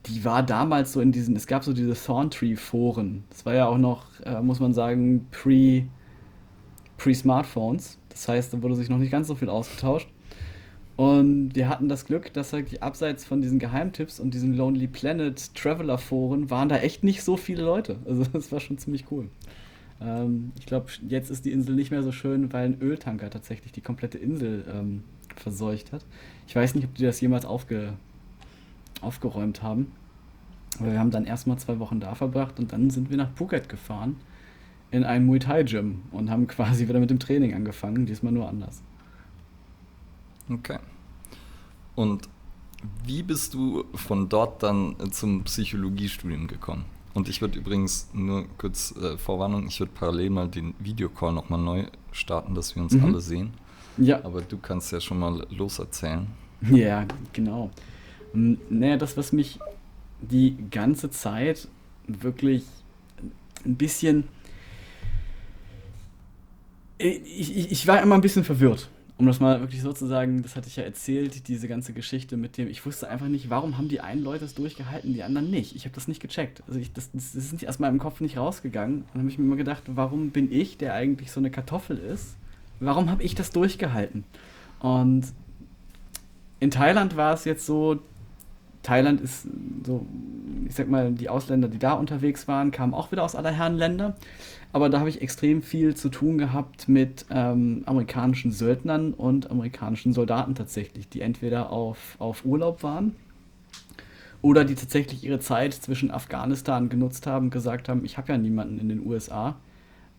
die 0.08 0.26
war 0.26 0.44
damals 0.44 0.92
so 0.92 1.00
in 1.00 1.12
diesen, 1.12 1.36
es 1.36 1.48
gab 1.48 1.64
so 1.64 1.74
diese 1.74 1.94
Thorntree-Foren. 1.94 3.24
Das 3.30 3.46
war 3.46 3.54
ja 3.54 3.68
auch 3.68 3.78
noch, 3.78 4.20
äh, 4.26 4.42
muss 4.42 4.60
man 4.60 4.74
sagen, 4.74 5.28
pre, 5.32 5.86
pre-Smartphones. 6.98 7.98
Das 8.10 8.28
heißt, 8.28 8.54
da 8.54 8.62
wurde 8.62 8.76
sich 8.76 8.90
noch 8.90 8.98
nicht 8.98 9.12
ganz 9.12 9.28
so 9.28 9.36
viel 9.36 9.50
ausgetauscht. 9.50 10.10
Und 10.96 11.56
wir 11.56 11.70
hatten 11.70 11.90
das 11.90 12.06
Glück, 12.06 12.32
dass 12.34 12.54
halt 12.54 12.84
abseits 12.84 13.26
von 13.26 13.42
diesen 13.42 13.58
Geheimtipps 13.58 14.20
und 14.20 14.34
diesen 14.34 14.56
Lonely 14.56 14.88
Planet 14.88 15.56
Traveler 15.56 15.98
Foren 15.98 16.52
waren 16.52 16.70
da 16.70 16.78
echt 16.78 17.04
nicht 17.04 17.24
so 17.24 17.36
viele 17.36 17.64
Leute. 17.64 17.98
Also 18.06 18.26
das 18.32 18.52
war 18.52 18.60
schon 18.60 18.78
ziemlich 18.78 19.06
cool. 19.10 19.30
Ähm, 20.00 20.52
ich 20.60 20.68
glaube, 20.68 20.88
jetzt 21.08 21.32
ist 21.32 21.46
die 21.46 21.52
Insel 21.52 21.76
nicht 21.76 21.90
mehr 21.90 22.04
so 22.04 22.12
schön, 22.12 22.54
weil 22.54 22.66
ein 22.66 22.82
Öltanker 22.82 23.30
tatsächlich 23.30 23.72
die 23.72 23.82
komplette 23.82 24.20
Insel 24.20 24.66
ähm, 24.72 25.04
verseucht 25.36 25.92
hat. 25.92 26.06
Ich 26.48 26.56
weiß 26.56 26.76
nicht, 26.76 26.86
ob 26.86 26.94
die 26.96 27.04
das 27.04 27.20
jemals 27.22 27.46
aufge 27.46 27.94
aufgeräumt 29.02 29.64
haben. 29.64 29.92
Aber 30.80 30.92
wir 30.92 31.00
haben 31.00 31.12
dann 31.12 31.26
erstmal 31.26 31.58
zwei 31.58 31.80
Wochen 31.80 32.00
da 32.00 32.16
verbracht 32.16 32.60
und 32.60 32.72
dann 32.72 32.90
sind 32.90 33.10
wir 33.10 33.18
nach 33.18 33.32
Phuket 33.36 33.68
gefahren 33.68 34.16
in 34.92 35.04
ein 35.04 35.26
Muay 35.26 35.40
Thai 35.40 35.64
Gym 35.64 36.04
und 36.12 36.30
haben 36.30 36.48
quasi 36.48 36.88
wieder 36.88 37.00
mit 37.00 37.10
dem 37.10 37.20
Training 37.20 37.54
angefangen, 37.54 38.06
diesmal 38.06 38.32
nur 38.32 38.48
anders. 38.48 38.82
Okay. 40.50 40.80
Und 41.96 42.28
wie 43.06 43.24
bist 43.24 43.54
du 43.54 43.86
von 43.94 44.30
dort 44.30 44.64
dann 44.64 44.96
zum 45.12 45.44
Psychologiestudium 45.44 46.48
gekommen? 46.48 46.86
Und 47.14 47.30
ich 47.30 47.42
würde 47.42 47.60
übrigens 47.60 48.10
nur 48.14 48.46
kurz 48.58 48.94
äh, 48.96 49.18
Vorwarnung, 49.18 49.68
ich 49.68 49.80
würde 49.80 49.92
parallel 49.94 50.32
mal 50.32 50.48
den 50.48 50.74
Videocall 50.80 51.32
nochmal 51.32 51.60
neu 51.60 51.86
starten, 52.12 52.56
dass 52.56 52.76
wir 52.76 52.82
uns 52.82 52.94
mhm. 52.94 53.06
alle 53.06 53.22
sehen. 53.22 53.54
Ja. 53.98 54.24
Aber 54.26 54.42
du 54.42 54.58
kannst 54.58 54.92
ja 54.92 55.00
schon 55.00 55.20
mal 55.20 55.46
loserzählen. 55.50 56.28
Ja, 56.72 57.06
genau. 57.34 57.72
Naja, 58.32 58.96
das, 58.96 59.18
was 59.18 59.34
mich 59.34 59.60
die 60.22 60.56
ganze 60.72 61.12
Zeit 61.12 61.68
wirklich 62.08 62.64
ein 63.66 63.76
bisschen 63.76 64.30
ich, 67.04 67.58
ich, 67.58 67.72
ich 67.72 67.88
war 67.88 68.02
immer 68.02 68.16
ein 68.16 68.22
bisschen 68.22 68.44
verwirrt. 68.44 68.90
Um 69.18 69.28
das 69.28 69.40
mal 69.40 69.60
wirklich 69.60 69.82
so 69.82 69.94
zu 69.94 70.08
sagen, 70.08 70.42
das 70.42 70.56
hatte 70.56 70.68
ich 70.68 70.76
ja 70.76 70.84
erzählt, 70.84 71.48
diese 71.48 71.68
ganze 71.68 71.94
Geschichte 71.94 72.36
mit 72.36 72.58
dem, 72.58 72.68
ich 72.68 72.84
wusste 72.86 73.10
einfach 73.10 73.28
nicht, 73.28 73.50
warum 73.50 73.78
haben 73.78 73.88
die 73.88 74.02
einen 74.02 74.24
Leute 74.24 74.46
es 74.46 74.56
durchgehalten, 74.56 75.14
die 75.14 75.22
anderen 75.22 75.52
nicht. 75.52 75.76
Ich 75.76 75.86
habe 75.86 75.94
das 75.94 76.08
nicht 76.08 76.20
gecheckt. 76.20 76.64
Also 76.68 76.80
ich, 76.80 76.94
das, 76.94 77.12
das 77.12 77.36
ist 77.36 77.54
nicht 77.54 77.70
aus 77.70 77.78
meinem 77.78 78.00
Kopf 78.00 78.22
nicht 78.22 78.38
rausgegangen. 78.38 79.02
Und 79.02 79.08
dann 79.14 79.22
habe 79.22 79.30
ich 79.30 79.38
mir 79.38 79.46
immer 79.46 79.56
gedacht, 79.56 79.84
warum 79.86 80.32
bin 80.32 80.52
ich, 80.52 80.78
der 80.78 80.96
eigentlich 80.96 81.32
so 81.32 81.40
eine 81.40 81.52
Kartoffel 81.52 81.98
ist, 81.98 82.38
warum 82.80 83.12
habe 83.12 83.22
ich 83.22 83.36
das 83.36 83.52
durchgehalten? 83.52 84.24
Und 84.80 85.32
in 86.60 86.72
Thailand 86.72 87.16
war 87.16 87.34
es 87.34 87.46
jetzt 87.46 87.66
so, 87.66 88.00
Thailand 88.84 89.22
ist 89.22 89.48
so, 89.86 90.06
ich 90.68 90.76
sag 90.76 90.90
mal, 90.90 91.12
die 91.12 91.30
Ausländer, 91.30 91.68
die 91.68 91.80
da 91.80 91.94
unterwegs 91.94 92.48
waren, 92.48 92.72
kamen 92.72 92.94
auch 92.94 93.12
wieder 93.12 93.24
aus 93.24 93.36
aller 93.36 93.52
Herren 93.52 93.76
Länder. 93.76 94.16
Aber 94.74 94.90
da 94.90 95.00
habe 95.00 95.10
ich 95.10 95.22
extrem 95.22 95.62
viel 95.62 95.96
zu 95.96 96.10
tun 96.10 96.38
gehabt 96.38 96.90
mit 96.90 97.26
ähm, 97.30 97.84
amerikanischen 97.86 98.52
Söldnern 98.52 99.14
und 99.14 99.50
amerikanischen 99.50 100.14
Soldaten 100.14 100.56
tatsächlich, 100.56 101.08
die 101.10 101.22
entweder 101.22 101.70
auf, 101.72 102.16
auf 102.20 102.44
Urlaub 102.44 102.84
waren 102.84 103.16
oder 104.44 104.66
die 104.66 104.76
tatsächlich 104.76 105.24
ihre 105.24 105.40
Zeit 105.40 105.74
zwischen 105.74 106.12
Afghanistan 106.12 106.90
genutzt 106.90 107.26
haben 107.26 107.50
gesagt 107.50 107.88
haben, 107.88 108.04
ich 108.04 108.18
habe 108.18 108.34
ja 108.34 108.38
niemanden 108.38 108.78
in 108.78 108.90
den 108.90 109.06
USA. 109.06 109.56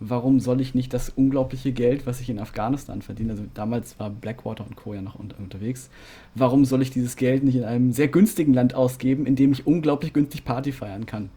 Warum 0.01 0.41
soll 0.41 0.61
ich 0.61 0.75
nicht 0.75 0.93
das 0.93 1.09
unglaubliche 1.09 1.73
Geld, 1.73 2.07
was 2.07 2.21
ich 2.21 2.29
in 2.29 2.39
Afghanistan 2.39 3.01
verdiene, 3.01 3.33
also 3.33 3.45
damals 3.55 3.99
war 3.99 4.11
Blackwater 4.11 4.67
und 4.67 4.77
Co. 4.77 4.93
ja 4.93 5.03
noch 5.03 5.15
unter, 5.15 5.39
unterwegs, 5.39 5.89
warum 6.35 6.65
soll 6.65 6.83
ich 6.83 6.91
dieses 6.91 7.17
Geld 7.17 7.45
nicht 7.45 7.57
in 7.57 7.65
einem 7.65 7.93
sehr 7.93 8.09
günstigen 8.09 8.53
Land 8.53 8.75
ausgeben, 8.75 9.25
in 9.25 9.37
dem 9.37 9.53
ich 9.53 9.67
unglaublich 9.67 10.13
günstig 10.13 10.45
Party 10.45 10.73
feiern 10.73 11.07
kann? 11.07 11.31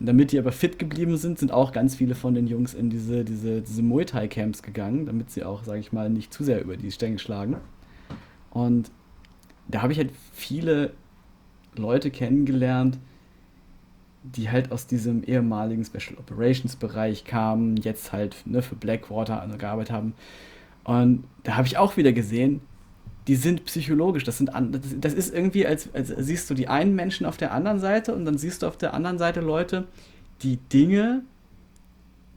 damit 0.00 0.32
die 0.32 0.38
aber 0.38 0.52
fit 0.52 0.78
geblieben 0.78 1.16
sind, 1.16 1.38
sind 1.38 1.50
auch 1.50 1.72
ganz 1.72 1.96
viele 1.96 2.14
von 2.14 2.34
den 2.34 2.46
Jungs 2.46 2.74
in 2.74 2.88
diese, 2.88 3.24
diese, 3.24 3.62
diese 3.62 3.82
Muay 3.82 4.04
Thai 4.04 4.28
Camps 4.28 4.62
gegangen, 4.62 5.06
damit 5.06 5.30
sie 5.30 5.42
auch, 5.42 5.64
sage 5.64 5.80
ich 5.80 5.92
mal, 5.92 6.08
nicht 6.08 6.32
zu 6.32 6.44
sehr 6.44 6.62
über 6.62 6.76
die 6.76 6.92
Stängel 6.92 7.18
schlagen. 7.18 7.56
Und 8.50 8.90
da 9.66 9.82
habe 9.82 9.92
ich 9.92 9.98
halt 9.98 10.10
viele 10.32 10.92
Leute 11.74 12.10
kennengelernt, 12.10 12.98
die 14.22 14.50
halt 14.50 14.72
aus 14.72 14.86
diesem 14.86 15.22
ehemaligen 15.22 15.84
Special 15.84 16.18
Operations 16.18 16.76
Bereich 16.76 17.24
kamen, 17.24 17.76
jetzt 17.76 18.12
halt 18.12 18.36
ne, 18.46 18.62
für 18.62 18.74
Blackwater 18.74 19.46
gearbeitet 19.58 19.92
haben. 19.92 20.14
Und 20.84 21.24
da 21.44 21.56
habe 21.56 21.66
ich 21.66 21.76
auch 21.76 21.96
wieder 21.96 22.12
gesehen, 22.12 22.60
die 23.26 23.36
sind 23.36 23.64
psychologisch. 23.66 24.24
Das, 24.24 24.38
sind 24.38 24.50
das 25.00 25.14
ist 25.14 25.32
irgendwie, 25.34 25.66
als, 25.66 25.94
als 25.94 26.08
siehst 26.08 26.48
du 26.48 26.54
die 26.54 26.68
einen 26.68 26.94
Menschen 26.94 27.26
auf 27.26 27.36
der 27.36 27.52
anderen 27.52 27.78
Seite 27.78 28.14
und 28.14 28.24
dann 28.24 28.38
siehst 28.38 28.62
du 28.62 28.66
auf 28.66 28.76
der 28.76 28.94
anderen 28.94 29.18
Seite 29.18 29.40
Leute, 29.40 29.86
die 30.42 30.56
Dinge 30.56 31.22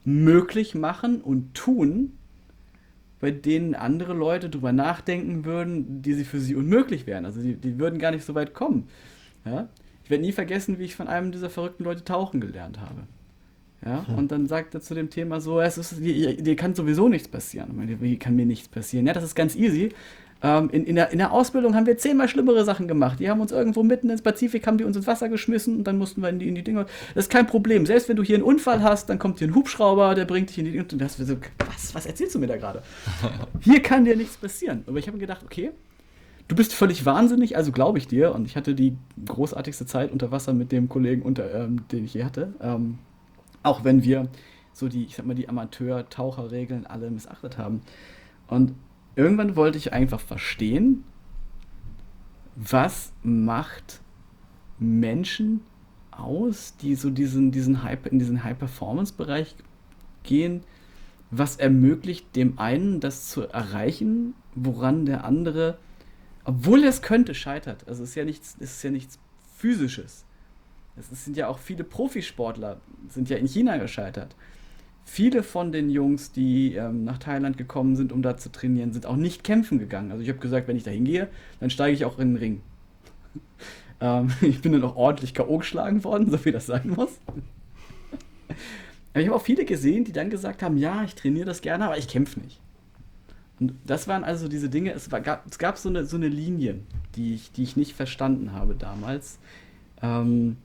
möglich 0.04 0.74
machen 0.74 1.20
und 1.20 1.54
tun, 1.54 2.12
bei 3.20 3.30
denen 3.30 3.74
andere 3.74 4.12
Leute 4.12 4.50
drüber 4.50 4.72
nachdenken 4.72 5.44
würden, 5.44 6.02
die 6.02 6.12
sie 6.12 6.24
für 6.24 6.40
sie 6.40 6.56
unmöglich 6.56 7.06
wären. 7.06 7.24
Also 7.24 7.40
die, 7.40 7.54
die 7.54 7.78
würden 7.78 7.98
gar 7.98 8.10
nicht 8.10 8.24
so 8.24 8.34
weit 8.34 8.52
kommen. 8.52 8.88
Ja? 9.44 9.68
Ich 10.04 10.10
werde 10.10 10.22
nie 10.22 10.32
vergessen, 10.32 10.78
wie 10.78 10.84
ich 10.84 10.96
von 10.96 11.08
einem 11.08 11.32
dieser 11.32 11.50
verrückten 11.50 11.84
Leute 11.84 12.04
tauchen 12.04 12.40
gelernt 12.40 12.80
habe. 12.80 13.02
Ja, 13.84 14.06
hm. 14.06 14.14
und 14.14 14.32
dann 14.32 14.46
sagt 14.46 14.74
er 14.74 14.80
zu 14.80 14.94
dem 14.94 15.10
Thema 15.10 15.40
so, 15.40 15.60
es 15.60 15.76
ist, 15.76 15.98
dir, 15.98 16.36
dir 16.36 16.56
kann 16.56 16.74
sowieso 16.74 17.08
nichts 17.08 17.26
passieren. 17.26 17.70
Ich 17.70 17.76
meine, 17.76 18.00
wie 18.00 18.18
kann 18.18 18.36
mir 18.36 18.46
nichts 18.46 18.68
passieren? 18.68 19.06
Ja, 19.06 19.12
das 19.12 19.24
ist 19.24 19.34
ganz 19.34 19.56
easy. 19.56 19.90
Ähm, 20.44 20.70
in, 20.70 20.84
in, 20.84 20.96
der, 20.96 21.10
in 21.10 21.18
der 21.18 21.32
Ausbildung 21.32 21.74
haben 21.74 21.86
wir 21.86 21.96
zehnmal 21.96 22.28
schlimmere 22.28 22.64
Sachen 22.64 22.88
gemacht. 22.88 23.20
Die 23.20 23.30
haben 23.30 23.40
uns 23.40 23.52
irgendwo 23.52 23.82
mitten 23.82 24.10
ins 24.10 24.22
Pazifik, 24.22 24.66
haben 24.66 24.76
die 24.76 24.84
uns 24.84 24.96
ins 24.96 25.06
Wasser 25.06 25.28
geschmissen 25.28 25.78
und 25.78 25.84
dann 25.84 25.98
mussten 25.98 26.20
wir 26.20 26.28
in 26.30 26.40
die, 26.40 26.48
in 26.48 26.54
die 26.54 26.64
Dinger. 26.64 26.86
Das 27.14 27.26
ist 27.26 27.30
kein 27.30 27.46
Problem. 27.46 27.86
Selbst 27.86 28.08
wenn 28.08 28.16
du 28.16 28.24
hier 28.24 28.36
einen 28.36 28.44
Unfall 28.44 28.82
hast, 28.82 29.08
dann 29.08 29.18
kommt 29.18 29.38
hier 29.38 29.48
ein 29.48 29.54
Hubschrauber, 29.54 30.14
der 30.14 30.24
bringt 30.24 30.50
dich 30.50 30.58
in 30.58 30.64
die 30.64 30.78
Und 30.78 30.92
das 31.00 31.16
so, 31.16 31.36
was, 31.66 31.94
was 31.94 32.06
erzählst 32.06 32.34
du 32.34 32.40
mir 32.40 32.48
da 32.48 32.56
gerade? 32.56 32.82
hier 33.60 33.80
kann 33.82 34.04
dir 34.04 34.16
nichts 34.16 34.36
passieren. 34.36 34.82
Aber 34.86 34.98
ich 34.98 35.06
habe 35.06 35.16
mir 35.16 35.22
gedacht, 35.22 35.42
okay, 35.44 35.70
du 36.48 36.56
bist 36.56 36.74
völlig 36.74 37.06
wahnsinnig, 37.06 37.56
also 37.56 37.72
glaube 37.72 37.98
ich 37.98 38.06
dir. 38.06 38.34
Und 38.34 38.46
ich 38.46 38.56
hatte 38.56 38.74
die 38.74 38.96
großartigste 39.26 39.86
Zeit 39.86 40.12
unter 40.12 40.30
Wasser 40.30 40.52
mit 40.52 40.72
dem 40.72 40.88
Kollegen, 40.88 41.22
unter, 41.22 41.52
ähm, 41.54 41.88
den 41.88 42.04
ich 42.04 42.12
hier 42.12 42.24
hatte. 42.24 42.54
Ähm, 42.60 42.98
auch 43.62 43.84
wenn 43.84 44.02
wir 44.02 44.28
so 44.72 44.88
die, 44.88 45.04
ich 45.04 45.16
sag 45.16 45.26
mal, 45.26 45.34
die 45.34 45.48
Amateur-Taucherregeln 45.48 46.86
alle 46.86 47.10
missachtet 47.10 47.58
haben. 47.58 47.82
Und 48.48 48.74
irgendwann 49.16 49.56
wollte 49.56 49.78
ich 49.78 49.92
einfach 49.92 50.20
verstehen, 50.20 51.04
was 52.56 53.12
macht 53.22 54.00
Menschen 54.78 55.60
aus, 56.10 56.76
die 56.76 56.94
so 56.94 57.10
diesen, 57.10 57.50
diesen 57.50 57.82
High, 57.82 57.98
in 58.10 58.18
diesen 58.18 58.44
High-Performance-Bereich 58.44 59.54
gehen, 60.22 60.62
was 61.30 61.56
ermöglicht 61.56 62.36
dem 62.36 62.58
einen 62.58 63.00
das 63.00 63.30
zu 63.30 63.42
erreichen, 63.42 64.34
woran 64.54 65.06
der 65.06 65.24
andere, 65.24 65.78
obwohl 66.44 66.84
es 66.84 67.02
könnte, 67.02 67.34
scheitert. 67.34 67.86
Also 67.88 68.02
es 68.02 68.10
ist 68.10 68.14
ja 68.14 68.24
nichts, 68.24 68.56
es 68.58 68.72
ist 68.72 68.82
ja 68.82 68.90
nichts 68.90 69.18
physisches. 69.56 70.24
Es 70.96 71.24
sind 71.24 71.36
ja 71.36 71.48
auch 71.48 71.58
viele 71.58 71.84
Profisportler, 71.84 72.80
sind 73.08 73.30
ja 73.30 73.36
in 73.36 73.46
China 73.46 73.76
gescheitert. 73.78 74.34
viele 75.04 75.42
von 75.42 75.72
den 75.72 75.90
Jungs, 75.90 76.32
die 76.32 76.74
ähm, 76.74 77.04
nach 77.04 77.18
Thailand 77.18 77.56
gekommen 77.56 77.96
sind, 77.96 78.12
um 78.12 78.22
da 78.22 78.36
zu 78.36 78.52
trainieren, 78.52 78.92
sind 78.92 79.06
auch 79.06 79.16
nicht 79.16 79.42
kämpfen 79.42 79.78
gegangen. 79.78 80.12
Also 80.12 80.22
ich 80.22 80.28
habe 80.28 80.38
gesagt, 80.38 80.68
wenn 80.68 80.76
ich 80.76 80.84
da 80.84 80.90
hingehe, 80.90 81.28
dann 81.60 81.70
steige 81.70 81.94
ich 81.94 82.04
auch 82.04 82.18
in 82.18 82.34
den 82.34 82.36
Ring. 82.36 82.60
ähm, 84.00 84.30
ich 84.42 84.60
bin 84.60 84.72
dann 84.72 84.84
auch 84.84 84.96
ordentlich 84.96 85.34
K.O. 85.34 85.58
geschlagen 85.58 86.04
worden, 86.04 86.30
so 86.30 86.44
wie 86.44 86.52
das 86.52 86.66
sein 86.66 86.90
muss. 86.90 87.18
aber 89.12 89.20
ich 89.20 89.26
habe 89.26 89.36
auch 89.36 89.42
viele 89.42 89.64
gesehen, 89.64 90.04
die 90.04 90.12
dann 90.12 90.30
gesagt 90.30 90.62
haben, 90.62 90.76
ja, 90.76 91.02
ich 91.04 91.14
trainiere 91.14 91.46
das 91.46 91.62
gerne, 91.62 91.86
aber 91.86 91.98
ich 91.98 92.06
kämpfe 92.06 92.40
nicht. 92.40 92.60
Und 93.62 93.74
das 93.86 94.08
waren 94.08 94.24
also 94.24 94.48
diese 94.48 94.68
Dinge, 94.68 94.92
es, 94.92 95.12
war, 95.12 95.20
gab, 95.20 95.46
es 95.48 95.56
gab 95.56 95.78
so 95.78 95.88
eine, 95.88 96.04
so 96.04 96.16
eine 96.16 96.26
Linie, 96.26 96.80
die 97.14 97.34
ich, 97.34 97.52
die 97.52 97.62
ich 97.62 97.76
nicht 97.76 97.92
verstanden 97.92 98.54
habe 98.54 98.74
damals. 98.74 99.38
Ähm, 100.02 100.56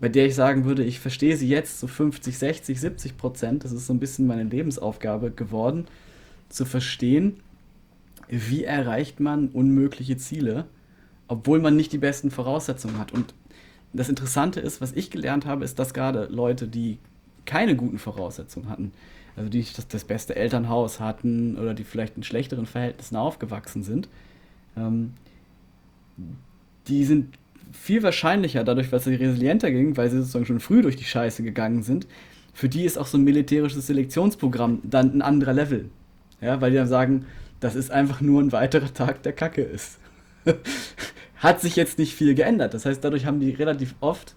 bei 0.00 0.10
der 0.10 0.26
ich 0.26 0.34
sagen 0.34 0.66
würde, 0.66 0.84
ich 0.84 1.00
verstehe 1.00 1.34
sie 1.38 1.48
jetzt 1.48 1.80
so 1.80 1.86
50, 1.86 2.36
60, 2.36 2.78
70 2.78 3.16
Prozent. 3.16 3.64
Das 3.64 3.72
ist 3.72 3.86
so 3.86 3.94
ein 3.94 4.00
bisschen 4.00 4.26
meine 4.26 4.42
Lebensaufgabe 4.42 5.30
geworden, 5.30 5.86
zu 6.50 6.66
verstehen, 6.66 7.40
wie 8.28 8.64
erreicht 8.64 9.18
man 9.18 9.48
unmögliche 9.48 10.18
Ziele, 10.18 10.66
obwohl 11.26 11.58
man 11.58 11.74
nicht 11.74 11.90
die 11.90 11.98
besten 11.98 12.30
Voraussetzungen 12.30 12.98
hat. 12.98 13.12
Und 13.12 13.32
das 13.94 14.10
Interessante 14.10 14.60
ist, 14.60 14.82
was 14.82 14.92
ich 14.92 15.10
gelernt 15.10 15.46
habe, 15.46 15.64
ist, 15.64 15.78
dass 15.78 15.94
gerade 15.94 16.26
Leute, 16.26 16.68
die 16.68 16.98
keine 17.46 17.76
guten 17.76 17.98
Voraussetzungen 17.98 18.68
hatten, 18.68 18.92
also 19.36 19.48
die 19.48 19.64
das, 19.74 19.88
das 19.88 20.04
beste 20.04 20.36
Elternhaus 20.36 21.00
hatten 21.00 21.56
oder 21.58 21.74
die 21.74 21.84
vielleicht 21.84 22.16
in 22.16 22.22
schlechteren 22.22 22.66
Verhältnissen 22.66 23.16
aufgewachsen 23.16 23.82
sind, 23.82 24.08
ähm, 24.76 25.14
die 26.86 27.04
sind 27.04 27.38
viel 27.72 28.02
wahrscheinlicher, 28.02 28.62
dadurch, 28.64 28.90
dass 28.90 29.04
sie 29.04 29.14
resilienter 29.14 29.70
gingen, 29.70 29.96
weil 29.96 30.10
sie 30.10 30.18
sozusagen 30.18 30.46
schon 30.46 30.60
früh 30.60 30.82
durch 30.82 30.96
die 30.96 31.04
Scheiße 31.04 31.42
gegangen 31.42 31.82
sind, 31.82 32.06
für 32.52 32.68
die 32.68 32.84
ist 32.84 32.96
auch 32.96 33.06
so 33.06 33.18
ein 33.18 33.24
militärisches 33.24 33.88
Selektionsprogramm 33.88 34.80
dann 34.84 35.12
ein 35.12 35.22
anderer 35.22 35.52
Level. 35.52 35.90
Ja, 36.40 36.60
weil 36.60 36.70
die 36.70 36.76
dann 36.76 36.86
sagen, 36.86 37.26
das 37.58 37.74
ist 37.74 37.90
einfach 37.90 38.20
nur 38.20 38.40
ein 38.40 38.52
weiterer 38.52 38.92
Tag, 38.92 39.22
der 39.22 39.32
Kacke 39.32 39.62
ist. 39.62 39.98
Hat 41.36 41.60
sich 41.60 41.76
jetzt 41.76 41.98
nicht 41.98 42.14
viel 42.14 42.34
geändert. 42.34 42.74
Das 42.74 42.86
heißt, 42.86 43.02
dadurch 43.02 43.26
haben 43.26 43.40
die 43.40 43.50
relativ 43.50 43.94
oft 44.00 44.34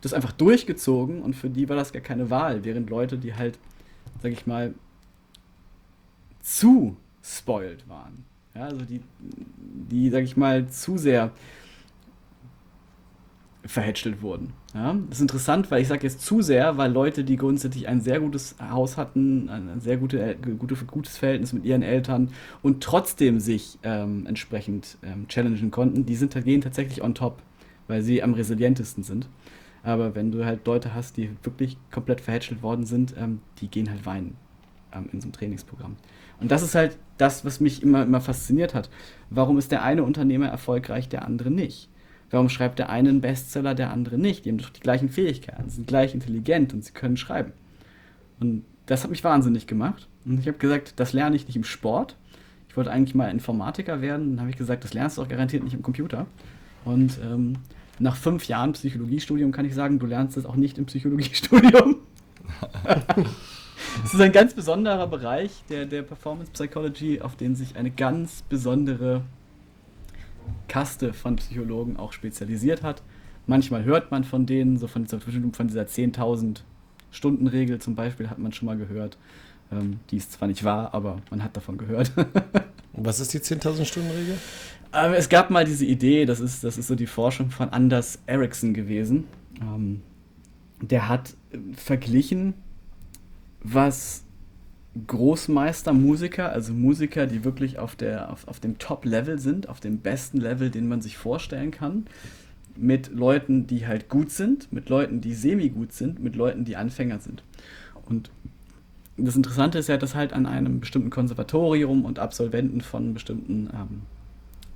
das 0.00 0.14
einfach 0.14 0.32
durchgezogen 0.32 1.20
und 1.22 1.34
für 1.34 1.50
die 1.50 1.68
war 1.68 1.76
das 1.76 1.92
gar 1.92 2.02
keine 2.02 2.30
Wahl, 2.30 2.64
während 2.64 2.88
Leute, 2.90 3.18
die 3.18 3.34
halt, 3.34 3.58
sag 4.22 4.32
ich 4.32 4.46
mal, 4.46 4.74
zu 6.40 6.96
spoiled 7.22 7.88
waren. 7.88 8.24
Ja, 8.54 8.64
also 8.64 8.84
die, 8.84 9.00
die, 9.18 10.10
sag 10.10 10.24
ich 10.24 10.36
mal, 10.36 10.68
zu 10.68 10.98
sehr 10.98 11.30
verhätschelt 13.64 14.22
wurden. 14.22 14.52
Ja? 14.74 14.96
Das 15.08 15.18
ist 15.18 15.22
interessant, 15.22 15.70
weil 15.70 15.82
ich 15.82 15.88
sage 15.88 16.02
jetzt 16.04 16.22
zu 16.22 16.40
sehr, 16.40 16.78
weil 16.78 16.90
Leute, 16.90 17.22
die 17.22 17.36
grundsätzlich 17.36 17.86
ein 17.86 18.00
sehr 18.00 18.20
gutes 18.20 18.56
Haus 18.70 18.96
hatten, 18.96 19.48
ein 19.50 19.80
sehr 19.80 19.98
gute, 19.98 20.36
gute, 20.58 20.74
gutes 20.86 21.18
Verhältnis 21.18 21.52
mit 21.52 21.64
ihren 21.64 21.82
Eltern 21.82 22.30
und 22.62 22.82
trotzdem 22.82 23.40
sich 23.40 23.78
ähm, 23.82 24.26
entsprechend 24.26 24.96
ähm, 25.02 25.28
challengen 25.28 25.70
konnten, 25.70 26.06
die 26.06 26.16
sind, 26.16 26.34
gehen 26.44 26.62
tatsächlich 26.62 27.02
on 27.02 27.14
top, 27.14 27.42
weil 27.88 28.02
sie 28.02 28.22
am 28.22 28.32
resilientesten 28.32 29.04
sind. 29.04 29.28
Aber 29.82 30.14
wenn 30.14 30.32
du 30.32 30.44
halt 30.44 30.66
Leute 30.66 30.94
hast, 30.94 31.16
die 31.16 31.30
wirklich 31.42 31.76
komplett 31.90 32.20
verhätschelt 32.20 32.62
worden 32.62 32.84
sind, 32.84 33.14
ähm, 33.18 33.40
die 33.60 33.68
gehen 33.68 33.90
halt 33.90 34.06
weinen 34.06 34.36
ähm, 34.92 35.08
in 35.12 35.20
so 35.20 35.26
einem 35.26 35.32
Trainingsprogramm. 35.32 35.96
Und 36.40 36.50
das 36.50 36.62
ist 36.62 36.74
halt 36.74 36.96
das, 37.16 37.44
was 37.44 37.60
mich 37.60 37.82
immer, 37.82 38.02
immer 38.02 38.20
fasziniert 38.20 38.74
hat. 38.74 38.90
Warum 39.30 39.58
ist 39.58 39.72
der 39.72 39.82
eine 39.82 40.04
Unternehmer 40.04 40.46
erfolgreich, 40.46 41.08
der 41.08 41.24
andere 41.24 41.50
nicht? 41.50 41.88
Warum 42.30 42.48
schreibt 42.48 42.78
der 42.78 42.90
eine 42.90 43.08
einen 43.08 43.20
Bestseller, 43.20 43.74
der 43.74 43.90
andere 43.90 44.18
nicht? 44.18 44.44
Die 44.44 44.50
haben 44.50 44.58
doch 44.58 44.70
die 44.70 44.80
gleichen 44.80 45.08
Fähigkeiten, 45.08 45.70
sind 45.70 45.86
gleich 45.86 46.14
intelligent 46.14 46.74
und 46.74 46.84
sie 46.84 46.92
können 46.92 47.16
schreiben. 47.16 47.52
Und 48.38 48.64
das 48.86 49.02
hat 49.02 49.10
mich 49.10 49.24
wahnsinnig 49.24 49.66
gemacht. 49.66 50.08
Und 50.24 50.40
ich 50.40 50.46
habe 50.46 50.58
gesagt, 50.58 50.94
das 50.96 51.12
lerne 51.12 51.36
ich 51.36 51.46
nicht 51.46 51.56
im 51.56 51.64
Sport. 51.64 52.16
Ich 52.68 52.76
wollte 52.76 52.90
eigentlich 52.90 53.14
mal 53.14 53.30
Informatiker 53.30 54.00
werden. 54.00 54.32
Dann 54.32 54.40
habe 54.40 54.50
ich 54.50 54.56
gesagt, 54.56 54.84
das 54.84 54.94
lernst 54.94 55.18
du 55.18 55.22
auch 55.22 55.28
garantiert 55.28 55.64
nicht 55.64 55.74
im 55.74 55.82
Computer. 55.82 56.26
Und 56.84 57.18
ähm, 57.24 57.54
nach 57.98 58.16
fünf 58.16 58.46
Jahren 58.48 58.72
Psychologiestudium 58.72 59.52
kann 59.52 59.64
ich 59.64 59.74
sagen, 59.74 59.98
du 59.98 60.06
lernst 60.06 60.36
es 60.36 60.46
auch 60.46 60.56
nicht 60.56 60.78
im 60.78 60.86
Psychologiestudium. 60.86 61.96
Es 64.04 64.14
ist 64.14 64.20
ein 64.20 64.32
ganz 64.32 64.54
besonderer 64.54 65.06
Bereich 65.06 65.64
der, 65.68 65.86
der 65.86 66.02
Performance 66.02 66.52
Psychology, 66.52 67.20
auf 67.20 67.36
den 67.36 67.56
sich 67.56 67.76
eine 67.76 67.90
ganz 67.90 68.42
besondere 68.42 69.22
Kaste 70.68 71.12
von 71.12 71.36
Psychologen 71.36 71.96
auch 71.96 72.12
spezialisiert 72.12 72.82
hat. 72.82 73.02
Manchmal 73.46 73.84
hört 73.84 74.10
man 74.10 74.24
von 74.24 74.46
denen, 74.46 74.78
so 74.78 74.86
von 74.86 75.04
dieser, 75.04 75.20
von 75.20 75.68
dieser 75.68 75.82
10.000 75.82 76.60
Stunden-Regel 77.10 77.80
zum 77.80 77.94
Beispiel 77.94 78.30
hat 78.30 78.38
man 78.38 78.52
schon 78.52 78.66
mal 78.66 78.76
gehört. 78.76 79.16
Ähm, 79.72 80.00
die 80.10 80.16
ist 80.16 80.32
zwar 80.32 80.48
nicht 80.48 80.64
wahr, 80.64 80.94
aber 80.94 81.18
man 81.30 81.42
hat 81.42 81.56
davon 81.56 81.78
gehört. 81.78 82.12
Was 82.92 83.20
ist 83.20 83.32
die 83.32 83.38
10.000 83.38 83.84
Stunden-Regel? 83.84 84.38
Ähm, 84.92 85.12
es 85.12 85.28
gab 85.28 85.50
mal 85.50 85.64
diese 85.64 85.84
Idee, 85.84 86.24
das 86.24 86.40
ist, 86.40 86.64
das 86.64 86.78
ist 86.78 86.86
so 86.86 86.94
die 86.94 87.06
Forschung 87.06 87.50
von 87.50 87.70
Anders 87.70 88.18
Ericsson 88.26 88.74
gewesen. 88.74 89.24
Ähm, 89.60 90.02
der 90.80 91.08
hat 91.08 91.34
verglichen, 91.76 92.54
was 93.62 94.24
Großmeister, 95.06 95.92
Musiker, 95.92 96.50
also 96.52 96.72
Musiker, 96.72 97.26
die 97.26 97.44
wirklich 97.44 97.78
auf, 97.78 97.96
der, 97.96 98.32
auf, 98.32 98.48
auf 98.48 98.60
dem 98.60 98.78
Top-Level 98.78 99.38
sind, 99.38 99.68
auf 99.68 99.80
dem 99.80 99.98
besten 99.98 100.38
Level, 100.38 100.70
den 100.70 100.88
man 100.88 101.00
sich 101.02 101.16
vorstellen 101.16 101.70
kann, 101.70 102.06
mit 102.76 103.12
Leuten, 103.12 103.66
die 103.66 103.86
halt 103.86 104.08
gut 104.08 104.30
sind, 104.30 104.72
mit 104.72 104.88
Leuten, 104.88 105.20
die 105.20 105.34
semi-gut 105.34 105.92
sind, 105.92 106.22
mit 106.22 106.36
Leuten, 106.36 106.64
die 106.64 106.76
Anfänger 106.76 107.20
sind. 107.20 107.42
Und 108.06 108.30
das 109.16 109.36
Interessante 109.36 109.78
ist 109.78 109.88
ja, 109.88 109.96
dass 109.96 110.14
halt 110.14 110.32
an 110.32 110.46
einem 110.46 110.80
bestimmten 110.80 111.10
Konservatorium 111.10 112.04
und 112.04 112.18
Absolventen 112.18 112.80
von 112.80 113.14
bestimmten, 113.14 113.68
ähm, 113.74 114.02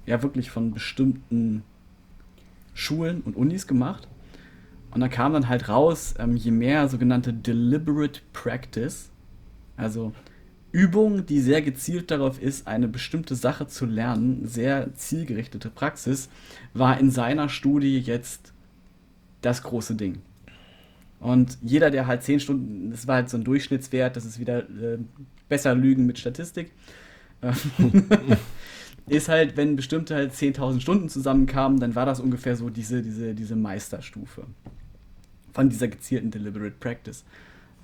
ja 0.06 0.22
wirklich 0.22 0.50
von 0.50 0.72
bestimmten 0.72 1.62
Schulen 2.74 3.20
und 3.22 3.36
Unis 3.36 3.66
gemacht. 3.66 4.08
Und 4.90 5.00
da 5.00 5.08
kam 5.08 5.32
dann 5.32 5.48
halt 5.48 5.68
raus, 5.68 6.14
ähm, 6.18 6.36
je 6.36 6.50
mehr 6.50 6.88
sogenannte 6.88 7.32
Deliberate 7.32 8.20
Practice, 8.32 9.10
also 9.76 10.12
Übung, 10.70 11.26
die 11.26 11.40
sehr 11.40 11.62
gezielt 11.62 12.10
darauf 12.10 12.40
ist, 12.40 12.66
eine 12.66 12.88
bestimmte 12.88 13.34
Sache 13.34 13.66
zu 13.66 13.86
lernen, 13.86 14.46
sehr 14.46 14.94
zielgerichtete 14.94 15.70
Praxis, 15.70 16.28
war 16.74 16.98
in 16.98 17.10
seiner 17.10 17.48
Studie 17.48 17.98
jetzt 17.98 18.52
das 19.42 19.62
große 19.62 19.94
Ding. 19.94 20.18
Und 21.20 21.58
jeder, 21.62 21.90
der 21.90 22.06
halt 22.06 22.22
zehn 22.22 22.40
Stunden, 22.40 22.90
das 22.90 23.06
war 23.06 23.16
halt 23.16 23.30
so 23.30 23.36
ein 23.36 23.44
Durchschnittswert, 23.44 24.16
das 24.16 24.24
ist 24.24 24.40
wieder 24.40 24.60
äh, 24.60 24.98
besser 25.48 25.74
lügen 25.74 26.04
mit 26.04 26.18
Statistik, 26.18 26.72
ist 29.06 29.28
halt, 29.28 29.56
wenn 29.56 29.76
bestimmte 29.76 30.14
halt 30.14 30.32
10.000 30.32 30.80
Stunden 30.80 31.08
zusammenkamen, 31.08 31.80
dann 31.80 31.94
war 31.94 32.06
das 32.06 32.20
ungefähr 32.20 32.56
so 32.56 32.70
diese, 32.70 33.02
diese, 33.02 33.34
diese 33.34 33.56
Meisterstufe 33.56 34.44
von 35.52 35.68
dieser 35.68 35.88
gezielten 35.88 36.30
Deliberate 36.30 36.76
Practice. 36.78 37.24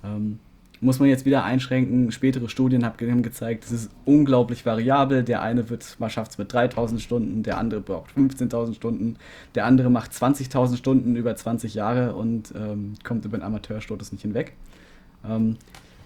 Ähm, 0.05 0.39
muss 0.81 1.01
man 1.01 1.09
jetzt 1.09 1.25
wieder 1.25 1.45
einschränken. 1.45 2.12
Spätere 2.12 2.49
Studien 2.49 2.85
haben 2.85 3.23
gezeigt, 3.23 3.64
es 3.64 3.73
ist 3.73 3.91
unglaublich 4.05 4.64
variabel. 4.64 5.25
Der 5.25 5.43
eine 5.43 5.64
schafft 6.09 6.33
es 6.33 6.39
mit 6.39 6.53
3000 6.53 7.01
Stunden, 7.01 7.43
der 7.43 7.59
andere 7.59 7.81
braucht 7.81 8.12
15.000 8.16 8.75
Stunden, 8.75 9.16
der 9.55 9.66
andere 9.66 9.91
macht 9.91 10.12
20.000 10.12 10.77
Stunden 10.77 11.16
über 11.16 11.35
20 11.35 11.75
Jahre 11.75 12.14
und 12.14 12.55
ähm, 12.57 12.95
kommt 13.03 13.25
über 13.25 13.39
den 13.39 13.43
Amateurstatus 13.43 14.12
nicht 14.12 14.23
hinweg. 14.23 14.53
Ähm, 15.29 15.57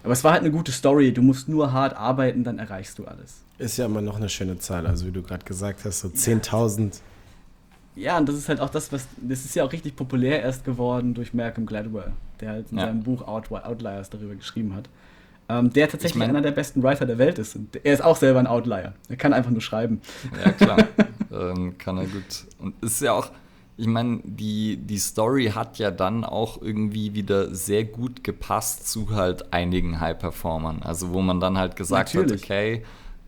aber 0.03 0.13
es 0.13 0.23
war 0.23 0.33
halt 0.33 0.41
eine 0.41 0.51
gute 0.51 0.71
Story. 0.71 1.13
Du 1.13 1.21
musst 1.21 1.49
nur 1.49 1.71
hart 1.71 1.95
arbeiten, 1.95 2.43
dann 2.43 2.59
erreichst 2.59 2.99
du 2.99 3.05
alles. 3.05 3.41
Ist 3.57 3.77
ja 3.77 3.85
immer 3.85 4.01
noch 4.01 4.17
eine 4.17 4.29
schöne 4.29 4.59
Zahl. 4.59 4.85
Also 4.85 5.07
wie 5.07 5.11
du 5.11 5.21
gerade 5.21 5.45
gesagt 5.45 5.85
hast, 5.85 6.01
so 6.01 6.09
10.000 6.09 6.99
ja, 7.95 8.17
und 8.17 8.27
das 8.27 8.35
ist 8.35 8.49
halt 8.49 8.59
auch 8.59 8.69
das, 8.69 8.91
was. 8.91 9.07
Das 9.17 9.45
ist 9.45 9.55
ja 9.55 9.63
auch 9.63 9.71
richtig 9.71 9.95
populär 9.95 10.41
erst 10.41 10.65
geworden 10.65 11.13
durch 11.13 11.33
Malcolm 11.33 11.65
Gladwell, 11.65 12.13
der 12.39 12.49
halt 12.49 12.71
in 12.71 12.77
ja. 12.77 12.85
seinem 12.85 13.03
Buch 13.03 13.27
Out 13.27 13.51
Outliers 13.51 14.09
darüber 14.09 14.35
geschrieben 14.35 14.75
hat. 14.75 14.89
Ähm, 15.49 15.71
der 15.71 15.87
tatsächlich 15.87 16.15
ich 16.15 16.19
mein, 16.19 16.29
einer 16.29 16.41
der 16.41 16.51
besten 16.51 16.81
Writer 16.81 17.05
der 17.05 17.17
Welt 17.17 17.37
ist. 17.37 17.55
Und 17.55 17.75
er 17.83 17.93
ist 17.93 18.01
auch 18.01 18.15
selber 18.15 18.39
ein 18.39 18.47
Outlier. 18.47 18.93
Er 19.09 19.15
kann 19.15 19.33
einfach 19.33 19.51
nur 19.51 19.61
schreiben. 19.61 20.01
Ja, 20.43 20.51
klar. 20.53 20.77
ähm, 21.31 21.77
kann 21.77 21.97
er 21.97 22.05
gut. 22.05 22.45
Und 22.59 22.81
ist 22.81 23.01
ja 23.01 23.13
auch. 23.13 23.29
Ich 23.75 23.87
meine, 23.87 24.19
die, 24.23 24.77
die 24.77 24.99
Story 24.99 25.51
hat 25.53 25.79
ja 25.79 25.89
dann 25.89 26.23
auch 26.23 26.61
irgendwie 26.61 27.15
wieder 27.15 27.53
sehr 27.53 27.85
gut 27.85 28.23
gepasst 28.23 28.87
zu 28.87 29.09
halt 29.09 29.51
einigen 29.51 29.99
High-Performern. 29.99 30.83
Also 30.83 31.11
wo 31.11 31.21
man 31.21 31.39
dann 31.39 31.57
halt 31.57 31.75
gesagt 31.75 32.13
Natürlich. 32.13 32.43
hat, 32.43 32.49
okay, 32.49 32.83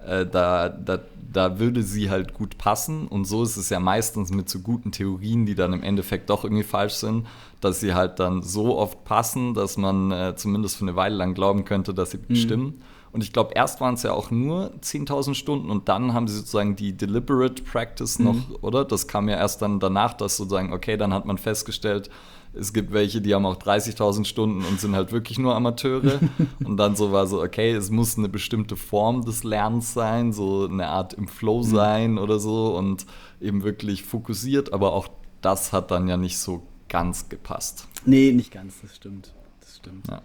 äh, 0.06 0.26
da, 0.26 0.70
da, 0.70 1.00
da 1.34 1.60
würde 1.60 1.84
sie 1.84 2.10
halt 2.10 2.34
gut 2.34 2.58
passen. 2.58 3.08
Und 3.08 3.26
so 3.26 3.44
ist 3.44 3.58
es 3.58 3.70
ja 3.70 3.80
meistens 3.80 4.32
mit 4.32 4.50
so 4.50 4.60
guten 4.60 4.92
Theorien, 4.92 5.46
die 5.46 5.56
dann 5.56 5.74
im 5.74 5.84
Endeffekt 5.84 6.30
doch 6.30 6.44
irgendwie 6.44 6.64
falsch 6.64 6.94
sind, 6.94 7.26
dass 7.60 7.80
sie 7.80 7.94
halt 7.94 8.20
dann 8.20 8.44
so 8.44 8.78
oft 8.78 9.04
passen, 9.04 9.54
dass 9.54 9.78
man 9.78 10.12
äh, 10.12 10.36
zumindest 10.36 10.78
für 10.78 10.86
eine 10.86 10.96
Weile 10.96 11.16
lang 11.16 11.34
glauben 11.34 11.66
könnte, 11.66 11.94
dass 11.94 12.12
sie 12.12 12.20
mhm. 12.28 12.36
stimmen. 12.36 12.82
Und 13.16 13.24
ich 13.24 13.32
glaube, 13.32 13.54
erst 13.56 13.80
waren 13.80 13.94
es 13.94 14.04
ja 14.04 14.12
auch 14.12 14.30
nur 14.30 14.74
10.000 14.82 15.36
Stunden 15.36 15.70
und 15.70 15.88
dann 15.88 16.14
haben 16.14 16.28
sie 16.28 16.36
sozusagen 16.36 16.76
die 16.76 16.92
Deliberate 16.92 17.64
Practice 17.64 18.20
noch, 18.20 18.34
mhm. 18.34 18.58
oder? 18.60 18.84
Das 18.84 19.08
kam 19.08 19.30
ja 19.30 19.38
erst 19.38 19.62
dann 19.62 19.80
danach, 19.80 20.16
dass 20.16 20.36
sozusagen, 20.36 20.74
okay, 20.74 20.98
dann 20.98 21.14
hat 21.14 21.26
man 21.26 21.38
festgestellt, 21.38 22.10
es 22.54 22.74
gibt 22.74 22.92
welche, 22.92 23.22
die 23.22 23.34
haben 23.34 23.46
auch 23.46 23.56
30.000 23.56 24.26
Stunden 24.26 24.66
und 24.66 24.82
sind 24.82 24.98
halt 24.98 25.14
wirklich 25.14 25.40
nur 25.40 25.56
Amateure. 25.56 26.20
und 26.66 26.76
dann 26.76 26.98
so 26.98 27.14
war 27.14 27.26
so, 27.26 27.42
okay, 27.42 27.72
es 27.72 27.90
muss 27.90 28.18
eine 28.18 28.28
bestimmte 28.28 28.76
Form 28.76 29.24
des 29.24 29.46
Lernens 29.46 29.94
sein, 29.94 30.34
so 30.34 30.66
eine 30.66 30.88
Art 30.88 31.14
im 31.14 31.30
Flow 31.30 31.60
mhm. 31.60 31.64
sein 31.64 32.12
mhm. 32.12 32.18
oder 32.18 32.38
so 32.38 32.76
und 32.76 33.06
eben 33.40 33.64
wirklich 33.64 34.04
fokussiert. 34.04 34.74
Aber 34.74 34.92
auch 34.92 35.08
das 35.40 35.72
hat 35.72 35.90
dann 35.90 36.10
ja 36.10 36.18
nicht 36.18 36.38
so 36.38 36.64
ganz 36.90 37.30
gepasst. 37.30 37.88
Nee, 38.06 38.34
nicht 38.34 38.52
ganz, 38.52 38.82
das 38.82 38.94
stimmt. 38.94 39.34
Das 39.62 39.78
stimmt. 39.78 40.06
Ja. 40.10 40.22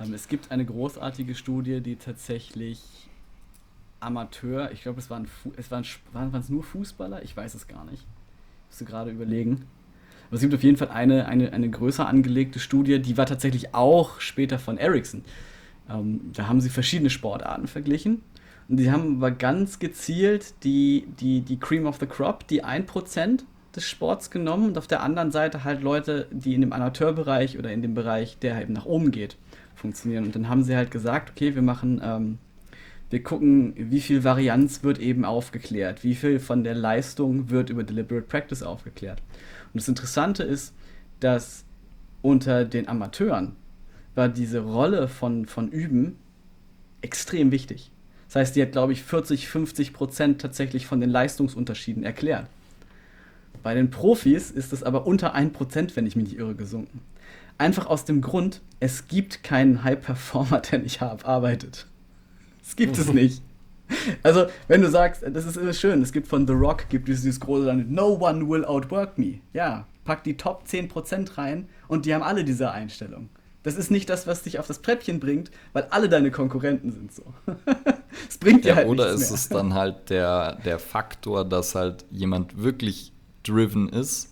Ähm, 0.00 0.14
es 0.14 0.28
gibt 0.28 0.50
eine 0.50 0.64
großartige 0.64 1.34
Studie, 1.34 1.80
die 1.80 1.96
tatsächlich 1.96 2.80
Amateur, 4.00 4.72
ich 4.72 4.82
glaube, 4.82 4.98
es 4.98 5.10
waren, 5.10 5.28
es 5.56 5.70
waren, 5.70 5.84
waren 6.12 6.34
es 6.34 6.48
nur 6.48 6.62
Fußballer, 6.62 7.22
ich 7.22 7.36
weiß 7.36 7.54
es 7.54 7.68
gar 7.68 7.84
nicht. 7.84 8.06
Musst 8.68 8.80
du 8.80 8.84
gerade 8.86 9.10
überlegen. 9.10 9.66
Aber 10.28 10.36
es 10.36 10.40
gibt 10.40 10.54
auf 10.54 10.62
jeden 10.62 10.76
Fall 10.76 10.88
eine, 10.88 11.26
eine, 11.26 11.52
eine 11.52 11.68
größer 11.68 12.06
angelegte 12.06 12.60
Studie, 12.60 13.00
die 13.00 13.16
war 13.16 13.26
tatsächlich 13.26 13.74
auch 13.74 14.20
später 14.20 14.58
von 14.58 14.78
Ericsson. 14.78 15.22
Ähm, 15.90 16.30
da 16.32 16.46
haben 16.48 16.60
sie 16.60 16.70
verschiedene 16.70 17.10
Sportarten 17.10 17.66
verglichen. 17.66 18.22
Und 18.68 18.76
die 18.76 18.90
haben 18.90 19.16
aber 19.16 19.32
ganz 19.32 19.80
gezielt 19.80 20.54
die, 20.62 21.08
die, 21.18 21.40
die 21.40 21.58
Cream 21.58 21.86
of 21.86 21.98
the 21.98 22.06
Crop, 22.06 22.46
die 22.46 22.64
1% 22.64 23.40
des 23.74 23.84
Sports 23.84 24.30
genommen 24.30 24.68
und 24.68 24.78
auf 24.78 24.86
der 24.86 25.02
anderen 25.02 25.30
Seite 25.32 25.64
halt 25.64 25.82
Leute, 25.82 26.28
die 26.30 26.54
in 26.54 26.60
dem 26.60 26.72
Amateurbereich 26.72 27.58
oder 27.58 27.72
in 27.72 27.82
dem 27.82 27.94
Bereich, 27.94 28.38
der 28.38 28.62
eben 28.62 28.72
nach 28.72 28.86
oben 28.86 29.10
geht, 29.10 29.36
funktionieren. 29.80 30.24
Und 30.24 30.34
dann 30.34 30.48
haben 30.48 30.62
sie 30.62 30.76
halt 30.76 30.90
gesagt, 30.90 31.30
okay, 31.30 31.54
wir 31.54 31.62
machen, 31.62 32.00
ähm, 32.02 32.38
wir 33.10 33.22
gucken, 33.22 33.74
wie 33.76 34.00
viel 34.00 34.22
Varianz 34.22 34.84
wird 34.84 34.98
eben 34.98 35.24
aufgeklärt, 35.24 36.04
wie 36.04 36.14
viel 36.14 36.38
von 36.38 36.62
der 36.62 36.74
Leistung 36.74 37.50
wird 37.50 37.70
über 37.70 37.82
Deliberate 37.82 38.26
Practice 38.26 38.62
aufgeklärt. 38.62 39.20
Und 39.72 39.80
das 39.80 39.88
Interessante 39.88 40.42
ist, 40.42 40.74
dass 41.18 41.64
unter 42.22 42.64
den 42.64 42.88
Amateuren 42.88 43.56
war 44.14 44.28
diese 44.28 44.60
Rolle 44.60 45.08
von, 45.08 45.46
von 45.46 45.70
Üben 45.70 46.16
extrem 47.00 47.50
wichtig. 47.50 47.90
Das 48.26 48.36
heißt, 48.36 48.56
die 48.56 48.62
hat, 48.62 48.72
glaube 48.72 48.92
ich, 48.92 49.02
40, 49.02 49.48
50 49.48 49.92
Prozent 49.92 50.40
tatsächlich 50.40 50.86
von 50.86 51.00
den 51.00 51.10
Leistungsunterschieden 51.10 52.04
erklärt. 52.04 52.46
Bei 53.62 53.74
den 53.74 53.90
Profis 53.90 54.50
ist 54.50 54.72
es 54.72 54.82
aber 54.82 55.06
unter 55.06 55.34
1 55.34 55.52
Prozent, 55.52 55.96
wenn 55.96 56.06
ich 56.06 56.16
mich 56.16 56.28
nicht 56.28 56.38
irre, 56.38 56.54
gesunken. 56.54 57.00
Einfach 57.60 57.88
aus 57.88 58.06
dem 58.06 58.22
Grund, 58.22 58.62
es 58.80 59.06
gibt 59.06 59.42
keinen 59.42 59.84
High-Performer, 59.84 60.60
der 60.60 60.78
nicht 60.78 61.02
arbeitet. 61.02 61.86
Es 62.62 62.74
gibt 62.74 62.96
es 62.96 63.12
nicht. 63.12 63.42
Also, 64.22 64.46
wenn 64.66 64.80
du 64.80 64.88
sagst, 64.88 65.24
das 65.30 65.44
ist 65.44 65.58
immer 65.58 65.74
schön, 65.74 66.00
es 66.00 66.12
gibt 66.12 66.26
von 66.26 66.46
The 66.46 66.54
Rock, 66.54 66.88
gibt 66.88 67.10
es 67.10 67.20
dieses 67.20 67.38
große 67.38 67.66
dann, 67.66 67.92
No 67.92 68.16
one 68.18 68.48
will 68.48 68.64
outwork 68.64 69.18
me. 69.18 69.40
Ja, 69.52 69.86
pack 70.04 70.24
die 70.24 70.38
Top 70.38 70.64
10% 70.66 71.36
rein 71.36 71.68
und 71.86 72.06
die 72.06 72.14
haben 72.14 72.22
alle 72.22 72.44
diese 72.44 72.70
Einstellung. 72.70 73.28
Das 73.62 73.76
ist 73.76 73.90
nicht 73.90 74.08
das, 74.08 74.26
was 74.26 74.42
dich 74.42 74.58
auf 74.58 74.66
das 74.66 74.80
Treppchen 74.80 75.20
bringt, 75.20 75.50
weil 75.74 75.82
alle 75.90 76.08
deine 76.08 76.30
Konkurrenten 76.30 76.92
sind 76.92 77.12
so. 77.12 77.34
Es 78.28 78.38
bringt 78.38 78.64
dir 78.64 78.70
ja, 78.70 78.76
halt 78.76 78.88
Oder 78.88 79.10
ist 79.10 79.20
mehr. 79.20 79.34
es 79.34 79.48
dann 79.50 79.74
halt 79.74 80.08
der, 80.08 80.54
der 80.64 80.78
Faktor, 80.78 81.44
dass 81.44 81.74
halt 81.74 82.06
jemand 82.10 82.62
wirklich 82.62 83.12
driven 83.42 83.88
ist 83.90 84.30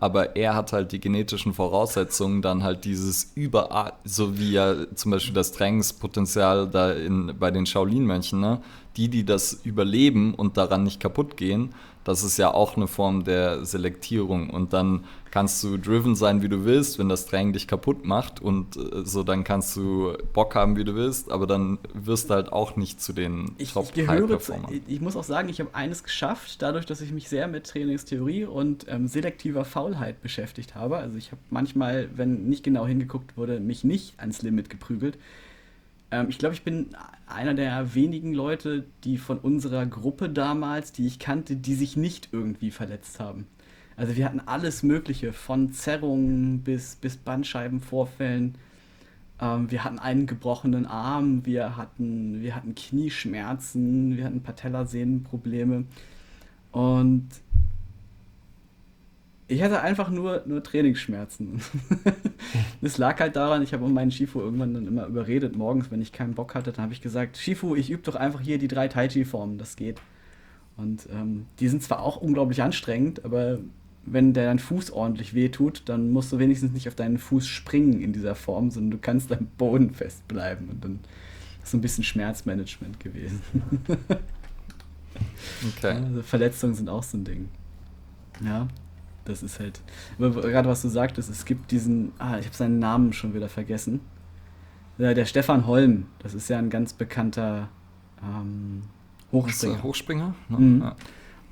Aber 0.00 0.36
er 0.36 0.54
hat 0.54 0.72
halt 0.72 0.92
die 0.92 1.00
genetischen 1.00 1.52
Voraussetzungen, 1.54 2.42
dann 2.42 2.64
halt 2.64 2.84
dieses 2.84 3.32
über, 3.34 3.92
so 4.04 4.38
wie 4.38 4.52
ja 4.52 4.74
zum 4.94 5.12
Beispiel 5.12 5.34
das 5.34 5.52
Trainingspotenzial 5.52 6.68
da 6.68 6.92
in, 6.92 7.34
bei 7.38 7.50
den 7.50 7.66
Shaolin-Mönchen, 7.66 8.40
ne? 8.40 8.60
die, 8.96 9.08
die 9.08 9.24
das 9.24 9.52
überleben 9.64 10.34
und 10.34 10.56
daran 10.56 10.82
nicht 10.82 11.00
kaputt 11.00 11.36
gehen, 11.36 11.74
das 12.04 12.22
ist 12.22 12.36
ja 12.36 12.54
auch 12.54 12.76
eine 12.76 12.86
Form 12.86 13.24
der 13.24 13.64
Selektierung. 13.64 14.50
Und 14.50 14.72
dann 14.72 15.04
kannst 15.36 15.62
du 15.62 15.76
driven 15.76 16.16
sein, 16.16 16.40
wie 16.40 16.48
du 16.48 16.64
willst, 16.64 16.98
wenn 16.98 17.10
das 17.10 17.26
Training 17.26 17.52
dich 17.52 17.68
kaputt 17.68 18.06
macht. 18.06 18.40
Und 18.40 18.78
äh, 18.78 19.04
so 19.04 19.22
dann 19.22 19.44
kannst 19.44 19.76
du 19.76 20.16
Bock 20.32 20.54
haben, 20.54 20.78
wie 20.78 20.84
du 20.84 20.94
willst, 20.94 21.30
aber 21.30 21.46
dann 21.46 21.76
wirst 21.92 22.30
du 22.30 22.34
halt 22.34 22.50
auch 22.50 22.76
nicht 22.76 23.02
zu 23.02 23.12
den 23.12 23.54
ich, 23.58 23.74
top 23.74 23.84
ich 23.88 23.92
gehöre 23.92 24.40
zu, 24.40 24.54
Ich 24.86 25.02
muss 25.02 25.14
auch 25.14 25.24
sagen, 25.24 25.50
ich 25.50 25.60
habe 25.60 25.74
eines 25.74 26.02
geschafft, 26.04 26.62
dadurch, 26.62 26.86
dass 26.86 27.02
ich 27.02 27.12
mich 27.12 27.28
sehr 27.28 27.48
mit 27.48 27.66
Trainingstheorie 27.66 28.46
und 28.46 28.86
ähm, 28.88 29.08
selektiver 29.08 29.66
Faulheit 29.66 30.22
beschäftigt 30.22 30.74
habe. 30.74 30.96
Also 30.96 31.18
ich 31.18 31.32
habe 31.32 31.42
manchmal, 31.50 32.08
wenn 32.16 32.48
nicht 32.48 32.64
genau 32.64 32.86
hingeguckt 32.86 33.36
wurde, 33.36 33.60
mich 33.60 33.84
nicht 33.84 34.18
ans 34.18 34.40
Limit 34.40 34.70
geprügelt. 34.70 35.18
Ähm, 36.12 36.28
ich 36.30 36.38
glaube, 36.38 36.54
ich 36.54 36.62
bin 36.62 36.96
einer 37.26 37.52
der 37.52 37.94
wenigen 37.94 38.32
Leute, 38.32 38.86
die 39.04 39.18
von 39.18 39.36
unserer 39.36 39.84
Gruppe 39.84 40.30
damals, 40.30 40.92
die 40.92 41.06
ich 41.06 41.18
kannte, 41.18 41.56
die 41.56 41.74
sich 41.74 41.94
nicht 41.94 42.30
irgendwie 42.32 42.70
verletzt 42.70 43.20
haben. 43.20 43.46
Also 43.96 44.14
wir 44.16 44.24
hatten 44.26 44.40
alles 44.40 44.82
Mögliche, 44.82 45.32
von 45.32 45.72
Zerrungen 45.72 46.60
bis, 46.60 46.96
bis 46.96 47.16
Bandscheibenvorfällen. 47.16 48.56
Ähm, 49.40 49.70
wir 49.70 49.84
hatten 49.84 49.98
einen 49.98 50.26
gebrochenen 50.26 50.86
Arm, 50.86 51.46
wir 51.46 51.76
hatten, 51.76 52.42
wir 52.42 52.54
hatten 52.54 52.74
Knieschmerzen, 52.74 54.16
wir 54.16 54.24
hatten 54.24 54.42
Patellasehnenprobleme. 54.42 55.84
Und 56.72 57.28
ich 59.48 59.62
hatte 59.62 59.80
einfach 59.80 60.10
nur, 60.10 60.42
nur 60.46 60.62
Trainingsschmerzen. 60.62 61.62
das 62.82 62.98
lag 62.98 63.20
halt 63.20 63.36
daran, 63.36 63.62
ich 63.62 63.72
habe 63.72 63.88
meinen 63.88 64.10
Shifu 64.10 64.40
irgendwann 64.40 64.74
dann 64.74 64.86
immer 64.86 65.06
überredet, 65.06 65.56
morgens, 65.56 65.90
wenn 65.90 66.02
ich 66.02 66.12
keinen 66.12 66.34
Bock 66.34 66.54
hatte, 66.54 66.72
dann 66.72 66.82
habe 66.82 66.92
ich 66.92 67.00
gesagt, 67.00 67.36
Shifu, 67.36 67.76
ich 67.76 67.90
übe 67.90 68.02
doch 68.02 68.16
einfach 68.16 68.40
hier 68.40 68.58
die 68.58 68.68
drei 68.68 68.88
Tai 68.88 69.08
Chi-Formen, 69.08 69.56
das 69.56 69.76
geht. 69.76 70.00
Und 70.76 71.08
ähm, 71.10 71.46
die 71.60 71.68
sind 71.68 71.82
zwar 71.82 72.02
auch 72.02 72.16
unglaublich 72.16 72.62
anstrengend, 72.62 73.24
aber 73.24 73.60
wenn 74.06 74.32
der 74.32 74.46
dein 74.46 74.58
Fuß 74.58 74.92
ordentlich 74.92 75.34
wehtut, 75.34 75.82
dann 75.86 76.12
musst 76.12 76.32
du 76.32 76.38
wenigstens 76.38 76.72
nicht 76.72 76.88
auf 76.88 76.94
deinen 76.94 77.18
Fuß 77.18 77.46
springen 77.46 78.00
in 78.00 78.12
dieser 78.12 78.34
Form, 78.34 78.70
sondern 78.70 78.92
du 78.92 78.98
kannst 78.98 79.32
am 79.32 79.46
Boden 79.58 79.92
festbleiben. 79.92 80.68
Und 80.68 80.84
dann 80.84 81.00
ist 81.62 81.72
so 81.72 81.76
ein 81.76 81.80
bisschen 81.80 82.04
Schmerzmanagement 82.04 83.00
gewesen. 83.00 83.42
okay. 85.76 85.96
Also 86.04 86.22
Verletzungen 86.22 86.74
sind 86.74 86.88
auch 86.88 87.02
so 87.02 87.18
ein 87.18 87.24
Ding. 87.24 87.48
Ja. 88.44 88.68
Das 89.24 89.42
ist 89.42 89.58
halt. 89.58 89.80
gerade 90.18 90.68
was 90.68 90.82
du 90.82 90.88
sagtest, 90.88 91.28
es 91.28 91.44
gibt 91.44 91.72
diesen. 91.72 92.12
Ah, 92.18 92.38
ich 92.38 92.46
habe 92.46 92.54
seinen 92.54 92.78
Namen 92.78 93.12
schon 93.12 93.34
wieder 93.34 93.48
vergessen. 93.48 94.00
Der, 94.98 95.26
Stefan 95.26 95.66
Holm, 95.66 96.06
das 96.20 96.32
ist 96.32 96.48
ja 96.48 96.58
ein 96.58 96.70
ganz 96.70 96.92
bekannter 96.94 97.68
ähm, 98.22 98.82
Hochspringer. 99.30 99.82
Hochspringer? 99.82 100.34
Ja, 100.48 100.58
mhm. 100.58 100.80
ja. 100.80 100.96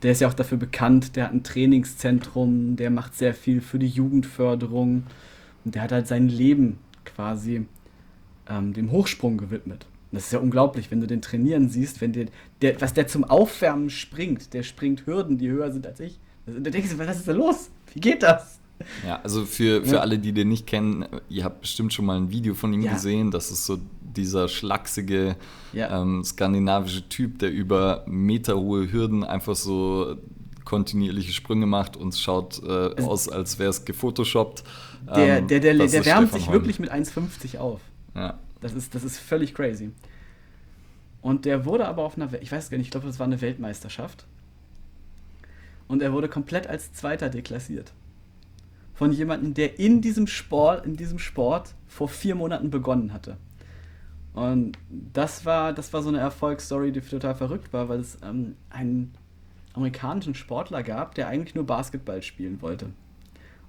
Der 0.04 0.12
ist 0.12 0.20
ja 0.20 0.28
auch 0.28 0.34
dafür 0.34 0.58
bekannt, 0.58 1.16
der 1.16 1.24
hat 1.24 1.32
ein 1.32 1.42
Trainingszentrum, 1.42 2.76
der 2.76 2.90
macht 2.90 3.16
sehr 3.16 3.32
viel 3.32 3.62
für 3.62 3.78
die 3.78 3.88
Jugendförderung 3.88 5.04
und 5.64 5.74
der 5.74 5.82
hat 5.82 5.92
halt 5.92 6.06
sein 6.06 6.28
Leben 6.28 6.78
quasi 7.06 7.66
ähm, 8.48 8.74
dem 8.74 8.90
Hochsprung 8.90 9.38
gewidmet. 9.38 9.86
das 10.12 10.26
ist 10.26 10.32
ja 10.32 10.40
unglaublich, 10.40 10.90
wenn 10.90 11.00
du 11.00 11.06
den 11.06 11.22
trainieren 11.22 11.70
siehst, 11.70 12.02
wenn 12.02 12.12
der, 12.12 12.26
der, 12.60 12.78
was 12.82 12.92
der 12.92 13.06
zum 13.08 13.24
Aufwärmen 13.24 13.88
springt, 13.88 14.52
der 14.52 14.62
springt 14.62 15.06
Hürden, 15.06 15.38
die 15.38 15.48
höher 15.48 15.72
sind 15.72 15.86
als 15.86 16.00
ich. 16.00 16.20
Und 16.46 16.64
da 16.66 16.70
denkst 16.70 16.90
du, 16.90 16.98
was 16.98 17.16
ist 17.16 17.26
da 17.26 17.32
los? 17.32 17.70
Wie 17.94 18.00
geht 18.00 18.22
das? 18.22 18.60
Ja, 19.06 19.20
also 19.22 19.46
für, 19.46 19.84
für 19.84 19.94
ja. 19.94 20.00
alle, 20.00 20.18
die 20.18 20.32
den 20.32 20.48
nicht 20.48 20.66
kennen, 20.66 21.06
ihr 21.30 21.44
habt 21.44 21.62
bestimmt 21.62 21.94
schon 21.94 22.04
mal 22.04 22.18
ein 22.18 22.30
Video 22.30 22.54
von 22.54 22.74
ihm 22.74 22.82
ja. 22.82 22.92
gesehen. 22.92 23.30
Das 23.30 23.50
ist 23.50 23.64
so 23.64 23.78
dieser 24.16 24.48
schlachsige 24.48 25.36
ja. 25.72 26.00
ähm, 26.00 26.24
skandinavische 26.24 27.08
Typ, 27.08 27.38
der 27.38 27.52
über 27.52 28.04
meterhohe 28.06 28.90
Hürden 28.90 29.24
einfach 29.24 29.56
so 29.56 30.16
kontinuierliche 30.64 31.32
Sprünge 31.32 31.66
macht 31.66 31.96
und 31.96 32.14
schaut 32.14 32.62
äh, 32.62 33.02
aus, 33.02 33.28
als 33.28 33.58
wäre 33.58 33.70
es 33.70 33.84
gefotoshoppt. 33.84 34.64
Der, 35.14 35.38
ähm, 35.38 35.46
der, 35.46 35.60
der, 35.60 35.74
der, 35.74 35.86
der 35.86 36.06
wärmt 36.06 36.32
sich 36.32 36.46
Holm. 36.46 36.54
wirklich 36.54 36.78
mit 36.78 36.90
1,50 36.90 37.58
auf. 37.58 37.80
Ja. 38.14 38.38
Das 38.60 38.72
ist, 38.72 38.94
das 38.94 39.04
ist 39.04 39.18
völlig 39.18 39.54
crazy. 39.54 39.90
Und 41.20 41.44
der 41.44 41.64
wurde 41.64 41.86
aber 41.86 42.02
auf 42.02 42.16
einer, 42.16 42.30
ich 42.40 42.50
weiß 42.50 42.70
gar 42.70 42.78
nicht, 42.78 42.86
ich 42.86 42.90
glaube, 42.90 43.06
das 43.06 43.18
war 43.18 43.26
eine 43.26 43.40
Weltmeisterschaft. 43.40 44.26
Und 45.86 46.02
er 46.02 46.12
wurde 46.12 46.28
komplett 46.28 46.66
als 46.66 46.92
Zweiter 46.92 47.28
deklassiert. 47.28 47.92
Von 48.94 49.12
jemandem, 49.12 49.54
der 49.54 49.78
in 49.78 50.00
diesem 50.00 50.26
Sport, 50.26 50.86
in 50.86 50.96
diesem 50.96 51.18
Sport 51.18 51.74
vor 51.88 52.08
vier 52.08 52.34
Monaten 52.34 52.70
begonnen 52.70 53.12
hatte. 53.12 53.36
Und 54.34 54.76
das 54.90 55.46
war, 55.46 55.72
das 55.72 55.92
war 55.92 56.02
so 56.02 56.08
eine 56.08 56.18
Erfolgsstory, 56.18 56.90
die 56.92 57.00
total 57.00 57.36
verrückt 57.36 57.72
war, 57.72 57.88
weil 57.88 58.00
es 58.00 58.18
ähm, 58.22 58.56
einen 58.68 59.14
amerikanischen 59.74 60.34
Sportler 60.34 60.82
gab, 60.82 61.14
der 61.14 61.28
eigentlich 61.28 61.54
nur 61.54 61.64
Basketball 61.64 62.20
spielen 62.22 62.60
wollte. 62.60 62.90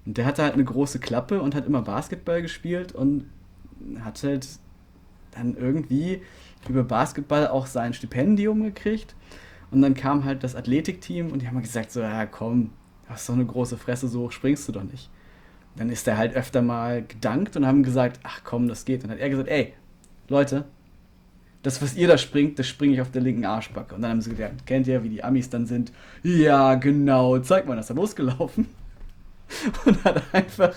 Und 0.05 0.17
der 0.17 0.25
hatte 0.25 0.43
halt 0.43 0.53
eine 0.53 0.63
große 0.63 0.99
Klappe 0.99 1.41
und 1.41 1.55
hat 1.55 1.65
immer 1.65 1.81
Basketball 1.81 2.41
gespielt 2.41 2.93
und 2.93 3.25
hat 3.99 4.23
halt 4.23 4.47
dann 5.31 5.55
irgendwie 5.55 6.21
über 6.67 6.83
Basketball 6.83 7.47
auch 7.47 7.67
sein 7.67 7.93
Stipendium 7.93 8.63
gekriegt. 8.63 9.15
Und 9.71 9.81
dann 9.81 9.93
kam 9.93 10.25
halt 10.25 10.43
das 10.43 10.55
Athletikteam 10.55 11.31
und 11.31 11.41
die 11.41 11.47
haben 11.47 11.61
gesagt, 11.61 11.91
so, 11.91 12.01
ja 12.01 12.25
komm, 12.25 12.71
du 13.03 13.09
hast 13.09 13.29
doch 13.29 13.33
eine 13.33 13.45
große 13.45 13.77
Fresse, 13.77 14.07
so 14.07 14.21
hoch 14.21 14.31
springst 14.31 14.67
du 14.67 14.71
doch 14.71 14.83
nicht. 14.83 15.09
Dann 15.75 15.89
ist 15.89 16.07
er 16.07 16.17
halt 16.17 16.35
öfter 16.35 16.61
mal 16.61 17.03
gedankt 17.03 17.57
und 17.57 17.65
haben 17.65 17.83
gesagt, 17.83 18.19
ach 18.23 18.41
komm, 18.43 18.67
das 18.67 18.85
geht. 18.85 19.03
Dann 19.03 19.11
hat 19.11 19.19
er 19.19 19.29
gesagt, 19.29 19.49
ey, 19.49 19.73
Leute, 20.27 20.65
das, 21.65 21.81
was 21.81 21.95
ihr 21.95 22.07
da 22.07 22.17
springt, 22.17 22.59
das 22.59 22.67
springe 22.67 22.93
ich 22.93 23.01
auf 23.01 23.11
der 23.11 23.21
linken 23.21 23.45
Arschbacke. 23.45 23.95
Und 23.95 24.01
dann 24.01 24.11
haben 24.11 24.21
sie 24.21 24.29
gesagt, 24.29 24.65
kennt 24.67 24.87
ihr, 24.87 25.03
wie 25.03 25.09
die 25.09 25.23
Amis 25.23 25.49
dann 25.49 25.65
sind? 25.65 25.91
Ja, 26.21 26.75
genau, 26.75 27.39
zeig 27.39 27.67
mal, 27.67 27.75
dass 27.75 27.89
er 27.89 27.95
losgelaufen. 27.95 28.67
Und 29.85 30.03
hat 30.03 30.23
einfach 30.33 30.75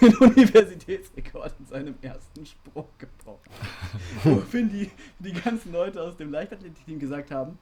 den 0.00 0.14
Universitätsrekord 0.16 1.54
in 1.58 1.66
seinem 1.66 1.94
ersten 2.02 2.46
Sprung 2.46 2.86
gebrochen. 2.98 3.50
Woraufhin 4.24 4.68
die, 4.70 4.90
die 5.18 5.32
ganzen 5.32 5.72
Leute 5.72 6.02
aus 6.02 6.16
dem 6.16 6.30
Leichtathletikteam 6.30 6.98
gesagt 6.98 7.30
haben, 7.30 7.58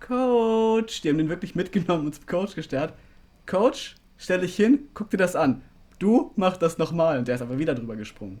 Coach, 0.00 1.02
die 1.02 1.08
haben 1.08 1.18
den 1.18 1.28
wirklich 1.28 1.54
mitgenommen 1.54 2.06
und 2.06 2.14
zum 2.14 2.26
Coach 2.26 2.54
gestarrt. 2.54 2.94
Coach, 3.46 3.94
stell 4.16 4.40
dich 4.40 4.56
hin, 4.56 4.88
guck 4.94 5.10
dir 5.10 5.16
das 5.16 5.36
an. 5.36 5.62
Du 5.98 6.32
mach 6.36 6.56
das 6.56 6.78
nochmal. 6.78 7.18
Und 7.18 7.28
der 7.28 7.36
ist 7.36 7.42
aber 7.42 7.58
wieder 7.58 7.74
drüber 7.74 7.96
gesprungen. 7.96 8.40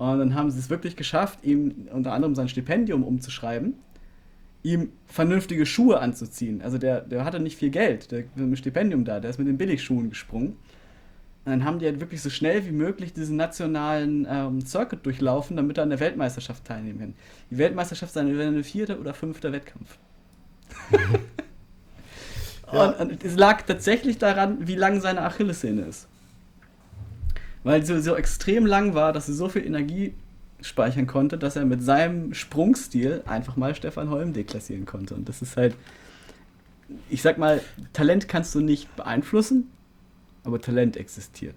Und 0.00 0.18
dann 0.18 0.34
haben 0.34 0.50
sie 0.50 0.58
es 0.58 0.70
wirklich 0.70 0.96
geschafft, 0.96 1.40
ihm 1.42 1.86
unter 1.92 2.14
anderem 2.14 2.34
sein 2.34 2.48
Stipendium 2.48 3.04
umzuschreiben, 3.04 3.74
ihm 4.62 4.92
vernünftige 5.04 5.66
Schuhe 5.66 6.00
anzuziehen. 6.00 6.62
Also 6.62 6.78
der, 6.78 7.02
der 7.02 7.26
hatte 7.26 7.38
nicht 7.38 7.58
viel 7.58 7.68
Geld, 7.68 8.10
der 8.10 8.20
mit 8.20 8.38
dem 8.38 8.56
Stipendium 8.56 9.04
da, 9.04 9.20
der 9.20 9.28
ist 9.28 9.36
mit 9.36 9.46
den 9.46 9.58
Billigschuhen 9.58 10.08
gesprungen. 10.08 10.56
Und 11.44 11.52
dann 11.52 11.66
haben 11.66 11.80
die 11.80 11.84
halt 11.84 12.00
wirklich 12.00 12.22
so 12.22 12.30
schnell 12.30 12.64
wie 12.64 12.72
möglich 12.72 13.12
diesen 13.12 13.36
nationalen 13.36 14.26
ähm, 14.26 14.64
Circuit 14.64 15.04
durchlaufen, 15.04 15.58
damit 15.58 15.76
er 15.76 15.82
an 15.82 15.90
der 15.90 16.00
Weltmeisterschaft 16.00 16.64
teilnehmen 16.64 16.98
kann. 16.98 17.14
Die 17.50 17.58
Weltmeisterschaft 17.58 18.12
ist 18.12 18.16
eine 18.16 18.64
vierte 18.64 18.98
oder 18.98 19.12
fünfte 19.12 19.52
Wettkampf. 19.52 19.98
ja. 22.72 22.86
und, 22.88 23.00
und, 23.00 23.22
es 23.22 23.36
lag 23.36 23.60
tatsächlich 23.66 24.16
daran, 24.16 24.66
wie 24.66 24.76
lang 24.76 25.02
seine 25.02 25.20
Achillessehne 25.20 25.82
ist 25.82 26.08
weil 27.64 27.84
sie 27.84 28.00
so 28.00 28.14
extrem 28.16 28.66
lang 28.66 28.94
war, 28.94 29.12
dass 29.12 29.26
sie 29.26 29.34
so 29.34 29.48
viel 29.48 29.64
Energie 29.64 30.14
speichern 30.62 31.06
konnte, 31.06 31.38
dass 31.38 31.56
er 31.56 31.64
mit 31.64 31.82
seinem 31.82 32.34
Sprungstil 32.34 33.22
einfach 33.26 33.56
mal 33.56 33.74
Stefan 33.74 34.10
Holm 34.10 34.32
deklassieren 34.32 34.86
konnte. 34.86 35.14
Und 35.14 35.28
das 35.28 35.42
ist 35.42 35.56
halt, 35.56 35.74
ich 37.08 37.22
sag 37.22 37.38
mal, 37.38 37.60
Talent 37.92 38.28
kannst 38.28 38.54
du 38.54 38.60
nicht 38.60 38.94
beeinflussen, 38.96 39.70
aber 40.44 40.60
Talent 40.60 40.96
existiert. 40.96 41.56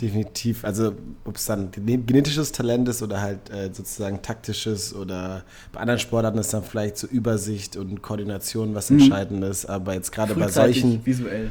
Definitiv. 0.00 0.64
Also, 0.64 0.96
ob 1.24 1.36
es 1.36 1.44
dann 1.44 1.70
genetisches 1.70 2.50
Talent 2.52 2.88
ist 2.88 3.02
oder 3.02 3.20
halt 3.20 3.50
äh, 3.50 3.70
sozusagen 3.72 4.22
taktisches 4.22 4.94
oder 4.94 5.44
bei 5.72 5.80
anderen 5.80 6.00
Sportarten 6.00 6.38
ist 6.38 6.52
dann 6.52 6.64
vielleicht 6.64 6.96
so 6.96 7.06
Übersicht 7.06 7.76
und 7.76 8.02
Koordination 8.02 8.74
was 8.74 8.90
mhm. 8.90 9.00
entscheidend 9.00 9.44
ist. 9.44 9.66
Aber 9.66 9.94
jetzt 9.94 10.10
gerade 10.10 10.34
bei 10.34 10.48
solchen. 10.48 11.04
Visuell 11.04 11.50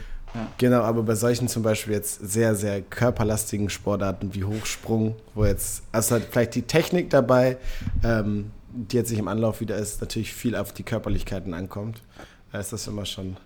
Genau, 0.58 0.82
aber 0.82 1.04
bei 1.04 1.16
solchen 1.16 1.48
zum 1.48 1.64
Beispiel 1.64 1.94
jetzt 1.94 2.20
sehr, 2.20 2.56
sehr 2.56 2.82
körperlastigen 2.82 3.70
Sportarten 3.70 4.34
wie 4.34 4.44
Hochsprung, 4.44 5.16
wo 5.34 5.46
jetzt, 5.46 5.84
also 5.92 6.16
halt 6.16 6.28
vielleicht 6.30 6.56
die 6.56 6.64
Technik 6.64 7.10
dabei, 7.10 7.58
ähm, 8.04 8.52
die 8.72 8.98
jetzt 8.98 9.10
sich 9.10 9.20
im 9.20 9.28
Anlauf 9.28 9.62
wieder 9.62 9.78
ist, 9.78 10.02
natürlich 10.02 10.34
viel 10.34 10.56
auf 10.56 10.74
die 10.74 10.84
Körperlichkeiten 10.84 11.54
ankommt, 11.54 12.02
da 12.52 12.60
ist 12.60 12.74
das 12.74 12.88
immer 12.88 13.06
schon 13.06 13.38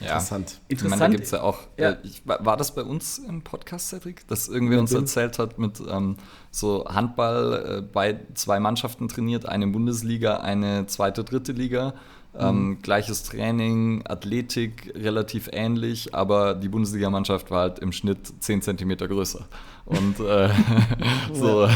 ja. 0.00 0.12
Interessant. 0.12 0.60
Interessant. 0.68 0.70
Ich 0.70 0.82
meine, 0.84 1.00
da 1.00 1.08
gibt 1.08 1.24
es 1.24 1.30
ja 1.32 1.42
auch. 1.42 1.58
Ja. 1.76 1.90
Äh, 1.90 1.96
ich, 2.04 2.22
war 2.24 2.56
das 2.56 2.74
bei 2.74 2.82
uns 2.82 3.18
im 3.18 3.42
Podcast, 3.42 3.88
Cedric? 3.88 4.26
Dass 4.28 4.48
irgendwer 4.48 4.78
uns 4.78 4.92
erzählt 4.92 5.38
hat, 5.38 5.58
mit 5.58 5.80
ähm, 5.88 6.16
so 6.50 6.84
Handball 6.86 7.78
äh, 7.78 7.82
bei 7.82 8.20
zwei 8.34 8.60
Mannschaften 8.60 9.08
trainiert, 9.08 9.46
eine 9.46 9.66
Bundesliga, 9.66 10.38
eine 10.38 10.86
zweite, 10.86 11.24
dritte 11.24 11.52
Liga. 11.52 11.94
Ähm, 12.36 12.68
mhm. 12.68 12.82
Gleiches 12.82 13.22
Training, 13.22 14.02
Athletik 14.06 14.92
relativ 14.94 15.48
ähnlich, 15.52 16.14
aber 16.14 16.54
die 16.54 16.68
Bundesligamannschaft 16.68 17.50
war 17.50 17.62
halt 17.62 17.78
im 17.78 17.90
Schnitt 17.90 18.32
10 18.40 18.62
cm 18.62 18.96
größer. 18.96 19.46
Und 19.86 20.20
äh, 20.20 20.50
so, 21.32 21.68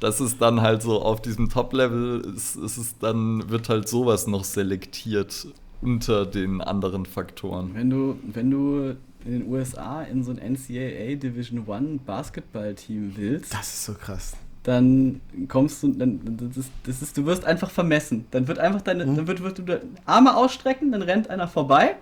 das 0.00 0.20
ist 0.20 0.40
dann 0.40 0.60
halt 0.60 0.82
so 0.82 1.02
auf 1.02 1.22
diesem 1.22 1.48
Top-Level, 1.48 2.20
ist, 2.36 2.56
ist 2.56 2.76
es 2.76 2.98
dann, 2.98 3.48
wird 3.48 3.68
halt 3.68 3.88
sowas 3.88 4.26
noch 4.26 4.44
selektiert 4.44 5.48
unter 5.80 6.26
den 6.26 6.60
anderen 6.60 7.06
Faktoren. 7.06 7.70
Wenn 7.74 7.90
du, 7.90 8.18
wenn 8.32 8.50
du 8.50 8.96
in 9.24 9.40
den 9.40 9.48
USA 9.48 10.02
in 10.02 10.22
so 10.22 10.30
ein 10.30 10.36
NCAA 10.36 11.16
Division 11.16 11.66
One 11.66 11.98
Basketballteam 12.04 13.14
willst. 13.16 13.52
Das 13.52 13.66
ist 13.66 13.84
so 13.86 13.94
krass 13.94 14.36
dann 14.66 15.20
kommst 15.46 15.80
du, 15.84 15.92
dann, 15.92 16.20
das 16.24 16.56
ist, 16.56 16.72
das 16.84 17.00
ist, 17.00 17.16
du 17.16 17.24
wirst 17.24 17.44
einfach 17.44 17.70
vermessen. 17.70 18.26
Dann 18.32 18.48
wird 18.48 18.58
einfach 18.58 18.82
deine, 18.82 19.06
mhm. 19.06 19.14
dann 19.14 19.26
wird, 19.28 19.40
wirst 19.40 19.58
du 19.58 19.80
Arme 20.06 20.36
ausstrecken, 20.36 20.90
dann 20.90 21.02
rennt 21.02 21.30
einer 21.30 21.46
vorbei. 21.46 21.94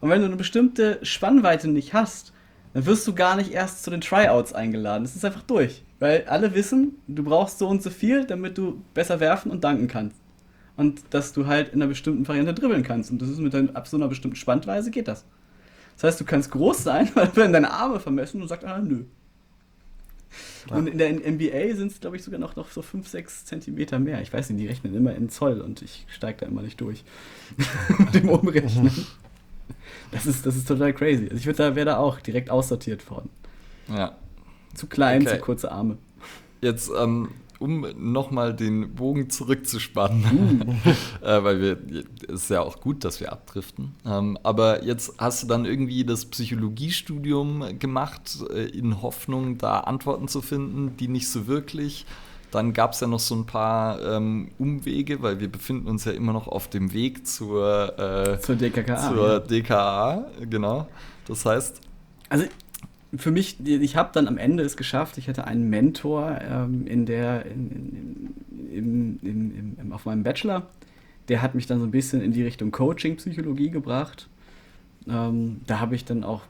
Und 0.00 0.10
wenn 0.10 0.20
du 0.20 0.26
eine 0.26 0.34
bestimmte 0.34 0.98
Spannweite 1.02 1.68
nicht 1.68 1.94
hast, 1.94 2.32
dann 2.74 2.86
wirst 2.86 3.06
du 3.06 3.14
gar 3.14 3.36
nicht 3.36 3.52
erst 3.52 3.84
zu 3.84 3.90
den 3.90 4.00
Tryouts 4.00 4.52
eingeladen. 4.52 5.04
Das 5.04 5.14
ist 5.14 5.24
einfach 5.24 5.42
durch. 5.42 5.84
Weil 6.00 6.24
alle 6.26 6.56
wissen, 6.56 6.96
du 7.06 7.22
brauchst 7.22 7.60
so 7.60 7.68
und 7.68 7.84
so 7.84 7.90
viel, 7.90 8.24
damit 8.24 8.58
du 8.58 8.82
besser 8.94 9.20
werfen 9.20 9.52
und 9.52 9.62
danken 9.62 9.86
kannst. 9.86 10.16
Und 10.76 11.02
dass 11.10 11.32
du 11.32 11.46
halt 11.46 11.68
in 11.68 11.80
einer 11.80 11.88
bestimmten 11.88 12.26
Variante 12.26 12.52
dribbeln 12.52 12.82
kannst. 12.82 13.12
Und 13.12 13.22
das 13.22 13.28
ist 13.28 13.38
mit 13.38 13.54
deiner, 13.54 13.76
ab 13.76 13.86
so 13.86 13.96
einer 13.96 14.08
bestimmten 14.08 14.36
Spannweise 14.36 14.90
geht 14.90 15.06
das. 15.06 15.24
Das 15.94 16.02
heißt, 16.02 16.20
du 16.20 16.24
kannst 16.24 16.50
groß 16.50 16.82
sein, 16.82 17.10
weil 17.14 17.36
werden 17.36 17.52
deine 17.52 17.70
Arme 17.70 18.00
vermessen 18.00 18.42
und 18.42 18.48
sagt, 18.48 18.64
ah, 18.64 18.80
nö. 18.80 19.04
Ja. 20.68 20.76
Und 20.76 20.86
in 20.86 20.98
der 20.98 21.12
NBA 21.12 21.74
sind 21.76 21.92
es, 21.92 22.00
glaube 22.00 22.16
ich, 22.16 22.22
sogar 22.22 22.40
noch, 22.40 22.56
noch 22.56 22.70
so 22.70 22.82
5, 22.82 23.06
6 23.06 23.44
Zentimeter 23.44 23.98
mehr. 23.98 24.20
Ich 24.22 24.32
weiß 24.32 24.50
nicht, 24.50 24.60
die 24.60 24.66
rechnen 24.68 24.94
immer 24.94 25.14
in 25.14 25.28
Zoll 25.28 25.60
und 25.60 25.82
ich 25.82 26.06
steige 26.08 26.40
da 26.40 26.46
immer 26.46 26.62
nicht 26.62 26.80
durch. 26.80 27.04
Mit 27.98 28.14
dem 28.14 28.28
Umrechnen. 28.28 28.90
Das 30.10 30.26
ist, 30.26 30.46
das 30.46 30.56
ist 30.56 30.68
total 30.68 30.92
crazy. 30.92 31.28
Also 31.30 31.50
ich 31.50 31.56
da, 31.56 31.74
wäre 31.74 31.86
da 31.86 31.96
auch 31.98 32.20
direkt 32.20 32.50
aussortiert 32.50 33.10
worden. 33.10 33.30
Ja. 33.88 34.16
Zu 34.74 34.86
klein, 34.86 35.22
okay. 35.22 35.36
zu 35.36 35.40
kurze 35.40 35.72
Arme. 35.72 35.98
Jetzt 36.60 36.90
ähm, 36.96 37.30
um 37.62 37.86
nochmal 37.96 38.54
den 38.54 38.94
Bogen 38.94 39.30
zurückzuspannen, 39.30 40.80
uh. 41.22 41.24
äh, 41.24 41.44
weil 41.44 41.60
wir, 41.60 41.78
es 42.28 42.42
ist 42.42 42.50
ja 42.50 42.60
auch 42.60 42.80
gut, 42.80 43.04
dass 43.04 43.20
wir 43.20 43.32
abdriften. 43.32 43.94
Ähm, 44.04 44.36
aber 44.42 44.84
jetzt 44.84 45.14
hast 45.18 45.44
du 45.44 45.46
dann 45.46 45.64
irgendwie 45.64 46.04
das 46.04 46.26
Psychologiestudium 46.26 47.78
gemacht, 47.78 48.38
äh, 48.50 48.64
in 48.64 49.00
Hoffnung, 49.00 49.58
da 49.58 49.80
Antworten 49.80 50.28
zu 50.28 50.42
finden, 50.42 50.96
die 50.96 51.08
nicht 51.08 51.28
so 51.28 51.46
wirklich. 51.46 52.04
Dann 52.50 52.74
gab 52.74 52.92
es 52.92 53.00
ja 53.00 53.06
noch 53.06 53.20
so 53.20 53.34
ein 53.34 53.46
paar 53.46 54.02
ähm, 54.02 54.50
Umwege, 54.58 55.22
weil 55.22 55.40
wir 55.40 55.50
befinden 55.50 55.88
uns 55.88 56.04
ja 56.04 56.12
immer 56.12 56.34
noch 56.34 56.48
auf 56.48 56.68
dem 56.68 56.92
Weg 56.92 57.26
zur, 57.26 57.98
äh, 57.98 58.40
zur 58.40 58.56
DKKA. 58.56 59.08
Zur 59.08 59.28
ja. 59.28 59.38
DKA, 59.38 60.26
genau. 60.50 60.86
Das 61.26 61.46
heißt. 61.46 61.80
Also 62.28 62.44
für 63.14 63.30
mich, 63.30 63.58
ich 63.66 63.96
habe 63.96 64.10
dann 64.12 64.26
am 64.26 64.38
Ende 64.38 64.62
es 64.62 64.76
geschafft, 64.76 65.18
ich 65.18 65.28
hatte 65.28 65.46
einen 65.46 65.68
Mentor 65.68 66.38
ähm, 66.42 66.86
in 66.86 67.04
der, 67.04 67.44
in, 67.46 68.34
in, 68.70 69.18
in, 69.22 69.76
im, 69.78 69.92
auf 69.92 70.06
meinem 70.06 70.22
Bachelor, 70.22 70.68
der 71.28 71.42
hat 71.42 71.54
mich 71.54 71.66
dann 71.66 71.78
so 71.78 71.84
ein 71.84 71.90
bisschen 71.90 72.22
in 72.22 72.32
die 72.32 72.42
Richtung 72.42 72.70
Coaching, 72.70 73.16
Psychologie 73.16 73.70
gebracht. 73.70 74.28
Ähm, 75.06 75.60
da 75.66 75.80
habe 75.80 75.94
ich 75.94 76.04
dann 76.04 76.24
auch 76.24 76.42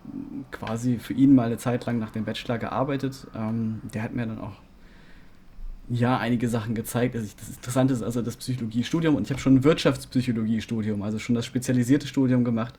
quasi 0.51 0.99
für 0.99 1.15
ihn 1.15 1.35
mal 1.35 1.47
eine 1.47 1.57
Zeit 1.57 1.85
lang 1.87 1.99
nach 1.99 2.11
dem 2.11 2.25
Bachelor 2.25 2.59
gearbeitet. 2.59 3.27
Ähm, 3.35 3.81
der 3.93 4.03
hat 4.03 4.15
mir 4.15 4.27
dann 4.27 4.39
auch 4.39 4.61
ja 5.89 6.17
einige 6.19 6.49
Sachen 6.49 6.75
gezeigt. 6.75 7.17
Also 7.17 7.27
ich, 7.27 7.35
das 7.35 7.49
Interessante 7.49 7.95
ist 7.95 8.03
also 8.03 8.23
das 8.23 8.37
Psychologiestudium 8.37 9.17
und 9.17 9.25
ich 9.25 9.31
habe 9.31 9.41
schon 9.41 9.57
ein 9.57 9.65
Wirtschaftspsychologiestudium, 9.65 11.03
also 11.03 11.19
schon 11.19 11.35
das 11.35 11.45
spezialisierte 11.45 12.07
Studium 12.07 12.45
gemacht 12.45 12.75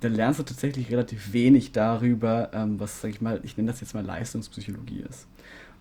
da 0.00 0.08
lernst 0.08 0.40
du 0.40 0.44
tatsächlich 0.44 0.90
relativ 0.90 1.32
wenig 1.32 1.72
darüber, 1.72 2.50
ähm, 2.52 2.78
was, 2.78 3.00
sag 3.00 3.10
ich 3.10 3.20
mal, 3.20 3.40
ich 3.42 3.56
nenne 3.56 3.70
das 3.70 3.80
jetzt 3.80 3.94
mal 3.94 4.04
Leistungspsychologie 4.04 5.04
ist. 5.08 5.26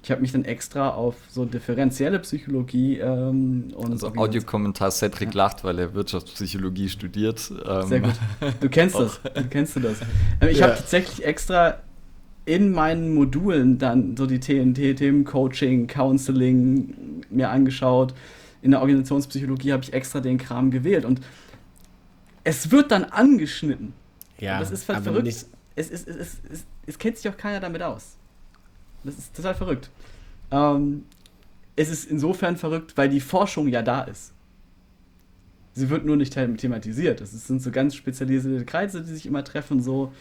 Ich 0.03 0.12
habe 0.12 0.22
mich 0.22 0.32
dann 0.32 0.45
extra 0.45 0.91
auf 0.91 1.16
so 1.30 1.43
differenzielle 1.43 2.20
Psychologie 2.20 2.97
ähm, 2.97 3.74
und. 3.76 3.91
Also 3.91 4.14
Audiokommentar 4.16 4.91
Cedric 4.91 5.34
ja. 5.34 5.43
lacht, 5.43 5.64
weil 5.64 5.80
er 5.80 5.93
Wirtschaftspsychologie 5.93 6.88
studiert. 6.88 7.51
Ähm. 7.68 7.88
Sehr 7.88 7.99
gut. 8.01 8.14
Du 8.62 8.70
kennst 8.70 8.95
das. 8.99 9.20
Du 9.22 9.43
kennst 9.49 9.76
du 9.76 9.80
das. 9.82 9.99
Ähm, 10.39 10.49
ich 10.49 10.60
ja. 10.60 10.68
habe 10.68 10.78
tatsächlich 10.78 11.26
extra 11.26 11.80
in 12.45 12.72
meinen 12.72 13.14
Modulen 13.14 13.78
dann 13.78 14.16
so 14.16 14.26
die 14.26 14.39
TNT-Themen 14.39 15.26
Coaching, 15.26 15.88
Counseling 15.88 17.24
mir 17.30 17.49
angeschaut. 17.49 18.14
In 18.62 18.72
der 18.72 18.80
Organisationspsychologie 18.80 19.74
habe 19.74 19.84
ich 19.84 19.91
extra 19.91 20.22
den 20.22 20.38
Kram 20.38 20.72
gewählt 20.72 21.03
und 21.03 21.20
es 22.48 22.72
wird 22.72 22.91
dann 22.91 23.04
angeschnitten. 23.04 23.91
Ja, 24.39 24.54
und 24.54 24.62
das 24.62 24.72
ist 24.72 24.88
halt 24.88 25.04
verrückt. 25.04 25.28
Es, 25.28 25.50
es, 25.76 26.08
es, 26.08 26.38
es, 26.86 26.98
kennt 26.98 27.18
sich 27.18 27.30
auch 27.30 27.36
keiner 27.36 27.60
damit 27.60 27.82
aus. 27.82 28.16
Das 29.04 29.18
ist 29.18 29.36
total 29.36 29.54
verrückt. 29.54 29.89
Ähm, 30.50 31.04
es 31.76 31.89
ist 31.89 32.10
insofern 32.10 32.56
verrückt, 32.56 32.95
weil 32.95 33.10
die 33.10 33.20
Forschung 33.20 33.68
ja 33.68 33.82
da 33.82 34.02
ist. 34.04 34.32
Sie 35.74 35.89
wird 35.89 36.06
nur 36.06 36.16
nicht 36.16 36.34
thematisiert. 36.34 37.20
Es 37.20 37.32
sind 37.48 37.62
so 37.62 37.70
ganz 37.70 37.95
spezialisierte 37.95 38.64
Kreise, 38.64 39.02
die 39.02 39.14
sich 39.14 39.26
immer 39.26 39.43
treffen, 39.43 39.82
so. 39.82 40.14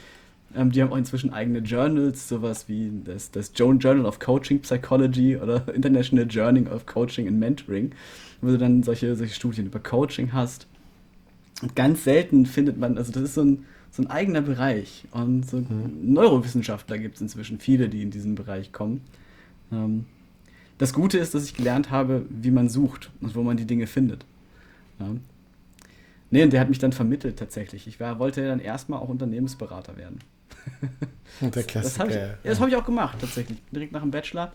Ähm, 0.55 0.73
die 0.73 0.83
haben 0.83 0.93
auch 0.93 0.97
inzwischen 0.97 1.33
eigene 1.33 1.61
Journals, 1.61 2.29
sowas 2.29 2.69
wie 2.69 2.91
das, 3.05 3.31
das 3.31 3.53
Journal 3.55 4.05
of 4.05 4.19
Coaching 4.19 4.61
Psychology 4.63 5.37
oder 5.37 5.63
International 5.75 6.27
Journal 6.27 6.67
of 6.73 6.87
Coaching 6.87 7.29
and 7.29 7.39
Mentoring, 7.39 7.93
wo 8.41 8.49
du 8.49 8.59
dann 8.59 8.83
solche, 8.83 9.15
solche 9.15 9.35
Studien 9.35 9.67
über 9.67 9.79
Coaching 9.79 10.33
hast. 10.33 10.67
Und 11.63 11.75
ganz 11.75 12.05
selten 12.05 12.47
findet 12.47 12.79
man, 12.79 12.99
also 12.99 13.13
das 13.13 13.23
ist 13.23 13.35
so 13.35 13.43
ein, 13.43 13.65
so 13.91 14.03
ein 14.03 14.11
eigener 14.11 14.43
Bereich. 14.43 15.05
Und 15.11 15.49
so 15.49 15.59
mhm. 15.59 16.13
Neurowissenschaftler 16.13 16.99
gibt 16.99 17.17
es 17.17 17.23
inzwischen 17.23 17.59
viele, 17.59 17.89
die 17.89 18.03
in 18.03 18.11
diesen 18.11 18.35
Bereich 18.35 18.73
kommen. 18.73 19.01
Ähm, 19.73 20.05
das 20.79 20.93
Gute 20.93 21.19
ist, 21.19 21.35
dass 21.35 21.45
ich 21.45 21.55
gelernt 21.55 21.91
habe, 21.91 22.27
wie 22.29 22.51
man 22.51 22.69
sucht 22.69 23.11
und 23.21 23.35
wo 23.35 23.43
man 23.43 23.57
die 23.57 23.65
Dinge 23.65 23.87
findet. 23.87 24.27
Ja. 24.99 25.07
Nee, 26.31 26.43
und 26.43 26.53
der 26.53 26.61
hat 26.61 26.69
mich 26.69 26.79
dann 26.79 26.93
vermittelt 26.93 27.39
tatsächlich. 27.39 27.87
Ich 27.87 28.01
war, 28.01 28.19
wollte 28.19 28.47
dann 28.47 28.61
erstmal 28.61 29.01
auch 29.01 29.09
Unternehmensberater 29.09 29.97
werden. 29.97 30.19
Der 31.41 31.63
Klassiker. 31.63 31.83
Das 31.83 31.99
habe 31.99 32.11
ich, 32.11 32.17
ja, 32.17 32.35
das 32.43 32.61
hab 32.61 32.69
ich 32.69 32.77
auch 32.77 32.85
gemacht, 32.85 33.19
tatsächlich. 33.21 33.59
Direkt 33.71 33.93
nach 33.93 34.03
dem 34.03 34.11
Bachelor 34.11 34.53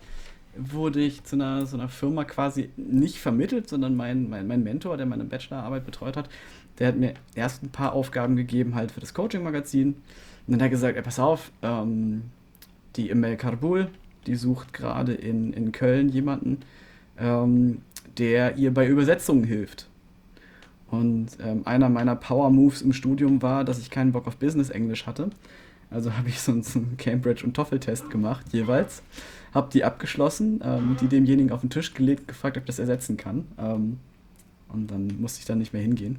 wurde 0.56 1.00
ich 1.00 1.24
zu 1.24 1.36
einer, 1.36 1.64
so 1.66 1.76
einer 1.76 1.88
Firma 1.88 2.24
quasi 2.24 2.70
nicht 2.76 3.18
vermittelt, 3.18 3.68
sondern 3.68 3.96
mein, 3.96 4.28
mein, 4.28 4.46
mein 4.46 4.62
Mentor, 4.62 4.96
der 4.96 5.06
meine 5.06 5.24
Bachelorarbeit 5.24 5.86
betreut 5.86 6.16
hat, 6.16 6.28
der 6.82 6.88
hat 6.88 6.96
mir 6.96 7.14
erst 7.36 7.62
ein 7.62 7.68
paar 7.68 7.92
Aufgaben 7.92 8.34
gegeben, 8.34 8.74
halt 8.74 8.90
für 8.90 8.98
das 8.98 9.14
Coaching-Magazin. 9.14 9.90
Und 9.90 9.96
dann 10.48 10.54
hat 10.56 10.62
er 10.62 10.70
gesagt, 10.70 10.96
ey, 10.96 11.02
pass 11.02 11.20
auf, 11.20 11.52
ähm, 11.62 12.22
die 12.96 13.08
Emel 13.08 13.36
Karbul, 13.36 13.86
die 14.26 14.34
sucht 14.34 14.72
gerade 14.72 15.14
in, 15.14 15.52
in 15.52 15.70
Köln 15.70 16.08
jemanden, 16.08 16.58
ähm, 17.20 17.82
der 18.18 18.56
ihr 18.56 18.74
bei 18.74 18.88
Übersetzungen 18.88 19.44
hilft. 19.44 19.86
Und 20.90 21.28
ähm, 21.40 21.62
einer 21.66 21.88
meiner 21.88 22.16
Power-Moves 22.16 22.82
im 22.82 22.92
Studium 22.92 23.42
war, 23.42 23.62
dass 23.62 23.78
ich 23.78 23.88
keinen 23.88 24.10
Bock 24.10 24.26
auf 24.26 24.38
Business-Englisch 24.38 25.06
hatte. 25.06 25.30
Also 25.88 26.12
habe 26.16 26.30
ich 26.30 26.40
so 26.40 26.50
einen, 26.50 26.96
Cambridge- 26.96 27.46
und 27.46 27.54
Toffel-Test 27.54 28.10
gemacht, 28.10 28.46
jeweils. 28.50 29.04
Habe 29.54 29.70
die 29.72 29.84
abgeschlossen, 29.84 30.60
ähm, 30.64 30.96
die 31.00 31.06
demjenigen 31.06 31.52
auf 31.52 31.60
den 31.60 31.70
Tisch 31.70 31.94
gelegt, 31.94 32.26
gefragt, 32.26 32.58
ob 32.58 32.66
das 32.66 32.80
ersetzen 32.80 33.16
kann. 33.16 33.46
Ähm, 33.56 34.00
und 34.68 34.90
dann 34.90 35.20
musste 35.20 35.38
ich 35.38 35.44
dann 35.44 35.58
nicht 35.58 35.72
mehr 35.72 35.82
hingehen. 35.82 36.18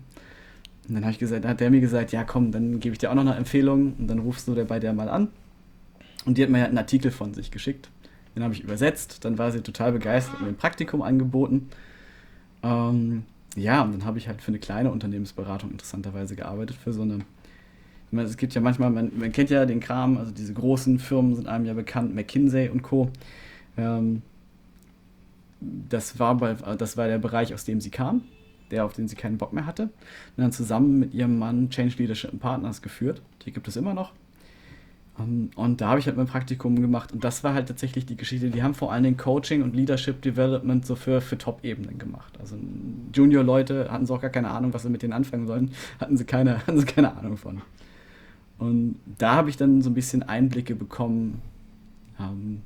Und 0.88 0.96
dann 0.96 1.04
habe 1.04 1.12
ich 1.12 1.20
gesagt, 1.20 1.46
hat 1.46 1.60
der 1.60 1.70
mir 1.70 1.82
gesagt, 1.82 2.12
ja 2.12 2.24
komm, 2.24 2.52
dann 2.52 2.80
gebe 2.80 2.94
ich 2.94 3.00
dir 3.00 3.10
auch 3.10 3.16
noch 3.16 3.22
eine 3.22 3.36
Empfehlung 3.36 3.94
und 3.98 4.08
dann 4.08 4.20
rufst 4.20 4.48
du 4.48 4.54
der 4.54 4.66
bei 4.66 4.80
der 4.80 4.94
mal 4.94 5.10
an. 5.10 5.30
Und 6.26 6.38
die 6.38 6.44
hat 6.44 6.50
mir 6.50 6.60
halt 6.60 6.70
einen 6.70 6.78
Artikel 6.78 7.12
von 7.12 7.34
sich 7.34 7.52
geschickt. 7.52 7.90
Den 8.36 8.44
habe 8.44 8.54
ich 8.54 8.64
übersetzt. 8.64 9.24
Dann 9.26 9.38
war 9.38 9.52
sie 9.52 9.62
total 9.62 9.92
begeistert 9.92 10.36
und 10.36 10.44
mir 10.44 10.48
ein 10.50 10.58
Praktikum 10.58 11.02
angeboten. 11.02 11.70
Ähm, 12.64 13.24
ja, 13.56 13.82
und 13.82 13.92
dann 13.92 14.06
habe 14.06 14.18
ich 14.18 14.28
halt 14.28 14.42
für 14.42 14.50
eine 14.50 14.60
kleine 14.60 14.92
Unternehmensberatung 14.92 15.72
interessanterweise 15.72 16.36
gearbeitet, 16.36 16.76
für 16.76 16.94
so 16.94 17.04
eine. 17.04 17.20
Meine, 18.12 18.28
es 18.28 18.38
gibt 18.38 18.54
ja 18.54 18.62
manchmal, 18.62 18.92
man, 18.92 19.12
man, 19.18 19.32
kennt 19.32 19.50
ja 19.50 19.66
den 19.66 19.80
Kram, 19.80 20.18
also 20.18 20.32
diese 20.32 20.54
großen 20.54 21.00
Firmen 21.00 21.36
sind 21.36 21.48
einem 21.48 21.66
ja 21.66 21.74
bekannt, 21.74 22.14
McKinsey 22.14 22.70
und 22.70 22.84
Co. 22.84 23.10
Ähm, 23.76 24.22
das, 25.60 26.20
war 26.20 26.36
bei, 26.38 26.54
das 26.54 26.96
war 26.96 27.08
der 27.08 27.18
Bereich, 27.18 27.56
aus 27.56 27.66
dem 27.66 27.82
sie 27.82 27.90
kam, 27.90 28.22
der, 28.74 28.86
auf 28.86 28.94
den 28.94 29.08
sie 29.08 29.16
keinen 29.16 29.38
Bock 29.38 29.54
mehr 29.54 29.66
hatte. 29.66 29.84
Und 29.84 29.92
dann 30.38 30.52
zusammen 30.52 31.00
mit 31.00 31.14
ihrem 31.14 31.40
Mann 31.40 31.70
Change 31.70 31.96
Leadership 31.98 32.38
Partners 32.40 32.82
geführt. 32.82 33.22
Die 33.46 33.52
gibt 33.54 33.68
es 33.68 33.78
immer 33.78 33.94
noch. 33.94 34.12
Um, 35.16 35.52
und 35.56 35.80
da 35.80 35.90
habe 35.90 36.00
ich 36.00 36.08
halt 36.08 36.18
mein 36.18 36.26
Praktikum 36.26 36.82
gemacht 36.82 37.12
und 37.12 37.24
das 37.24 37.44
war 37.44 37.54
halt 37.54 37.68
tatsächlich 37.68 38.08
die 38.08 38.18
Geschichte. 38.18 38.50
Die 38.50 38.64
haben 38.64 38.74
vor 38.74 38.92
allen 38.92 39.04
Dingen 39.04 39.18
Coaching 39.18 39.62
und 39.62 39.76
Leadership 39.76 40.24
Development 40.24 40.84
so 40.84 40.96
für, 40.96 41.22
für 41.22 41.38
Top-Ebenen 41.38 42.00
gemacht. 42.00 42.34
Also 42.40 42.56
Junior-Leute 43.14 43.92
hatten 43.92 44.08
so 44.08 44.16
auch 44.16 44.22
gar 44.22 44.32
keine 44.32 44.50
Ahnung, 44.50 44.74
was 44.74 44.82
sie 44.82 44.90
mit 44.90 45.04
denen 45.04 45.14
anfangen 45.14 45.46
sollen, 45.46 45.72
hatten 46.00 46.18
sie 46.18 46.26
keine, 46.26 46.58
hatten 46.68 46.80
sie 46.80 46.86
keine 46.86 47.16
Ahnung 47.16 47.38
von. 47.38 47.62
Und 48.58 48.96
da 49.20 49.36
habe 49.36 49.52
ich 49.52 49.58
dann 49.58 49.84
so 49.84 49.92
ein 49.92 49.94
bisschen 49.94 50.24
Einblicke 50.24 50.74
bekommen, 50.74 51.42
ähm, 52.20 52.62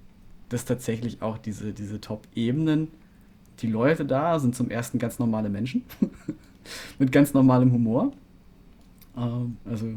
dass 0.48 0.64
tatsächlich 0.64 1.22
auch 1.22 1.38
diese, 1.38 1.74
diese 1.74 2.00
Top-Ebenen, 2.00 2.88
die 3.62 3.68
Leute 3.68 4.06
da 4.06 4.40
sind 4.40 4.56
zum 4.56 4.70
ersten 4.70 5.00
ganz 5.00 5.20
normale 5.20 5.50
Menschen 5.50 5.84
mit 7.00 7.12
ganz 7.12 7.34
normalem 7.34 7.72
Humor. 7.72 8.12
Ähm, 9.18 9.58
also 9.66 9.88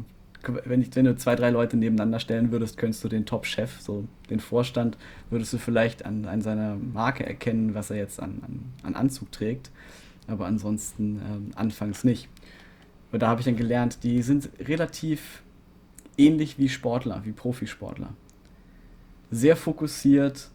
wenn, 0.65 0.81
ich, 0.81 0.95
wenn 0.95 1.05
du 1.05 1.15
zwei, 1.15 1.35
drei 1.35 1.51
Leute 1.51 1.77
nebeneinander 1.77 2.19
stellen 2.19 2.51
würdest, 2.51 2.77
könntest 2.77 3.03
du 3.03 3.07
den 3.07 3.25
Top-Chef, 3.25 3.79
so 3.79 4.05
den 4.29 4.39
Vorstand, 4.39 4.97
würdest 5.29 5.53
du 5.53 5.57
vielleicht 5.57 6.05
an, 6.05 6.25
an 6.25 6.41
seiner 6.41 6.75
Marke 6.75 7.25
erkennen, 7.25 7.75
was 7.75 7.91
er 7.91 7.97
jetzt 7.97 8.19
an, 8.19 8.41
an, 8.45 8.73
an 8.83 8.95
Anzug 8.95 9.31
trägt. 9.31 9.69
Aber 10.27 10.45
ansonsten 10.45 11.21
ähm, 11.25 11.51
anfangs 11.55 12.03
nicht. 12.03 12.27
Und 13.11 13.21
da 13.21 13.27
habe 13.27 13.41
ich 13.41 13.45
dann 13.45 13.57
gelernt, 13.57 14.03
die 14.03 14.21
sind 14.21 14.49
relativ 14.59 15.43
ähnlich 16.17 16.57
wie 16.57 16.69
Sportler, 16.69 17.21
wie 17.25 17.31
Profisportler. 17.31 18.13
Sehr 19.29 19.55
fokussiert, 19.55 20.49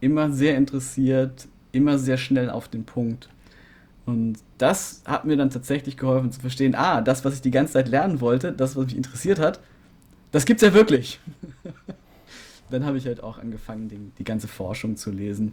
immer 0.00 0.30
sehr 0.30 0.56
interessiert, 0.56 1.48
immer 1.72 1.98
sehr 1.98 2.16
schnell 2.16 2.50
auf 2.50 2.68
den 2.68 2.84
Punkt. 2.84 3.28
Und 4.04 4.38
das 4.58 5.02
hat 5.04 5.24
mir 5.24 5.36
dann 5.36 5.50
tatsächlich 5.50 5.96
geholfen 5.96 6.32
zu 6.32 6.40
verstehen, 6.40 6.74
ah, 6.74 7.00
das, 7.00 7.24
was 7.24 7.34
ich 7.34 7.40
die 7.40 7.50
ganze 7.50 7.74
Zeit 7.74 7.88
lernen 7.88 8.20
wollte, 8.20 8.52
das, 8.52 8.76
was 8.76 8.86
mich 8.86 8.96
interessiert 8.96 9.38
hat, 9.38 9.60
das 10.32 10.44
gibt's 10.44 10.62
ja 10.62 10.74
wirklich. 10.74 11.20
dann 12.70 12.84
habe 12.84 12.98
ich 12.98 13.06
halt 13.06 13.22
auch 13.22 13.38
angefangen, 13.38 13.88
die, 13.88 13.98
die 14.18 14.24
ganze 14.24 14.48
Forschung 14.48 14.96
zu 14.96 15.10
lesen. 15.10 15.52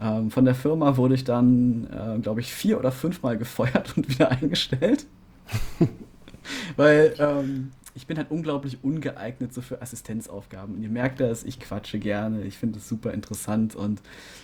Ähm, 0.00 0.30
von 0.30 0.44
der 0.44 0.54
Firma 0.54 0.96
wurde 0.96 1.14
ich 1.14 1.24
dann, 1.24 1.86
äh, 1.90 2.18
glaube 2.20 2.40
ich, 2.40 2.52
vier 2.52 2.78
oder 2.78 2.92
fünfmal 2.92 3.36
gefeuert 3.36 3.92
und 3.96 4.08
wieder 4.08 4.30
eingestellt. 4.30 5.06
Weil 6.76 7.14
ähm, 7.18 7.72
ich 7.94 8.06
bin 8.06 8.16
halt 8.16 8.30
unglaublich 8.30 8.78
ungeeignet 8.82 9.52
so 9.52 9.60
für 9.60 9.82
Assistenzaufgaben. 9.82 10.76
Und 10.76 10.82
ihr 10.82 10.88
merkt 10.88 11.20
das, 11.20 11.44
ich 11.44 11.60
quatsche 11.60 11.98
gerne, 11.98 12.42
ich 12.42 12.56
finde 12.56 12.78
es 12.78 12.88
super 12.88 13.12
interessant 13.12 13.74
und 13.76 14.00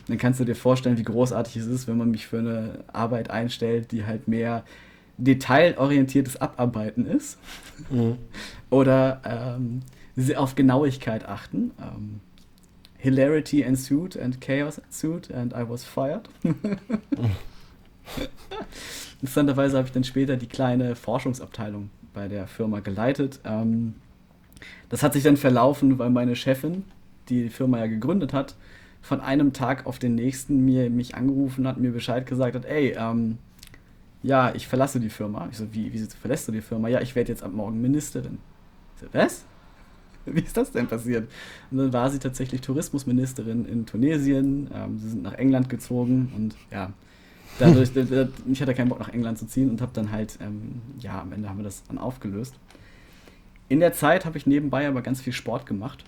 dann 0.07 0.19
kannst 0.19 0.41
du 0.41 0.45
dir 0.45 0.55
vorstellen, 0.55 0.99
wie 0.99 1.05
großartig 1.05 1.57
es 1.57 1.67
ist, 1.67 1.89
wenn 1.89 1.97
man 1.97 2.11
mich 2.11 2.27
für 2.27 2.39
eine 2.39 2.85
Arbeit 2.93 3.31
einstellt, 3.31 3.93
die 3.93 4.05
halt 4.05 4.29
mehr 4.29 4.65
detailorientiertes 5.17 6.41
Abarbeiten 6.41 7.07
ist. 7.07 7.39
Mhm. 7.91 8.19
Oder 8.71 9.23
ähm, 9.25 9.81
auf 10.37 10.55
Genauigkeit 10.55 11.27
achten. 11.27 11.71
Ähm, 11.81 12.21
Hilarity 12.99 13.63
ensued 13.63 14.19
and 14.19 14.41
chaos 14.41 14.79
ensued 14.79 15.33
and 15.33 15.53
I 15.55 15.69
was 15.69 15.85
fired. 15.85 16.29
Interessanterweise 19.21 19.77
habe 19.77 19.87
ich 19.87 19.93
dann 19.93 20.05
später 20.05 20.37
die 20.37 20.49
kleine 20.49 20.97
Forschungsabteilung 20.97 21.91
bei 22.19 22.27
der 22.27 22.49
Firma 22.49 22.81
geleitet. 22.81 23.39
Ähm, 23.45 23.95
das 24.89 25.05
hat 25.05 25.13
sich 25.13 25.23
dann 25.23 25.37
verlaufen, 25.37 26.01
weil 26.01 26.11
meine 26.11 26.35
Chefin, 26.35 26.83
die 27.29 27.45
die 27.45 27.49
Firma 27.49 27.79
ja 27.79 27.87
gegründet 27.87 28.33
hat, 28.33 28.57
von 29.03 29.21
einem 29.21 29.53
Tag 29.53 29.87
auf 29.87 30.01
den 30.01 30.17
nächsten 30.17 30.65
mir, 30.65 30.91
mich 30.91 31.15
angerufen 31.15 31.69
hat, 31.69 31.79
mir 31.79 31.93
Bescheid 31.93 32.27
gesagt 32.27 32.57
hat, 32.57 32.65
ey, 32.65 32.97
ähm, 32.99 33.39
ja, 34.25 34.53
ich 34.53 34.67
verlasse 34.67 34.99
die 34.99 35.11
Firma. 35.11 35.47
Ich 35.53 35.59
so, 35.59 35.73
wie, 35.73 35.93
wie 35.93 35.99
verlässt 35.99 36.49
du 36.49 36.53
die 36.53 36.61
Firma? 36.61 36.89
Ja, 36.89 37.01
ich 37.01 37.15
werde 37.15 37.31
jetzt 37.31 37.45
ab 37.45 37.53
morgen 37.53 37.81
Ministerin. 37.81 38.39
Ich 38.97 39.03
so, 39.03 39.07
was? 39.13 39.45
Wie 40.27 40.41
ist 40.41 40.57
das 40.57 40.73
denn 40.73 40.89
passiert? 40.89 41.31
Und 41.71 41.79
dann 41.79 41.93
war 41.93 42.11
sie 42.11 42.19
tatsächlich 42.19 42.61
Tourismusministerin 42.61 43.65
in 43.65 43.87
Tunesien. 43.87 44.69
Ähm, 44.75 44.99
sie 44.99 45.11
sind 45.11 45.23
nach 45.23 45.35
England 45.35 45.71
gezogen 45.71 46.33
und 46.35 46.57
ja, 46.73 46.93
dadurch, 47.59 47.91
ich 48.51 48.63
hatte 48.63 48.75
keinen 48.75 48.89
Bock 48.89 48.99
nach 48.99 49.09
England 49.09 49.39
zu 49.39 49.47
ziehen 49.47 49.71
und 49.71 49.81
habe 49.81 49.93
dann 49.95 50.13
halt, 50.13 50.39
ähm, 50.41 50.81
ja, 50.99 51.21
am 51.21 51.33
Ende 51.33 51.49
haben 51.49 51.59
wir 51.59 51.65
das 51.65 51.83
dann 51.85 51.99
aufgelöst. 51.99 52.55
In 53.69 53.81
der 53.81 53.93
Zeit 53.93 54.25
habe 54.25 54.39
ich 54.39 54.47
nebenbei 54.47 54.89
aber 54.89 55.03
ganz 55.03 55.21
viel 55.21 55.33
Sport 55.33 55.67
gemacht. 55.67 56.05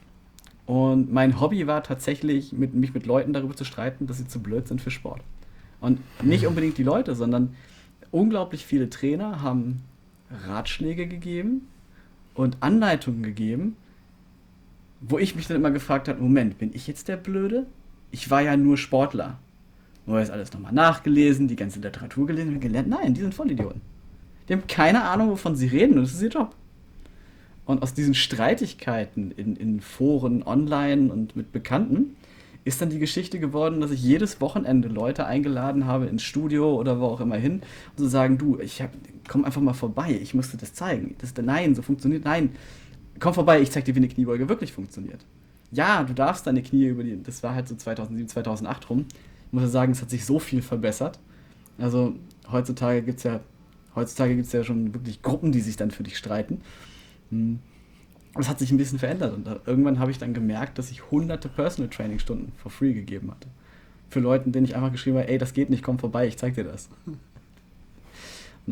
Und 0.67 1.13
mein 1.13 1.41
Hobby 1.41 1.67
war 1.67 1.83
tatsächlich, 1.83 2.53
mit, 2.53 2.75
mich 2.75 2.95
mit 2.95 3.05
Leuten 3.05 3.33
darüber 3.33 3.57
zu 3.57 3.65
streiten, 3.65 4.07
dass 4.07 4.19
sie 4.19 4.29
zu 4.29 4.41
blöd 4.41 4.69
sind 4.69 4.81
für 4.81 4.91
Sport. 4.91 5.21
Und 5.81 6.01
nicht 6.23 6.47
unbedingt 6.47 6.79
die 6.79 6.83
Leute, 6.83 7.15
sondern 7.15 7.55
unglaublich 8.11 8.65
viele 8.65 8.89
Trainer 8.89 9.43
haben 9.43 9.83
Ratschläge 10.47 11.07
gegeben 11.07 11.67
und 12.35 12.59
Anleitungen 12.61 13.23
gegeben, 13.23 13.77
wo 15.01 15.19
ich 15.19 15.35
mich 15.35 15.47
dann 15.47 15.57
immer 15.57 15.71
gefragt 15.71 16.09
habe, 16.09 16.21
Moment, 16.21 16.59
bin 16.59 16.71
ich 16.75 16.87
jetzt 16.87 17.09
der 17.09 17.17
Blöde? 17.17 17.67
Ich 18.11 18.31
war 18.31 18.43
ja 18.43 18.57
nur 18.57 18.77
Sportler. 18.77 19.39
Neues 20.07 20.31
alles 20.31 20.53
nochmal 20.53 20.73
nachgelesen, 20.73 21.49
die 21.49 21.57
ganze 21.57 21.81
Literatur 21.81 22.27
gelesen 22.27 22.55
und 22.55 22.61
gelernt. 22.61 22.89
Nein, 22.89 23.15
die 23.15 23.21
sind 23.21 23.35
Vollidioten. 23.35 23.81
Die 24.49 24.55
haben 24.55 24.67
keine 24.67 25.05
Ahnung, 25.05 25.31
wovon 25.31 25.55
sie 25.55 25.69
reden 25.69 25.99
und 25.99 26.03
das 26.03 26.13
ist 26.13 26.23
ihr 26.23 26.31
Job. 26.31 26.55
Und 27.67 27.83
aus 27.83 27.95
diesen 27.95 28.15
Streitigkeiten 28.15 29.31
in, 29.31 29.55
in 29.55 29.81
Foren, 29.81 30.43
online 30.43 31.13
und 31.13 31.37
mit 31.37 31.53
Bekannten 31.53 32.17
ist 32.65 32.83
dann 32.83 32.91
die 32.91 32.99
Geschichte 32.99 33.39
geworden, 33.39 33.81
dass 33.81 33.91
ich 33.91 34.03
jedes 34.03 34.41
Wochenende 34.41 34.89
Leute 34.89 35.25
eingeladen 35.25 35.87
habe 35.87 36.07
ins 36.07 36.23
Studio 36.23 36.75
oder 36.75 37.01
wo 37.01 37.07
auch 37.07 37.21
immer 37.21 37.37
hin 37.37 37.55
und 37.55 37.97
zu 37.97 38.05
so 38.05 38.09
sagen, 38.09 38.39
du, 38.39 38.59
ich 38.59 38.83
hab, 38.83 38.91
komm 39.29 39.45
einfach 39.45 39.61
mal 39.61 39.73
vorbei, 39.73 40.19
ich 40.21 40.35
musste 40.35 40.57
das 40.57 40.75
zeigen. 40.75 41.15
Das, 41.19 41.33
nein, 41.37 41.75
so 41.75 41.83
funktioniert, 41.83 42.25
nein, 42.25 42.51
komm 43.19 43.35
vorbei, 43.35 43.61
ich 43.61 43.71
zeig 43.71 43.85
dir, 43.85 43.95
wie 43.95 44.01
eine 44.01 44.09
Kniebeuge 44.09 44.49
wirklich 44.49 44.73
funktioniert. 44.73 45.25
Ja, 45.73 46.03
du 46.03 46.13
darfst 46.13 46.47
deine 46.47 46.63
Knie 46.63 46.87
über 46.87 47.05
die, 47.05 47.23
das 47.23 47.43
war 47.43 47.55
halt 47.55 47.69
so 47.69 47.77
2007, 47.77 48.29
2008 48.29 48.91
rum, 48.91 49.07
ich 49.51 49.53
muss 49.53 49.73
sagen, 49.73 49.91
es 49.91 50.01
hat 50.01 50.11
sich 50.11 50.25
so 50.25 50.39
viel 50.39 50.63
verbessert. 50.63 51.19
Also 51.77 52.15
heutzutage 52.53 53.03
gibt 53.03 53.19
es 53.19 53.25
ja, 53.25 53.41
heutzutage 53.97 54.37
gibt 54.37 54.53
ja 54.53 54.63
schon 54.63 54.95
wirklich 54.95 55.23
Gruppen, 55.23 55.51
die 55.51 55.61
sich 55.61 55.77
dann 55.77 55.91
für 55.91 56.05
dich 56.05 56.17
streiten. 56.17 56.61
Hm. 57.31 57.59
Es 58.39 58.49
hat 58.49 58.61
sich 58.61 58.71
ein 58.71 58.77
bisschen 58.77 59.01
verändert 59.01 59.35
und 59.35 59.49
irgendwann 59.67 59.99
habe 59.99 60.13
ich 60.13 60.19
dann 60.19 60.35
gemerkt, 60.35 60.79
dass 60.79 60.93
ich 60.93 61.11
hunderte 61.11 61.49
Personal 61.49 61.91
Training 61.91 62.21
Stunden 62.21 62.53
for 62.57 62.71
free 62.71 62.93
gegeben 62.93 63.33
hatte. 63.33 63.49
Für 64.09 64.21
Leute, 64.21 64.51
denen 64.51 64.67
ich 64.67 64.77
einfach 64.77 64.93
geschrieben 64.93 65.19
habe, 65.19 65.29
ey, 65.29 65.37
das 65.37 65.53
geht 65.53 65.69
nicht, 65.69 65.83
komm 65.83 65.99
vorbei, 65.99 66.29
ich 66.29 66.37
zeig 66.37 66.55
dir 66.55 66.63
das. 66.63 66.89
Und 67.07 67.19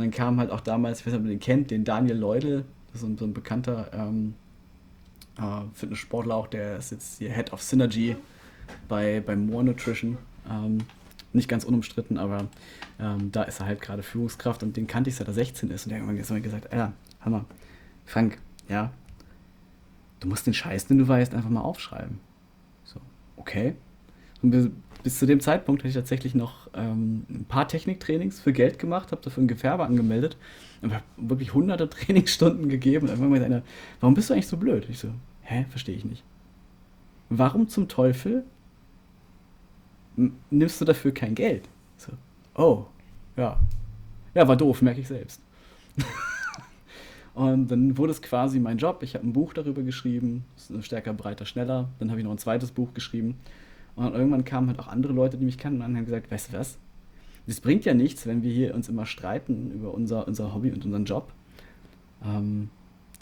dann 0.02 0.12
kam 0.12 0.38
halt 0.38 0.52
auch 0.52 0.60
damals, 0.60 1.00
ich 1.00 1.06
weiß 1.06 1.14
nicht, 1.14 1.20
ob 1.22 1.26
ihr 1.26 1.34
den 1.34 1.40
kennt, 1.40 1.72
den 1.72 1.82
Daniel 1.82 2.16
Leudel, 2.16 2.64
das 2.92 3.02
ist 3.02 3.18
so 3.18 3.24
ein, 3.24 3.34
bekannter 3.34 3.90
ähm, 3.92 4.34
äh, 5.38 5.62
Fitnesssportler 5.74 6.36
auch, 6.36 6.46
der 6.46 6.76
ist 6.76 6.92
jetzt 6.92 7.18
hier 7.18 7.32
Head 7.32 7.52
of 7.52 7.60
Synergy 7.60 8.14
bei, 8.86 9.20
bei 9.24 9.34
More 9.34 9.64
Nutrition. 9.64 10.18
Ähm, 10.50 10.78
nicht 11.32 11.48
ganz 11.48 11.64
unumstritten, 11.64 12.18
aber 12.18 12.48
ähm, 12.98 13.30
da 13.32 13.42
ist 13.42 13.60
er 13.60 13.66
halt 13.66 13.80
gerade 13.80 14.02
Führungskraft 14.02 14.62
und 14.62 14.76
den 14.76 14.86
kannte 14.86 15.10
ich 15.10 15.16
seit 15.16 15.28
er 15.28 15.34
16 15.34 15.70
ist. 15.70 15.86
Und 15.86 15.90
der 15.90 16.00
hat 16.00 16.08
irgendwann 16.08 16.42
gesagt, 16.42 16.72
Alter, 16.72 16.92
Hammer, 17.20 17.44
Frank, 18.06 18.38
ja, 18.68 18.90
du 20.20 20.28
musst 20.28 20.46
den 20.46 20.54
Scheiß, 20.54 20.86
den 20.86 20.98
du 20.98 21.06
weißt, 21.06 21.34
einfach 21.34 21.50
mal 21.50 21.60
aufschreiben. 21.60 22.18
So, 22.84 23.00
okay. 23.36 23.74
Und 24.42 24.50
bis, 24.50 24.70
bis 25.02 25.18
zu 25.18 25.26
dem 25.26 25.40
Zeitpunkt 25.40 25.82
hatte 25.82 25.88
ich 25.88 25.94
tatsächlich 25.94 26.34
noch 26.34 26.68
ähm, 26.74 27.26
ein 27.28 27.44
paar 27.44 27.68
Techniktrainings 27.68 28.40
für 28.40 28.52
Geld 28.52 28.78
gemacht, 28.78 29.12
habe 29.12 29.22
dafür 29.22 29.42
ein 29.42 29.48
Gewerbe 29.48 29.84
angemeldet 29.84 30.36
und 30.80 30.94
habe 30.94 31.04
wirklich 31.16 31.54
hunderte 31.54 31.88
Trainingsstunden 31.90 32.68
gegeben. 32.68 33.02
Und 33.02 33.10
irgendwann 33.10 33.30
meinte 33.30 33.46
einer, 33.46 33.62
warum 34.00 34.14
bist 34.14 34.30
du 34.30 34.34
eigentlich 34.34 34.48
so 34.48 34.56
blöd? 34.56 34.86
Ich 34.88 34.98
so, 34.98 35.08
hä, 35.42 35.66
verstehe 35.68 35.96
ich 35.96 36.04
nicht. 36.04 36.24
Warum 37.30 37.68
zum 37.68 37.88
Teufel 37.88 38.44
nimmst 40.50 40.80
du 40.80 40.84
dafür 40.84 41.12
kein 41.12 41.34
Geld? 41.34 41.68
So, 41.96 42.12
oh, 42.56 42.86
ja. 43.36 43.58
Ja, 44.34 44.46
war 44.46 44.56
doof, 44.56 44.82
merke 44.82 45.00
ich 45.00 45.08
selbst. 45.08 45.40
und 47.34 47.70
dann 47.70 47.96
wurde 47.96 48.12
es 48.12 48.22
quasi 48.22 48.60
mein 48.60 48.78
Job. 48.78 49.02
Ich 49.02 49.14
habe 49.14 49.26
ein 49.26 49.32
Buch 49.32 49.52
darüber 49.54 49.82
geschrieben, 49.82 50.44
stärker, 50.80 51.12
breiter, 51.12 51.46
schneller. 51.46 51.88
Dann 51.98 52.10
habe 52.10 52.20
ich 52.20 52.24
noch 52.24 52.32
ein 52.32 52.38
zweites 52.38 52.70
Buch 52.70 52.94
geschrieben. 52.94 53.36
Und 53.96 54.14
irgendwann 54.14 54.44
kamen 54.44 54.68
halt 54.68 54.78
auch 54.78 54.88
andere 54.88 55.12
Leute, 55.12 55.38
die 55.38 55.44
mich 55.44 55.58
kannten 55.58 55.82
und 55.82 55.96
haben 55.96 56.04
gesagt, 56.04 56.30
weißt 56.30 56.52
du 56.52 56.58
was? 56.58 56.78
Das 57.46 57.60
bringt 57.60 57.84
ja 57.84 57.94
nichts, 57.94 58.26
wenn 58.26 58.42
wir 58.42 58.52
hier 58.52 58.74
uns 58.74 58.88
immer 58.88 59.06
streiten 59.06 59.72
über 59.72 59.94
unser, 59.94 60.28
unser 60.28 60.54
Hobby 60.54 60.70
und 60.70 60.84
unseren 60.84 61.04
Job. 61.04 61.32
Ähm, 62.24 62.68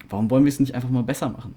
warum 0.08 0.30
wollen 0.30 0.44
wir 0.44 0.48
es 0.48 0.60
nicht 0.60 0.74
einfach 0.74 0.90
mal 0.90 1.04
besser 1.04 1.28
machen? 1.28 1.54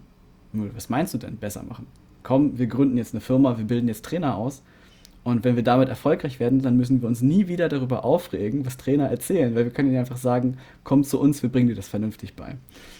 Was 0.53 0.89
meinst 0.89 1.13
du 1.13 1.17
denn, 1.17 1.37
besser 1.37 1.63
machen? 1.63 1.87
Komm, 2.23 2.57
wir 2.57 2.67
gründen 2.67 2.97
jetzt 2.97 3.13
eine 3.13 3.21
Firma, 3.21 3.57
wir 3.57 3.65
bilden 3.65 3.87
jetzt 3.87 4.05
Trainer 4.05 4.35
aus 4.35 4.61
und 5.29 5.43
wenn 5.43 5.55
wir 5.55 5.63
damit 5.63 5.89
erfolgreich 5.89 6.39
werden, 6.39 6.61
dann 6.61 6.77
müssen 6.77 7.01
wir 7.01 7.07
uns 7.07 7.21
nie 7.21 7.47
wieder 7.47 7.69
darüber 7.69 8.03
aufregen, 8.03 8.65
was 8.65 8.77
Trainer 8.77 9.09
erzählen, 9.09 9.55
weil 9.55 9.65
wir 9.65 9.71
können 9.71 9.89
ihnen 9.89 9.99
einfach 9.99 10.17
sagen, 10.17 10.57
komm 10.83 11.03
zu 11.03 11.19
uns, 11.19 11.41
wir 11.41 11.49
bringen 11.49 11.67
dir 11.67 11.75
das 11.75 11.87
vernünftig 11.87 12.35
bei. 12.35 12.45
Dann 12.45 12.57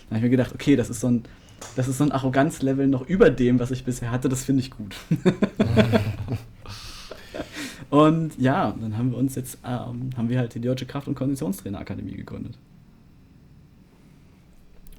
habe 0.09 0.17
ich 0.17 0.23
mir 0.23 0.29
gedacht, 0.29 0.53
okay, 0.53 0.75
das 0.75 0.89
ist 0.89 1.01
so 1.01 1.07
ein, 1.07 1.23
das 1.75 1.87
ist 1.87 1.97
so 1.97 2.03
ein 2.03 2.11
Arroganzlevel 2.11 2.87
noch 2.87 3.07
über 3.07 3.29
dem, 3.29 3.59
was 3.59 3.71
ich 3.71 3.83
bisher 3.83 4.11
hatte, 4.11 4.29
das 4.29 4.43
finde 4.43 4.61
ich 4.61 4.71
gut. 4.71 4.95
und 7.89 8.39
ja, 8.39 8.73
dann 8.79 8.97
haben 8.97 9.11
wir 9.11 9.17
uns 9.17 9.35
jetzt, 9.35 9.59
ähm, 9.65 10.11
haben 10.15 10.29
wir 10.29 10.39
halt 10.39 10.53
die 10.55 10.61
Deutsche 10.61 10.85
Kraft- 10.85 11.07
und 11.07 11.15
Konditionstrainerakademie 11.15 12.15
gegründet. 12.15 12.57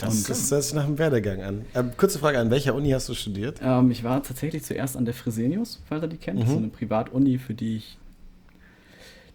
Das, 0.00 0.22
das 0.24 0.50
hört 0.50 0.62
sich 0.62 0.74
nach 0.74 0.84
einem 0.84 0.98
Werdegang 0.98 1.42
an. 1.42 1.64
Ähm, 1.74 1.92
kurze 1.96 2.18
Frage, 2.18 2.38
an 2.38 2.50
welcher 2.50 2.74
Uni 2.74 2.90
hast 2.90 3.08
du 3.08 3.14
studiert? 3.14 3.60
Ähm, 3.62 3.90
ich 3.90 4.02
war 4.02 4.22
tatsächlich 4.22 4.64
zuerst 4.64 4.96
an 4.96 5.04
der 5.04 5.14
Fresenius, 5.14 5.80
falls 5.86 6.02
ihr 6.02 6.08
die 6.08 6.16
kennt. 6.16 6.38
Mhm. 6.38 6.40
Das 6.40 6.48
ist 6.48 6.54
so 6.54 6.60
eine 6.60 6.68
Privatuni, 6.68 7.38
für 7.38 7.54
die 7.54 7.76
ich 7.76 7.98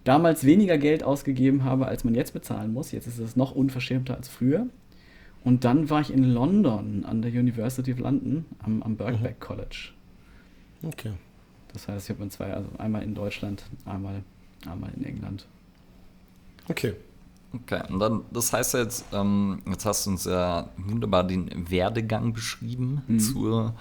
damals 0.04 0.44
weniger 0.44 0.78
Geld 0.78 1.04
ausgegeben 1.04 1.64
habe, 1.64 1.88
als 1.88 2.04
man 2.04 2.16
jetzt 2.16 2.34
bezahlen 2.34 2.74
muss. 2.74 2.92
Jetzt 2.92 3.08
ist 3.08 3.20
es 3.20 3.36
noch 3.36 3.54
unverschämter 3.54 4.16
als 4.16 4.28
früher. 4.28 4.68
Und 5.44 5.64
dann 5.64 5.90
war 5.90 6.02
ich 6.02 6.12
in 6.12 6.24
London 6.24 7.06
an 7.06 7.22
der 7.22 7.32
University 7.32 7.94
of 7.94 8.00
London 8.00 8.46
am, 8.60 8.82
am 8.82 8.96
Birkbeck 8.96 9.36
mhm. 9.40 9.40
College. 9.40 9.90
Okay. 10.84 11.12
Das 11.74 11.88
heißt, 11.88 12.10
ich 12.10 12.18
habe 12.18 12.28
zwei, 12.30 12.54
also 12.54 12.70
einmal 12.78 13.04
in 13.04 13.14
Deutschland, 13.14 13.64
einmal, 13.86 14.24
einmal 14.68 14.92
in 14.96 15.04
England. 15.04 15.46
Okay. 16.68 16.94
Okay, 17.64 17.82
und 17.90 18.00
dann, 18.00 18.22
das 18.32 18.52
heißt 18.52 18.74
jetzt, 18.74 19.06
ähm, 19.14 19.62
jetzt 19.70 19.86
hast 19.86 20.06
du 20.06 20.12
uns 20.12 20.26
ja 20.26 20.70
wunderbar 20.78 21.24
den 21.24 21.50
Werdegang 21.70 22.34
beschrieben 22.34 23.02
mhm. 23.08 23.20
zur 23.20 23.76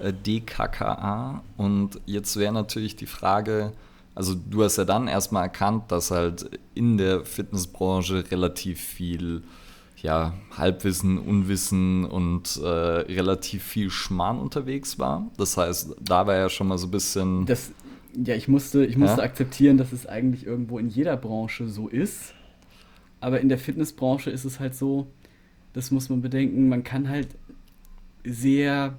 äh, 0.00 0.12
DKKA. 0.12 1.42
Und 1.56 2.00
jetzt 2.06 2.36
wäre 2.36 2.52
natürlich 2.52 2.96
die 2.96 3.06
Frage, 3.06 3.72
also 4.14 4.34
du 4.34 4.64
hast 4.64 4.76
ja 4.78 4.84
dann 4.84 5.06
erstmal 5.06 5.44
erkannt, 5.44 5.92
dass 5.92 6.10
halt 6.10 6.58
in 6.74 6.98
der 6.98 7.24
Fitnessbranche 7.24 8.24
relativ 8.30 8.80
viel 8.80 9.42
ja, 10.02 10.32
Halbwissen, 10.56 11.18
Unwissen 11.18 12.04
und 12.04 12.58
äh, 12.62 12.66
relativ 12.66 13.62
viel 13.62 13.90
Schmarrn 13.90 14.38
unterwegs 14.38 14.98
war. 14.98 15.30
Das 15.36 15.56
heißt, 15.56 15.94
da 16.00 16.26
war 16.26 16.36
ja 16.36 16.48
schon 16.48 16.68
mal 16.68 16.78
so 16.78 16.86
ein 16.86 16.90
bisschen. 16.90 17.46
Das, 17.46 17.70
ja, 18.14 18.34
ich 18.34 18.48
musste, 18.48 18.84
ich 18.84 18.96
musste 18.96 19.18
ja? 19.18 19.24
akzeptieren, 19.24 19.76
dass 19.76 19.92
es 19.92 20.06
eigentlich 20.06 20.46
irgendwo 20.46 20.78
in 20.78 20.88
jeder 20.88 21.16
Branche 21.16 21.68
so 21.68 21.88
ist. 21.88 22.34
Aber 23.20 23.40
in 23.40 23.48
der 23.48 23.58
Fitnessbranche 23.58 24.30
ist 24.30 24.44
es 24.44 24.60
halt 24.60 24.74
so, 24.74 25.06
das 25.72 25.90
muss 25.90 26.08
man 26.08 26.20
bedenken, 26.22 26.68
man 26.68 26.82
kann 26.82 27.08
halt 27.08 27.28
sehr, 28.24 28.98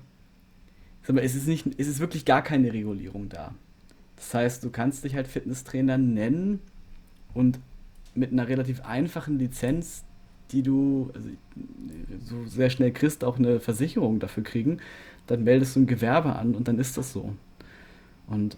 sag 1.03 1.15
mal, 1.15 1.23
es 1.23 1.35
ist 1.35 1.47
nicht, 1.47 1.67
es 1.77 1.87
ist 1.87 1.99
wirklich 1.99 2.25
gar 2.25 2.41
keine 2.41 2.71
Regulierung 2.71 3.29
da. 3.29 3.53
Das 4.15 4.33
heißt, 4.33 4.63
du 4.63 4.69
kannst 4.69 5.03
dich 5.03 5.15
halt 5.15 5.27
Fitnesstrainer 5.27 5.97
nennen 5.97 6.59
und 7.33 7.59
mit 8.13 8.31
einer 8.31 8.47
relativ 8.47 8.81
einfachen 8.81 9.39
Lizenz, 9.39 10.03
die 10.51 10.63
du 10.63 11.11
also, 11.13 11.29
so 12.25 12.45
sehr 12.45 12.69
schnell 12.69 12.91
kriegst, 12.91 13.23
auch 13.23 13.39
eine 13.39 13.59
Versicherung 13.59 14.19
dafür 14.19 14.43
kriegen, 14.43 14.77
dann 15.27 15.43
meldest 15.43 15.75
du 15.75 15.81
ein 15.81 15.87
Gewerbe 15.87 16.35
an 16.35 16.55
und 16.55 16.67
dann 16.67 16.77
ist 16.77 16.97
das 16.97 17.13
so. 17.13 17.33
Und 18.27 18.57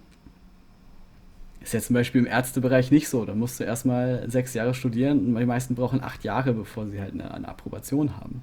ist 1.63 1.73
jetzt 1.73 1.87
zum 1.87 1.93
Beispiel 1.93 2.21
im 2.21 2.27
Ärztebereich 2.27 2.91
nicht 2.91 3.07
so. 3.07 3.25
Da 3.25 3.33
musst 3.33 3.59
du 3.59 3.63
erstmal 3.63 4.29
sechs 4.29 4.53
Jahre 4.53 4.73
studieren 4.73 5.19
und 5.19 5.39
die 5.39 5.45
meisten 5.45 5.75
brauchen 5.75 6.03
acht 6.03 6.23
Jahre, 6.23 6.53
bevor 6.53 6.87
sie 6.87 6.99
halt 6.99 7.13
eine, 7.13 7.33
eine 7.33 7.47
Approbation 7.47 8.17
haben. 8.17 8.41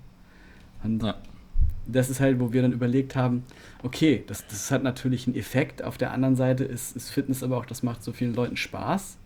Und 0.83 1.03
ja. 1.03 1.16
das 1.87 2.09
ist 2.09 2.21
halt, 2.21 2.41
wo 2.41 2.55
wir 2.55 2.62
dann 2.62 2.73
überlegt 2.73 3.14
haben, 3.16 3.45
okay, 3.83 4.25
das, 4.27 4.47
das 4.47 4.71
hat 4.71 4.83
natürlich 4.83 5.27
einen 5.27 5.37
Effekt. 5.37 5.85
Auf 5.85 5.99
der 5.99 6.12
anderen 6.12 6.35
Seite 6.35 6.64
ist, 6.64 6.97
ist 6.97 7.11
Fitness 7.11 7.43
aber 7.43 7.59
auch, 7.59 7.66
das 7.66 7.83
macht 7.83 8.03
so 8.03 8.12
vielen 8.12 8.35
Leuten 8.35 8.57
Spaß. 8.57 9.18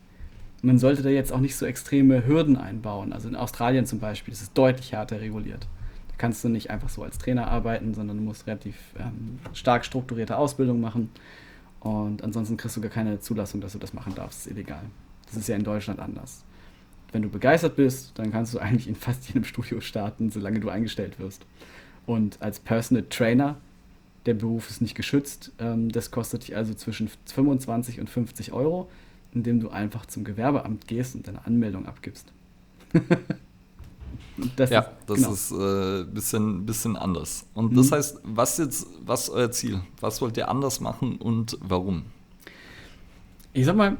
Man 0.62 0.78
sollte 0.78 1.02
da 1.02 1.10
jetzt 1.10 1.32
auch 1.32 1.40
nicht 1.40 1.54
so 1.54 1.64
extreme 1.64 2.26
Hürden 2.26 2.56
einbauen. 2.56 3.12
Also 3.12 3.28
in 3.28 3.36
Australien 3.36 3.86
zum 3.86 4.00
Beispiel, 4.00 4.32
ist 4.32 4.58
deutlich 4.58 4.92
härter 4.92 5.20
reguliert. 5.20 5.68
Da 6.08 6.14
kannst 6.18 6.42
du 6.42 6.48
nicht 6.48 6.70
einfach 6.70 6.88
so 6.88 7.04
als 7.04 7.18
Trainer 7.18 7.46
arbeiten, 7.46 7.94
sondern 7.94 8.16
du 8.16 8.24
musst 8.24 8.48
relativ 8.48 8.76
ähm, 8.98 9.38
stark 9.52 9.84
strukturierte 9.84 10.36
Ausbildung 10.36 10.80
machen. 10.80 11.10
Und 11.84 12.24
ansonsten 12.24 12.56
kriegst 12.56 12.76
du 12.76 12.80
gar 12.80 12.90
keine 12.90 13.20
Zulassung, 13.20 13.60
dass 13.60 13.72
du 13.72 13.78
das 13.78 13.92
machen 13.92 14.14
darfst. 14.14 14.40
Das 14.40 14.46
ist 14.46 14.52
illegal. 14.52 14.82
Das 15.26 15.36
ist 15.36 15.48
ja 15.48 15.54
in 15.54 15.64
Deutschland 15.64 16.00
anders. 16.00 16.42
Wenn 17.12 17.20
du 17.22 17.28
begeistert 17.28 17.76
bist, 17.76 18.12
dann 18.18 18.32
kannst 18.32 18.54
du 18.54 18.58
eigentlich 18.60 18.88
in 18.88 18.96
fast 18.96 19.28
jedem 19.28 19.44
Studio 19.44 19.80
starten, 19.80 20.30
solange 20.30 20.60
du 20.60 20.70
eingestellt 20.70 21.20
wirst. 21.20 21.44
Und 22.06 22.40
als 22.40 22.58
Personal 22.58 23.04
Trainer, 23.10 23.58
der 24.24 24.34
Beruf 24.34 24.70
ist 24.70 24.80
nicht 24.80 24.94
geschützt. 24.94 25.52
Ähm, 25.58 25.92
das 25.92 26.10
kostet 26.10 26.48
dich 26.48 26.56
also 26.56 26.72
zwischen 26.72 27.10
25 27.26 28.00
und 28.00 28.08
50 28.08 28.52
Euro, 28.52 28.90
indem 29.32 29.60
du 29.60 29.68
einfach 29.68 30.06
zum 30.06 30.24
Gewerbeamt 30.24 30.88
gehst 30.88 31.14
und 31.14 31.28
deine 31.28 31.44
Anmeldung 31.44 31.86
abgibst. 31.86 32.32
Das 34.56 34.70
ja, 34.70 34.80
ist, 34.80 34.90
das 35.06 35.16
genau. 35.16 35.32
ist 35.32 35.50
ein 35.52 36.02
äh, 36.02 36.04
bisschen, 36.04 36.66
bisschen 36.66 36.96
anders. 36.96 37.46
Und 37.54 37.72
mhm. 37.72 37.76
das 37.76 37.92
heißt, 37.92 38.20
was 38.24 38.58
jetzt, 38.58 38.86
was 39.04 39.24
ist 39.24 39.30
euer 39.30 39.50
Ziel? 39.50 39.80
Was 40.00 40.20
wollt 40.20 40.36
ihr 40.36 40.48
anders 40.48 40.80
machen 40.80 41.16
und 41.16 41.58
warum? 41.60 42.02
Ich 43.52 43.66
sag 43.66 43.76
mal, 43.76 43.96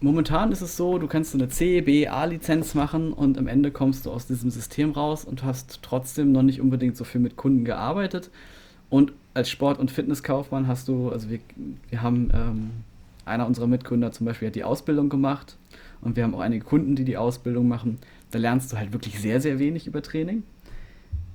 momentan 0.00 0.52
ist 0.52 0.60
es 0.60 0.76
so, 0.76 0.98
du 0.98 1.06
kannst 1.06 1.34
eine 1.34 1.48
C, 1.48 1.80
B, 1.80 2.08
A-Lizenz 2.08 2.74
machen 2.74 3.12
und 3.12 3.38
am 3.38 3.46
Ende 3.46 3.70
kommst 3.70 4.06
du 4.06 4.10
aus 4.10 4.26
diesem 4.26 4.50
System 4.50 4.92
raus 4.92 5.24
und 5.24 5.44
hast 5.44 5.80
trotzdem 5.82 6.32
noch 6.32 6.42
nicht 6.42 6.60
unbedingt 6.60 6.96
so 6.96 7.04
viel 7.04 7.20
mit 7.20 7.36
Kunden 7.36 7.64
gearbeitet. 7.64 8.30
Und 8.90 9.12
als 9.34 9.48
Sport- 9.48 9.78
und 9.78 9.90
Fitnesskaufmann 9.90 10.66
hast 10.66 10.88
du, 10.88 11.08
also 11.08 11.30
wir, 11.30 11.40
wir 11.88 12.02
haben, 12.02 12.30
ähm, 12.34 12.70
einer 13.24 13.46
unserer 13.46 13.66
Mitgründer 13.66 14.12
zum 14.12 14.26
Beispiel 14.26 14.48
hat 14.48 14.54
die 14.54 14.64
Ausbildung 14.64 15.08
gemacht 15.08 15.56
und 16.00 16.16
wir 16.16 16.24
haben 16.24 16.34
auch 16.34 16.40
einige 16.40 16.64
Kunden, 16.64 16.96
die 16.96 17.04
die 17.04 17.16
Ausbildung 17.16 17.68
machen. 17.68 17.98
Da 18.32 18.38
lernst 18.38 18.72
du 18.72 18.78
halt 18.78 18.92
wirklich 18.92 19.20
sehr, 19.20 19.40
sehr 19.40 19.58
wenig 19.58 19.86
über 19.86 20.02
Training. 20.02 20.42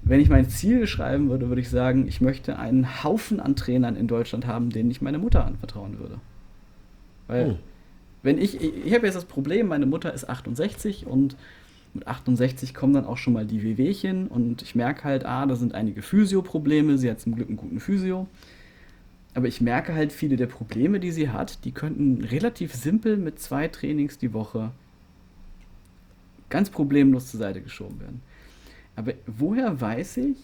Wenn 0.02 0.20
ich 0.20 0.30
mein 0.30 0.50
Ziel 0.50 0.80
beschreiben 0.80 1.30
würde, 1.30 1.48
würde 1.48 1.62
ich 1.62 1.70
sagen, 1.70 2.08
ich 2.08 2.22
möchte 2.22 2.58
einen 2.58 3.04
Haufen 3.04 3.40
an 3.40 3.56
Trainern 3.56 3.96
in 3.96 4.08
Deutschland 4.08 4.48
haben, 4.48 4.70
denen 4.70 4.90
ich 4.90 5.02
meine 5.02 5.20
Mutter 5.20 5.46
anvertrauen 5.46 6.00
würde. 6.00 6.20
Weil, 7.28 7.52
oh. 7.52 7.56
wenn 8.24 8.38
ich, 8.38 8.60
ich, 8.62 8.86
ich 8.86 8.94
habe 8.94 9.06
jetzt 9.06 9.16
das 9.16 9.26
Problem, 9.26 9.68
meine 9.68 9.86
Mutter 9.86 10.14
ist 10.14 10.28
68 10.28 11.06
und 11.06 11.36
mit 11.94 12.08
68 12.08 12.74
kommen 12.74 12.94
dann 12.94 13.06
auch 13.06 13.18
schon 13.18 13.34
mal 13.34 13.46
die 13.46 13.64
Wehwehchen 13.64 14.28
und 14.28 14.62
ich 14.62 14.76
merke 14.76 15.04
halt, 15.04 15.26
ah, 15.26 15.46
da 15.46 15.56
sind 15.56 15.76
einige 15.76 16.02
Physio-Probleme, 16.02 16.98
sie 16.98 17.10
hat 17.10 17.20
zum 17.20 17.36
Glück 17.36 17.48
einen 17.48 17.58
guten 17.58 17.80
Physio. 17.80 18.28
Aber 19.34 19.48
ich 19.48 19.62
merke 19.62 19.94
halt, 19.94 20.12
viele 20.12 20.36
der 20.36 20.48
Probleme, 20.48 21.00
die 21.00 21.12
sie 21.12 21.30
hat, 21.30 21.64
die 21.64 21.72
könnten 21.72 22.24
relativ 22.24 22.74
simpel 22.74 23.18
mit 23.18 23.40
zwei 23.40 23.68
Trainings 23.68 24.18
die 24.18 24.34
Woche 24.34 24.72
ganz 26.50 26.70
problemlos 26.70 27.32
zur 27.32 27.40
Seite 27.40 27.62
geschoben 27.62 28.00
werden. 28.00 28.22
Aber 28.96 29.14
woher 29.26 29.80
weiß 29.80 30.18
ich, 30.18 30.38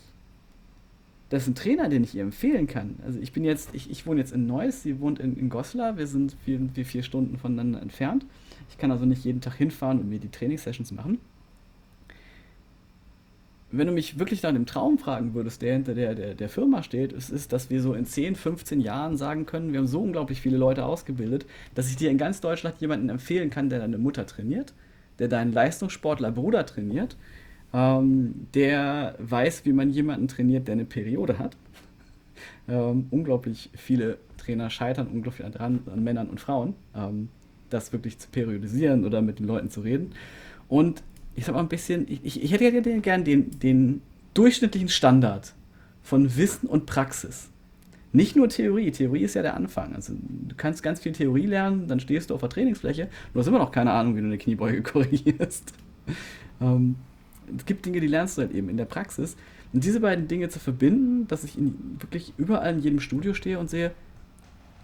dass 1.29 1.47
ein 1.47 1.55
Trainer, 1.55 1.89
den 1.89 2.03
ich 2.03 2.13
ihr 2.13 2.21
empfehlen 2.21 2.67
kann, 2.67 2.97
also 3.03 3.19
ich 3.19 3.33
bin 3.33 3.43
jetzt, 3.43 3.73
ich, 3.73 3.89
ich 3.89 4.05
wohne 4.05 4.19
jetzt 4.19 4.33
in 4.33 4.45
Neuss, 4.45 4.83
sie 4.83 4.99
wohnt 4.99 5.19
in, 5.19 5.35
in 5.35 5.49
Goslar, 5.49 5.97
wir 5.97 6.05
sind 6.05 6.35
vier, 6.45 6.59
vier, 6.75 6.85
vier 6.85 7.03
Stunden 7.03 7.37
voneinander 7.37 7.81
entfernt. 7.81 8.25
Ich 8.69 8.77
kann 8.77 8.91
also 8.91 9.05
nicht 9.05 9.23
jeden 9.23 9.41
Tag 9.41 9.55
hinfahren 9.55 9.99
und 9.99 10.09
mir 10.09 10.19
die 10.19 10.29
Trainingssessions 10.29 10.91
machen. 10.91 11.17
wenn 13.71 13.87
du 13.87 13.93
mich 13.93 14.19
wirklich 14.19 14.43
nach 14.43 14.51
dem 14.51 14.67
Traum 14.67 14.99
fragen 14.99 15.33
würdest, 15.33 15.63
der 15.63 15.73
hinter 15.73 15.95
der, 15.95 16.13
der, 16.13 16.35
der 16.35 16.49
Firma 16.49 16.83
steht, 16.83 17.11
ist, 17.11 17.31
ist, 17.31 17.51
dass 17.51 17.71
wir 17.71 17.81
so 17.81 17.95
in 17.95 18.05
10, 18.05 18.35
15 18.35 18.79
Jahren 18.79 19.17
sagen 19.17 19.47
können, 19.47 19.73
wir 19.73 19.79
haben 19.79 19.87
so 19.87 20.01
unglaublich 20.01 20.39
viele 20.41 20.57
Leute 20.57 20.85
ausgebildet, 20.85 21.47
dass 21.73 21.89
ich 21.89 21.95
dir 21.95 22.11
in 22.11 22.19
ganz 22.19 22.41
Deutschland 22.41 22.79
jemanden 22.79 23.09
empfehlen 23.09 23.49
kann, 23.49 23.69
der 23.69 23.79
deine 23.79 23.97
Mutter 23.97 24.27
trainiert, 24.27 24.75
der 25.19 25.27
deinen 25.27 25.53
Leistungssportler 25.53 26.31
Bruder 26.31 26.65
trainiert, 26.65 27.15
ähm, 27.73 28.47
der 28.53 29.15
weiß, 29.19 29.65
wie 29.65 29.73
man 29.73 29.89
jemanden 29.89 30.27
trainiert, 30.27 30.67
der 30.67 30.73
eine 30.73 30.85
Periode 30.85 31.39
hat. 31.39 31.57
Ähm, 32.67 33.07
unglaublich 33.09 33.69
viele 33.75 34.17
Trainer 34.37 34.69
scheitern 34.69 35.07
unglaublich 35.07 35.47
daran, 35.51 35.79
an 35.91 36.03
Männern 36.03 36.29
und 36.29 36.39
Frauen, 36.39 36.75
ähm, 36.95 37.29
das 37.69 37.91
wirklich 37.91 38.19
zu 38.19 38.29
periodisieren 38.29 39.05
oder 39.05 39.21
mit 39.21 39.39
den 39.39 39.47
Leuten 39.47 39.69
zu 39.69 39.81
reden. 39.81 40.11
Und 40.67 41.03
ich 41.35 41.45
sag 41.45 41.55
mal 41.55 41.61
ein 41.61 41.67
bisschen, 41.67 42.05
ich, 42.07 42.41
ich, 42.41 42.51
hätte 42.51 42.65
ja 42.65 42.99
gern 42.99 43.23
den, 43.23 43.59
den 43.59 44.01
durchschnittlichen 44.33 44.89
Standard 44.89 45.53
von 46.01 46.35
Wissen 46.37 46.67
und 46.67 46.85
Praxis. 46.85 47.49
Nicht 48.15 48.35
nur 48.35 48.47
Theorie, 48.47 48.91
Theorie 48.91 49.23
ist 49.23 49.33
ja 49.33 49.41
der 49.41 49.55
Anfang. 49.55 49.95
Also 49.95 50.13
du 50.13 50.55
kannst 50.55 50.83
ganz 50.83 50.99
viel 50.99 51.11
Theorie 51.13 51.47
lernen, 51.47 51.87
dann 51.87 51.99
stehst 51.99 52.29
du 52.29 52.35
auf 52.35 52.41
der 52.41 52.49
Trainingsfläche, 52.49 53.09
du 53.33 53.39
hast 53.39 53.47
immer 53.47 53.57
noch 53.57 53.71
keine 53.71 53.91
Ahnung, 53.91 54.15
wie 54.15 54.21
du 54.21 54.27
eine 54.27 54.37
Kniebeuge 54.37 54.81
korrigierst. 54.83 55.73
ähm, 56.61 56.95
es 57.57 57.65
gibt 57.65 57.85
Dinge, 57.85 57.99
die 57.99 58.07
lernst 58.07 58.37
du 58.37 58.43
halt 58.43 58.53
eben 58.53 58.69
in 58.69 58.77
der 58.77 58.85
Praxis. 58.85 59.35
Und 59.73 59.83
diese 59.83 59.99
beiden 59.99 60.27
Dinge 60.27 60.49
zu 60.49 60.59
verbinden, 60.59 61.27
dass 61.27 61.43
ich 61.43 61.57
in, 61.57 61.97
wirklich 61.99 62.33
überall 62.37 62.75
in 62.75 62.81
jedem 62.81 62.99
Studio 62.99 63.33
stehe 63.33 63.57
und 63.57 63.71
sehe, 63.71 63.91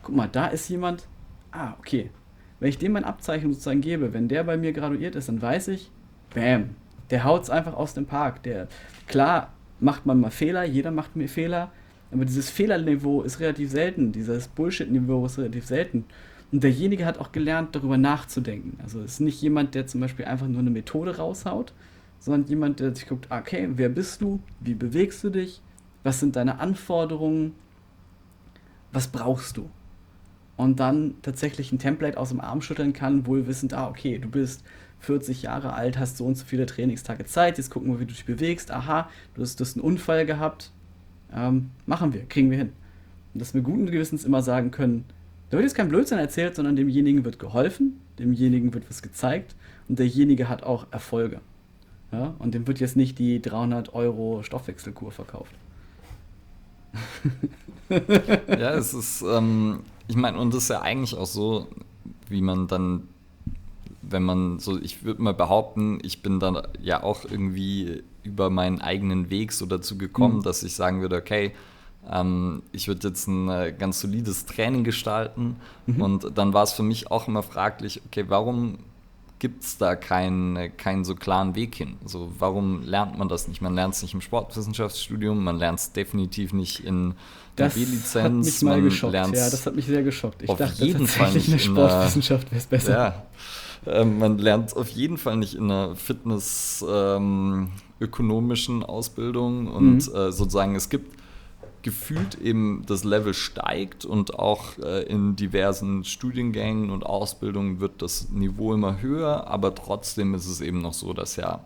guck 0.01 0.15
mal, 0.15 0.27
da 0.27 0.47
ist 0.47 0.67
jemand, 0.67 1.07
ah, 1.51 1.73
okay. 1.77 2.09
Wenn 2.59 2.69
ich 2.69 2.79
dem 2.79 2.93
mein 2.93 3.05
Abzeichen 3.05 3.53
sozusagen 3.53 3.81
gebe, 3.81 4.13
wenn 4.13 4.27
der 4.27 4.43
bei 4.43 4.57
mir 4.57 4.73
graduiert 4.73 5.15
ist, 5.15 5.29
dann 5.29 5.41
weiß 5.41 5.69
ich, 5.69 5.91
bam, 6.33 6.71
der 7.11 7.23
haut 7.23 7.43
es 7.43 7.49
einfach 7.51 7.75
aus 7.75 7.93
dem 7.93 8.07
Park. 8.07 8.41
Der, 8.43 8.67
klar 9.07 9.53
macht 9.79 10.05
man 10.07 10.19
mal 10.19 10.31
Fehler, 10.31 10.63
jeder 10.65 10.91
macht 10.91 11.15
mir 11.15 11.29
Fehler, 11.29 11.71
aber 12.11 12.25
dieses 12.25 12.49
Fehlerniveau 12.49 13.21
ist 13.21 13.39
relativ 13.39 13.69
selten, 13.71 14.11
dieses 14.11 14.47
Bullshit-Niveau 14.47 15.25
ist 15.25 15.37
relativ 15.37 15.65
selten. 15.65 16.05
Und 16.51 16.63
derjenige 16.63 17.05
hat 17.05 17.19
auch 17.19 17.31
gelernt, 17.31 17.75
darüber 17.75 17.97
nachzudenken. 17.97 18.79
Also 18.81 19.01
es 19.01 19.13
ist 19.13 19.19
nicht 19.19 19.41
jemand, 19.41 19.75
der 19.75 19.85
zum 19.85 20.01
Beispiel 20.01 20.25
einfach 20.25 20.47
nur 20.47 20.59
eine 20.59 20.71
Methode 20.71 21.17
raushaut, 21.17 21.73
sondern 22.19 22.49
jemand, 22.49 22.79
der 22.79 22.95
sich 22.95 23.07
guckt, 23.07 23.27
okay, 23.29 23.69
wer 23.73 23.89
bist 23.89 24.21
du? 24.21 24.39
Wie 24.59 24.73
bewegst 24.73 25.23
du 25.23 25.29
dich? 25.29 25.61
Was 26.03 26.19
sind 26.19 26.35
deine 26.35 26.59
Anforderungen? 26.59 27.53
Was 28.91 29.07
brauchst 29.07 29.57
du? 29.57 29.69
Und 30.57 30.79
dann 30.79 31.15
tatsächlich 31.21 31.71
ein 31.71 31.79
Template 31.79 32.17
aus 32.17 32.29
dem 32.29 32.41
Arm 32.41 32.61
schütteln 32.61 32.93
kann, 32.93 33.27
wohl 33.27 33.47
wissend, 33.47 33.73
ah, 33.73 33.87
okay, 33.87 34.17
du 34.17 34.27
bist 34.27 34.63
40 34.99 35.43
Jahre 35.43 35.73
alt, 35.73 35.97
hast 35.97 36.17
so 36.17 36.25
und 36.25 36.35
so 36.35 36.45
viele 36.45 36.65
Trainingstage 36.65 37.25
Zeit, 37.25 37.57
jetzt 37.57 37.69
gucken 37.69 37.91
wir, 37.91 37.99
wie 37.99 38.05
du 38.05 38.13
dich 38.13 38.25
bewegst. 38.25 38.71
Aha, 38.71 39.09
du 39.35 39.41
hast, 39.41 39.59
du 39.59 39.63
hast 39.63 39.77
einen 39.77 39.85
Unfall 39.85 40.25
gehabt. 40.25 40.71
Ähm, 41.33 41.71
machen 41.85 42.13
wir, 42.13 42.25
kriegen 42.25 42.51
wir 42.51 42.57
hin. 42.57 42.71
Und 43.33 43.41
dass 43.41 43.53
wir 43.53 43.61
guten 43.61 43.85
Gewissens 43.85 44.25
immer 44.25 44.41
sagen 44.41 44.71
können, 44.71 45.05
da 45.49 45.57
wird 45.57 45.63
jetzt 45.63 45.75
kein 45.75 45.89
Blödsinn 45.89 46.17
erzählt, 46.17 46.55
sondern 46.55 46.75
demjenigen 46.75 47.25
wird 47.25 47.39
geholfen, 47.39 47.99
demjenigen 48.17 48.73
wird 48.73 48.89
was 48.89 49.01
gezeigt 49.01 49.55
und 49.87 49.99
derjenige 49.99 50.49
hat 50.49 50.63
auch 50.63 50.87
Erfolge. 50.91 51.41
Ja? 52.11 52.35
Und 52.39 52.53
dem 52.53 52.67
wird 52.67 52.79
jetzt 52.79 52.95
nicht 52.95 53.17
die 53.19 53.41
300 53.41 53.93
Euro 53.93 54.43
Stoffwechselkur 54.43 55.11
verkauft. 55.11 55.53
ja, 57.89 58.73
es 58.73 58.93
ist, 58.93 59.21
ähm, 59.21 59.81
ich 60.07 60.15
meine, 60.15 60.37
und 60.37 60.53
das 60.53 60.63
ist 60.63 60.69
ja 60.69 60.81
eigentlich 60.81 61.15
auch 61.15 61.27
so, 61.27 61.67
wie 62.27 62.41
man 62.41 62.67
dann 62.67 63.03
wenn 64.01 64.23
man 64.23 64.59
so, 64.59 64.79
ich 64.79 65.03
würde 65.03 65.21
mal 65.21 65.33
behaupten, 65.33 65.99
ich 66.01 66.21
bin 66.21 66.39
dann 66.39 66.61
ja 66.81 67.03
auch 67.03 67.25
irgendwie 67.25 68.03
über 68.23 68.49
meinen 68.49 68.81
eigenen 68.81 69.29
Weg 69.29 69.51
so 69.51 69.65
dazu 69.65 69.97
gekommen, 69.97 70.37
mhm. 70.37 70.43
dass 70.43 70.63
ich 70.63 70.75
sagen 70.75 71.01
würde, 71.01 71.15
okay, 71.15 71.53
ähm, 72.09 72.63
ich 72.71 72.87
würde 72.87 73.07
jetzt 73.07 73.27
ein 73.27 73.49
äh, 73.49 73.73
ganz 73.77 73.99
solides 73.99 74.45
Training 74.45 74.83
gestalten. 74.83 75.57
Mhm. 75.85 76.01
Und 76.01 76.37
dann 76.37 76.53
war 76.53 76.63
es 76.63 76.73
für 76.73 76.83
mich 76.83 77.11
auch 77.11 77.27
immer 77.27 77.43
fraglich, 77.43 78.01
okay, 78.05 78.25
warum 78.27 78.79
gibt 79.39 79.63
es 79.63 79.77
da 79.77 79.95
keinen, 79.95 80.75
keinen 80.77 81.05
so 81.05 81.15
klaren 81.15 81.55
Weg 81.55 81.75
hin? 81.75 81.97
Also 82.03 82.31
warum 82.39 82.83
lernt 82.83 83.17
man 83.17 83.29
das 83.29 83.47
nicht? 83.47 83.61
Man 83.61 83.73
lernt 83.73 83.95
es 83.95 84.01
nicht 84.01 84.13
im 84.13 84.21
Sportwissenschaftsstudium, 84.21 85.43
man 85.43 85.57
lernt 85.57 85.79
es 85.79 85.91
definitiv 85.93 86.53
nicht 86.53 86.83
in 86.83 87.15
der 87.57 87.69
B-Lizenz. 87.69 88.15
Hat 88.15 88.33
mich 88.33 88.61
mal 88.61 88.81
geschockt, 88.81 89.13
ja, 89.13 89.25
das 89.27 89.65
hat 89.65 89.75
mich 89.75 89.85
sehr 89.85 90.03
geschockt. 90.03 90.43
Ich 90.43 90.51
dachte 90.51 90.83
jeden 90.83 91.07
Fall 91.07 91.33
nicht 91.33 91.49
eine 91.49 91.59
Sportwissenschaft 91.59 92.51
wäre 92.51 92.59
es 92.59 92.67
besser. 92.67 92.91
Ja, 92.91 93.23
ähm, 93.85 94.19
man 94.19 94.37
lernt 94.37 94.75
auf 94.75 94.89
jeden 94.89 95.17
Fall 95.17 95.37
nicht 95.37 95.55
in 95.55 95.71
einer 95.71 95.95
Fitness-ökonomischen 95.95 97.67
ähm, 97.67 97.69
Ausbildung 98.83 99.67
und 99.67 100.07
mhm. 100.07 100.15
äh, 100.15 100.31
sozusagen 100.31 100.75
es 100.75 100.89
gibt 100.89 101.19
gefühlt 101.81 102.35
eben 102.35 102.83
das 102.85 103.03
Level 103.03 103.33
steigt 103.33 104.03
und 104.05 104.37
auch 104.37 104.77
äh, 104.79 105.03
in 105.03 105.35
diversen 105.35 106.03
Studiengängen 106.03 106.89
und 106.89 107.05
Ausbildungen 107.05 107.79
wird 107.79 108.01
das 108.01 108.29
Niveau 108.29 108.73
immer 108.73 109.01
höher, 109.01 109.47
aber 109.47 109.73
trotzdem 109.75 110.33
ist 110.33 110.47
es 110.47 110.61
eben 110.61 110.81
noch 110.81 110.93
so, 110.93 111.13
dass 111.13 111.37
ja 111.37 111.65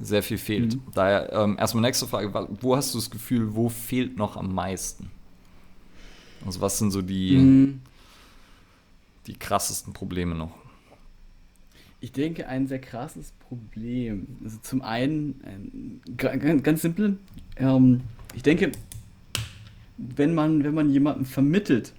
sehr 0.00 0.22
viel 0.22 0.38
fehlt. 0.38 0.76
Mhm. 0.76 0.82
Daher 0.94 1.32
ähm, 1.32 1.56
erstmal 1.58 1.82
nächste 1.82 2.06
Frage, 2.06 2.48
wo 2.60 2.74
hast 2.74 2.94
du 2.94 2.98
das 2.98 3.10
Gefühl, 3.10 3.54
wo 3.54 3.68
fehlt 3.68 4.16
noch 4.16 4.36
am 4.36 4.54
meisten? 4.54 5.10
Also 6.44 6.60
was 6.60 6.78
sind 6.78 6.90
so 6.90 7.02
die, 7.02 7.36
mhm. 7.36 7.82
die 9.26 9.34
krassesten 9.34 9.92
Probleme 9.92 10.34
noch? 10.34 10.59
Ich 12.00 12.12
denke, 12.12 12.48
ein 12.48 12.66
sehr 12.66 12.80
krasses 12.80 13.32
Problem. 13.32 14.26
Also 14.42 14.58
zum 14.62 14.82
einen, 14.82 16.00
ganz, 16.16 16.62
ganz 16.62 16.82
simpel, 16.82 17.18
ähm, 17.56 18.00
ich 18.34 18.42
denke, 18.42 18.72
wenn 19.98 20.34
man, 20.34 20.64
wenn 20.64 20.74
man 20.74 20.88
jemandem 20.88 21.26
vermittelt, 21.26 21.92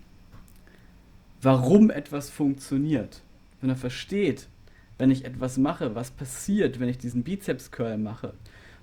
warum 1.41 1.89
etwas 1.89 2.29
funktioniert, 2.29 3.21
wenn 3.59 3.69
er 3.69 3.75
versteht, 3.75 4.47
wenn 4.97 5.11
ich 5.11 5.25
etwas 5.25 5.57
mache, 5.57 5.95
was 5.95 6.11
passiert, 6.11 6.79
wenn 6.79 6.89
ich 6.89 6.97
diesen 6.97 7.23
Bizeps-Curl 7.23 7.97
mache, 7.97 8.33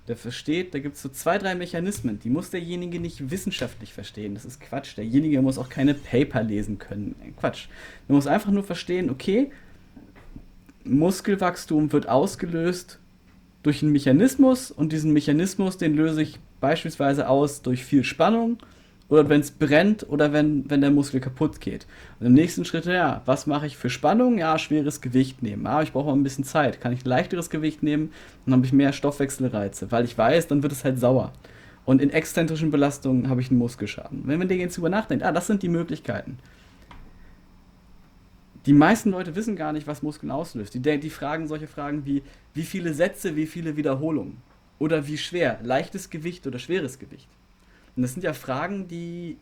der 0.07 0.17
versteht, 0.17 0.73
da 0.73 0.79
gibt 0.79 0.95
es 0.95 1.01
so 1.01 1.09
zwei, 1.09 1.37
drei 1.37 1.53
Mechanismen, 1.53 2.19
die 2.19 2.29
muss 2.29 2.49
derjenige 2.49 2.99
nicht 2.99 3.29
wissenschaftlich 3.29 3.93
verstehen. 3.93 4.33
Das 4.33 4.43
ist 4.43 4.59
Quatsch. 4.59 4.97
Derjenige 4.97 5.41
muss 5.41 5.59
auch 5.59 5.69
keine 5.69 5.93
Paper 5.93 6.41
lesen 6.41 6.79
können. 6.79 7.15
Quatsch. 7.39 7.67
Er 8.07 8.15
muss 8.15 8.25
einfach 8.25 8.51
nur 8.51 8.63
verstehen, 8.63 9.09
okay, 9.11 9.51
Muskelwachstum 10.89 11.91
wird 11.91 12.09
ausgelöst 12.09 12.99
durch 13.63 13.83
einen 13.83 13.91
Mechanismus 13.91 14.71
und 14.71 14.91
diesen 14.91 15.13
Mechanismus, 15.13 15.77
den 15.77 15.95
löse 15.95 16.21
ich 16.21 16.39
beispielsweise 16.59 17.27
aus 17.27 17.61
durch 17.61 17.83
viel 17.83 18.03
Spannung 18.03 18.57
oder 19.09 19.27
wenn 19.27 19.41
es 19.41 19.51
brennt 19.51 20.07
oder 20.09 20.33
wenn, 20.33 20.69
wenn 20.69 20.81
der 20.81 20.91
Muskel 20.91 21.19
kaputt 21.19 21.59
geht. 21.59 21.87
Und 22.19 22.27
im 22.27 22.33
nächsten 22.33 22.63
Schritt, 22.63 22.85
ja, 22.85 23.21
was 23.25 23.47
mache 23.47 23.65
ich 23.65 23.75
für 23.75 23.89
Spannung? 23.89 24.37
Ja, 24.37 24.57
schweres 24.57 25.01
Gewicht 25.01 25.41
nehmen. 25.41 25.65
Aber 25.65 25.79
ah, 25.79 25.83
ich 25.83 25.91
brauche 25.91 26.07
mal 26.07 26.13
ein 26.13 26.23
bisschen 26.23 26.43
Zeit. 26.43 26.79
Kann 26.79 26.93
ich 26.93 27.03
leichteres 27.03 27.49
Gewicht 27.49 27.81
nehmen? 27.81 28.11
Dann 28.45 28.53
habe 28.53 28.65
ich 28.65 28.73
mehr 28.73 28.93
Stoffwechselreize, 28.93 29.91
weil 29.91 30.05
ich 30.05 30.17
weiß, 30.17 30.47
dann 30.47 30.61
wird 30.61 30.73
es 30.73 30.83
halt 30.83 30.99
sauer. 30.99 31.33
Und 31.85 32.01
in 32.01 32.11
exzentrischen 32.11 32.69
Belastungen 32.69 33.29
habe 33.29 33.41
ich 33.41 33.49
einen 33.49 33.57
Muskelschaden. 33.57 34.21
Wenn 34.25 34.37
man 34.37 34.47
den 34.47 34.59
jetzt 34.59 34.77
über 34.77 34.89
nachdenkt, 34.89 35.23
ah, 35.23 35.31
das 35.31 35.47
sind 35.47 35.63
die 35.63 35.69
Möglichkeiten 35.69 36.37
die 38.69 38.75
meisten 38.75 39.09
Leute 39.09 39.35
wissen 39.35 39.55
gar 39.55 39.73
nicht, 39.73 39.87
was 39.87 40.03
Muskeln 40.03 40.29
auslöst. 40.29 40.75
Die, 40.75 40.79
die 40.99 41.09
fragen 41.09 41.47
solche 41.47 41.65
Fragen 41.65 42.05
wie, 42.05 42.21
wie 42.53 42.61
viele 42.61 42.93
Sätze, 42.93 43.35
wie 43.35 43.47
viele 43.47 43.75
Wiederholungen? 43.77 44.37
Oder 44.77 45.07
wie 45.07 45.17
schwer? 45.17 45.57
Leichtes 45.63 46.11
Gewicht 46.11 46.45
oder 46.45 46.59
schweres 46.59 46.99
Gewicht? 46.99 47.27
Und 47.95 48.03
das 48.03 48.13
sind 48.13 48.21
ja 48.21 48.31
Fragen, 48.31 48.87
die, 48.87 49.37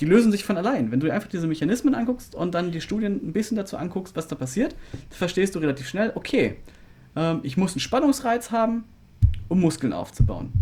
die 0.00 0.04
lösen 0.04 0.32
sich 0.32 0.44
von 0.44 0.58
allein. 0.58 0.92
Wenn 0.92 1.00
du 1.00 1.10
einfach 1.10 1.30
diese 1.30 1.46
Mechanismen 1.46 1.94
anguckst 1.94 2.34
und 2.34 2.54
dann 2.54 2.72
die 2.72 2.82
Studien 2.82 3.26
ein 3.26 3.32
bisschen 3.32 3.56
dazu 3.56 3.78
anguckst, 3.78 4.14
was 4.16 4.28
da 4.28 4.36
passiert, 4.36 4.76
verstehst 5.08 5.54
du 5.54 5.58
relativ 5.58 5.88
schnell, 5.88 6.12
okay, 6.14 6.56
ähm, 7.16 7.40
ich 7.42 7.56
muss 7.56 7.72
einen 7.72 7.80
Spannungsreiz 7.80 8.50
haben, 8.50 8.84
um 9.48 9.62
Muskeln 9.62 9.94
aufzubauen. 9.94 10.52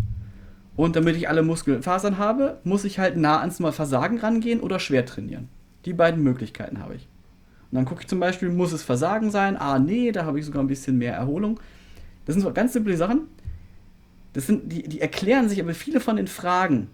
Und 0.77 0.95
damit 0.95 1.17
ich 1.17 1.27
alle 1.27 1.43
Muskelfasern 1.43 2.19
habe, 2.19 2.57
muss 2.63 2.85
ich 2.85 2.99
halt 2.99 3.17
nah 3.17 3.41
ans 3.41 3.57
Versagen 3.57 4.19
rangehen 4.19 4.61
oder 4.61 4.79
schwer 4.79 5.05
trainieren. 5.05 5.49
Die 5.83 5.91
beiden 5.91 6.23
Möglichkeiten 6.23 6.79
habe 6.79 6.95
ich. 6.95 7.09
Und 7.71 7.75
dann 7.75 7.85
gucke 7.85 8.01
ich 8.01 8.07
zum 8.07 8.19
Beispiel, 8.19 8.49
muss 8.49 8.71
es 8.71 8.83
Versagen 8.83 9.31
sein? 9.31 9.57
Ah, 9.57 9.79
nee, 9.79 10.11
da 10.11 10.25
habe 10.25 10.39
ich 10.39 10.45
sogar 10.45 10.63
ein 10.63 10.67
bisschen 10.67 10.97
mehr 10.97 11.13
Erholung. 11.13 11.59
Das 12.25 12.33
sind 12.33 12.41
so 12.41 12.51
ganz 12.51 12.73
simple 12.73 12.97
Sachen. 12.97 13.21
Das 14.33 14.47
sind, 14.47 14.71
die, 14.71 14.83
die 14.83 15.01
erklären 15.01 15.47
sich, 15.49 15.61
aber 15.61 15.73
viele 15.73 15.99
von 15.99 16.17
den 16.17 16.27
Fragen, 16.27 16.89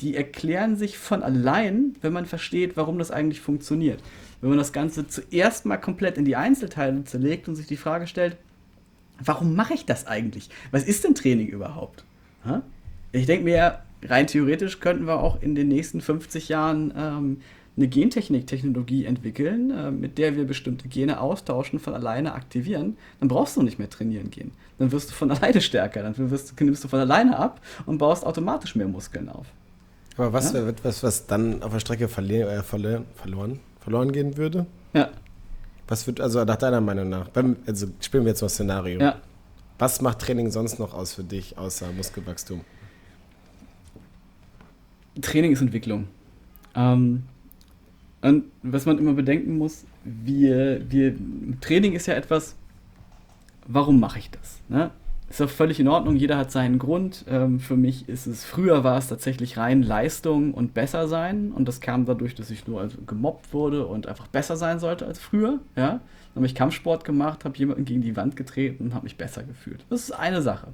die 0.00 0.16
erklären 0.16 0.76
sich 0.76 0.98
von 0.98 1.22
allein, 1.22 1.96
wenn 2.02 2.12
man 2.12 2.26
versteht, 2.26 2.76
warum 2.76 2.98
das 2.98 3.10
eigentlich 3.10 3.40
funktioniert. 3.40 4.02
Wenn 4.40 4.50
man 4.50 4.58
das 4.58 4.72
Ganze 4.72 5.06
zuerst 5.06 5.66
mal 5.66 5.76
komplett 5.76 6.18
in 6.18 6.24
die 6.24 6.36
Einzelteile 6.36 7.04
zerlegt 7.04 7.48
und 7.48 7.56
sich 7.56 7.66
die 7.66 7.76
Frage 7.76 8.06
stellt, 8.06 8.36
warum 9.24 9.54
mache 9.54 9.74
ich 9.74 9.86
das 9.86 10.06
eigentlich? 10.06 10.50
Was 10.70 10.84
ist 10.84 11.04
denn 11.04 11.14
Training 11.14 11.48
überhaupt? 11.48 12.04
Ich 13.12 13.26
denke 13.26 13.44
mir, 13.44 13.78
rein 14.04 14.26
theoretisch 14.26 14.80
könnten 14.80 15.06
wir 15.06 15.20
auch 15.20 15.40
in 15.40 15.54
den 15.54 15.68
nächsten 15.68 16.00
50 16.00 16.48
Jahren 16.48 16.92
ähm, 16.96 17.40
eine 17.76 17.88
Gentechnik-Technologie 17.88 19.04
entwickeln, 19.04 19.70
äh, 19.70 19.90
mit 19.90 20.18
der 20.18 20.36
wir 20.36 20.44
bestimmte 20.44 20.88
Gene 20.88 21.20
austauschen, 21.20 21.80
von 21.80 21.94
alleine 21.94 22.34
aktivieren, 22.34 22.96
dann 23.18 23.28
brauchst 23.28 23.56
du 23.56 23.62
nicht 23.62 23.78
mehr 23.78 23.90
trainieren 23.90 24.30
gehen. 24.30 24.52
Dann 24.78 24.92
wirst 24.92 25.10
du 25.10 25.14
von 25.14 25.30
alleine 25.32 25.60
stärker, 25.60 26.02
dann 26.02 26.30
wirst, 26.30 26.60
nimmst 26.60 26.84
du 26.84 26.88
von 26.88 27.00
alleine 27.00 27.38
ab 27.38 27.60
und 27.86 27.98
baust 27.98 28.24
automatisch 28.24 28.76
mehr 28.76 28.88
Muskeln 28.88 29.28
auf. 29.28 29.46
Aber 30.16 30.32
was 30.32 30.52
ja? 30.52 30.64
wird 30.64 30.84
was, 30.84 31.02
was 31.02 31.26
dann 31.26 31.62
auf 31.62 31.72
der 31.72 31.80
Strecke 31.80 32.06
verli 32.06 32.42
äh, 32.42 32.62
verloren, 32.62 33.60
verloren 33.80 34.12
gehen 34.12 34.36
würde? 34.36 34.66
Ja. 34.92 35.10
Was 35.88 36.06
wird, 36.06 36.20
also 36.20 36.44
nach 36.44 36.56
deiner 36.56 36.80
Meinung 36.80 37.08
nach, 37.08 37.28
beim, 37.28 37.56
also 37.66 37.88
spielen 38.00 38.24
wir 38.24 38.30
jetzt 38.30 38.40
mal 38.40 38.48
Szenario. 38.48 39.00
Ja. 39.00 39.16
Was 39.78 40.00
macht 40.00 40.20
Training 40.20 40.50
sonst 40.52 40.78
noch 40.78 40.94
aus 40.94 41.14
für 41.14 41.24
dich, 41.24 41.58
außer 41.58 41.90
Muskelwachstum? 41.92 42.60
Training 45.20 45.52
ist 45.52 45.60
Entwicklung. 45.60 46.06
Ähm, 46.76 47.24
und 48.24 48.44
was 48.62 48.86
man 48.86 48.96
immer 48.96 49.12
bedenken 49.12 49.58
muss, 49.58 49.84
wir, 50.02 50.80
wir, 50.90 51.14
Training 51.60 51.92
ist 51.92 52.06
ja 52.06 52.14
etwas, 52.14 52.56
warum 53.66 54.00
mache 54.00 54.18
ich 54.18 54.30
das? 54.30 54.62
Ne? 54.70 54.90
Ist 55.28 55.42
auch 55.42 55.50
völlig 55.50 55.78
in 55.78 55.88
Ordnung, 55.88 56.16
jeder 56.16 56.38
hat 56.38 56.50
seinen 56.50 56.78
Grund. 56.78 57.26
Ähm, 57.28 57.60
für 57.60 57.76
mich 57.76 58.08
ist 58.08 58.26
es, 58.26 58.42
früher 58.46 58.82
war 58.82 58.96
es 58.96 59.08
tatsächlich 59.08 59.58
rein 59.58 59.82
Leistung 59.82 60.54
und 60.54 60.72
besser 60.72 61.06
sein. 61.06 61.52
Und 61.52 61.68
das 61.68 61.82
kam 61.82 62.06
dadurch, 62.06 62.34
dass 62.34 62.50
ich 62.50 62.66
nur 62.66 62.80
also 62.80 62.96
gemobbt 63.06 63.52
wurde 63.52 63.86
und 63.86 64.06
einfach 64.06 64.26
besser 64.28 64.56
sein 64.56 64.78
sollte 64.78 65.04
als 65.04 65.18
früher. 65.18 65.60
Ja? 65.76 65.88
Dann 65.88 66.00
habe 66.36 66.46
ich 66.46 66.54
Kampfsport 66.54 67.04
gemacht, 67.04 67.44
habe 67.44 67.58
jemanden 67.58 67.84
gegen 67.84 68.00
die 68.00 68.16
Wand 68.16 68.36
getreten 68.36 68.84
und 68.84 68.94
habe 68.94 69.04
mich 69.04 69.18
besser 69.18 69.42
gefühlt. 69.42 69.84
Das 69.90 70.00
ist 70.00 70.12
eine 70.12 70.40
Sache. 70.40 70.68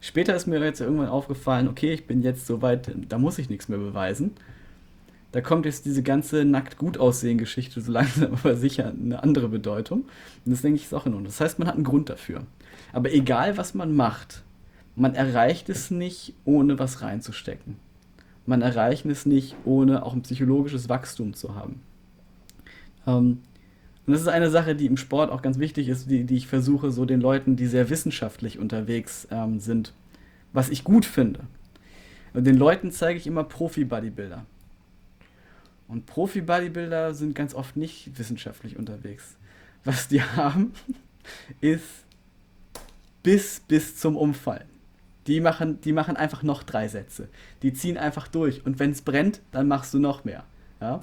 Später 0.00 0.34
ist 0.34 0.46
mir 0.46 0.58
jetzt 0.64 0.80
irgendwann 0.80 1.08
aufgefallen, 1.08 1.68
okay, 1.68 1.92
ich 1.92 2.06
bin 2.06 2.22
jetzt 2.22 2.46
so 2.46 2.62
weit, 2.62 2.90
da 3.10 3.18
muss 3.18 3.38
ich 3.38 3.50
nichts 3.50 3.68
mehr 3.68 3.78
beweisen 3.78 4.30
da 5.34 5.40
kommt 5.40 5.66
jetzt 5.66 5.84
diese 5.84 6.04
ganze 6.04 6.44
nackt 6.44 6.78
gut 6.78 6.96
aussehen 6.96 7.38
Geschichte 7.38 7.80
so 7.80 7.90
langsam 7.92 8.34
aber 8.34 8.54
sicher 8.54 8.92
eine 8.96 9.20
andere 9.20 9.48
Bedeutung. 9.48 10.02
Und 10.44 10.52
das 10.52 10.62
denke 10.62 10.76
ich 10.76 10.84
ist 10.84 10.94
auch 10.94 11.06
in 11.06 11.12
Ordnung. 11.12 11.24
Das 11.24 11.40
heißt, 11.40 11.58
man 11.58 11.66
hat 11.66 11.74
einen 11.74 11.82
Grund 11.82 12.08
dafür. 12.08 12.46
Aber 12.92 13.12
egal, 13.12 13.56
was 13.56 13.74
man 13.74 13.96
macht, 13.96 14.44
man 14.94 15.16
erreicht 15.16 15.68
es 15.70 15.90
nicht, 15.90 16.34
ohne 16.44 16.78
was 16.78 17.02
reinzustecken. 17.02 17.78
Man 18.46 18.62
erreicht 18.62 19.06
es 19.06 19.26
nicht, 19.26 19.56
ohne 19.64 20.06
auch 20.06 20.12
ein 20.12 20.22
psychologisches 20.22 20.88
Wachstum 20.88 21.34
zu 21.34 21.56
haben. 21.56 21.80
Ähm, 23.04 23.40
und 24.06 24.12
das 24.12 24.20
ist 24.20 24.28
eine 24.28 24.50
Sache, 24.50 24.76
die 24.76 24.86
im 24.86 24.96
Sport 24.96 25.32
auch 25.32 25.42
ganz 25.42 25.58
wichtig 25.58 25.88
ist, 25.88 26.08
die, 26.08 26.22
die 26.22 26.36
ich 26.36 26.46
versuche, 26.46 26.92
so 26.92 27.06
den 27.06 27.20
Leuten, 27.20 27.56
die 27.56 27.66
sehr 27.66 27.90
wissenschaftlich 27.90 28.60
unterwegs 28.60 29.26
ähm, 29.32 29.58
sind, 29.58 29.94
was 30.52 30.68
ich 30.68 30.84
gut 30.84 31.04
finde. 31.04 31.40
Und 32.34 32.46
den 32.46 32.56
Leuten 32.56 32.92
zeige 32.92 33.18
ich 33.18 33.26
immer 33.26 33.42
Profi-Bodybuilder. 33.42 34.46
Und 35.88 36.06
Profi-Bodybuilder 36.06 37.14
sind 37.14 37.34
ganz 37.34 37.54
oft 37.54 37.76
nicht 37.76 38.18
wissenschaftlich 38.18 38.76
unterwegs. 38.76 39.36
Was 39.84 40.08
die 40.08 40.22
haben, 40.36 40.72
ist 41.60 42.04
bis, 43.22 43.60
bis 43.60 43.96
zum 43.96 44.16
Umfallen. 44.16 44.68
Die 45.26 45.40
machen, 45.40 45.80
die 45.80 45.92
machen 45.92 46.16
einfach 46.16 46.42
noch 46.42 46.62
drei 46.62 46.88
Sätze. 46.88 47.28
Die 47.62 47.72
ziehen 47.72 47.96
einfach 47.96 48.28
durch. 48.28 48.64
Und 48.66 48.78
wenn 48.78 48.90
es 48.90 49.02
brennt, 49.02 49.40
dann 49.52 49.68
machst 49.68 49.94
du 49.94 49.98
noch 49.98 50.24
mehr. 50.24 50.44
Ja? 50.80 51.02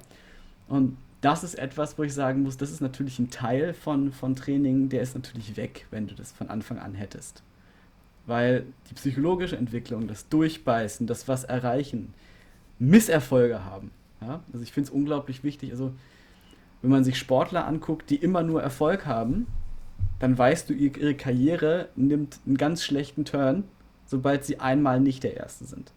Und 0.68 0.98
das 1.22 1.44
ist 1.44 1.56
etwas, 1.56 1.98
wo 1.98 2.04
ich 2.04 2.14
sagen 2.14 2.44
muss, 2.44 2.58
das 2.58 2.72
ist 2.72 2.82
natürlich 2.82 3.20
ein 3.20 3.30
Teil 3.30 3.74
von, 3.74 4.12
von 4.12 4.36
Training, 4.36 4.90
der 4.90 5.02
ist 5.02 5.16
natürlich 5.16 5.56
weg, 5.56 5.88
wenn 5.92 6.08
du 6.08 6.16
das 6.16 6.32
von 6.32 6.50
Anfang 6.50 6.80
an 6.80 6.96
hättest. 6.96 7.44
Weil 8.26 8.66
die 8.90 8.96
psychologische 8.96 9.58
Entwicklung, 9.58 10.08
das 10.08 10.30
Durchbeißen, 10.30 11.08
das 11.08 11.28
was 11.28 11.44
erreichen, 11.44 12.14
Misserfolge 12.80 13.64
haben, 13.64 13.92
ja? 14.22 14.42
Also 14.52 14.64
ich 14.64 14.72
finde 14.72 14.88
es 14.88 14.94
unglaublich 14.94 15.44
wichtig. 15.44 15.72
Also 15.72 15.94
wenn 16.82 16.92
man 16.92 17.04
sich 17.04 17.18
Sportler 17.18 17.68
anguckt, 17.68 18.10
die 18.10 18.16
immer 18.16 18.44
nur 18.44 18.62
Erfolg 18.62 19.06
haben, 19.06 19.48
dann 20.20 20.38
weißt 20.38 20.70
du, 20.70 20.74
ihre 20.74 21.16
Karriere 21.16 21.90
nimmt 21.96 22.40
einen 22.46 22.58
ganz 22.58 22.84
schlechten 22.84 23.26
Turn, 23.26 23.64
sobald 24.06 24.46
sie 24.46 24.60
einmal 24.60 25.00
nicht 25.00 25.24
der 25.24 25.36
Erste 25.38 25.66
sind. 25.66 25.92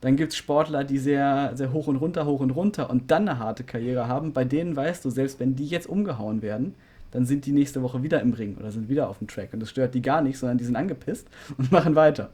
Dann 0.00 0.16
gibt 0.16 0.32
es 0.32 0.38
Sportler, 0.38 0.84
die 0.84 0.98
sehr, 0.98 1.52
sehr 1.54 1.72
hoch 1.72 1.86
und 1.86 1.96
runter, 1.96 2.26
hoch 2.26 2.40
und 2.40 2.50
runter 2.50 2.90
und 2.90 3.10
dann 3.10 3.28
eine 3.28 3.38
harte 3.38 3.64
Karriere 3.64 4.06
haben. 4.06 4.32
Bei 4.32 4.44
denen 4.44 4.76
weißt 4.76 5.04
du, 5.04 5.10
selbst 5.10 5.40
wenn 5.40 5.56
die 5.56 5.66
jetzt 5.66 5.88
umgehauen 5.88 6.42
werden, 6.42 6.74
dann 7.10 7.24
sind 7.24 7.46
die 7.46 7.52
nächste 7.52 7.80
Woche 7.80 8.02
wieder 8.02 8.20
im 8.20 8.32
Ring 8.32 8.56
oder 8.58 8.70
sind 8.70 8.88
wieder 8.88 9.08
auf 9.08 9.18
dem 9.18 9.28
Track. 9.28 9.54
Und 9.54 9.60
das 9.60 9.70
stört 9.70 9.94
die 9.94 10.02
gar 10.02 10.20
nicht, 10.20 10.38
sondern 10.38 10.58
die 10.58 10.64
sind 10.64 10.76
angepisst 10.76 11.28
und 11.56 11.72
machen 11.72 11.94
weiter. 11.94 12.30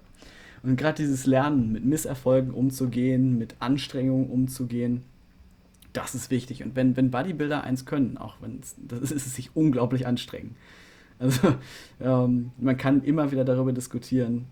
Und 0.62 0.76
gerade 0.76 0.96
dieses 0.96 1.26
Lernen, 1.26 1.72
mit 1.72 1.84
Misserfolgen 1.84 2.52
umzugehen, 2.52 3.38
mit 3.38 3.56
Anstrengungen 3.60 4.28
umzugehen, 4.28 5.02
das 5.92 6.14
ist 6.14 6.30
wichtig. 6.30 6.62
Und 6.62 6.76
wenn, 6.76 6.96
wenn 6.96 7.10
Bodybuilder 7.10 7.64
eins 7.64 7.84
können, 7.84 8.16
auch 8.16 8.36
wenn 8.40 8.60
es, 8.60 8.76
das 8.78 9.00
ist, 9.00 9.26
es 9.26 9.34
sich 9.34 9.50
unglaublich 9.54 10.06
anstrengend. 10.06 10.54
Also 11.18 11.54
ähm, 12.00 12.50
man 12.58 12.76
kann 12.76 13.02
immer 13.02 13.30
wieder 13.32 13.44
darüber 13.44 13.72
diskutieren, 13.72 14.46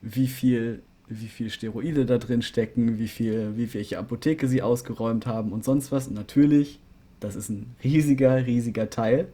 wie 0.00 0.26
viel, 0.26 0.82
wie 1.08 1.28
viel 1.28 1.50
Steroide 1.50 2.06
da 2.06 2.18
drin 2.18 2.42
stecken, 2.42 2.98
wie 2.98 3.08
viel, 3.08 3.56
wie 3.56 3.72
welche 3.74 3.98
Apotheke 3.98 4.48
sie 4.48 4.62
ausgeräumt 4.62 5.26
haben 5.26 5.52
und 5.52 5.64
sonst 5.64 5.92
was. 5.92 6.08
Und 6.08 6.14
natürlich, 6.14 6.80
das 7.20 7.36
ist 7.36 7.50
ein 7.50 7.74
riesiger, 7.82 8.46
riesiger 8.46 8.88
Teil. 8.90 9.28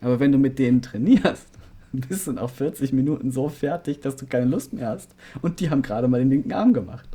Aber 0.00 0.18
wenn 0.18 0.32
du 0.32 0.38
mit 0.38 0.58
denen 0.58 0.82
trainierst, 0.82 1.59
bist 2.08 2.26
du 2.26 2.32
nach 2.32 2.50
40 2.50 2.92
Minuten 2.92 3.30
so 3.30 3.48
fertig, 3.48 4.00
dass 4.00 4.16
du 4.16 4.26
keine 4.26 4.46
Lust 4.46 4.72
mehr 4.72 4.88
hast. 4.88 5.14
Und 5.42 5.60
die 5.60 5.70
haben 5.70 5.82
gerade 5.82 6.08
mal 6.08 6.18
den 6.18 6.30
linken 6.30 6.52
Arm 6.52 6.72
gemacht. 6.72 7.08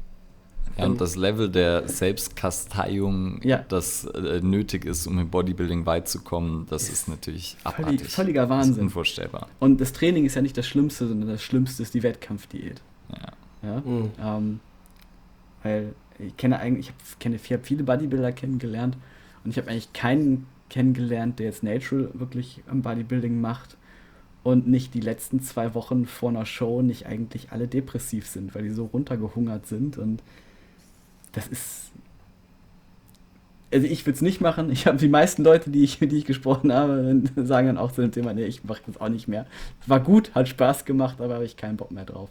Ja, 0.78 0.86
und 0.86 1.00
das 1.00 1.16
Level 1.16 1.50
der 1.50 1.88
Selbstkasteiung, 1.88 3.40
ja. 3.44 3.64
das 3.70 4.06
äh, 4.06 4.42
nötig 4.42 4.84
ist, 4.84 5.08
um 5.08 5.18
im 5.20 5.30
Bodybuilding 5.30 5.86
weit 5.86 6.10
zu 6.10 6.20
kommen, 6.20 6.66
das 6.70 6.90
ist, 6.90 7.08
natürlich 7.08 7.56
abartig. 7.64 7.86
Völlig, 7.86 8.12
völliger 8.12 8.50
Wahnsinn. 8.50 8.72
Das 8.72 8.78
ist 8.78 8.84
unvorstellbar. 8.84 9.48
Und 9.60 9.80
das 9.80 9.94
Training 9.94 10.26
ist 10.26 10.36
ja 10.36 10.42
nicht 10.42 10.58
das 10.58 10.68
Schlimmste, 10.68 11.08
sondern 11.08 11.30
das 11.30 11.42
Schlimmste 11.42 11.82
ist 11.82 11.94
die 11.94 12.04
Wettkampfdiät. 12.04 12.82
Ja. 13.10 13.70
ja? 13.70 13.82
Mhm. 13.86 14.12
Ähm, 14.22 14.60
weil 15.64 15.96
ich 16.20 16.36
kenne 16.36 16.60
eigentlich, 16.60 16.92
ich, 17.10 17.20
kenne, 17.20 17.38
ich 17.38 17.54
habe 17.54 17.64
viele 17.64 17.84
Bodybuilder 17.84 18.34
kennengelernt 18.34 18.98
und 19.46 19.52
ich 19.52 19.58
habe 19.58 19.70
eigentlich 19.70 19.94
keinen 19.94 20.46
kennengelernt, 20.70 21.40
der 21.40 21.46
jetzt 21.46 21.64
Natural 21.64 22.10
wirklich 22.14 22.64
am 22.68 22.82
Bodybuilding 22.82 23.40
macht 23.40 23.78
und 24.46 24.68
nicht 24.68 24.94
die 24.94 25.00
letzten 25.00 25.42
zwei 25.42 25.74
Wochen 25.74 26.06
vor 26.06 26.30
einer 26.30 26.46
Show 26.46 26.84
nicht 26.84 27.08
eigentlich 27.08 27.52
alle 27.52 27.68
depressiv 27.68 28.28
sind, 28.28 28.54
weil 28.54 28.62
die 28.62 28.70
so 28.70 28.86
runtergehungert 28.86 29.66
sind 29.66 29.98
und 29.98 30.22
das 31.32 31.48
ist. 31.48 31.92
Also 33.74 33.88
ich 33.88 34.06
würde 34.06 34.18
es 34.18 34.22
nicht 34.22 34.42
machen. 34.42 34.70
Ich 34.70 34.86
habe 34.86 35.00
die 35.00 35.08
meisten 35.08 35.44
Leute, 35.44 35.72
die 35.72 35.84
ich, 35.84 35.98
die 35.98 36.16
ich 36.16 36.26
gesprochen 36.26 36.72
habe, 36.72 37.24
sagen 37.38 37.66
dann 37.66 37.80
auch 37.80 37.92
zu 37.92 38.02
dem 38.02 38.12
Thema, 38.12 38.34
nee, 38.34 38.46
ich 38.46 38.64
mache 38.64 38.84
das 38.86 39.02
auch 39.02 39.10
nicht 39.10 39.28
mehr. 39.28 39.48
War 39.88 40.00
gut, 40.00 40.36
hat 40.36 40.48
Spaß 40.48 40.86
gemacht, 40.86 41.22
aber 41.22 41.34
habe 41.34 41.46
ich 41.46 41.58
keinen 41.58 41.78
Bock 41.78 41.90
mehr 41.90 42.06
drauf. 42.06 42.30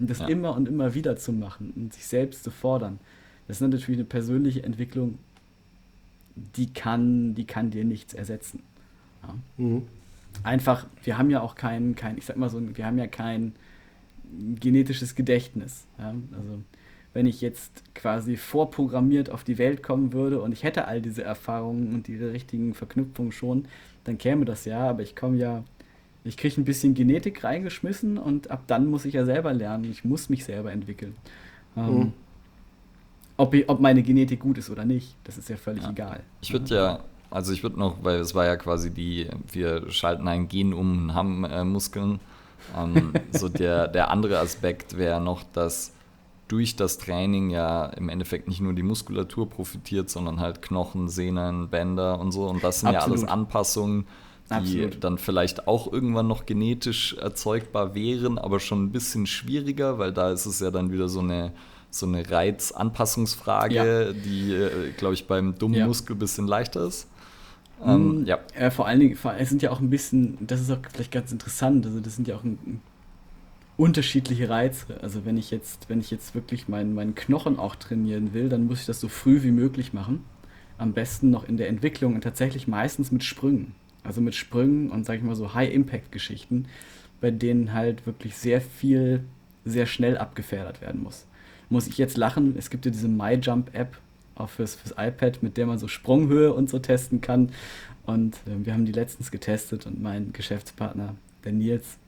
Und 0.00 0.10
das 0.10 0.18
ja. 0.18 0.26
immer 0.26 0.56
und 0.56 0.66
immer 0.68 0.94
wieder 0.94 1.14
zu 1.14 1.32
machen 1.32 1.72
und 1.76 1.94
sich 1.94 2.06
selbst 2.06 2.42
zu 2.42 2.50
fordern, 2.50 2.98
das 3.46 3.58
ist 3.58 3.60
natürlich 3.60 4.00
eine 4.00 4.04
persönliche 4.04 4.64
Entwicklung, 4.64 5.20
die 6.34 6.72
kann, 6.72 7.36
die 7.36 7.44
kann 7.44 7.70
dir 7.70 7.84
nichts 7.84 8.14
ersetzen. 8.14 8.64
Ja. 9.22 9.34
Mhm 9.58 9.82
einfach, 10.44 10.86
wir 11.02 11.18
haben 11.18 11.30
ja 11.30 11.40
auch 11.40 11.54
kein, 11.54 11.94
kein, 11.94 12.18
ich 12.18 12.26
sag 12.26 12.36
mal 12.36 12.50
so, 12.50 12.60
wir 12.76 12.86
haben 12.86 12.98
ja 12.98 13.06
kein 13.06 13.54
genetisches 14.60 15.14
Gedächtnis. 15.14 15.86
Ja? 15.98 16.14
Also 16.32 16.62
wenn 17.14 17.26
ich 17.26 17.40
jetzt 17.40 17.82
quasi 17.94 18.36
vorprogrammiert 18.36 19.30
auf 19.30 19.44
die 19.44 19.58
Welt 19.58 19.82
kommen 19.82 20.12
würde 20.12 20.40
und 20.40 20.52
ich 20.52 20.62
hätte 20.62 20.86
all 20.86 21.02
diese 21.02 21.22
Erfahrungen 21.22 21.94
und 21.94 22.06
diese 22.06 22.32
richtigen 22.32 22.74
Verknüpfungen 22.74 23.32
schon, 23.32 23.66
dann 24.04 24.18
käme 24.18 24.44
das 24.44 24.64
ja, 24.64 24.88
aber 24.88 25.02
ich 25.02 25.14
komme 25.14 25.36
ja, 25.36 25.62
ich 26.24 26.36
kriege 26.36 26.60
ein 26.60 26.64
bisschen 26.64 26.94
Genetik 26.94 27.44
reingeschmissen 27.44 28.16
und 28.16 28.50
ab 28.50 28.62
dann 28.66 28.86
muss 28.86 29.04
ich 29.04 29.14
ja 29.14 29.24
selber 29.24 29.52
lernen, 29.52 29.84
ich 29.84 30.04
muss 30.04 30.28
mich 30.28 30.44
selber 30.44 30.72
entwickeln. 30.72 31.14
Ähm, 31.76 31.94
mhm. 31.94 32.12
ob, 33.36 33.54
ich, 33.54 33.68
ob 33.68 33.80
meine 33.80 34.02
Genetik 34.02 34.40
gut 34.40 34.56
ist 34.56 34.70
oder 34.70 34.84
nicht, 34.84 35.14
das 35.24 35.36
ist 35.36 35.48
ja 35.50 35.56
völlig 35.56 35.82
ja. 35.82 35.90
egal. 35.90 36.20
Ich 36.40 36.52
würde 36.52 36.74
ja 36.74 37.04
also 37.32 37.52
ich 37.52 37.62
würde 37.62 37.78
noch, 37.78 37.96
weil 38.02 38.20
es 38.20 38.34
war 38.34 38.44
ja 38.44 38.56
quasi 38.56 38.90
die, 38.90 39.28
wir 39.50 39.90
schalten 39.90 40.28
ein 40.28 40.48
Gen 40.48 40.72
um 40.74 41.04
und 41.04 41.14
haben 41.14 41.44
äh, 41.44 41.64
Muskeln. 41.64 42.20
Ähm, 42.76 43.12
so 43.32 43.48
der, 43.48 43.88
der 43.88 44.10
andere 44.10 44.38
Aspekt 44.38 44.96
wäre 44.96 45.20
noch, 45.20 45.42
dass 45.52 45.92
durch 46.48 46.76
das 46.76 46.98
Training 46.98 47.50
ja 47.50 47.86
im 47.86 48.08
Endeffekt 48.10 48.48
nicht 48.48 48.60
nur 48.60 48.74
die 48.74 48.82
Muskulatur 48.82 49.48
profitiert, 49.48 50.10
sondern 50.10 50.40
halt 50.40 50.60
Knochen, 50.60 51.08
Sehnen, 51.08 51.68
Bänder 51.68 52.20
und 52.20 52.32
so. 52.32 52.46
Und 52.46 52.62
das 52.62 52.80
sind 52.80 52.90
Absolut. 52.90 53.20
ja 53.20 53.24
alles 53.24 53.32
Anpassungen, 53.32 54.06
die 54.50 54.54
Absolut. 54.54 55.02
dann 55.02 55.16
vielleicht 55.16 55.66
auch 55.66 55.90
irgendwann 55.90 56.28
noch 56.28 56.44
genetisch 56.44 57.14
erzeugbar 57.14 57.94
wären, 57.94 58.36
aber 58.36 58.60
schon 58.60 58.84
ein 58.84 58.92
bisschen 58.92 59.26
schwieriger, 59.26 59.98
weil 59.98 60.12
da 60.12 60.30
ist 60.30 60.44
es 60.44 60.60
ja 60.60 60.70
dann 60.70 60.92
wieder 60.92 61.08
so 61.08 61.20
eine 61.20 61.52
so 61.94 62.06
eine 62.06 62.28
Reizanpassungsfrage, 62.30 63.74
ja. 63.74 64.12
die, 64.14 64.54
äh, 64.54 64.92
glaube 64.96 65.12
ich, 65.12 65.26
beim 65.26 65.58
dummen 65.58 65.78
ja. 65.78 65.86
Muskel 65.86 66.16
ein 66.16 66.18
bisschen 66.18 66.46
leichter 66.46 66.86
ist. 66.86 67.06
Ähm, 67.84 68.18
hm, 68.18 68.26
ja. 68.26 68.38
Äh, 68.54 68.70
vor 68.70 68.86
allen 68.86 69.00
Dingen, 69.00 69.18
es 69.38 69.48
sind 69.48 69.62
ja 69.62 69.70
auch 69.70 69.80
ein 69.80 69.90
bisschen, 69.90 70.38
das 70.46 70.60
ist 70.60 70.70
auch 70.70 70.78
vielleicht 70.92 71.12
ganz 71.12 71.32
interessant, 71.32 71.84
also 71.86 72.00
das 72.00 72.16
sind 72.16 72.28
ja 72.28 72.36
auch 72.36 72.44
ein, 72.44 72.58
ein, 72.66 72.80
unterschiedliche 73.76 74.48
Reize. 74.48 75.00
Also 75.02 75.24
wenn 75.24 75.36
ich 75.36 75.50
jetzt, 75.50 75.88
wenn 75.88 76.00
ich 76.00 76.10
jetzt 76.10 76.34
wirklich 76.34 76.68
meinen, 76.68 76.94
meinen 76.94 77.14
Knochen 77.14 77.58
auch 77.58 77.74
trainieren 77.74 78.34
will, 78.34 78.48
dann 78.48 78.66
muss 78.66 78.80
ich 78.80 78.86
das 78.86 79.00
so 79.00 79.08
früh 79.08 79.42
wie 79.42 79.50
möglich 79.50 79.92
machen. 79.92 80.24
am 80.78 80.92
besten 80.92 81.30
noch 81.30 81.48
in 81.48 81.56
der 81.56 81.68
Entwicklung 81.68 82.14
und 82.14 82.22
tatsächlich 82.22 82.66
meistens 82.66 83.12
mit 83.12 83.24
Sprüngen. 83.24 83.74
Also 84.04 84.20
mit 84.20 84.34
Sprüngen 84.34 84.90
und 84.90 85.04
sag 85.06 85.18
ich 85.18 85.22
mal 85.22 85.36
so 85.36 85.54
High-Impact-Geschichten, 85.54 86.66
bei 87.20 87.30
denen 87.30 87.72
halt 87.72 88.04
wirklich 88.04 88.36
sehr 88.36 88.60
viel 88.60 89.24
sehr 89.64 89.86
schnell 89.86 90.18
abgefedert 90.18 90.80
werden 90.80 91.02
muss. 91.02 91.26
Muss 91.68 91.86
ich 91.86 91.98
jetzt 91.98 92.16
lachen? 92.16 92.56
Es 92.58 92.68
gibt 92.68 92.84
ja 92.84 92.90
diese 92.90 93.08
MyJump-App 93.08 93.96
auch 94.42 94.50
fürs, 94.50 94.74
fürs 94.74 94.94
iPad, 94.98 95.42
mit 95.42 95.56
der 95.56 95.66
man 95.66 95.78
so 95.78 95.88
Sprunghöhe 95.88 96.52
und 96.52 96.68
so 96.68 96.78
testen 96.78 97.20
kann. 97.20 97.50
Und 98.04 98.36
äh, 98.46 98.64
wir 98.64 98.74
haben 98.74 98.84
die 98.84 98.92
letztens 98.92 99.30
getestet 99.30 99.86
und 99.86 100.02
mein 100.02 100.32
Geschäftspartner, 100.32 101.14
der 101.44 101.52
Nils, 101.52 101.98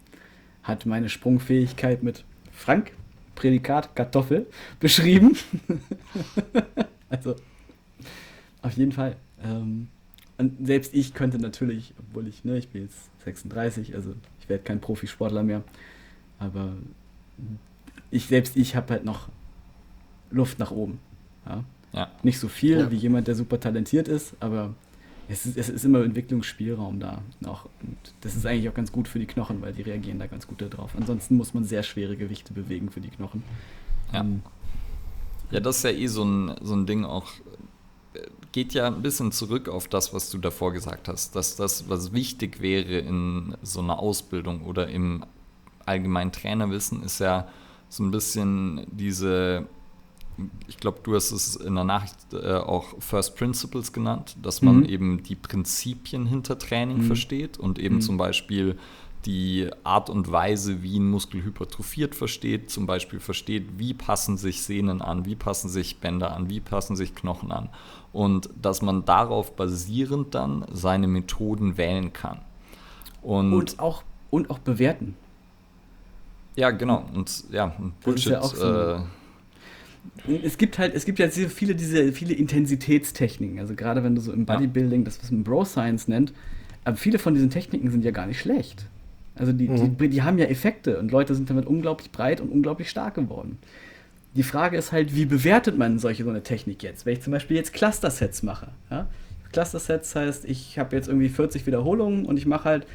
hat 0.63 0.87
meine 0.87 1.09
Sprungfähigkeit 1.09 2.03
mit 2.03 2.25
Frank, 2.53 2.93
Prädikat 3.35 3.95
Kartoffel, 3.95 4.47
beschrieben. 4.81 5.37
also, 7.09 7.37
auf 8.63 8.73
jeden 8.73 8.93
Fall. 8.93 9.17
Ähm, 9.43 9.89
und 10.37 10.67
selbst 10.67 10.95
ich 10.95 11.15
könnte 11.15 11.39
natürlich, 11.39 11.95
obwohl 11.99 12.27
ich, 12.27 12.45
ne, 12.45 12.59
ich 12.59 12.69
bin 12.69 12.83
jetzt 12.83 13.09
36, 13.25 13.95
also 13.95 14.15
ich 14.41 14.49
werde 14.49 14.65
kein 14.65 14.81
Profisportler 14.81 15.45
mehr, 15.45 15.63
aber 16.39 16.73
ich 18.11 18.27
selbst 18.27 18.57
ich 18.57 18.75
habe 18.75 18.95
halt 18.95 19.05
noch 19.05 19.29
Luft 20.31 20.59
nach 20.59 20.73
oben. 20.73 20.99
Ja? 21.47 21.65
Ja. 21.95 22.11
Nicht 22.23 22.41
so 22.41 22.49
viel 22.49 22.79
ja. 22.79 22.91
wie 22.91 22.97
jemand, 22.97 23.29
der 23.29 23.37
super 23.37 23.59
talentiert 23.61 24.09
ist, 24.09 24.35
aber 24.41 24.75
es 25.29 25.47
ist, 25.47 25.57
es 25.57 25.69
ist 25.69 25.85
immer 25.85 26.03
Entwicklungsspielraum 26.03 27.01
da 27.01 27.23
noch. 27.41 27.67
Und 27.83 27.97
das 28.21 28.37
ist 28.37 28.45
eigentlich 28.45 28.69
auch 28.69 28.75
ganz 28.75 28.93
gut 28.93 29.09
für 29.09 29.19
die 29.19 29.27
Knochen, 29.27 29.63
weil 29.63 29.73
die 29.73 29.83
reagieren 29.83 30.19
da 30.19 30.27
ganz 30.27 30.47
gut 30.47 30.61
darauf. 30.61 30.95
Ansonsten 30.97 31.37
muss 31.37 31.55
man 31.55 31.65
sehr 31.65 31.83
schwere 31.83 32.17
Gewichte 32.17 32.53
bewegen 32.53 32.91
für 32.91 33.01
die 33.01 33.09
Knochen. 33.09 33.43
Ja, 34.13 34.21
ähm, 34.21 34.43
ja 35.51 35.61
das 35.61 35.79
ist 35.79 35.85
ja 35.85 35.91
eh 35.91 36.07
so 36.09 36.25
ein, 36.25 36.55
so 36.61 36.75
ein 36.75 36.87
Ding 36.87 37.05
auch, 37.05 37.27
geht 38.53 38.75
ja 38.75 38.89
ein 38.89 39.03
bisschen 39.03 39.33
zurück 39.33 39.69
auf 39.69 39.89
das, 39.89 40.13
was 40.13 40.31
du 40.31 40.39
davor 40.39 40.73
gesagt 40.73 41.09
hast, 41.09 41.35
dass 41.37 41.57
das, 41.57 41.89
was 41.89 42.13
wichtig 42.13 42.61
wäre 42.61 42.99
in 42.99 43.57
so 43.63 43.81
einer 43.81 43.99
Ausbildung 43.99 44.63
oder 44.63 44.89
im 44.89 45.25
allgemeinen 45.87 46.33
Trainerwissen, 46.33 47.03
ist 47.03 47.21
ja 47.21 47.49
so 47.89 48.03
ein 48.05 48.11
bisschen 48.11 48.87
diese 48.91 49.67
ich 50.67 50.79
glaube, 50.79 51.01
du 51.03 51.15
hast 51.15 51.31
es 51.31 51.57
in 51.57 51.75
der 51.75 51.85
Nachricht 51.85 52.17
äh, 52.33 52.55
auch 52.55 53.01
First 53.01 53.37
Principles 53.37 53.93
genannt, 53.93 54.37
dass 54.43 54.63
man 54.63 54.79
mhm. 54.79 54.87
eben 54.87 55.23
die 55.23 55.37
Prinzipien 55.37 56.27
hinter 56.27 56.59
Training 56.59 56.99
mhm. 56.99 57.03
versteht 57.05 57.59
und 57.59 57.79
eben 57.79 57.97
mhm. 57.97 58.01
zum 58.01 58.17
Beispiel 58.17 58.77
die 59.27 59.71
Art 59.85 60.11
und 60.11 60.31
Weise, 60.31 60.83
wie 60.83 60.99
ein 60.99 61.09
Muskel 61.11 61.43
hypertrophiert 61.45 62.15
versteht, 62.15 62.71
zum 62.71 62.87
Beispiel 62.87 63.21
versteht, 63.21 63.79
wie 63.79 63.95
passen 63.95 64.37
sich 64.37 64.63
Sehnen 64.63 65.01
an, 65.01 65.25
wie 65.25 65.35
passen 65.35 65.71
sich 65.71 65.99
Bänder 65.99 66.37
an, 66.37 66.51
wie 66.51 66.61
passen 66.61 66.95
sich 66.95 67.15
Knochen 67.15 67.51
an. 67.51 67.71
Und 68.13 68.51
dass 68.61 68.83
man 68.83 69.05
darauf 69.05 69.57
basierend 69.57 70.35
dann 70.35 70.67
seine 70.71 71.09
Methoden 71.09 71.79
wählen 71.79 72.13
kann. 72.13 72.41
Und, 73.23 73.53
und 73.55 73.79
auch, 73.79 74.03
und 74.31 74.51
auch 74.51 74.59
bewerten. 74.59 75.17
Ja, 76.57 76.71
genau. 76.71 77.05
Und 77.15 77.45
ja, 77.51 77.75
Bullshit. 78.03 78.33
Ja 78.33 78.43
so 78.43 78.65
äh, 78.65 79.01
es 80.43 80.59
gibt 80.59 80.79
halt, 80.79 80.95
es 80.95 81.05
gibt 81.05 81.19
ja 81.19 81.29
sehr 81.29 81.51
viele 81.51 81.75
diese 81.75 82.13
viele 82.13 82.35
Intensitätstechniken. 82.35 83.59
Also 83.59 83.75
gerade 83.75 84.03
wenn 84.03 84.15
du 84.15 84.21
so 84.21 84.33
im 84.33 84.47
Bodybuilding 84.47 85.05
das, 85.05 85.23
was 85.23 85.31
man 85.31 85.45
Bro 85.45 85.65
Science 85.65 86.09
nennt, 86.09 86.33
aber 86.85 86.97
viele 86.97 87.19
von 87.19 87.35
diesen 87.35 87.51
Techniken 87.51 87.91
sind 87.91 88.05
ja 88.05 88.11
gar 88.11 88.27
nicht 88.27 88.41
schlecht. 88.41 88.87
Also 89.37 89.53
die, 89.53 89.69
mhm. 89.69 89.97
die, 89.97 90.09
die 90.09 90.23
haben 90.23 90.39
ja 90.39 90.47
Effekte 90.47 90.99
und 90.99 91.11
Leute 91.11 91.35
sind 91.35 91.51
damit 91.51 91.67
unglaublich 91.67 92.13
breit 92.13 92.41
und 92.41 92.51
unglaublich 92.51 92.89
stark 92.89 93.15
geworden. 93.15 93.59
Die 94.35 94.43
Frage 94.43 94.77
ist 94.77 94.93
halt, 94.93 95.15
wie 95.15 95.27
bewertet 95.27 95.79
man 95.79 95.99
solche 95.99 96.25
so 96.25 96.31
eine 96.31 96.43
Technik 96.43 96.83
jetzt? 96.83 97.07
Wenn 97.07 97.15
ich 97.15 97.23
zum 97.23 97.33
Beispiel 97.33 97.57
jetzt 97.57 97.73
Cluster-Sets 97.73 98.43
mache. 98.43 98.69
Ja? 98.91 99.07
Cluster-Sets 99.53 100.15
heißt, 100.15 100.45
ich 100.45 100.79
habe 100.79 100.97
jetzt 100.97 101.09
irgendwie 101.09 101.29
40 101.29 101.67
Wiederholungen 101.67 102.27
und 102.27 102.37
ich 102.37 102.47
mache 102.47 102.65
halt, 102.65 102.87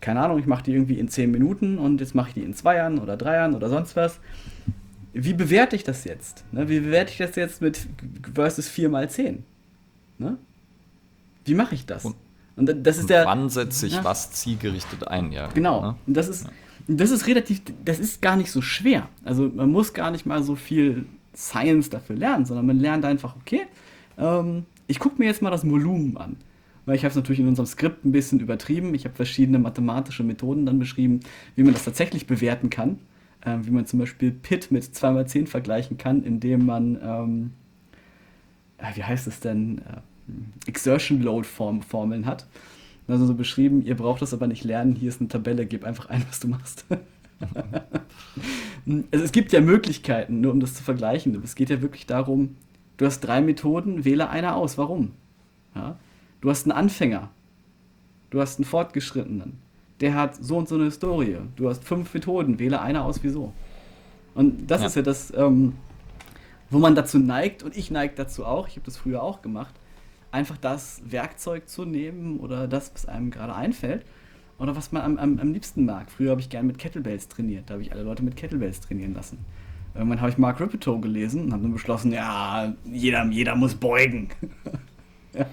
keine 0.00 0.20
Ahnung, 0.20 0.38
ich 0.38 0.46
mache 0.46 0.64
die 0.64 0.72
irgendwie 0.72 0.98
in 0.98 1.08
10 1.08 1.30
Minuten 1.30 1.78
und 1.78 2.00
jetzt 2.00 2.14
mache 2.14 2.28
ich 2.28 2.34
die 2.34 2.42
in 2.42 2.54
Zweiern 2.54 2.98
oder 2.98 3.16
Dreiern 3.16 3.54
oder 3.54 3.68
sonst 3.68 3.94
was 3.94 4.18
wie 5.12 5.34
bewerte 5.34 5.76
ich 5.76 5.84
das 5.84 6.04
jetzt? 6.04 6.44
Ne? 6.52 6.68
Wie 6.68 6.80
bewerte 6.80 7.12
ich 7.12 7.18
das 7.18 7.36
jetzt 7.36 7.60
mit 7.60 7.86
versus 8.34 8.68
4 8.68 8.88
mal 8.88 9.08
10? 9.08 9.44
Ne? 10.18 10.38
Wie 11.44 11.54
mache 11.54 11.74
ich 11.74 11.86
das? 11.86 12.04
Und, 12.04 12.16
und 12.56 12.86
das 12.86 12.98
ist 12.98 13.10
der. 13.10 13.26
Wann 13.26 13.50
setze 13.50 13.86
ich 13.86 13.94
ja, 13.94 14.04
was 14.04 14.30
zielgerichtet 14.32 15.06
ein, 15.06 15.32
ja. 15.32 15.48
Genau. 15.48 15.82
Ne? 15.82 15.94
Und 16.06 16.16
das 16.16 16.28
ist, 16.28 16.44
ja. 16.44 16.50
das 16.88 17.10
ist 17.10 17.26
relativ, 17.26 17.62
das 17.84 17.98
ist 17.98 18.22
gar 18.22 18.36
nicht 18.36 18.50
so 18.50 18.62
schwer. 18.62 19.08
Also 19.24 19.50
man 19.54 19.70
muss 19.70 19.92
gar 19.92 20.10
nicht 20.10 20.24
mal 20.24 20.42
so 20.42 20.56
viel 20.56 21.04
Science 21.34 21.90
dafür 21.90 22.16
lernen, 22.16 22.46
sondern 22.46 22.66
man 22.66 22.78
lernt 22.78 23.04
einfach, 23.04 23.36
okay, 23.36 23.62
ähm, 24.18 24.64
ich 24.86 24.98
gucke 24.98 25.18
mir 25.18 25.26
jetzt 25.26 25.42
mal 25.42 25.50
das 25.50 25.68
Volumen 25.68 26.16
an. 26.16 26.36
Weil 26.84 26.96
ich 26.96 27.04
habe 27.04 27.10
es 27.10 27.16
natürlich 27.16 27.38
in 27.38 27.46
unserem 27.46 27.66
Skript 27.66 28.04
ein 28.04 28.10
bisschen 28.10 28.40
übertrieben. 28.40 28.92
Ich 28.94 29.04
habe 29.04 29.14
verschiedene 29.14 29.58
mathematische 29.60 30.24
Methoden 30.24 30.66
dann 30.66 30.80
beschrieben, 30.80 31.20
wie 31.54 31.62
man 31.62 31.74
das 31.74 31.84
tatsächlich 31.84 32.26
bewerten 32.26 32.70
kann 32.70 32.98
äh, 33.44 33.58
wie 33.62 33.70
man 33.70 33.86
zum 33.86 33.98
Beispiel 33.98 34.30
Pit 34.30 34.70
mit 34.70 34.84
2x10 34.84 35.46
vergleichen 35.46 35.98
kann, 35.98 36.22
indem 36.22 36.66
man, 36.66 36.98
ähm, 37.02 37.50
äh, 38.78 38.96
wie 38.96 39.04
heißt 39.04 39.26
es 39.26 39.40
denn, 39.40 39.78
äh, 39.78 40.68
Exertion 40.68 41.20
Load 41.22 41.46
Form 41.46 41.82
Formeln 41.82 42.26
hat. 42.26 42.46
Also 43.08 43.26
so 43.26 43.34
beschrieben, 43.34 43.84
ihr 43.84 43.96
braucht 43.96 44.22
das 44.22 44.32
aber 44.32 44.46
nicht 44.46 44.64
lernen, 44.64 44.94
hier 44.94 45.08
ist 45.08 45.20
eine 45.20 45.28
Tabelle, 45.28 45.66
gib 45.66 45.84
einfach 45.84 46.08
ein, 46.08 46.24
was 46.28 46.40
du 46.40 46.48
machst. 46.48 46.86
also 49.10 49.24
es 49.24 49.32
gibt 49.32 49.52
ja 49.52 49.60
Möglichkeiten, 49.60 50.40
nur 50.40 50.52
um 50.52 50.60
das 50.60 50.74
zu 50.74 50.82
vergleichen. 50.82 51.38
Es 51.42 51.54
geht 51.54 51.70
ja 51.70 51.82
wirklich 51.82 52.06
darum, 52.06 52.56
du 52.96 53.06
hast 53.06 53.20
drei 53.20 53.40
Methoden, 53.40 54.04
wähle 54.04 54.30
eine 54.30 54.54
aus. 54.54 54.78
Warum? 54.78 55.12
Ja? 55.74 55.98
Du 56.40 56.48
hast 56.50 56.64
einen 56.64 56.72
Anfänger, 56.72 57.30
du 58.30 58.40
hast 58.40 58.58
einen 58.58 58.64
Fortgeschrittenen, 58.64 59.58
der 60.02 60.14
hat 60.14 60.34
so 60.34 60.58
und 60.58 60.68
so 60.68 60.74
eine 60.74 60.84
Historie. 60.84 61.38
Du 61.56 61.68
hast 61.68 61.84
fünf 61.84 62.12
Methoden, 62.12 62.58
wähle 62.58 62.82
eine 62.82 63.04
aus, 63.04 63.22
wieso. 63.22 63.52
Und 64.34 64.70
das 64.70 64.80
ja. 64.80 64.86
ist 64.88 64.96
ja 64.96 65.02
das, 65.02 65.32
ähm, 65.34 65.74
wo 66.70 66.78
man 66.78 66.94
dazu 66.94 67.18
neigt, 67.18 67.62
und 67.62 67.76
ich 67.76 67.90
neige 67.90 68.14
dazu 68.16 68.44
auch, 68.44 68.66
ich 68.66 68.74
habe 68.74 68.84
das 68.84 68.96
früher 68.96 69.22
auch 69.22 69.42
gemacht, 69.42 69.74
einfach 70.32 70.56
das 70.56 71.02
Werkzeug 71.04 71.68
zu 71.68 71.84
nehmen 71.84 72.40
oder 72.40 72.66
das, 72.66 72.92
was 72.92 73.06
einem 73.06 73.30
gerade 73.30 73.54
einfällt 73.54 74.04
oder 74.58 74.74
was 74.74 74.90
man 74.90 75.02
am, 75.02 75.18
am, 75.18 75.38
am 75.38 75.52
liebsten 75.52 75.84
mag. 75.84 76.10
Früher 76.10 76.32
habe 76.32 76.40
ich 76.40 76.50
gerne 76.50 76.66
mit 76.66 76.78
Kettlebells 76.78 77.28
trainiert, 77.28 77.70
da 77.70 77.74
habe 77.74 77.82
ich 77.82 77.92
alle 77.92 78.02
Leute 78.02 78.24
mit 78.24 78.34
Kettlebells 78.34 78.80
trainieren 78.80 79.14
lassen. 79.14 79.38
Irgendwann 79.94 80.20
habe 80.20 80.30
ich 80.30 80.38
Mark 80.38 80.58
Ripito 80.60 80.98
gelesen 80.98 81.44
und 81.44 81.52
habe 81.52 81.62
dann 81.62 81.72
beschlossen, 81.72 82.12
ja, 82.12 82.74
jeder, 82.84 83.24
jeder 83.26 83.54
muss 83.54 83.74
beugen. 83.74 84.30
ja. 85.34 85.46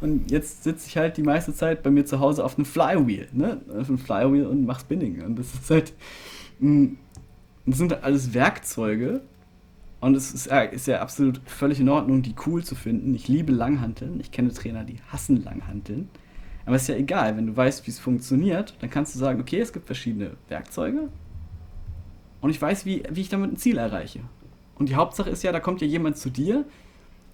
Und 0.00 0.30
jetzt 0.30 0.64
sitze 0.64 0.88
ich 0.88 0.96
halt 0.96 1.16
die 1.16 1.22
meiste 1.22 1.54
Zeit 1.54 1.82
bei 1.82 1.90
mir 1.90 2.04
zu 2.04 2.20
Hause 2.20 2.44
auf 2.44 2.56
einem 2.56 2.64
Flywheel, 2.64 3.28
ne? 3.32 3.60
Auf 3.68 3.88
einem 3.88 3.98
Flywheel 3.98 4.46
und 4.46 4.66
mach 4.66 4.80
Spinning. 4.80 5.22
Und 5.22 5.38
das 5.38 5.54
ist 5.54 5.70
halt, 5.70 5.92
mm, 6.60 6.94
das 7.66 7.78
sind 7.78 7.92
halt 7.92 8.04
alles 8.04 8.34
Werkzeuge. 8.34 9.22
Und 10.00 10.14
es 10.14 10.32
ist 10.32 10.46
ja, 10.46 10.60
ist 10.60 10.86
ja 10.86 11.00
absolut 11.00 11.40
völlig 11.46 11.80
in 11.80 11.88
Ordnung, 11.88 12.22
die 12.22 12.34
cool 12.46 12.62
zu 12.62 12.74
finden. 12.74 13.14
Ich 13.14 13.28
liebe 13.28 13.52
Langhanteln. 13.52 14.20
Ich 14.20 14.30
kenne 14.30 14.52
Trainer, 14.52 14.84
die 14.84 14.98
hassen 15.08 15.42
Langhanteln. 15.42 16.08
Aber 16.66 16.76
es 16.76 16.82
ist 16.82 16.88
ja 16.88 16.96
egal, 16.96 17.36
wenn 17.36 17.46
du 17.46 17.56
weißt, 17.56 17.86
wie 17.86 17.90
es 17.90 17.98
funktioniert, 17.98 18.74
dann 18.80 18.90
kannst 18.90 19.14
du 19.14 19.18
sagen, 19.18 19.40
okay, 19.40 19.60
es 19.60 19.72
gibt 19.72 19.86
verschiedene 19.86 20.32
Werkzeuge 20.48 21.08
und 22.40 22.50
ich 22.50 22.60
weiß, 22.60 22.86
wie, 22.86 23.02
wie 23.10 23.20
ich 23.20 23.28
damit 23.28 23.52
ein 23.52 23.56
Ziel 23.56 23.78
erreiche. 23.78 24.20
Und 24.74 24.88
die 24.88 24.96
Hauptsache 24.96 25.30
ist 25.30 25.42
ja, 25.42 25.52
da 25.52 25.60
kommt 25.60 25.80
ja 25.80 25.86
jemand 25.86 26.18
zu 26.18 26.28
dir 26.28 26.64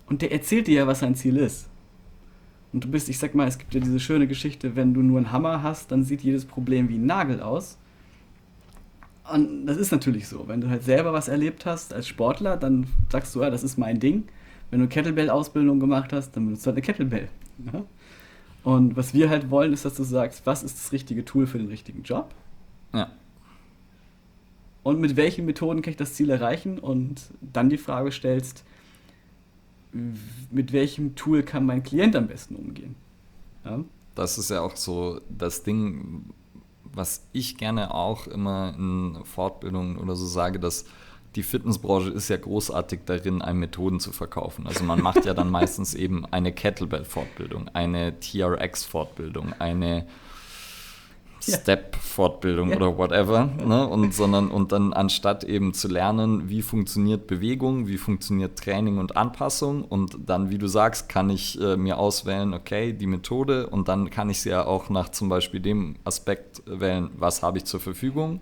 und 0.07 0.23
der 0.23 0.33
erzählt 0.33 0.67
dir 0.67 0.75
ja, 0.81 0.87
was 0.87 1.01
sein 1.01 1.15
Ziel 1.15 1.37
ist. 1.39 1.69
Und 2.73 2.85
du 2.85 2.89
bist, 2.91 3.09
ich 3.09 3.19
sag 3.19 3.35
mal, 3.35 3.47
es 3.47 3.59
gibt 3.59 3.75
ja 3.75 3.81
diese 3.81 4.01
schöne 4.01 4.27
Geschichte, 4.27 4.77
wenn 4.77 4.95
du 4.95 5.03
nur 5.03 5.19
einen 5.19 5.31
Hammer 5.33 5.63
hast, 5.63 5.93
dann 5.93 6.05
sieht 6.05 6.23
jedes 6.23 6.45
Problem 6.45 6.89
wie 6.89 6.97
ein 6.97 7.07
Nagel 7.07 7.41
aus. 7.41 7.79
Und 9.31 9.67
das 9.67 9.77
ist 9.77 9.93
natürlich 9.93 10.27
so. 10.27 10.49
Wenn 10.49 10.61
du 10.61 10.69
halt 10.69 10.83
selber 10.83 11.13
was 11.13 11.29
erlebt 11.29 11.67
hast 11.67 11.93
als 11.93 12.09
Sportler, 12.09 12.57
dann 12.57 12.87
sagst 13.11 13.35
du, 13.35 13.43
ja, 13.43 13.51
das 13.51 13.63
ist 13.63 13.79
mein 13.79 14.01
Ding. 14.01 14.25
Wenn 14.71 14.81
du 14.81 14.89
Kettlebell-Ausbildung 14.89 15.81
gemacht 15.81 16.13
hast, 16.13 16.33
dann 16.33 16.47
benutzt 16.47 16.65
du 16.65 16.69
halt 16.69 16.77
eine 16.77 16.83
Kettlebell. 16.83 17.29
Ja? 17.73 17.85
Und 18.65 18.97
was 18.97 19.13
wir 19.13 19.29
halt 19.29 19.51
wollen, 19.51 19.73
ist, 19.73 19.85
dass 19.85 19.95
du 19.95 20.03
sagst, 20.03 20.47
was 20.47 20.63
ist 20.63 20.79
das 20.79 20.93
richtige 20.93 21.25
Tool 21.25 21.47
für 21.47 21.59
den 21.59 21.69
richtigen 21.69 22.03
Job? 22.03 22.35
Ja. 22.95 23.11
Und 24.83 25.01
mit 25.01 25.17
welchen 25.17 25.45
Methoden 25.45 25.83
kann 25.83 25.91
ich 25.93 25.97
das 25.97 26.15
Ziel 26.15 26.31
erreichen? 26.31 26.79
Und 26.79 27.31
dann 27.41 27.71
die 27.71 27.79
Frage 27.79 28.11
stellst, 28.13 28.65
mit 30.51 30.73
welchem 30.73 31.15
Tool 31.15 31.43
kann 31.43 31.67
mein 31.67 31.83
Klient 31.83 32.17
am 32.17 32.27
besten 32.27 32.57
umgehen. 32.57 32.95
Ja? 33.65 33.81
Das 34.15 34.39
ist 34.39 34.51
ja 34.51 34.61
auch 34.61 34.77
so 34.77 35.21
das 35.29 35.63
Ding, 35.63 36.25
was 36.85 37.27
ich 37.33 37.57
gerne 37.57 37.95
auch 37.95 38.27
immer 38.27 38.75
in 38.77 39.19
Fortbildungen 39.25 39.99
oder 39.99 40.17
so 40.17 40.27
sage, 40.27 40.59
dass 40.59 40.85
die 41.35 41.43
Fitnessbranche 41.43 42.11
ist 42.11 42.29
ja 42.29 42.37
großartig 42.37 43.01
darin, 43.07 43.41
einem 43.41 43.61
Methoden 43.61 44.01
zu 44.01 44.13
verkaufen. 44.13 44.67
Also 44.67 44.85
man 44.85 45.01
macht 45.01 45.25
ja 45.25 45.33
dann 45.33 45.51
meistens 45.51 45.95
eben 45.95 46.27
eine 46.27 46.53
Kettlebell-Fortbildung, 46.53 47.69
eine 47.73 48.19
TRX-Fortbildung, 48.21 49.55
eine 49.59 50.07
Step-Fortbildung 51.43 52.71
ja. 52.71 52.77
oder 52.77 52.97
whatever, 52.97 53.47
ne? 53.47 53.87
und, 53.87 54.15
sondern, 54.15 54.51
und 54.51 54.73
dann 54.73 54.93
anstatt 54.93 55.45
eben 55.45 55.75
zu 55.75 55.89
lernen, 55.89 56.49
wie 56.49 56.63
funktioniert 56.63 57.27
Bewegung, 57.27 57.87
wie 57.87 57.99
funktioniert 57.99 58.59
Training 58.59 58.99
und 58.99 59.17
Anpassung 59.17 59.85
und 59.85 60.17
dann, 60.27 60.51
wie 60.51 60.59
du 60.59 60.67
sagst, 60.67 61.09
kann 61.09 61.31
ich 61.31 61.61
äh, 61.61 61.77
mir 61.77 61.99
auswählen, 61.99 62.55
okay, 62.55 62.93
die 62.93 63.07
Methode 63.07 63.67
und 63.67 63.89
dann 63.89 64.11
kann 64.11 64.31
ich 64.31 64.43
sie 64.43 64.51
ja 64.51 64.65
auch 64.65 64.89
nach 64.89 65.09
zum 65.11 65.29
Beispiel 65.29 65.61
dem 65.61 65.97
Aspekt 66.05 66.63
wählen, 66.67 67.11
was 67.17 67.43
habe 67.43 67.59
ich 67.59 67.65
zur 67.65 67.81
Verfügung, 67.81 68.41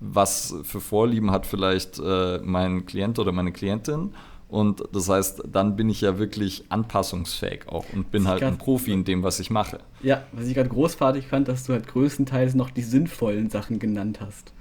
was 0.00 0.54
für 0.62 0.80
Vorlieben 0.80 1.30
hat 1.30 1.46
vielleicht 1.46 1.98
äh, 1.98 2.38
mein 2.42 2.86
Klient 2.86 3.18
oder 3.18 3.32
meine 3.32 3.52
Klientin 3.52 4.12
und 4.48 4.84
das 4.92 5.08
heißt, 5.08 5.42
dann 5.50 5.74
bin 5.74 5.88
ich 5.88 6.02
ja 6.02 6.18
wirklich 6.18 6.64
anpassungsfähig 6.68 7.68
auch 7.68 7.84
und 7.92 8.12
bin 8.12 8.28
halt 8.28 8.42
ein 8.42 8.58
Profi 8.58 8.92
in 8.92 9.04
dem, 9.04 9.22
was 9.22 9.40
ich 9.40 9.50
mache. 9.50 9.80
Ja, 10.02 10.22
was 10.32 10.46
ich 10.46 10.54
gerade 10.54 10.68
großartig 10.68 11.26
fand, 11.26 11.48
dass 11.48 11.64
du 11.64 11.72
halt 11.72 11.88
größtenteils 11.88 12.54
noch 12.54 12.70
die 12.70 12.82
sinnvollen 12.82 13.50
Sachen 13.50 13.80
genannt 13.80 14.20
hast. 14.20 14.52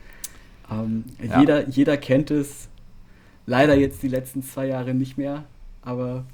Ähm, 0.71 1.05
ja. 1.21 1.39
jeder, 1.39 1.69
jeder 1.69 1.97
kennt 1.97 2.31
es, 2.31 2.67
leider 3.45 3.75
jetzt 3.75 4.01
die 4.01 4.07
letzten 4.07 4.41
zwei 4.41 4.65
Jahre 4.65 4.95
nicht 4.95 5.17
mehr, 5.17 5.43
aber 5.83 6.25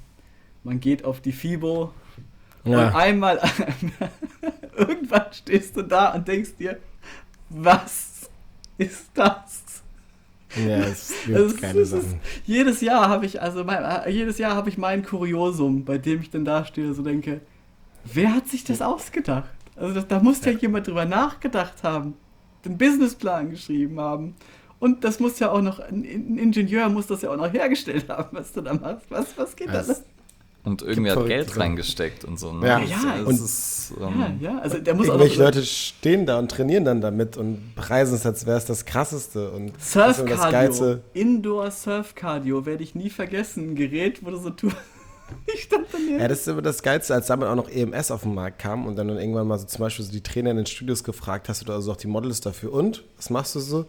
man 0.64 0.80
geht 0.80 1.04
auf 1.04 1.20
die 1.20 1.32
FIBO 1.32 1.92
ja. 2.64 2.88
und 2.88 2.94
einmal, 2.94 3.38
irgendwann 4.76 5.26
stehst 5.32 5.76
du 5.76 5.82
da 5.82 6.14
und 6.14 6.26
denkst 6.26 6.56
dir, 6.58 6.78
was 7.50 8.30
ist 8.78 9.10
das? 9.12 9.61
Ja, 10.56 10.78
es 10.78 11.12
gibt 11.26 11.36
also, 11.36 11.56
keine 11.56 11.80
es 11.80 11.90
Sachen. 11.90 12.02
Ist, 12.02 12.16
jedes 12.46 12.80
Jahr 12.80 13.08
habe 13.08 13.26
ich, 13.26 13.40
also 13.40 13.64
mein, 13.64 13.84
jedes 14.12 14.38
Jahr 14.38 14.54
habe 14.54 14.68
ich 14.68 14.78
mein 14.78 15.04
Kuriosum, 15.04 15.84
bei 15.84 15.98
dem 15.98 16.20
ich 16.20 16.30
dann 16.30 16.44
da 16.44 16.64
stehe, 16.64 16.92
so 16.94 17.02
denke, 17.02 17.40
wer 18.04 18.34
hat 18.34 18.48
sich 18.48 18.64
das 18.64 18.82
ausgedacht? 18.82 19.50
Also 19.76 19.94
das, 19.94 20.06
da 20.06 20.20
muss 20.20 20.44
ja. 20.44 20.52
ja 20.52 20.58
jemand 20.58 20.86
drüber 20.86 21.04
nachgedacht 21.04 21.82
haben, 21.82 22.14
den 22.64 22.78
Businessplan 22.78 23.50
geschrieben 23.50 23.98
haben. 24.00 24.34
Und 24.78 25.04
das 25.04 25.20
muss 25.20 25.38
ja 25.38 25.50
auch 25.50 25.62
noch, 25.62 25.78
ein, 25.78 26.04
Ingenieur 26.04 26.88
muss 26.88 27.06
das 27.06 27.22
ja 27.22 27.30
auch 27.30 27.36
noch 27.36 27.52
hergestellt 27.52 28.08
haben, 28.08 28.36
was 28.36 28.52
du 28.52 28.62
da 28.62 28.74
machst. 28.74 29.06
Was, 29.10 29.38
was 29.38 29.54
geht 29.54 29.68
das, 29.68 29.86
da? 29.86 29.94
Und 30.64 30.82
irgendwie 30.82 31.10
hat 31.10 31.26
Geld 31.26 31.56
reingesteckt 31.56 32.24
und 32.24 32.38
so. 32.38 32.52
Ne? 32.52 32.68
Ja, 32.68 32.78
ja, 32.78 33.24
und 33.24 33.34
ist, 33.34 33.94
ähm, 34.00 34.36
ja, 34.40 34.52
ja, 34.52 34.58
also 34.60 34.78
der 34.78 34.94
muss 34.94 35.08
Irgendwelche 35.08 35.34
auch 35.34 35.46
Leute 35.46 35.64
stehen 35.64 36.24
da 36.24 36.38
und 36.38 36.52
trainieren 36.52 36.84
dann 36.84 37.00
damit 37.00 37.36
und 37.36 37.74
preisen 37.74 38.14
es, 38.14 38.24
als 38.24 38.46
wäre 38.46 38.58
es 38.58 38.64
das 38.64 38.84
Krasseste. 38.84 39.50
Und 39.50 39.72
Surf 39.82 40.24
Cardio, 40.24 41.00
Indoor 41.14 41.72
Surf 41.72 42.14
Cardio, 42.14 42.64
werde 42.64 42.84
ich 42.84 42.94
nie 42.94 43.10
vergessen. 43.10 43.70
Ein 43.70 43.74
Gerät, 43.74 44.24
wo 44.24 44.30
du 44.30 44.36
so 44.36 44.50
tust. 44.50 44.76
Ich 45.46 45.62
stand 45.62 45.86
daneben. 45.90 46.20
Ja, 46.20 46.28
das 46.28 46.40
ist 46.40 46.48
immer 46.48 46.60
das 46.60 46.82
Geilste, 46.82 47.14
als 47.14 47.26
damit 47.26 47.48
auch 47.48 47.54
noch 47.54 47.70
EMS 47.70 48.10
auf 48.10 48.22
den 48.22 48.34
Markt 48.34 48.58
kam 48.58 48.86
und 48.86 48.96
dann, 48.96 49.08
dann 49.08 49.16
irgendwann 49.16 49.46
mal 49.46 49.58
so 49.58 49.64
zum 49.64 49.80
Beispiel 49.80 50.04
so 50.04 50.12
die 50.12 50.22
Trainer 50.22 50.50
in 50.50 50.58
den 50.58 50.66
Studios 50.66 51.02
gefragt 51.04 51.48
hast 51.48 51.62
oder 51.62 51.72
also 51.72 51.90
auch 51.90 51.96
die 51.96 52.06
Models 52.06 52.42
dafür. 52.42 52.70
Und, 52.70 53.02
was 53.16 53.30
machst 53.30 53.54
du 53.54 53.60
so? 53.60 53.86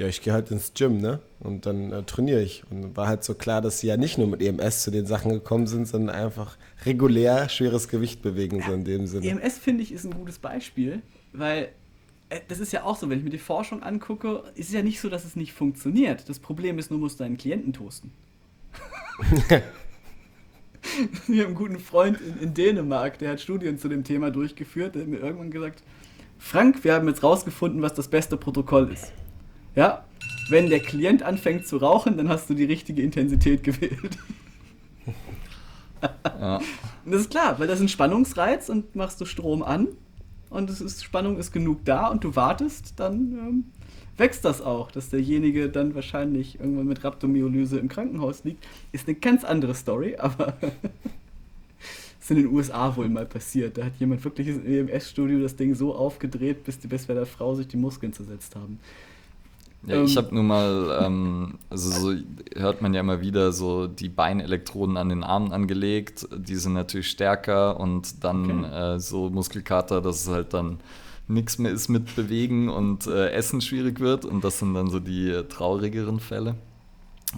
Ja, 0.00 0.06
ich 0.06 0.22
gehe 0.22 0.32
halt 0.32 0.50
ins 0.50 0.72
Gym, 0.72 0.98
ne? 0.98 1.20
Und 1.40 1.66
dann 1.66 1.92
äh, 1.92 2.02
trainiere 2.04 2.40
ich. 2.40 2.64
Und 2.70 2.96
war 2.96 3.06
halt 3.06 3.22
so 3.22 3.34
klar, 3.34 3.60
dass 3.60 3.80
sie 3.80 3.88
ja 3.88 3.98
nicht 3.98 4.16
nur 4.16 4.28
mit 4.28 4.40
EMS 4.40 4.82
zu 4.82 4.90
den 4.90 5.04
Sachen 5.04 5.30
gekommen 5.30 5.66
sind, 5.66 5.86
sondern 5.86 6.16
einfach 6.16 6.56
regulär 6.86 7.50
schweres 7.50 7.86
Gewicht 7.86 8.22
bewegen, 8.22 8.62
so 8.66 8.72
in 8.72 8.84
dem 8.84 9.06
Sinne. 9.06 9.26
EMS, 9.26 9.58
finde 9.58 9.82
ich, 9.82 9.92
ist 9.92 10.06
ein 10.06 10.14
gutes 10.14 10.38
Beispiel, 10.38 11.02
weil 11.34 11.68
äh, 12.30 12.40
das 12.48 12.60
ist 12.60 12.72
ja 12.72 12.84
auch 12.84 12.96
so, 12.96 13.10
wenn 13.10 13.18
ich 13.18 13.24
mir 13.24 13.30
die 13.30 13.36
Forschung 13.36 13.82
angucke, 13.82 14.44
ist 14.54 14.68
es 14.68 14.74
ja 14.74 14.82
nicht 14.82 15.00
so, 15.00 15.10
dass 15.10 15.26
es 15.26 15.36
nicht 15.36 15.52
funktioniert. 15.52 16.30
Das 16.30 16.38
Problem 16.38 16.78
ist 16.78 16.90
nur, 16.90 16.98
musst 16.98 17.20
du 17.20 17.24
deinen 17.24 17.36
Klienten 17.36 17.74
toasten. 17.74 18.10
Wir 21.26 21.42
haben 21.42 21.48
einen 21.48 21.54
guten 21.54 21.78
Freund 21.78 22.18
in, 22.22 22.38
in, 22.38 22.54
Dänemark, 22.54 23.18
der 23.18 23.32
hat 23.32 23.40
Studien 23.42 23.76
zu 23.76 23.90
dem 23.90 24.02
Thema 24.02 24.30
durchgeführt, 24.30 24.94
der 24.94 25.02
hat 25.02 25.08
mir 25.08 25.18
irgendwann 25.18 25.50
gesagt, 25.50 25.82
Frank, 26.38 26.82
wir 26.84 26.94
haben 26.94 27.06
jetzt 27.06 27.22
rausgefunden, 27.22 27.82
was 27.82 27.92
das 27.92 28.08
beste 28.08 28.38
Protokoll 28.38 28.90
ist. 28.90 29.12
Ja, 29.80 30.04
wenn 30.50 30.68
der 30.68 30.80
Klient 30.80 31.22
anfängt 31.22 31.66
zu 31.66 31.78
rauchen, 31.78 32.18
dann 32.18 32.28
hast 32.28 32.50
du 32.50 32.54
die 32.54 32.64
richtige 32.64 33.00
Intensität 33.00 33.64
gewählt. 33.64 34.18
Ja. 36.24 36.60
Das 37.04 37.20
ist 37.20 37.30
klar, 37.30 37.58
weil 37.58 37.66
das 37.66 37.78
ist 37.78 37.84
ein 37.84 37.88
Spannungsreiz 37.90 38.70
und 38.70 38.96
machst 38.96 39.20
du 39.20 39.26
Strom 39.26 39.62
an 39.62 39.88
und 40.48 40.70
es 40.70 40.80
ist, 40.80 41.04
Spannung 41.04 41.36
ist 41.36 41.52
genug 41.52 41.84
da 41.84 42.06
und 42.06 42.24
du 42.24 42.34
wartest, 42.36 42.94
dann 42.96 43.14
ähm, 43.14 43.64
wächst 44.16 44.46
das 44.46 44.62
auch. 44.62 44.90
Dass 44.90 45.10
derjenige 45.10 45.68
dann 45.68 45.94
wahrscheinlich 45.94 46.58
irgendwann 46.58 46.86
mit 46.86 47.04
Rhabdomyolyse 47.04 47.78
im 47.78 47.88
Krankenhaus 47.88 48.44
liegt, 48.44 48.66
ist 48.92 49.08
eine 49.08 49.16
ganz 49.18 49.44
andere 49.44 49.74
Story, 49.74 50.16
aber 50.16 50.56
ist 52.20 52.30
in 52.30 52.38
den 52.38 52.46
USA 52.46 52.96
wohl 52.96 53.10
mal 53.10 53.26
passiert. 53.26 53.76
Da 53.76 53.84
hat 53.84 53.96
jemand 53.98 54.24
wirklich 54.24 54.48
im 54.48 54.88
EMS-Studio 54.88 55.38
das 55.40 55.56
Ding 55.56 55.74
so 55.74 55.94
aufgedreht, 55.94 56.64
bis 56.64 56.78
die 56.78 56.88
Bestwetter 56.88 57.26
Frau 57.26 57.54
sich 57.54 57.68
die 57.68 57.76
Muskeln 57.76 58.14
zersetzt 58.14 58.56
haben. 58.56 58.80
Ja, 59.86 59.96
ähm, 59.96 60.04
ich 60.04 60.16
habe 60.16 60.34
nur 60.34 60.44
mal, 60.44 61.00
ähm, 61.02 61.58
also 61.70 61.90
so 61.90 62.14
hört 62.54 62.82
man 62.82 62.92
ja 62.92 63.00
immer 63.00 63.20
wieder 63.20 63.52
so 63.52 63.86
die 63.86 64.08
Beinelektroden 64.08 64.96
an 64.96 65.08
den 65.08 65.24
Armen 65.24 65.52
angelegt, 65.52 66.28
die 66.36 66.56
sind 66.56 66.74
natürlich 66.74 67.08
stärker 67.08 67.80
und 67.80 68.22
dann 68.24 68.64
okay. 68.64 68.94
äh, 68.94 69.00
so 69.00 69.30
Muskelkater, 69.30 70.00
dass 70.00 70.22
es 70.22 70.28
halt 70.28 70.52
dann 70.52 70.80
nichts 71.28 71.58
mehr 71.58 71.70
ist 71.70 71.88
mit 71.88 72.14
Bewegen 72.16 72.68
und 72.68 73.06
äh, 73.06 73.30
Essen 73.30 73.60
schwierig 73.60 74.00
wird 74.00 74.24
und 74.24 74.44
das 74.44 74.58
sind 74.58 74.74
dann 74.74 74.90
so 74.90 75.00
die 75.00 75.30
äh, 75.30 75.44
traurigeren 75.44 76.20
Fälle. 76.20 76.56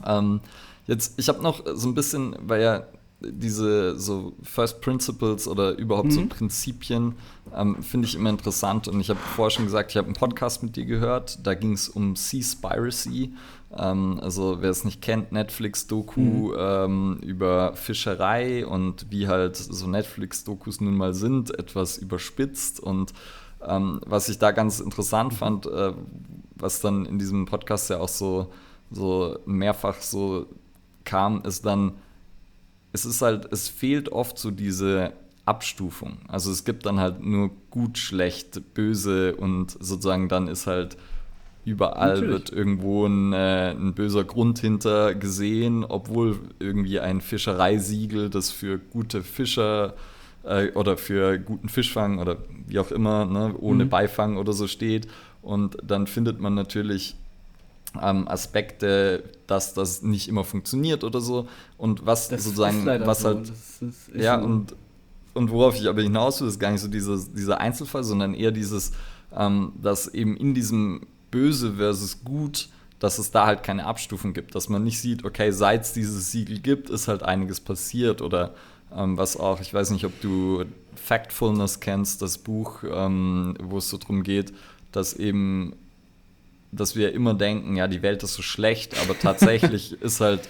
Ähm, 0.05 0.41
jetzt, 0.87 1.19
ich 1.19 1.29
habe 1.29 1.43
noch 1.43 1.63
so 1.75 1.89
ein 1.89 1.95
bisschen, 1.95 2.35
weil 2.41 2.63
ja 2.63 2.83
diese 3.25 3.99
so 3.99 4.33
First 4.43 4.81
Principles 4.81 5.47
oder 5.47 5.77
überhaupt 5.77 6.09
mhm. 6.09 6.13
so 6.13 6.27
Prinzipien 6.27 7.15
ähm, 7.55 7.83
finde 7.83 8.09
ich 8.09 8.15
immer 8.15 8.31
interessant. 8.31 8.89
Und 8.89 9.01
ich 9.01 9.11
habe 9.11 9.19
vorher 9.19 9.51
schon 9.51 9.65
gesagt, 9.65 9.91
ich 9.91 9.97
habe 9.97 10.07
einen 10.07 10.17
Podcast 10.17 10.63
mit 10.63 10.77
dir 10.77 10.85
gehört. 10.85 11.47
Da 11.47 11.55
ging 11.55 11.73
es 11.73 11.89
um 11.89 12.17
Seaspiracy. 12.17 13.35
Ähm, 13.77 14.21
also 14.23 14.59
wer 14.61 14.71
es 14.71 14.85
nicht 14.85 15.01
kennt, 15.01 15.33
Netflix-Doku 15.33 16.21
mhm. 16.21 16.55
ähm, 16.59 17.19
über 17.23 17.75
Fischerei 17.75 18.67
und 18.67 19.07
wie 19.11 19.29
halt 19.29 19.57
so 19.57 19.87
Netflix-Dokus 19.87 20.81
nun 20.81 20.97
mal 20.97 21.15
sind, 21.15 21.59
etwas 21.59 21.99
überspitzt. 21.99 22.81
Und 22.81 23.13
ähm, 23.67 24.01
was 24.07 24.29
ich 24.29 24.39
da 24.39 24.51
ganz 24.51 24.81
interessant 24.81 25.35
fand, 25.35 25.67
äh, 25.67 25.93
was 26.55 26.81
dann 26.81 27.07
in 27.07 27.19
diesem 27.19 27.47
Podcast 27.47 27.91
ja 27.91 27.99
auch 27.99 28.09
so, 28.09 28.53
so 28.91 29.39
mehrfach 29.47 30.01
so 30.01 30.47
kam, 31.05 31.43
ist 31.43 31.65
dann, 31.67 31.93
es 32.93 33.05
ist 33.05 33.23
halt, 33.23 33.49
es 33.53 33.69
fehlt 33.69 34.11
oft 34.11 34.39
so 34.39 34.51
diese 34.51 35.13
Abstufung. 35.45 36.19
Also 36.29 36.51
es 36.51 36.65
gibt 36.65 36.87
dann 36.87 37.01
halt 37.01 37.25
nur 37.25 37.51
gut, 37.71 37.99
schlecht, 37.99 38.75
böse 38.75 39.35
und 39.35 39.73
sozusagen 39.81 40.29
dann 40.29 40.49
ist 40.49 40.67
halt 40.67 40.97
überall 41.65 42.15
Natürlich. 42.15 42.31
wird 42.31 42.51
irgendwo 42.51 43.07
ein, 43.07 43.33
äh, 43.33 43.71
ein, 43.71 43.95
böser 43.95 44.25
Grund 44.25 44.59
hinter 44.59 45.15
gesehen, 45.15 45.85
obwohl 45.85 46.39
irgendwie 46.59 47.01
ein 47.01 47.21
Fischereisiegel, 47.21 48.31
das 48.31 48.51
für 48.51 48.79
gute 48.79 49.23
Fischer 49.23 49.95
äh, 50.45 50.71
oder 50.73 50.97
für 50.97 51.39
guten 51.39 51.69
Fischfang 51.69 52.19
oder 52.19 52.39
wie 52.67 52.79
auch 52.79 52.91
immer, 52.91 53.25
ne, 53.25 53.55
ohne 53.59 53.85
mhm. 53.85 53.91
Beifang 53.91 54.37
oder 54.37 54.53
so 54.53 54.67
steht. 54.67 55.07
Und 55.41 55.77
dann 55.83 56.07
findet 56.07 56.41
man 56.41 56.55
natürlich 56.55 57.17
ähm, 58.01 58.27
Aspekte, 58.29 59.25
dass 59.53 59.75
das 59.75 60.03
nicht 60.03 60.29
immer 60.29 60.45
funktioniert 60.45 61.05
oder 61.05 61.21
so. 61.21 61.47
Und 61.77 62.07
was 62.07 62.31
das 62.31 62.45
sozusagen, 62.45 62.87
was 62.87 63.21
so. 63.21 63.29
halt, 63.29 63.53
ja, 64.15 64.39
so. 64.39 64.47
und, 64.47 64.75
und 65.35 65.51
worauf 65.51 65.77
ich 65.77 65.87
aber 65.89 66.01
hinaus 66.01 66.41
will, 66.41 66.49
ist 66.49 66.59
gar 66.59 66.71
nicht 66.73 66.81
so 66.81 66.89
dieses, 66.89 67.33
dieser 67.33 67.61
Einzelfall, 67.61 68.03
sondern 68.03 68.33
eher 68.33 68.51
dieses, 68.51 68.93
ähm, 69.37 69.75
dass 69.81 70.09
eben 70.09 70.39
in 70.39 70.55
diesem 70.55 71.03
Böse 71.31 71.75
versus 71.75 72.25
Gut, 72.25 72.71
dass 72.99 73.19
es 73.19 73.31
da 73.31 73.47
halt 73.47 73.63
keine 73.63 73.85
Abstufung 73.85 74.33
gibt, 74.33 74.55
dass 74.55 74.71
man 74.71 74.85
nicht 74.85 75.01
sieht, 75.01 75.25
okay, 75.25 75.51
seit 75.51 75.83
es 75.83 75.93
dieses 75.93 76.33
Siegel 76.33 76.61
gibt, 76.61 76.89
ist 76.89 77.09
halt 77.09 77.23
einiges 77.23 77.61
passiert 77.61 78.23
oder 78.23 78.55
ähm, 78.97 79.19
was 79.19 79.37
auch, 79.37 79.61
ich 79.61 79.75
weiß 79.75 79.91
nicht, 79.91 80.07
ob 80.07 80.19
du 80.23 80.65
Factfulness 80.95 81.81
kennst, 81.81 82.23
das 82.23 82.39
Buch, 82.39 82.85
ähm, 82.91 83.55
wo 83.61 83.79
es 83.79 83.91
so 83.91 83.99
darum 83.99 84.23
geht, 84.23 84.55
dass 84.93 85.15
eben 85.15 85.75
dass 86.73 86.97
wir 86.97 87.13
immer 87.13 87.35
denken, 87.35 87.77
ja, 87.77 87.87
die 87.87 88.03
Welt 88.03 88.23
ist 88.23 88.35
so 88.35 88.43
schlecht, 88.43 89.01
aber 89.03 89.19
tatsächlich 89.19 89.93
ist 90.03 90.21
halt, 90.21 90.49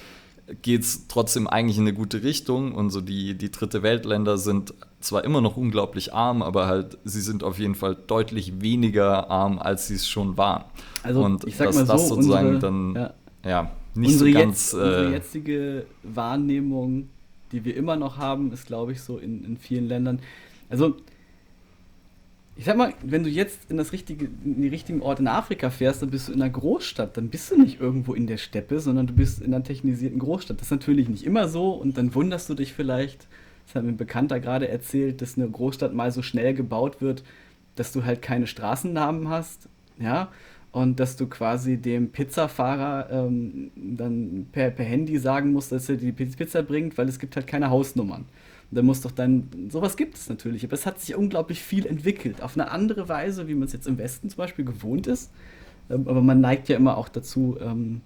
geht 0.62 0.82
es 0.82 1.08
trotzdem 1.08 1.46
eigentlich 1.46 1.76
in 1.76 1.84
eine 1.84 1.92
gute 1.92 2.22
Richtung 2.22 2.72
und 2.72 2.90
so 2.90 3.00
die, 3.00 3.34
die 3.34 3.50
dritte 3.50 3.82
Weltländer 3.82 4.38
sind 4.38 4.72
zwar 5.00 5.24
immer 5.24 5.40
noch 5.40 5.56
unglaublich 5.56 6.14
arm, 6.14 6.42
aber 6.42 6.66
halt, 6.66 6.98
sie 7.04 7.20
sind 7.20 7.42
auf 7.42 7.58
jeden 7.58 7.74
Fall 7.74 7.96
deutlich 8.06 8.60
weniger 8.60 9.30
arm, 9.30 9.58
als 9.58 9.88
sie 9.88 9.94
es 9.94 10.08
schon 10.08 10.36
waren. 10.36 10.64
Also, 11.02 11.24
und 11.24 11.44
ich 11.44 11.56
sag 11.56 11.66
dass 11.66 11.76
mal 11.76 11.86
so, 11.86 11.92
das 11.92 12.08
sozusagen 12.08 12.54
unsere, 12.54 12.72
dann, 12.72 12.94
ja, 12.94 13.14
ja 13.44 13.70
nicht 13.94 14.12
unsere 14.12 14.30
so 14.32 14.38
ganz. 14.38 14.72
Jetzt, 14.72 14.74
unsere 14.74 15.06
äh, 15.06 15.10
jetzige 15.10 15.86
Wahrnehmung, 16.02 17.08
die 17.50 17.64
wir 17.64 17.76
immer 17.76 17.96
noch 17.96 18.18
haben, 18.18 18.52
ist, 18.52 18.66
glaube 18.66 18.92
ich, 18.92 19.02
so 19.02 19.18
in, 19.18 19.44
in 19.44 19.56
vielen 19.56 19.88
Ländern. 19.88 20.20
Also, 20.70 20.96
ich 22.62 22.66
sag 22.66 22.76
mal, 22.76 22.94
wenn 23.02 23.24
du 23.24 23.28
jetzt 23.28 23.72
in, 23.72 23.76
das 23.76 23.90
richtige, 23.90 24.26
in 24.44 24.62
die 24.62 24.68
richtigen 24.68 25.02
Ort 25.02 25.18
in 25.18 25.26
Afrika 25.26 25.68
fährst, 25.68 26.00
dann 26.00 26.10
bist 26.10 26.28
du 26.28 26.32
in 26.32 26.40
einer 26.40 26.52
Großstadt. 26.52 27.16
Dann 27.16 27.28
bist 27.28 27.50
du 27.50 27.60
nicht 27.60 27.80
irgendwo 27.80 28.14
in 28.14 28.28
der 28.28 28.36
Steppe, 28.36 28.78
sondern 28.78 29.08
du 29.08 29.14
bist 29.14 29.42
in 29.42 29.52
einer 29.52 29.64
technisierten 29.64 30.20
Großstadt. 30.20 30.58
Das 30.58 30.68
ist 30.68 30.70
natürlich 30.70 31.08
nicht 31.08 31.24
immer 31.24 31.48
so 31.48 31.72
und 31.72 31.98
dann 31.98 32.14
wunderst 32.14 32.48
du 32.48 32.54
dich 32.54 32.72
vielleicht, 32.72 33.26
das 33.66 33.74
hat 33.74 33.82
mir 33.82 33.88
ein 33.88 33.96
Bekannter 33.96 34.38
gerade 34.38 34.68
erzählt, 34.68 35.22
dass 35.22 35.36
eine 35.36 35.50
Großstadt 35.50 35.92
mal 35.92 36.12
so 36.12 36.22
schnell 36.22 36.54
gebaut 36.54 37.00
wird, 37.00 37.24
dass 37.74 37.90
du 37.90 38.04
halt 38.04 38.22
keine 38.22 38.46
Straßennamen 38.46 39.28
hast, 39.28 39.68
ja, 39.98 40.30
und 40.70 41.00
dass 41.00 41.16
du 41.16 41.26
quasi 41.26 41.78
dem 41.78 42.12
Pizzafahrer 42.12 43.10
ähm, 43.10 43.72
dann 43.74 44.46
per, 44.52 44.70
per 44.70 44.84
Handy 44.84 45.18
sagen 45.18 45.50
musst, 45.52 45.72
dass 45.72 45.88
er 45.88 45.96
die 45.96 46.12
Pizza 46.12 46.62
bringt, 46.62 46.96
weil 46.96 47.08
es 47.08 47.18
gibt 47.18 47.34
halt 47.34 47.48
keine 47.48 47.70
Hausnummern. 47.70 48.24
Dann 48.74 48.86
muss 48.86 49.02
doch 49.02 49.10
dann, 49.10 49.48
sowas 49.68 49.98
gibt 49.98 50.16
es 50.16 50.30
natürlich, 50.30 50.64
aber 50.64 50.72
es 50.72 50.86
hat 50.86 50.98
sich 50.98 51.14
unglaublich 51.14 51.62
viel 51.62 51.86
entwickelt, 51.86 52.40
auf 52.40 52.56
eine 52.56 52.70
andere 52.70 53.06
Weise, 53.06 53.46
wie 53.46 53.54
man 53.54 53.64
es 53.64 53.74
jetzt 53.74 53.86
im 53.86 53.98
Westen 53.98 54.30
zum 54.30 54.38
Beispiel 54.38 54.64
gewohnt 54.64 55.06
ist. 55.06 55.30
Ähm, 55.90 56.08
aber 56.08 56.22
man 56.22 56.40
neigt 56.40 56.70
ja 56.70 56.76
immer 56.76 56.96
auch 56.96 57.10
dazu, 57.10 57.58
ähm, 57.60 58.00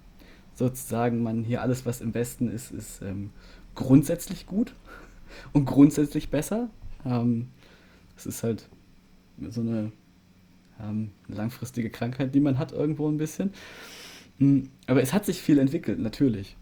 sozusagen, 0.55 1.23
man 1.23 1.45
hier 1.45 1.63
alles, 1.63 1.87
was 1.87 2.01
im 2.01 2.15
Westen 2.15 2.51
ist, 2.51 2.73
ist 2.73 3.01
ähm, 3.03 3.31
grundsätzlich 3.77 4.47
gut 4.47 4.75
und 5.53 5.67
grundsätzlich 5.67 6.31
besser. 6.31 6.69
Es 8.17 8.27
ist 8.27 8.43
halt 8.43 8.69
so 9.49 9.61
eine 9.61 9.93
langfristige 11.29 11.89
Krankheit, 11.89 12.35
die 12.35 12.41
man 12.41 12.59
hat 12.59 12.73
irgendwo 12.73 13.09
ein 13.09 13.17
bisschen. 13.17 13.53
Hm, 14.39 14.71
aber 14.89 15.03
es 15.03 15.13
hat 15.13 15.25
sich 15.25 15.41
viel 15.41 15.59
entwickelt, 15.59 16.01
natürlich. 16.01 16.57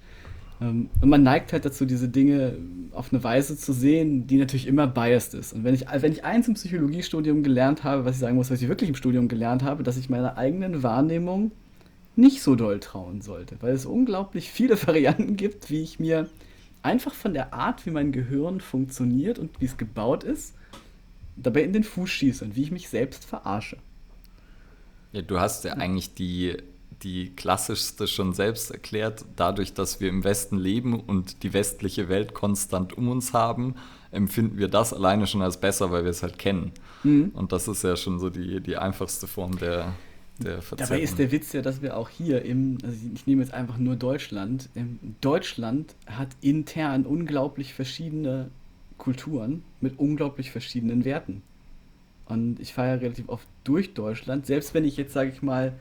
Ähm, 0.65 0.89
und 1.01 1.09
man 1.09 1.23
neigt 1.23 1.53
halt 1.53 1.65
dazu, 1.65 1.85
diese 1.85 2.09
Dinge 2.09 2.57
auf 2.93 3.13
eine 3.13 3.23
Weise 3.23 3.57
zu 3.57 3.73
sehen, 3.73 4.27
die 4.27 4.37
natürlich 4.37 4.67
immer 4.67 4.87
biased 4.87 5.35
ist. 5.35 5.53
Und 5.53 5.65
wenn 5.65 5.75
ich, 5.75 5.87
wenn 5.93 6.13
ich 6.13 6.25
eins 6.25 6.49
im 6.49 6.55
Psychologiestudium 6.55 7.43
gelernt 7.43 7.85
habe, 7.85 8.05
was 8.05 8.17
ich 8.17 8.21
sagen 8.21 8.37
muss, 8.37 8.51
was 8.51 8.63
ich 8.63 8.69
wirklich 8.69 8.89
im 8.89 8.97
Studium 8.97 9.29
gelernt 9.29 9.63
habe, 9.63 9.83
dass 9.83 9.97
ich 9.97 10.09
meiner 10.09 10.37
eigenen 10.37 10.83
Wahrnehmung 10.83 11.53
nicht 12.17 12.43
so 12.43 12.55
doll 12.55 12.81
trauen 12.81 13.21
sollte, 13.21 13.57
weil 13.61 13.75
es 13.75 13.87
unglaublich 13.87 14.51
viele 14.51 14.81
Varianten 14.87 15.37
gibt, 15.37 15.71
wie 15.71 15.83
ich 15.83 15.99
mir 15.99 16.29
einfach 16.83 17.15
von 17.15 17.35
der 17.35 17.53
Art, 17.53 17.87
wie 17.87 17.91
mein 17.91 18.13
Gehirn 18.13 18.61
funktioniert 18.61 19.39
und 19.39 19.61
wie 19.61 19.65
es 19.65 19.77
gebaut 19.77 20.23
ist, 20.23 20.55
dabei 21.37 21.63
in 21.63 21.73
den 21.73 21.85
Fuß 21.85 22.09
schieße 22.09 22.45
und 22.45 22.57
wie 22.57 22.63
ich 22.63 22.71
mich 22.71 22.89
selbst 22.89 23.25
verarsche. 23.25 23.79
Ja, 25.13 25.23
du 25.23 25.39
hast 25.39 25.65
ja 25.65 25.73
eigentlich 25.75 26.15
die, 26.15 26.57
die 27.05 27.31
klassischste 27.37 28.09
schon 28.09 28.33
selbst 28.33 28.71
erklärt. 28.71 29.25
Dadurch, 29.37 29.75
dass 29.75 30.01
wir 30.01 30.09
im 30.09 30.25
Westen 30.25 30.57
leben 30.57 30.99
und 30.99 31.43
die 31.43 31.53
westliche 31.53 32.09
Welt 32.09 32.35
konstant 32.35 32.97
um 32.97 33.09
uns 33.09 33.33
haben, 33.33 33.75
empfinden 34.11 34.59
wir 34.59 34.69
das 34.69 34.93
alleine 34.93 35.27
schon 35.27 35.43
als 35.43 35.61
besser, 35.61 35.91
weil 35.91 36.05
wir 36.05 36.11
es 36.11 36.23
halt 36.23 36.39
kennen. 36.39 36.73
Mhm. 37.03 37.31
Und 37.35 37.53
das 37.53 37.69
ist 37.69 37.85
ja 37.85 37.97
schon 37.97 38.19
so 38.19 38.31
die, 38.31 38.61
die 38.61 38.77
einfachste 38.77 39.27
Form 39.27 39.59
der, 39.59 39.93
der 40.39 40.63
Verzerrung. 40.63 40.89
Dabei 40.89 41.03
ist 41.03 41.19
der 41.19 41.31
Witz 41.31 41.53
ja, 41.53 41.63
dass 41.63 41.83
wir 41.83 41.97
auch 41.97 42.09
hier 42.09 42.43
im, 42.43 42.79
also 42.83 42.97
ich 43.15 43.27
nehme 43.27 43.43
jetzt 43.43 43.53
einfach 43.53 43.77
nur 43.77 43.97
Deutschland, 43.97 44.71
Deutschland 45.21 45.95
hat 46.07 46.29
intern 46.41 47.05
unglaublich 47.05 47.75
verschiedene 47.75 48.51
Kulturen 48.97 49.63
mit 49.81 49.99
unglaublich 49.99 50.51
verschiedenen 50.51 51.05
Werten. 51.05 51.43
Und 52.27 52.59
ich 52.61 52.73
fahre 52.73 52.89
ja 52.89 52.95
relativ 52.95 53.29
oft 53.29 53.47
durch 53.65 53.93
Deutschland, 53.93 54.47
selbst 54.47 54.73
wenn 54.73 54.85
ich 54.85 54.97
jetzt, 54.97 55.13
sage 55.13 55.31
ich 55.31 55.43
mal, 55.43 55.75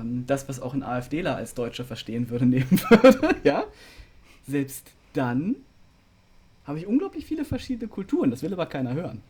ähm, 0.00 0.24
das, 0.26 0.48
was 0.48 0.60
auch 0.60 0.74
ein 0.74 0.82
AfDler 0.82 1.36
als 1.36 1.54
Deutscher 1.54 1.84
verstehen 1.84 2.30
würde, 2.30 2.46
nehmen 2.46 2.70
würde, 2.70 3.36
ja, 3.44 3.64
selbst 4.46 4.90
dann 5.12 5.56
habe 6.64 6.78
ich 6.78 6.86
unglaublich 6.86 7.26
viele 7.26 7.44
verschiedene 7.44 7.88
Kulturen. 7.88 8.30
Das 8.30 8.42
will 8.42 8.52
aber 8.52 8.66
keiner 8.66 8.94
hören. 8.94 9.22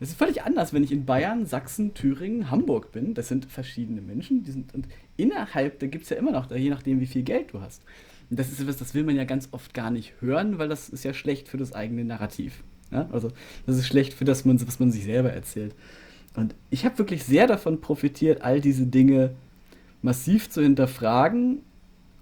Es 0.00 0.10
ist 0.10 0.18
völlig 0.18 0.42
anders, 0.42 0.72
wenn 0.72 0.84
ich 0.84 0.92
in 0.92 1.06
Bayern, 1.06 1.44
Sachsen, 1.44 1.92
Thüringen, 1.92 2.50
Hamburg 2.50 2.92
bin. 2.92 3.14
Das 3.14 3.28
sind 3.28 3.46
verschiedene 3.46 4.00
Menschen. 4.00 4.44
Die 4.44 4.52
sind, 4.52 4.72
und 4.74 4.86
innerhalb, 5.16 5.80
da 5.80 5.86
gibt 5.86 6.04
es 6.04 6.10
ja 6.10 6.16
immer 6.16 6.30
noch, 6.30 6.50
je 6.50 6.70
nachdem, 6.70 7.00
wie 7.00 7.06
viel 7.06 7.22
Geld 7.22 7.52
du 7.52 7.60
hast. 7.60 7.82
Und 8.30 8.38
das 8.38 8.50
ist 8.50 8.60
etwas, 8.60 8.76
das 8.76 8.94
will 8.94 9.04
man 9.04 9.16
ja 9.16 9.24
ganz 9.24 9.48
oft 9.50 9.74
gar 9.74 9.90
nicht 9.90 10.14
hören, 10.20 10.58
weil 10.58 10.68
das 10.68 10.88
ist 10.88 11.04
ja 11.04 11.14
schlecht 11.14 11.48
für 11.48 11.56
das 11.56 11.72
eigene 11.72 12.04
Narrativ. 12.04 12.62
Ja? 12.92 13.08
Also 13.10 13.32
das 13.66 13.76
ist 13.76 13.86
schlecht 13.86 14.14
für 14.14 14.24
das, 14.24 14.46
was 14.46 14.78
man 14.78 14.92
sich 14.92 15.04
selber 15.04 15.32
erzählt. 15.32 15.74
Und 16.36 16.54
ich 16.70 16.84
habe 16.84 16.98
wirklich 16.98 17.24
sehr 17.24 17.48
davon 17.48 17.80
profitiert, 17.80 18.42
all 18.42 18.60
diese 18.60 18.86
Dinge 18.86 19.34
massiv 20.02 20.50
zu 20.50 20.62
hinterfragen 20.62 21.62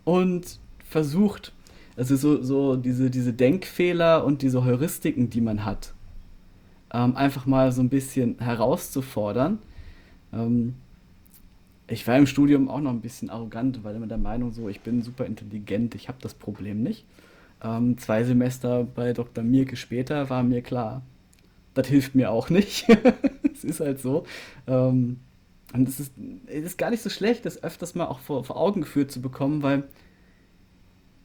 und 0.05 0.59
versucht, 0.89 1.53
also 1.97 2.17
so, 2.17 2.43
so 2.43 2.77
diese, 2.77 3.11
diese 3.11 3.33
Denkfehler 3.33 4.25
und 4.25 4.43
diese 4.43 4.65
Heuristiken, 4.65 5.31
die 5.31 5.41
man 5.41 5.65
hat, 5.65 5.95
ähm, 6.93 7.17
einfach 7.17 7.47
mal 7.47 7.73
so 7.73 7.83
ein 7.83 7.89
bisschen 7.89 8.39
herauszufordern. 8.39 9.59
Ähm, 10.33 10.75
ich 11.89 12.07
war 12.07 12.17
im 12.17 12.27
Studium 12.27 12.69
auch 12.69 12.81
noch 12.81 12.91
ein 12.91 13.01
bisschen 13.01 13.31
arrogant, 13.31 13.85
weil 13.85 13.97
immer 13.97 14.07
der 14.07 14.19
Meinung 14.19 14.53
so, 14.53 14.69
ich 14.69 14.81
bin 14.81 15.03
super 15.03 15.25
intelligent, 15.25 15.95
ich 15.95 16.09
habe 16.09 16.19
das 16.21 16.35
Problem 16.35 16.83
nicht. 16.83 17.05
Ähm, 17.63 17.97
zwei 17.99 18.25
Semester 18.25 18.85
bei 18.85 19.13
Dr. 19.13 19.43
Mirke 19.45 19.77
später 19.77 20.29
war 20.29 20.43
mir 20.43 20.63
klar, 20.63 21.03
das 21.75 21.87
hilft 21.89 22.15
mir 22.15 22.31
auch 22.31 22.51
nicht. 22.51 22.87
Es 23.57 23.65
ist 23.65 23.81
halt 23.81 23.99
so. 24.01 24.27
Ähm, 24.67 25.21
und 25.73 25.89
es 25.89 26.01
ist, 26.01 26.13
es 26.47 26.65
ist 26.65 26.79
gar 26.79 26.91
nicht 26.91 27.03
so 27.03 27.11
schlecht, 27.11 27.45
das 27.45 27.63
öfters 27.63 27.95
mal 27.95 28.07
auch 28.07 28.21
vor, 28.21 28.45
vor 28.45 28.57
Augen 28.57 28.83
geführt 28.83 29.11
zu 29.11 29.21
bekommen, 29.21 29.63
weil 29.63 29.85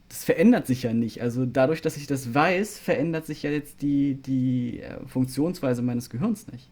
das 0.08 0.24
verändert 0.24 0.66
sich 0.66 0.82
ja 0.82 0.92
nicht. 0.92 1.22
Also 1.22 1.46
dadurch, 1.46 1.80
dass 1.80 1.96
ich 1.96 2.06
das 2.06 2.34
weiß, 2.34 2.78
verändert 2.78 3.26
sich 3.26 3.42
ja 3.44 3.50
jetzt 3.50 3.82
die, 3.82 4.14
die 4.14 4.80
äh, 4.80 5.06
Funktionsweise 5.06 5.80
meines 5.80 6.10
Gehirns 6.10 6.48
nicht. 6.48 6.68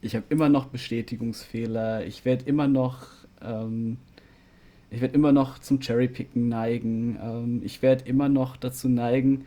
Ich 0.00 0.14
habe 0.14 0.26
immer 0.28 0.48
noch 0.48 0.66
Bestätigungsfehler, 0.66 2.04
ich 2.06 2.24
werde 2.24 2.44
immer 2.44 2.68
noch 2.68 3.06
ähm, 3.42 3.98
ich 4.90 5.00
werde 5.00 5.14
immer 5.14 5.32
noch 5.32 5.58
zum 5.58 5.80
Cherrypicken 5.80 6.48
neigen. 6.48 7.18
Ähm, 7.22 7.60
ich 7.64 7.82
werde 7.82 8.04
immer 8.08 8.28
noch 8.28 8.56
dazu 8.56 8.88
neigen, 8.88 9.44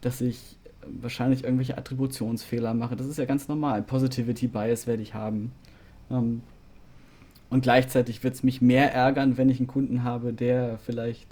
dass 0.00 0.20
ich 0.20 0.56
wahrscheinlich 0.84 1.44
irgendwelche 1.44 1.78
Attributionsfehler 1.78 2.74
mache. 2.74 2.96
Das 2.96 3.06
ist 3.06 3.18
ja 3.18 3.24
ganz 3.24 3.48
normal. 3.48 3.82
Positivity 3.82 4.48
Bias 4.48 4.86
werde 4.86 5.02
ich 5.02 5.14
haben. 5.14 5.52
Ähm, 6.10 6.42
und 7.52 7.62
gleichzeitig 7.62 8.24
wird 8.24 8.34
es 8.34 8.42
mich 8.42 8.60
mehr 8.60 8.92
ärgern, 8.92 9.36
wenn 9.36 9.48
ich 9.48 9.58
einen 9.58 9.66
Kunden 9.66 10.02
habe, 10.02 10.32
der 10.32 10.78
vielleicht 10.78 11.28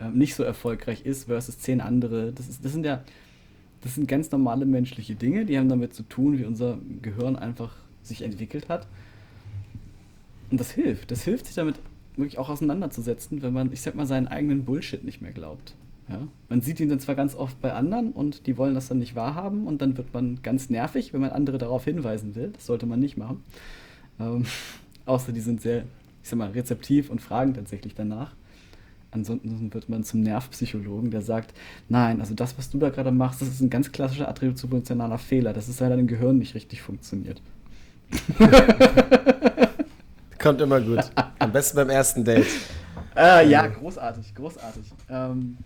ähm, 0.00 0.18
nicht 0.18 0.34
so 0.34 0.42
erfolgreich 0.42 1.06
ist 1.06 1.24
versus 1.24 1.58
zehn 1.58 1.80
andere. 1.80 2.32
Das, 2.32 2.48
ist, 2.48 2.64
das 2.64 2.72
sind 2.72 2.84
ja 2.84 3.02
das 3.80 3.94
sind 3.94 4.08
ganz 4.08 4.30
normale 4.30 4.66
menschliche 4.66 5.14
Dinge, 5.14 5.44
die 5.44 5.58
haben 5.58 5.68
damit 5.68 5.94
zu 5.94 6.02
tun, 6.02 6.38
wie 6.38 6.44
unser 6.44 6.78
Gehirn 7.02 7.36
einfach 7.36 7.76
sich 8.02 8.22
entwickelt 8.22 8.68
hat. 8.68 8.86
Und 10.50 10.58
das 10.58 10.70
hilft. 10.70 11.10
Das 11.10 11.22
hilft, 11.22 11.46
sich 11.46 11.54
damit 11.54 11.76
wirklich 12.16 12.38
auch 12.38 12.48
auseinanderzusetzen, 12.48 13.42
wenn 13.42 13.52
man, 13.52 13.72
ich 13.72 13.82
sag 13.82 13.94
mal, 13.94 14.06
seinen 14.06 14.26
eigenen 14.26 14.64
Bullshit 14.64 15.04
nicht 15.04 15.20
mehr 15.20 15.32
glaubt. 15.32 15.74
Ja? 16.08 16.26
Man 16.48 16.60
sieht 16.60 16.80
ihn 16.80 16.88
dann 16.88 17.00
zwar 17.00 17.14
ganz 17.14 17.36
oft 17.36 17.60
bei 17.60 17.72
anderen 17.72 18.12
und 18.12 18.46
die 18.46 18.56
wollen 18.56 18.74
das 18.74 18.88
dann 18.88 18.98
nicht 18.98 19.14
wahrhaben 19.14 19.66
und 19.66 19.80
dann 19.82 19.96
wird 19.96 20.12
man 20.12 20.40
ganz 20.42 20.70
nervig, 20.70 21.12
wenn 21.12 21.20
man 21.20 21.30
andere 21.30 21.58
darauf 21.58 21.84
hinweisen 21.84 22.34
will. 22.34 22.50
Das 22.54 22.66
sollte 22.66 22.86
man 22.86 22.98
nicht 22.98 23.16
machen. 23.16 23.44
Ähm, 24.18 24.44
außer 25.08 25.32
die 25.32 25.40
sind 25.40 25.60
sehr, 25.60 25.84
ich 26.22 26.28
sag 26.28 26.38
mal, 26.38 26.50
rezeptiv 26.50 27.10
und 27.10 27.20
fragen 27.20 27.54
tatsächlich 27.54 27.94
danach. 27.94 28.34
Ansonsten 29.10 29.72
wird 29.72 29.88
man 29.88 30.04
zum 30.04 30.20
Nervpsychologen, 30.20 31.10
der 31.10 31.22
sagt, 31.22 31.54
nein, 31.88 32.20
also 32.20 32.34
das, 32.34 32.58
was 32.58 32.68
du 32.68 32.78
da 32.78 32.90
gerade 32.90 33.10
machst, 33.10 33.40
das 33.40 33.48
ist 33.48 33.62
ein 33.62 33.70
ganz 33.70 33.90
klassischer 33.90 34.28
attributionaler 34.28 35.16
Fehler. 35.16 35.54
Das 35.54 35.68
ist, 35.68 35.80
weil 35.80 35.88
dein 35.88 36.06
Gehirn 36.06 36.38
nicht 36.38 36.54
richtig 36.54 36.82
funktioniert. 36.82 37.40
Kommt 40.38 40.60
immer 40.60 40.80
gut. 40.80 41.10
Am 41.38 41.52
besten 41.52 41.76
beim 41.76 41.88
ersten 41.88 42.22
Date. 42.22 42.46
Äh, 43.16 43.48
ja, 43.48 43.66
großartig, 43.66 44.34
großartig. 44.34 44.92
Ähm, 45.10 45.56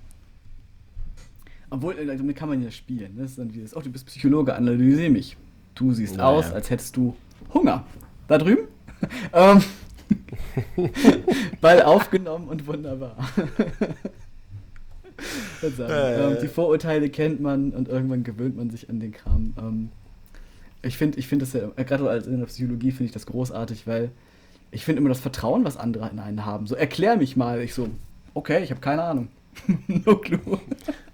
obwohl, 1.69 1.98
äh, 1.98 2.16
damit 2.16 2.36
kann 2.36 2.48
man 2.48 2.62
ja 2.62 2.70
spielen. 2.70 3.16
Das 3.16 3.32
ist 3.32 3.39
dann 3.39 3.52
wie 3.52 3.60
das, 3.60 3.77
oh, 3.77 3.81
du 3.81 3.90
bist 3.90 4.06
Psychologe, 4.06 4.55
analysiere 4.55 5.10
mich. 5.10 5.36
Du 5.74 5.93
siehst 5.93 6.16
naja. 6.16 6.28
aus, 6.28 6.52
als 6.52 6.70
hättest 6.70 6.97
du 6.97 7.16
Hunger. 7.52 7.85
Da 8.28 8.39
drüben? 8.39 8.69
ähm, 9.33 9.62
Ball 11.61 11.83
aufgenommen 11.83 12.49
und 12.49 12.66
wunderbar. 12.66 13.16
äh, 15.62 16.33
ähm, 16.33 16.39
die 16.43 16.49
Vorurteile 16.49 17.09
kennt 17.11 17.41
man 17.41 17.70
und 17.70 17.89
irgendwann 17.89 18.24
gewöhnt 18.24 18.57
man 18.57 18.70
sich 18.70 18.89
an 18.89 19.01
den 19.01 19.12
Kram. 19.12 19.55
Ähm, 19.59 19.91
ich 20.83 20.97
finde 20.99 21.19
ich 21.19 21.29
find 21.29 21.43
das 21.43 21.53
ja, 21.53 21.70
äh, 21.77 21.85
gerade 21.85 22.09
in 22.27 22.39
der 22.39 22.47
Psychologie 22.47 22.91
finde 22.91 23.05
ich 23.05 23.12
das 23.12 23.27
großartig, 23.27 23.87
weil 23.87 24.11
ich 24.70 24.85
finde 24.85 25.01
immer 25.01 25.11
das 25.11 25.20
Vertrauen, 25.20 25.65
was 25.65 25.77
andere 25.77 26.09
in 26.11 26.19
einen 26.19 26.45
haben. 26.45 26.66
So, 26.66 26.74
erklär 26.74 27.16
mich 27.16 27.37
mal. 27.37 27.61
Ich 27.61 27.74
so, 27.74 27.89
okay, 28.35 28.62
ich 28.65 28.70
habe 28.70 28.81
keine 28.81 29.03
Ahnung. 29.03 29.29
no 29.87 30.16
clue. 30.16 30.41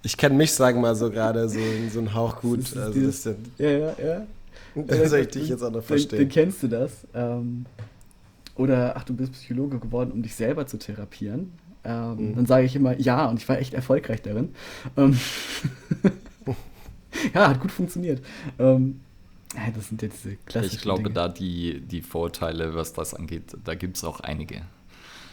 Ich 0.02 0.16
kenne 0.16 0.36
mich, 0.36 0.52
sagen 0.52 0.80
mal 0.80 0.94
so 0.94 1.10
gerade, 1.10 1.48
so, 1.48 1.58
so 1.92 1.98
ein 1.98 2.14
Hauch 2.14 2.40
gut. 2.40 2.60
Das 2.60 2.76
also 2.76 2.92
dieses, 2.92 3.22
das 3.24 3.34
ja, 3.58 3.70
ja, 3.70 3.94
ja. 4.02 4.26
Das 4.86 5.10
soll 5.10 5.20
ich 5.20 5.28
dich 5.28 5.48
jetzt 5.48 5.62
auch 5.62 5.70
noch 5.70 5.82
verstehen. 5.82 6.18
Dann, 6.18 6.28
dann 6.28 6.28
kennst 6.28 6.62
du 6.62 6.68
das. 6.68 7.06
Ähm, 7.14 7.66
oder, 8.54 8.96
ach, 8.96 9.04
du 9.04 9.14
bist 9.14 9.32
Psychologe 9.32 9.78
geworden, 9.78 10.10
um 10.12 10.22
dich 10.22 10.34
selber 10.34 10.66
zu 10.66 10.78
therapieren. 10.78 11.52
Ähm, 11.84 12.30
mhm. 12.30 12.36
Dann 12.36 12.46
sage 12.46 12.66
ich 12.66 12.74
immer, 12.74 12.98
ja, 12.98 13.26
und 13.26 13.38
ich 13.38 13.48
war 13.48 13.58
echt 13.58 13.72
erfolgreich 13.72 14.20
darin. 14.22 14.50
Ähm, 14.96 15.18
ja, 17.34 17.48
hat 17.48 17.60
gut 17.60 17.70
funktioniert. 17.70 18.20
Ähm, 18.58 19.00
ja, 19.54 19.70
das 19.74 19.88
sind 19.88 20.02
jetzt 20.02 20.24
diese 20.24 20.36
klassischen 20.36 20.76
Ich 20.76 20.82
glaube, 20.82 21.04
Dinge. 21.04 21.14
da 21.14 21.28
die, 21.28 21.80
die 21.80 22.02
Vorteile, 22.02 22.74
was 22.74 22.92
das 22.92 23.14
angeht, 23.14 23.56
da 23.64 23.74
gibt 23.74 23.96
es 23.96 24.04
auch 24.04 24.20
einige. 24.20 24.62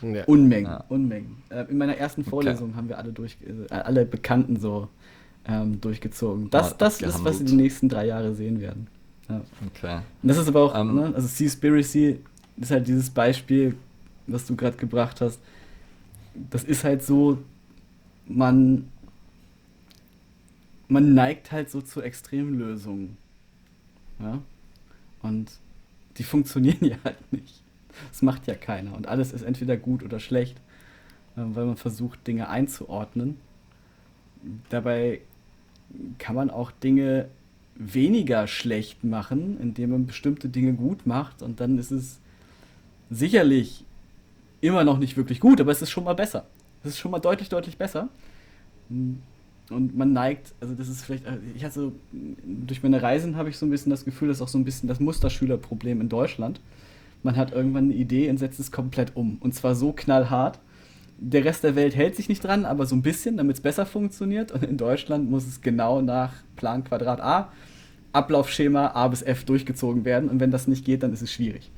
Ja. 0.01 0.23
Unmengen, 0.25 0.71
ja. 0.71 0.83
Unmengen. 0.89 1.37
Äh, 1.49 1.65
in 1.69 1.77
meiner 1.77 1.97
ersten 1.97 2.23
Vorlesung 2.23 2.69
okay. 2.69 2.77
haben 2.77 2.89
wir 2.89 2.97
alle, 2.97 3.11
durch, 3.11 3.37
äh, 3.41 3.73
alle 3.73 4.05
Bekannten 4.05 4.59
so 4.59 4.89
ähm, 5.47 5.81
durchgezogen. 5.81 6.49
Das, 6.49 6.77
das 6.77 7.01
ist, 7.01 7.23
was 7.23 7.39
Sie 7.39 7.45
die 7.45 7.55
nächsten 7.55 7.89
drei 7.89 8.05
Jahre 8.05 8.33
sehen 8.35 8.61
werden. 8.61 8.87
Ja. 9.29 9.41
Okay. 9.67 10.01
Und 10.21 10.27
das 10.27 10.37
ist 10.37 10.47
aber 10.47 10.61
auch, 10.61 10.79
um, 10.79 10.89
ähm. 10.89 10.95
ne, 10.95 11.15
also 11.15 11.27
Seaspiracy 11.27 12.19
ist 12.57 12.71
halt 12.71 12.87
dieses 12.87 13.09
Beispiel, 13.09 13.75
was 14.27 14.45
du 14.45 14.55
gerade 14.55 14.77
gebracht 14.77 15.21
hast. 15.21 15.39
Das 16.49 16.63
ist 16.63 16.83
halt 16.83 17.03
so, 17.03 17.39
man, 18.27 18.89
man 20.87 21.13
neigt 21.13 21.51
halt 21.51 21.69
so 21.69 21.81
zu 21.81 22.01
Extremlösungen. 22.01 23.17
Ja? 24.19 24.39
Und 25.21 25.51
die 26.17 26.23
funktionieren 26.23 26.77
ja 26.85 26.97
halt 27.03 27.31
nicht. 27.31 27.61
Das 28.11 28.21
macht 28.21 28.47
ja 28.47 28.55
keiner. 28.55 28.95
Und 28.95 29.07
alles 29.07 29.31
ist 29.31 29.41
entweder 29.41 29.77
gut 29.77 30.03
oder 30.03 30.19
schlecht, 30.19 30.57
äh, 31.35 31.41
weil 31.41 31.65
man 31.65 31.77
versucht, 31.77 32.25
Dinge 32.27 32.49
einzuordnen. 32.49 33.37
Dabei 34.69 35.21
kann 36.19 36.35
man 36.35 36.49
auch 36.49 36.71
Dinge 36.71 37.29
weniger 37.75 38.47
schlecht 38.47 39.03
machen, 39.03 39.59
indem 39.59 39.91
man 39.91 40.05
bestimmte 40.05 40.49
Dinge 40.49 40.73
gut 40.73 41.05
macht. 41.05 41.41
Und 41.41 41.59
dann 41.59 41.77
ist 41.77 41.91
es 41.91 42.19
sicherlich 43.09 43.83
immer 44.61 44.83
noch 44.83 44.97
nicht 44.97 45.17
wirklich 45.17 45.39
gut, 45.39 45.61
aber 45.61 45.71
es 45.71 45.81
ist 45.81 45.91
schon 45.91 46.05
mal 46.05 46.15
besser. 46.15 46.47
Es 46.83 46.91
ist 46.91 46.99
schon 46.99 47.11
mal 47.11 47.19
deutlich, 47.19 47.49
deutlich 47.49 47.77
besser. 47.77 48.09
Und 48.89 49.97
man 49.97 50.13
neigt, 50.13 50.53
also 50.61 50.75
das 50.75 50.87
ist 50.87 51.03
vielleicht, 51.03 51.25
äh, 51.25 51.37
ich 51.55 51.65
hatte 51.65 51.91
durch 52.11 52.83
meine 52.83 53.01
Reisen 53.01 53.35
habe 53.35 53.49
ich 53.49 53.57
so 53.57 53.65
ein 53.65 53.71
bisschen 53.71 53.89
das 53.89 54.05
Gefühl, 54.05 54.27
das 54.27 54.37
ist 54.37 54.41
auch 54.41 54.47
so 54.47 54.59
ein 54.59 54.65
bisschen 54.65 54.87
das 54.87 54.99
Musterschülerproblem 54.99 56.01
in 56.01 56.09
Deutschland. 56.09 56.61
Man 57.23 57.35
hat 57.35 57.51
irgendwann 57.51 57.85
eine 57.85 57.95
Idee 57.95 58.29
und 58.29 58.37
setzt 58.37 58.59
es 58.59 58.71
komplett 58.71 59.15
um. 59.15 59.37
Und 59.39 59.55
zwar 59.55 59.73
so 59.75 59.91
knallhart. 59.91 60.59
Der 61.17 61.45
Rest 61.45 61.63
der 61.63 61.75
Welt 61.75 61.95
hält 61.95 62.15
sich 62.15 62.27
nicht 62.29 62.43
dran, 62.43 62.65
aber 62.65 62.85
so 62.85 62.95
ein 62.95 63.01
bisschen, 63.01 63.37
damit 63.37 63.57
es 63.57 63.61
besser 63.61 63.85
funktioniert. 63.85 64.51
Und 64.51 64.63
in 64.63 64.77
Deutschland 64.77 65.29
muss 65.29 65.45
es 65.47 65.61
genau 65.61 66.01
nach 66.01 66.33
Plan 66.55 66.83
Quadrat 66.83 67.21
A, 67.21 67.51
Ablaufschema 68.11 68.87
A 68.87 69.07
bis 69.07 69.21
F 69.21 69.45
durchgezogen 69.45 70.05
werden. 70.05 70.29
Und 70.29 70.39
wenn 70.39 70.51
das 70.51 70.67
nicht 70.67 70.85
geht, 70.85 71.03
dann 71.03 71.13
ist 71.13 71.21
es 71.21 71.31
schwierig. 71.31 71.71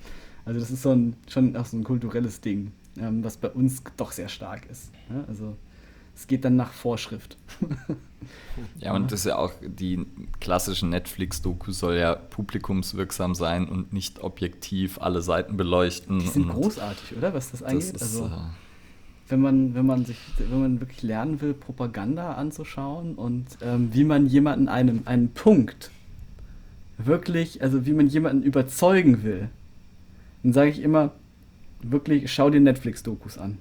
Also 0.45 0.59
das 0.59 0.71
ist 0.71 0.81
so 0.81 0.91
ein, 0.91 1.15
schon 1.27 1.55
auch 1.55 1.65
so 1.65 1.77
ein 1.77 1.83
kulturelles 1.83 2.41
Ding, 2.41 2.71
ähm, 2.97 3.23
was 3.23 3.37
bei 3.37 3.49
uns 3.49 3.83
doch 3.97 4.11
sehr 4.11 4.29
stark 4.29 4.65
ist. 4.71 4.91
Ja? 5.09 5.23
Also 5.27 5.55
es 6.15 6.25
geht 6.25 6.43
dann 6.45 6.55
nach 6.55 6.71
Vorschrift. 6.71 7.37
ja, 8.79 8.95
und 8.95 9.11
das 9.11 9.19
ist 9.19 9.25
ja 9.27 9.37
auch, 9.37 9.51
die 9.61 10.03
klassische 10.39 10.87
Netflix-Doku 10.87 11.71
soll 11.71 11.97
ja 11.97 12.15
publikumswirksam 12.15 13.35
sein 13.35 13.69
und 13.69 13.93
nicht 13.93 14.19
objektiv 14.21 14.99
alle 14.99 15.21
Seiten 15.21 15.57
beleuchten. 15.57 16.19
Die 16.19 16.27
sind 16.27 16.49
großartig, 16.49 17.17
oder? 17.17 17.35
Was 17.35 17.51
das 17.51 17.61
angeht. 17.61 17.93
Das 17.93 18.01
ist, 18.01 18.19
also, 18.21 18.33
äh, 18.33 18.39
wenn 19.29 19.41
man, 19.41 19.75
wenn 19.75 19.85
man 19.85 20.05
sich, 20.05 20.17
wenn 20.37 20.61
man 20.61 20.79
wirklich 20.79 21.03
lernen 21.03 21.41
will, 21.41 21.53
Propaganda 21.53 22.33
anzuschauen 22.33 23.15
und 23.15 23.45
ähm, 23.61 23.89
wie 23.93 24.03
man 24.03 24.27
jemanden 24.27 24.67
einem, 24.67 25.01
einen 25.05 25.29
Punkt 25.29 25.91
wirklich, 26.97 27.61
also 27.61 27.85
wie 27.85 27.93
man 27.93 28.07
jemanden 28.07 28.43
überzeugen 28.43 29.23
will, 29.23 29.49
dann 30.43 30.53
sage 30.53 30.69
ich 30.69 30.81
immer, 30.81 31.11
wirklich, 31.81 32.31
schau 32.31 32.49
dir 32.49 32.61
Netflix-Dokus 32.61 33.37
an. 33.37 33.59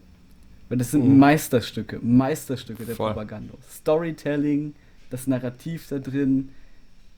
Weil 0.69 0.79
das 0.79 0.91
sind 0.91 1.07
mhm. 1.07 1.19
Meisterstücke, 1.19 2.01
Meisterstücke 2.03 2.85
der 2.85 2.97
Voll. 2.97 3.13
Propaganda. 3.13 3.55
Storytelling, 3.71 4.75
das 5.11 5.27
Narrativ 5.27 5.87
da 5.89 5.99
drin, 5.99 6.51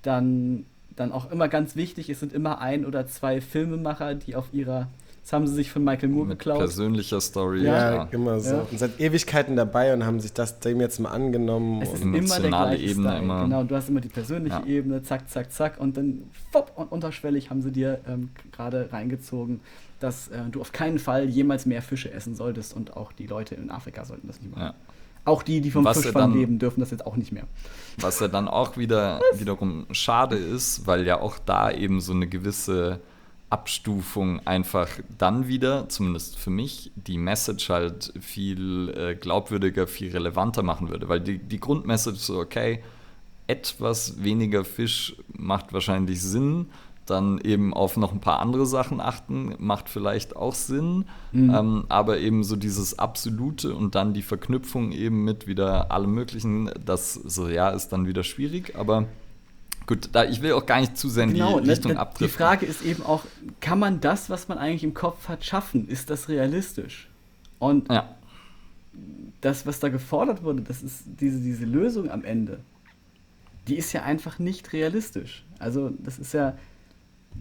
dann, 0.03 0.67
dann 0.97 1.13
auch 1.13 1.31
immer 1.31 1.49
ganz 1.49 1.77
wichtig, 1.77 2.11
es 2.11 2.21
sind 2.21 2.33
immer 2.33 2.61
ein 2.61 2.85
oder 2.85 3.07
zwei 3.07 3.41
Filmemacher, 3.41 4.15
die 4.15 4.37
auf 4.37 4.53
ihrer 4.53 4.89
das 5.29 5.35
haben 5.35 5.47
sie 5.47 5.57
sich 5.57 5.71
von 5.71 5.85
Michael 5.85 6.09
Moore 6.09 6.29
Mit 6.29 6.39
geklaut. 6.39 6.61
Persönlicher 6.61 7.21
Story. 7.21 7.63
Ja, 7.63 7.95
ja. 7.97 8.09
immer 8.13 8.41
so. 8.41 8.55
Ja. 8.55 8.67
Und 8.71 8.79
seit 8.79 8.99
Ewigkeiten 8.99 9.57
dabei 9.57 9.93
und 9.93 10.07
haben 10.07 10.21
sich 10.21 10.33
das 10.33 10.59
dem 10.59 10.81
jetzt 10.81 11.01
mal 11.01 11.11
angenommen. 11.11 11.83
Es 11.83 11.93
ist 11.93 12.03
immer 12.03 12.41
der 12.41 12.49
gleiche 12.49 12.83
Ebene 12.83 13.09
Style. 13.09 13.23
Immer. 13.23 13.43
Genau, 13.43 13.63
du 13.63 13.77
hast 13.77 13.91
immer 13.91 14.01
die 14.01 14.09
persönliche 14.09 14.57
ja. 14.57 14.65
Ebene, 14.65 15.03
zack, 15.03 15.29
zack, 15.29 15.53
zack. 15.53 15.79
Und 15.81 15.99
dann 15.99 16.31
fopp, 16.51 16.73
und 16.77 16.91
unterschwellig 16.91 17.51
haben 17.51 17.61
sie 17.61 17.71
dir 17.71 18.01
ähm, 18.09 18.31
gerade 18.53 18.91
reingezogen, 18.91 19.61
dass 20.01 20.29
äh, 20.29 20.39
du 20.51 20.63
auf 20.63 20.73
keinen 20.73 20.99
Fall 20.99 21.29
jemals 21.29 21.67
mehr 21.67 21.83
Fische 21.83 22.11
essen 22.11 22.35
solltest 22.35 22.75
und 22.75 22.97
auch 22.97 23.13
die 23.13 23.27
Leute 23.27 23.55
in 23.55 23.71
Afrika 23.71 24.07
sollten 24.07 24.29
das 24.29 24.41
nicht 24.41 24.57
machen. 24.57 24.75
Auch 25.27 25.43
die, 25.43 25.61
die 25.61 25.71
vom 25.71 25.85
was 25.85 26.01
Fischfang 26.01 26.33
leben, 26.33 26.59
dürfen 26.59 26.81
das 26.81 26.91
jetzt 26.91 27.07
auch 27.07 27.17
nicht 27.17 27.33
mehr. 27.33 27.45
Was 27.99 28.19
ja 28.21 28.29
dann 28.29 28.49
auch 28.49 28.79
wieder 28.79 29.21
wiederum 29.35 29.85
schade 29.91 30.37
ist, 30.37 30.87
weil 30.87 31.07
ja 31.07 31.21
auch 31.21 31.37
da 31.45 31.71
eben 31.71 32.01
so 32.01 32.15
eine 32.15 32.27
gewisse 32.29 33.01
Abstufung 33.51 34.47
einfach 34.47 34.89
dann 35.17 35.49
wieder, 35.49 35.89
zumindest 35.89 36.39
für 36.39 36.51
mich, 36.51 36.93
die 36.97 37.17
Message 37.17 37.71
halt 37.71 38.13
viel 38.21 38.95
äh, 38.97 39.15
glaubwürdiger, 39.15 39.87
viel 39.87 40.11
relevanter 40.11 40.63
machen 40.63 40.91
würde. 40.91 41.09
Weil 41.09 41.21
die, 41.21 41.39
die 41.39 41.61
Grundmessage 41.61 42.19
so, 42.19 42.39
okay, 42.39 42.83
etwas 43.47 44.23
weniger 44.23 44.65
Fisch 44.65 45.17
macht 45.29 45.73
wahrscheinlich 45.73 46.23
Sinn, 46.23 46.67
dann 47.07 47.39
eben 47.39 47.73
auf 47.73 47.97
noch 47.97 48.13
ein 48.13 48.21
paar 48.21 48.41
andere 48.41 48.67
Sachen 48.67 49.01
achten, 49.01 49.55
macht 49.59 49.89
vielleicht 49.89 50.37
auch 50.37 50.55
Sinn, 50.55 51.07
mhm. 51.33 51.55
ähm, 51.55 51.85
aber 51.89 52.19
eben 52.19 52.45
so 52.45 52.57
dieses 52.57 52.99
Absolute 52.99 53.75
und 53.75 53.95
dann 53.95 54.13
die 54.13 54.23
Verknüpfung 54.23 54.93
eben 54.93 55.25
mit 55.25 55.47
wieder 55.47 55.91
allem 55.91 56.13
Möglichen, 56.13 56.71
das 56.85 57.15
so, 57.15 57.49
ja, 57.49 57.71
ist 57.71 57.89
dann 57.89 58.07
wieder 58.07 58.25
schwierig, 58.25 58.77
aber 58.77 59.07
Gut, 59.89 60.11
da, 60.13 60.25
ich 60.25 60.43
will 60.43 60.53
auch 60.53 60.67
gar 60.67 60.81
nicht 60.81 60.99
zu 60.99 61.09
sehr 61.09 61.25
in 61.25 61.33
genau, 61.33 61.61
die 61.61 61.67
ne, 61.67 61.73
Richtung 61.73 61.97
abdriften. 61.97 62.27
Die 62.27 62.31
Frage 62.31 62.67
ist 62.67 62.85
eben 62.85 63.03
auch, 63.03 63.25
kann 63.61 63.79
man 63.79 64.03
das, 64.03 64.29
was 64.29 64.47
man 64.47 64.59
eigentlich 64.59 64.85
im 64.85 64.93
Kopf 64.93 65.29
hat, 65.29 65.47
schaffen? 65.47 65.89
Ist 65.89 66.11
das 66.11 66.29
realistisch? 66.29 67.09
Und 67.59 67.91
ja. 67.91 68.15
das, 69.41 69.65
was 69.65 69.81
da 69.81 69.89
gefordert 69.89 70.43
wurde, 70.43 70.61
das 70.61 70.83
ist 70.83 71.05
diese, 71.07 71.41
diese 71.41 71.65
Lösung 71.65 72.11
am 72.11 72.23
Ende, 72.23 72.61
die 73.67 73.77
ist 73.77 73.95
ja 73.95 74.03
einfach 74.03 74.39
nicht 74.39 74.75
realistisch. 74.75 75.47
Also 75.59 75.91
das 75.99 76.19
ist 76.19 76.35
ja, 76.35 76.59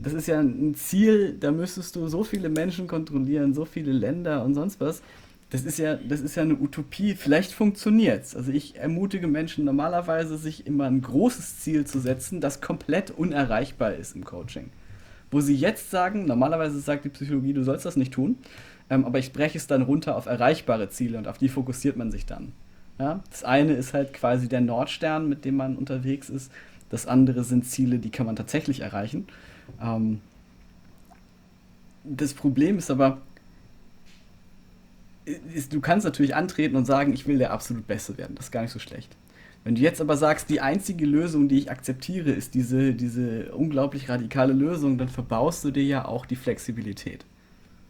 das 0.01 0.13
ist 0.13 0.27
ja 0.27 0.39
ein 0.39 0.73
Ziel, 0.73 1.35
da 1.37 1.51
müsstest 1.51 1.97
du 1.97 2.07
so 2.07 2.23
viele 2.23 2.47
Menschen 2.47 2.87
kontrollieren, 2.87 3.53
so 3.53 3.65
viele 3.65 3.91
Länder 3.91 4.45
und 4.45 4.53
sonst 4.53 4.79
was 4.79 5.01
das 5.49 5.63
ist 5.63 5.79
ja, 5.79 5.95
das 5.95 6.19
ist 6.19 6.35
ja 6.35 6.43
eine 6.43 6.55
Utopie. 6.55 7.15
Vielleicht 7.15 7.53
funktioniert 7.53 8.25
es. 8.25 8.35
Also 8.35 8.51
ich 8.51 8.75
ermutige 8.77 9.27
Menschen 9.27 9.63
normalerweise, 9.63 10.37
sich 10.37 10.67
immer 10.67 10.85
ein 10.85 11.01
großes 11.01 11.59
Ziel 11.59 11.85
zu 11.85 11.99
setzen, 11.99 12.41
das 12.41 12.59
komplett 12.59 13.11
unerreichbar 13.11 13.93
ist 13.93 14.15
im 14.15 14.25
Coaching. 14.25 14.69
Wo 15.31 15.39
sie 15.39 15.55
jetzt 15.55 15.89
sagen, 15.89 16.25
normalerweise 16.25 16.79
sagt 16.79 17.05
die 17.05 17.09
Psychologie, 17.09 17.53
du 17.53 17.63
sollst 17.63 17.85
das 17.85 17.95
nicht 17.95 18.13
tun, 18.13 18.37
ähm, 18.89 19.05
aber 19.05 19.19
ich 19.19 19.31
breche 19.31 19.57
es 19.57 19.67
dann 19.67 19.83
runter 19.83 20.17
auf 20.17 20.25
erreichbare 20.25 20.89
Ziele 20.89 21.17
und 21.17 21.27
auf 21.27 21.37
die 21.37 21.49
fokussiert 21.49 21.95
man 21.95 22.11
sich 22.11 22.25
dann. 22.25 22.51
Ja? 22.99 23.21
Das 23.29 23.43
eine 23.45 23.73
ist 23.73 23.93
halt 23.93 24.13
quasi 24.13 24.49
der 24.49 24.61
Nordstern, 24.61 25.29
mit 25.29 25.45
dem 25.45 25.55
man 25.55 25.77
unterwegs 25.77 26.29
ist. 26.29 26.51
Das 26.89 27.07
andere 27.07 27.43
sind 27.43 27.65
Ziele, 27.65 27.99
die 27.99 28.09
kann 28.09 28.25
man 28.25 28.35
tatsächlich 28.35 28.81
erreichen. 28.81 29.27
Ähm, 29.81 30.21
das 32.03 32.33
Problem 32.33 32.77
ist 32.77 32.89
aber, 32.91 33.21
ist, 35.53 35.73
du 35.73 35.81
kannst 35.81 36.05
natürlich 36.05 36.35
antreten 36.35 36.75
und 36.75 36.85
sagen, 36.85 37.13
ich 37.13 37.27
will 37.27 37.37
der 37.37 37.51
absolut 37.51 37.87
Beste 37.87 38.17
werden. 38.17 38.35
Das 38.35 38.45
ist 38.45 38.51
gar 38.51 38.61
nicht 38.61 38.71
so 38.71 38.79
schlecht. 38.79 39.15
Wenn 39.63 39.75
du 39.75 39.81
jetzt 39.81 39.99
aber 39.99 40.15
sagst, 40.15 40.49
die 40.49 40.61
einzige 40.61 41.05
Lösung, 41.05 41.49
die 41.49 41.57
ich 41.57 41.69
akzeptiere, 41.69 42.31
ist 42.31 42.53
diese, 42.53 42.93
diese 42.93 43.53
unglaublich 43.53 44.07
radikale 44.07 44.53
Lösung, 44.53 44.97
dann 44.97 45.09
verbaust 45.09 45.65
du 45.65 45.71
dir 45.71 45.83
ja 45.83 46.05
auch 46.05 46.25
die 46.25 46.37
Flexibilität. 46.37 47.25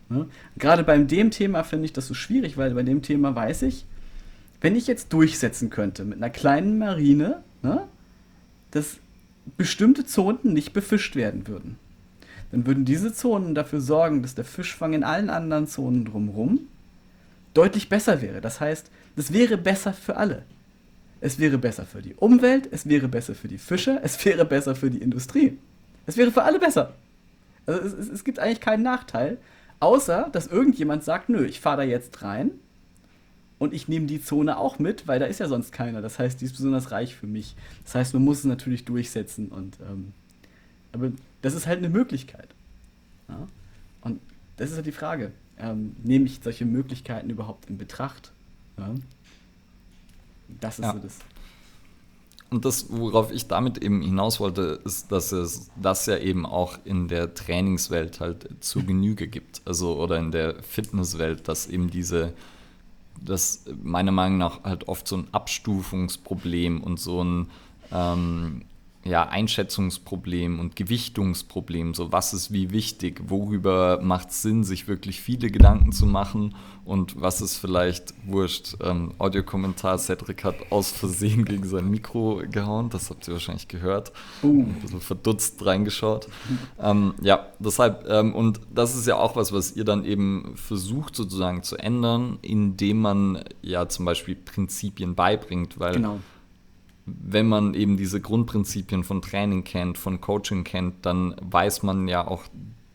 Ne? 0.09 0.27
Gerade 0.57 0.83
beim 0.83 1.07
dem 1.07 1.29
Thema 1.29 1.63
finde 1.63 1.85
ich 1.85 1.93
das 1.93 2.07
so 2.07 2.13
schwierig, 2.13 2.57
weil 2.57 2.73
bei 2.73 2.83
dem 2.83 3.01
Thema 3.01 3.35
weiß 3.35 3.61
ich, 3.63 3.85
wenn 4.59 4.75
ich 4.75 4.87
jetzt 4.87 5.13
durchsetzen 5.13 5.69
könnte 5.69 6.03
mit 6.03 6.17
einer 6.17 6.31
kleinen 6.31 6.79
Marine, 6.79 7.43
ne, 7.61 7.83
dass 8.71 8.97
bestimmte 9.55 10.05
Zonen 10.05 10.53
nicht 10.53 10.73
befischt 10.73 11.15
werden 11.15 11.47
würden, 11.47 11.77
dann 12.51 12.65
würden 12.65 12.85
diese 12.85 13.13
Zonen 13.13 13.53
dafür 13.53 13.81
sorgen, 13.81 14.23
dass 14.23 14.33
der 14.33 14.45
Fischfang 14.45 14.93
in 14.93 15.03
allen 15.03 15.29
anderen 15.29 15.67
Zonen 15.67 16.05
drumherum 16.05 16.61
deutlich 17.57 17.89
besser 17.89 18.21
wäre. 18.21 18.39
Das 18.39 18.61
heißt, 18.61 18.91
es 19.15 19.33
wäre 19.33 19.57
besser 19.57 19.93
für 19.93 20.17
alle. 20.17 20.43
Es 21.19 21.39
wäre 21.39 21.57
besser 21.57 21.85
für 21.85 22.03
die 22.03 22.13
Umwelt, 22.13 22.69
es 22.71 22.87
wäre 22.87 23.07
besser 23.07 23.33
für 23.33 23.47
die 23.47 23.57
Fische, 23.57 23.99
es 24.03 24.23
wäre 24.23 24.45
besser 24.45 24.75
für 24.75 24.91
die 24.91 24.99
Industrie. 24.99 25.57
Es 26.05 26.15
wäre 26.17 26.31
für 26.31 26.43
alle 26.43 26.59
besser. 26.59 26.93
Also 27.65 27.81
es, 27.81 27.93
es, 27.93 28.09
es 28.09 28.23
gibt 28.23 28.37
eigentlich 28.37 28.61
keinen 28.61 28.83
Nachteil, 28.83 29.39
außer 29.79 30.29
dass 30.31 30.45
irgendjemand 30.45 31.03
sagt, 31.03 31.29
nö, 31.29 31.43
ich 31.45 31.59
fahre 31.59 31.77
da 31.77 31.83
jetzt 31.83 32.21
rein 32.21 32.51
und 33.57 33.73
ich 33.73 33.87
nehme 33.87 34.05
die 34.05 34.21
Zone 34.21 34.57
auch 34.57 34.77
mit, 34.77 35.07
weil 35.07 35.19
da 35.19 35.25
ist 35.25 35.39
ja 35.39 35.47
sonst 35.47 35.71
keiner. 35.71 36.03
Das 36.03 36.19
heißt, 36.19 36.39
die 36.39 36.45
ist 36.45 36.53
besonders 36.53 36.91
reich 36.91 37.15
für 37.15 37.27
mich. 37.27 37.55
Das 37.83 37.95
heißt, 37.95 38.13
man 38.13 38.23
muss 38.23 38.39
es 38.39 38.45
natürlich 38.45 38.85
durchsetzen 38.85 39.47
und 39.47 39.77
ähm, 39.81 40.13
aber 40.91 41.11
das 41.41 41.55
ist 41.55 41.65
halt 41.65 41.79
eine 41.79 41.89
Möglichkeit. 41.89 42.49
Ja? 43.27 43.47
Und 44.01 44.21
das 44.57 44.69
ist 44.69 44.75
halt 44.75 44.85
die 44.85 44.91
Frage 44.91 45.31
ähm, 45.59 45.95
nehme 46.03 46.25
ich 46.25 46.39
solche 46.43 46.65
Möglichkeiten 46.65 47.29
überhaupt 47.29 47.69
in 47.69 47.77
Betracht? 47.77 48.31
Ja? 48.77 48.93
Das 50.61 50.79
ist 50.79 50.85
ja. 50.85 50.93
so 50.93 50.99
das. 50.99 51.19
Und 52.49 52.63
das, 52.63 52.85
worauf 52.89 53.31
ich 53.31 53.47
damit 53.47 53.77
eben 53.79 54.01
hinaus 54.01 54.39
wollte, 54.39 54.79
ist, 54.85 55.11
dass 55.11 55.33
es 55.33 55.69
das 55.81 56.05
ja 56.05 56.17
eben 56.17 56.45
auch 56.45 56.77
in 56.85 57.09
der 57.09 57.33
Trainingswelt 57.33 58.21
halt 58.21 58.47
zu 58.61 58.85
Genüge 58.85 59.27
gibt. 59.27 59.61
Also 59.65 59.97
oder 60.01 60.17
in 60.17 60.31
der 60.31 60.63
Fitnesswelt, 60.63 61.49
dass 61.49 61.67
eben 61.67 61.89
diese, 61.89 62.33
das 63.21 63.65
meiner 63.83 64.13
Meinung 64.13 64.37
nach 64.37 64.63
halt 64.63 64.87
oft 64.87 65.09
so 65.09 65.17
ein 65.17 65.27
Abstufungsproblem 65.33 66.81
und 66.81 67.01
so 67.01 67.21
ein, 67.21 67.49
ähm, 67.91 68.63
ja, 69.07 69.27
Einschätzungsproblem 69.27 70.59
und 70.59 70.75
Gewichtungsproblem. 70.75 71.93
So, 71.93 72.11
was 72.11 72.33
ist 72.33 72.51
wie 72.51 72.71
wichtig? 72.71 73.21
Worüber 73.27 73.99
macht 74.01 74.29
es 74.29 74.41
Sinn, 74.41 74.63
sich 74.63 74.87
wirklich 74.87 75.21
viele 75.21 75.49
Gedanken 75.49 75.91
zu 75.91 76.05
machen? 76.05 76.55
Und 76.83 77.19
was 77.19 77.41
ist 77.41 77.57
vielleicht 77.57 78.13
wurscht? 78.25 78.77
Ähm, 78.81 79.13
Audiokommentar: 79.17 79.97
Cedric 79.97 80.43
hat 80.43 80.55
aus 80.69 80.91
Versehen 80.91 81.45
gegen 81.45 81.67
sein 81.67 81.89
Mikro 81.89 82.41
gehauen. 82.49 82.89
Das 82.89 83.09
habt 83.09 83.27
ihr 83.27 83.33
wahrscheinlich 83.33 83.67
gehört. 83.67 84.11
Uh. 84.43 84.63
Ein 84.63 84.81
bisschen 84.81 85.01
verdutzt 85.01 85.65
reingeschaut. 85.65 86.27
Ähm, 86.79 87.13
ja, 87.21 87.47
deshalb, 87.59 88.07
ähm, 88.07 88.33
und 88.33 88.61
das 88.73 88.95
ist 88.95 89.07
ja 89.07 89.17
auch 89.17 89.35
was, 89.35 89.51
was 89.51 89.75
ihr 89.75 89.83
dann 89.83 90.05
eben 90.05 90.53
versucht 90.55 91.15
sozusagen 91.15 91.63
zu 91.63 91.77
ändern, 91.77 92.39
indem 92.41 93.01
man 93.01 93.43
ja 93.61 93.89
zum 93.89 94.05
Beispiel 94.05 94.35
Prinzipien 94.35 95.15
beibringt, 95.15 95.79
weil. 95.79 95.93
Genau 95.93 96.19
wenn 97.07 97.47
man 97.47 97.73
eben 97.73 97.95
diese 97.95 98.19
Grundprinzipien 98.19 99.03
von 99.05 99.21
Training 99.21 99.63
kennt, 99.63 99.97
von 99.97 100.19
Coaching 100.19 100.65
kennt, 100.65 101.05
dann 101.05 101.35
weiß 101.41 101.83
man 101.83 102.09
ja 102.09 102.27
auch, 102.27 102.43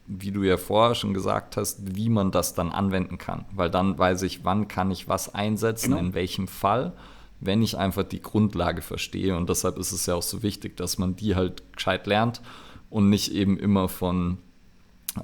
wie 0.06 0.30
du 0.30 0.43
ja 0.43 0.59
vorher 0.59 0.94
schon 0.94 1.14
gesagt 1.14 1.56
hast, 1.56 1.97
wie 1.97 2.10
man 2.10 2.30
das 2.30 2.52
dann 2.52 2.70
anwenden 2.70 3.16
kann. 3.16 3.47
Weil 3.52 3.70
dann 3.70 3.98
weiß 3.98 4.22
ich, 4.22 4.44
wann 4.44 4.68
kann 4.68 4.90
ich 4.90 5.09
was 5.09 5.34
einsetzen, 5.34 5.93
genau. 5.93 6.01
in 6.02 6.14
welchem 6.14 6.47
Fall, 6.47 6.93
wenn 7.40 7.62
ich 7.62 7.78
einfach 7.78 8.02
die 8.02 8.20
Grundlage 8.20 8.82
verstehe. 8.82 9.34
Und 9.34 9.48
deshalb 9.48 9.78
ist 9.78 9.93
es 9.93 10.05
ja 10.05 10.14
auch 10.14 10.22
so 10.22 10.43
wichtig, 10.43 10.76
dass 10.76 10.98
man 10.98 11.16
die 11.16 11.34
halt 11.34 11.62
gescheit 11.74 12.06
lernt 12.06 12.43
und 12.90 13.09
nicht 13.09 13.32
eben 13.32 13.59
immer 13.59 13.89
von 13.89 14.36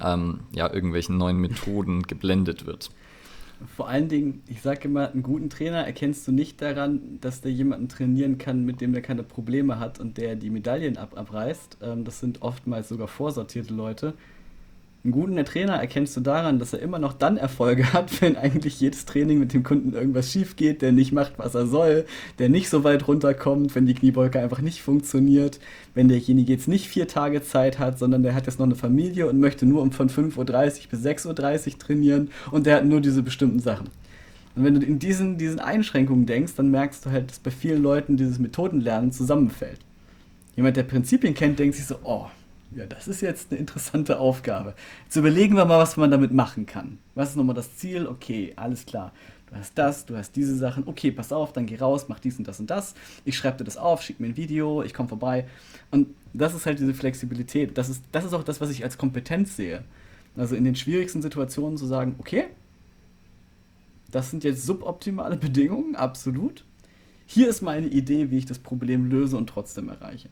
ähm, 0.01 0.41
ja, 0.51 0.73
irgendwelchen 0.73 1.17
neuen 1.17 1.37
Methoden 1.37 2.01
geblendet 2.03 2.65
wird. 2.65 2.89
Vor 3.65 3.89
allen 3.89 4.07
Dingen, 4.07 4.41
ich 4.47 4.61
sage 4.61 4.87
immer, 4.87 5.11
einen 5.11 5.23
guten 5.23 5.49
Trainer 5.49 5.85
erkennst 5.85 6.27
du 6.27 6.31
nicht 6.31 6.61
daran, 6.61 7.19
dass 7.19 7.41
der 7.41 7.51
jemanden 7.51 7.89
trainieren 7.89 8.37
kann, 8.37 8.63
mit 8.65 8.79
dem 8.79 8.93
der 8.93 9.01
keine 9.01 9.23
Probleme 9.23 9.79
hat 9.79 9.99
und 9.99 10.17
der 10.17 10.35
die 10.35 10.49
Medaillen 10.49 10.97
ab 10.97 11.17
abreißt. 11.17 11.77
Ähm, 11.81 12.05
das 12.05 12.19
sind 12.19 12.41
oftmals 12.41 12.89
sogar 12.89 13.07
vorsortierte 13.07 13.73
Leute. 13.73 14.13
Einen 15.01 15.13
guten 15.13 15.45
Trainer 15.45 15.75
erkennst 15.75 16.17
du 16.17 16.19
daran, 16.19 16.59
dass 16.59 16.73
er 16.73 16.79
immer 16.79 16.99
noch 16.99 17.13
dann 17.13 17.37
Erfolge 17.37 17.93
hat, 17.93 18.21
wenn 18.21 18.35
eigentlich 18.35 18.81
jedes 18.81 19.05
Training 19.05 19.39
mit 19.39 19.53
dem 19.53 19.63
Kunden 19.63 19.93
irgendwas 19.93 20.29
schief 20.29 20.57
geht, 20.57 20.81
der 20.81 20.91
nicht 20.91 21.13
macht, 21.13 21.39
was 21.39 21.55
er 21.55 21.67
soll, 21.67 22.05
der 22.37 22.49
nicht 22.49 22.69
so 22.69 22.83
weit 22.83 23.07
runterkommt, 23.07 23.73
wenn 23.75 23.85
die 23.85 23.93
Kniebeuge 23.93 24.41
einfach 24.41 24.59
nicht 24.59 24.81
funktioniert, 24.81 25.61
wenn 25.93 26.09
derjenige 26.09 26.51
jetzt 26.51 26.67
nicht 26.67 26.89
vier 26.89 27.07
Tage 27.07 27.41
Zeit 27.41 27.79
hat, 27.79 27.97
sondern 27.97 28.23
der 28.23 28.35
hat 28.35 28.45
jetzt 28.45 28.59
noch 28.59 28.65
eine 28.65 28.75
Familie 28.75 29.27
und 29.27 29.39
möchte 29.39 29.65
nur 29.65 29.81
um 29.81 29.93
von 29.93 30.09
5.30 30.09 30.35
Uhr 30.37 30.89
bis 30.91 31.05
6.30 31.05 31.67
Uhr 31.67 31.79
trainieren 31.79 32.31
und 32.51 32.65
der 32.65 32.75
hat 32.75 32.85
nur 32.85 32.99
diese 32.99 33.23
bestimmten 33.23 33.59
Sachen. 33.59 33.87
Und 34.57 34.65
wenn 34.65 34.77
du 34.77 34.85
in 34.85 34.99
diesen, 34.99 35.37
diesen 35.37 35.61
Einschränkungen 35.61 36.25
denkst, 36.25 36.55
dann 36.57 36.71
merkst 36.71 37.05
du 37.05 37.11
halt, 37.11 37.29
dass 37.29 37.39
bei 37.39 37.51
vielen 37.51 37.81
Leuten 37.81 38.17
dieses 38.17 38.37
Methodenlernen 38.37 39.13
zusammenfällt. 39.13 39.79
Jemand, 40.57 40.75
der 40.75 40.83
Prinzipien 40.83 41.33
kennt, 41.33 41.57
denkt 41.57 41.75
sich 41.75 41.85
so, 41.85 41.95
oh, 42.03 42.25
ja, 42.75 42.85
das 42.85 43.07
ist 43.07 43.21
jetzt 43.21 43.51
eine 43.51 43.59
interessante 43.59 44.19
Aufgabe. 44.19 44.75
Jetzt 45.05 45.15
überlegen 45.15 45.55
wir 45.55 45.65
mal, 45.65 45.79
was 45.79 45.97
man 45.97 46.11
damit 46.11 46.31
machen 46.31 46.65
kann. 46.65 46.99
Was 47.15 47.31
ist 47.31 47.35
nochmal 47.35 47.55
das 47.55 47.77
Ziel? 47.77 48.05
Okay, 48.05 48.53
alles 48.55 48.85
klar. 48.85 49.11
Du 49.49 49.55
hast 49.55 49.75
das, 49.75 50.05
du 50.05 50.15
hast 50.15 50.35
diese 50.35 50.55
Sachen. 50.55 50.83
Okay, 50.85 51.09
pass 51.11 51.31
auf, 51.31 51.51
dann 51.51 51.65
geh 51.65 51.77
raus, 51.77 52.05
mach 52.07 52.19
dies 52.19 52.37
und 52.37 52.47
das 52.47 52.59
und 52.59 52.69
das. 52.69 52.93
Ich 53.25 53.35
schreibe 53.35 53.57
dir 53.57 53.63
das 53.63 53.77
auf, 53.77 54.03
schick 54.03 54.19
mir 54.19 54.27
ein 54.27 54.37
Video, 54.37 54.83
ich 54.83 54.93
komme 54.93 55.09
vorbei. 55.09 55.47
Und 55.89 56.09
das 56.33 56.53
ist 56.53 56.67
halt 56.67 56.79
diese 56.79 56.93
Flexibilität. 56.93 57.75
Das 57.75 57.89
ist, 57.89 58.03
das 58.11 58.25
ist 58.25 58.33
auch 58.33 58.43
das, 58.43 58.61
was 58.61 58.69
ich 58.69 58.83
als 58.83 58.99
Kompetenz 58.99 59.55
sehe. 59.55 59.83
Also 60.37 60.55
in 60.55 60.63
den 60.63 60.75
schwierigsten 60.75 61.23
Situationen 61.23 61.77
zu 61.77 61.87
sagen, 61.87 62.15
okay, 62.19 62.45
das 64.11 64.29
sind 64.29 64.43
jetzt 64.43 64.63
suboptimale 64.63 65.37
Bedingungen, 65.37 65.95
absolut. 65.95 66.65
Hier 67.25 67.49
ist 67.49 67.61
meine 67.61 67.87
Idee, 67.87 68.29
wie 68.29 68.37
ich 68.37 68.45
das 68.45 68.59
Problem 68.59 69.09
löse 69.09 69.37
und 69.37 69.47
trotzdem 69.47 69.89
erreiche 69.89 70.29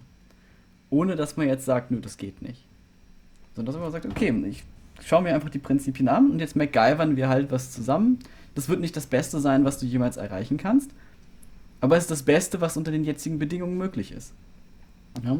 ohne 0.89 1.15
dass 1.15 1.37
man 1.37 1.47
jetzt 1.47 1.65
sagt, 1.65 1.91
nö, 1.91 1.99
das 1.99 2.17
geht 2.17 2.41
nicht. 2.41 2.65
Sondern 3.55 3.73
dass 3.73 3.81
man 3.81 3.91
sagt, 3.91 4.05
okay, 4.05 4.33
ich 4.49 4.63
schaue 5.05 5.21
mir 5.21 5.33
einfach 5.33 5.49
die 5.49 5.59
Prinzipien 5.59 6.07
an 6.07 6.31
und 6.31 6.39
jetzt 6.39 6.55
MacGyvern 6.55 7.15
wir 7.15 7.29
halt 7.29 7.51
was 7.51 7.71
zusammen. 7.71 8.19
Das 8.55 8.69
wird 8.69 8.79
nicht 8.79 8.95
das 8.95 9.05
Beste 9.05 9.39
sein, 9.39 9.65
was 9.65 9.79
du 9.79 9.85
jemals 9.85 10.17
erreichen 10.17 10.57
kannst, 10.57 10.91
aber 11.81 11.97
es 11.97 12.05
ist 12.05 12.11
das 12.11 12.23
Beste, 12.23 12.61
was 12.61 12.77
unter 12.77 12.91
den 12.91 13.03
jetzigen 13.03 13.37
Bedingungen 13.37 13.77
möglich 13.77 14.11
ist. 14.11 14.33
Ja? 15.23 15.37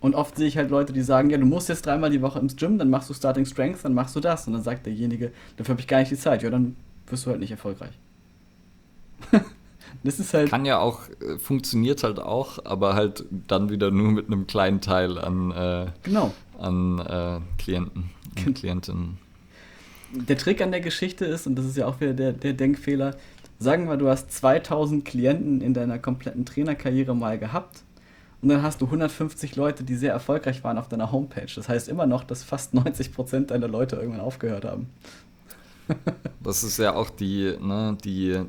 Und 0.00 0.14
oft 0.14 0.36
sehe 0.36 0.46
ich 0.46 0.56
halt 0.56 0.70
Leute, 0.70 0.92
die 0.92 1.02
sagen, 1.02 1.30
ja, 1.30 1.36
du 1.36 1.44
musst 1.44 1.68
jetzt 1.68 1.84
dreimal 1.84 2.10
die 2.10 2.22
Woche 2.22 2.38
ins 2.38 2.56
Gym, 2.56 2.78
dann 2.78 2.88
machst 2.88 3.10
du 3.10 3.14
Starting 3.14 3.44
Strength, 3.44 3.84
dann 3.84 3.94
machst 3.94 4.16
du 4.16 4.20
das. 4.20 4.46
Und 4.46 4.54
dann 4.54 4.62
sagt 4.62 4.86
derjenige, 4.86 5.30
dafür 5.56 5.74
habe 5.74 5.80
ich 5.80 5.86
gar 5.86 5.98
nicht 5.98 6.10
die 6.10 6.16
Zeit. 6.16 6.42
Ja, 6.42 6.48
dann 6.50 6.74
wirst 7.06 7.26
du 7.26 7.30
halt 7.30 7.40
nicht 7.40 7.50
erfolgreich. 7.50 7.92
Das 10.02 10.18
ist 10.20 10.34
halt. 10.34 10.50
Kann 10.50 10.64
ja 10.64 10.78
auch, 10.78 11.00
äh, 11.20 11.38
funktioniert 11.38 12.02
halt 12.02 12.18
auch, 12.18 12.64
aber 12.64 12.94
halt 12.94 13.24
dann 13.48 13.70
wieder 13.70 13.90
nur 13.90 14.12
mit 14.12 14.26
einem 14.26 14.46
kleinen 14.46 14.80
Teil 14.80 15.18
an, 15.18 15.50
äh, 15.50 15.86
genau. 16.02 16.32
an 16.58 16.98
äh, 16.98 17.40
Klienten 17.62 18.10
und 18.46 18.54
Klientinnen. 18.56 19.18
Der 20.12 20.36
Trick 20.36 20.60
an 20.60 20.72
der 20.72 20.80
Geschichte 20.80 21.24
ist, 21.24 21.46
und 21.46 21.56
das 21.56 21.66
ist 21.66 21.76
ja 21.76 21.86
auch 21.86 22.00
wieder 22.00 22.14
der, 22.14 22.32
der 22.32 22.52
Denkfehler, 22.52 23.16
sagen 23.58 23.88
wir, 23.88 23.96
du 23.96 24.08
hast 24.08 24.32
2000 24.32 25.04
Klienten 25.04 25.60
in 25.60 25.74
deiner 25.74 25.98
kompletten 25.98 26.44
Trainerkarriere 26.44 27.14
mal 27.14 27.38
gehabt 27.38 27.84
und 28.42 28.48
dann 28.48 28.62
hast 28.62 28.80
du 28.80 28.86
150 28.86 29.56
Leute, 29.56 29.84
die 29.84 29.94
sehr 29.94 30.12
erfolgreich 30.12 30.64
waren 30.64 30.78
auf 30.78 30.88
deiner 30.88 31.12
Homepage. 31.12 31.46
Das 31.54 31.68
heißt 31.68 31.88
immer 31.88 32.06
noch, 32.06 32.24
dass 32.24 32.42
fast 32.42 32.74
90% 32.74 33.46
deiner 33.46 33.68
Leute 33.68 33.96
irgendwann 33.96 34.20
aufgehört 34.20 34.64
haben. 34.64 34.88
das 36.42 36.64
ist 36.64 36.78
ja 36.78 36.94
auch 36.94 37.10
die, 37.10 37.54
ne, 37.60 37.96
die 38.02 38.40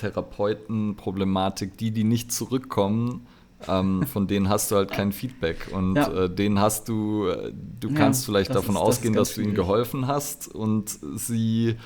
Therapeutenproblematik, 0.00 1.76
die, 1.76 1.90
die 1.90 2.04
nicht 2.04 2.32
zurückkommen, 2.32 3.26
ähm, 3.68 4.02
von 4.12 4.26
denen 4.26 4.48
hast 4.48 4.70
du 4.70 4.76
halt 4.76 4.90
kein 4.90 5.12
Feedback. 5.12 5.68
Und 5.72 5.96
ja. 5.96 6.24
äh, 6.24 6.34
denen 6.34 6.58
hast 6.58 6.88
du, 6.88 7.28
du 7.52 7.92
kannst 7.94 8.22
ja, 8.22 8.26
vielleicht 8.26 8.54
davon 8.54 8.74
ist, 8.74 8.80
ausgehen, 8.80 9.14
das 9.14 9.28
dass 9.28 9.34
du 9.36 9.42
ihnen 9.42 9.54
geholfen 9.54 10.06
hast 10.06 10.48
und 10.48 10.98
sie 11.14 11.76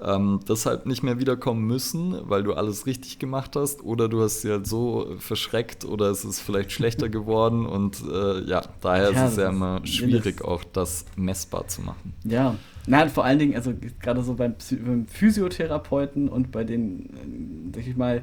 ähm, 0.00 0.40
deshalb 0.48 0.86
nicht 0.86 1.02
mehr 1.02 1.18
wiederkommen 1.18 1.66
müssen, 1.66 2.16
weil 2.22 2.42
du 2.44 2.54
alles 2.54 2.86
richtig 2.86 3.18
gemacht 3.18 3.56
hast, 3.56 3.82
oder 3.82 4.08
du 4.08 4.22
hast 4.22 4.42
sie 4.42 4.50
halt 4.50 4.66
so 4.66 5.16
verschreckt 5.18 5.84
oder 5.84 6.10
es 6.10 6.24
ist 6.24 6.40
vielleicht 6.40 6.72
schlechter 6.72 7.08
geworden 7.08 7.66
und 7.66 8.02
äh, 8.10 8.44
ja, 8.44 8.62
daher 8.80 9.12
ja, 9.12 9.26
ist 9.26 9.32
es 9.32 9.38
ja 9.38 9.48
immer 9.48 9.84
schwierig, 9.84 10.44
auch 10.44 10.62
das 10.64 11.04
messbar 11.16 11.66
zu 11.66 11.82
machen. 11.82 12.14
Ja, 12.24 12.54
Nein, 12.88 13.10
vor 13.10 13.24
allen 13.24 13.38
Dingen, 13.38 13.54
also 13.54 13.74
gerade 14.00 14.22
so 14.22 14.34
beim, 14.34 14.54
beim 14.84 15.06
Physiotherapeuten 15.06 16.28
und 16.28 16.50
bei 16.50 16.64
den, 16.64 17.70
sag 17.74 17.86
ich 17.86 17.96
mal, 17.96 18.22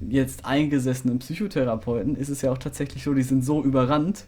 jetzt 0.00 0.44
eingesessenen 0.44 1.18
Psychotherapeuten 1.18 2.16
ist 2.16 2.28
es 2.28 2.42
ja 2.42 2.50
auch 2.50 2.58
tatsächlich 2.58 3.04
so, 3.04 3.14
die 3.14 3.22
sind 3.22 3.44
so 3.44 3.62
überrannt, 3.62 4.24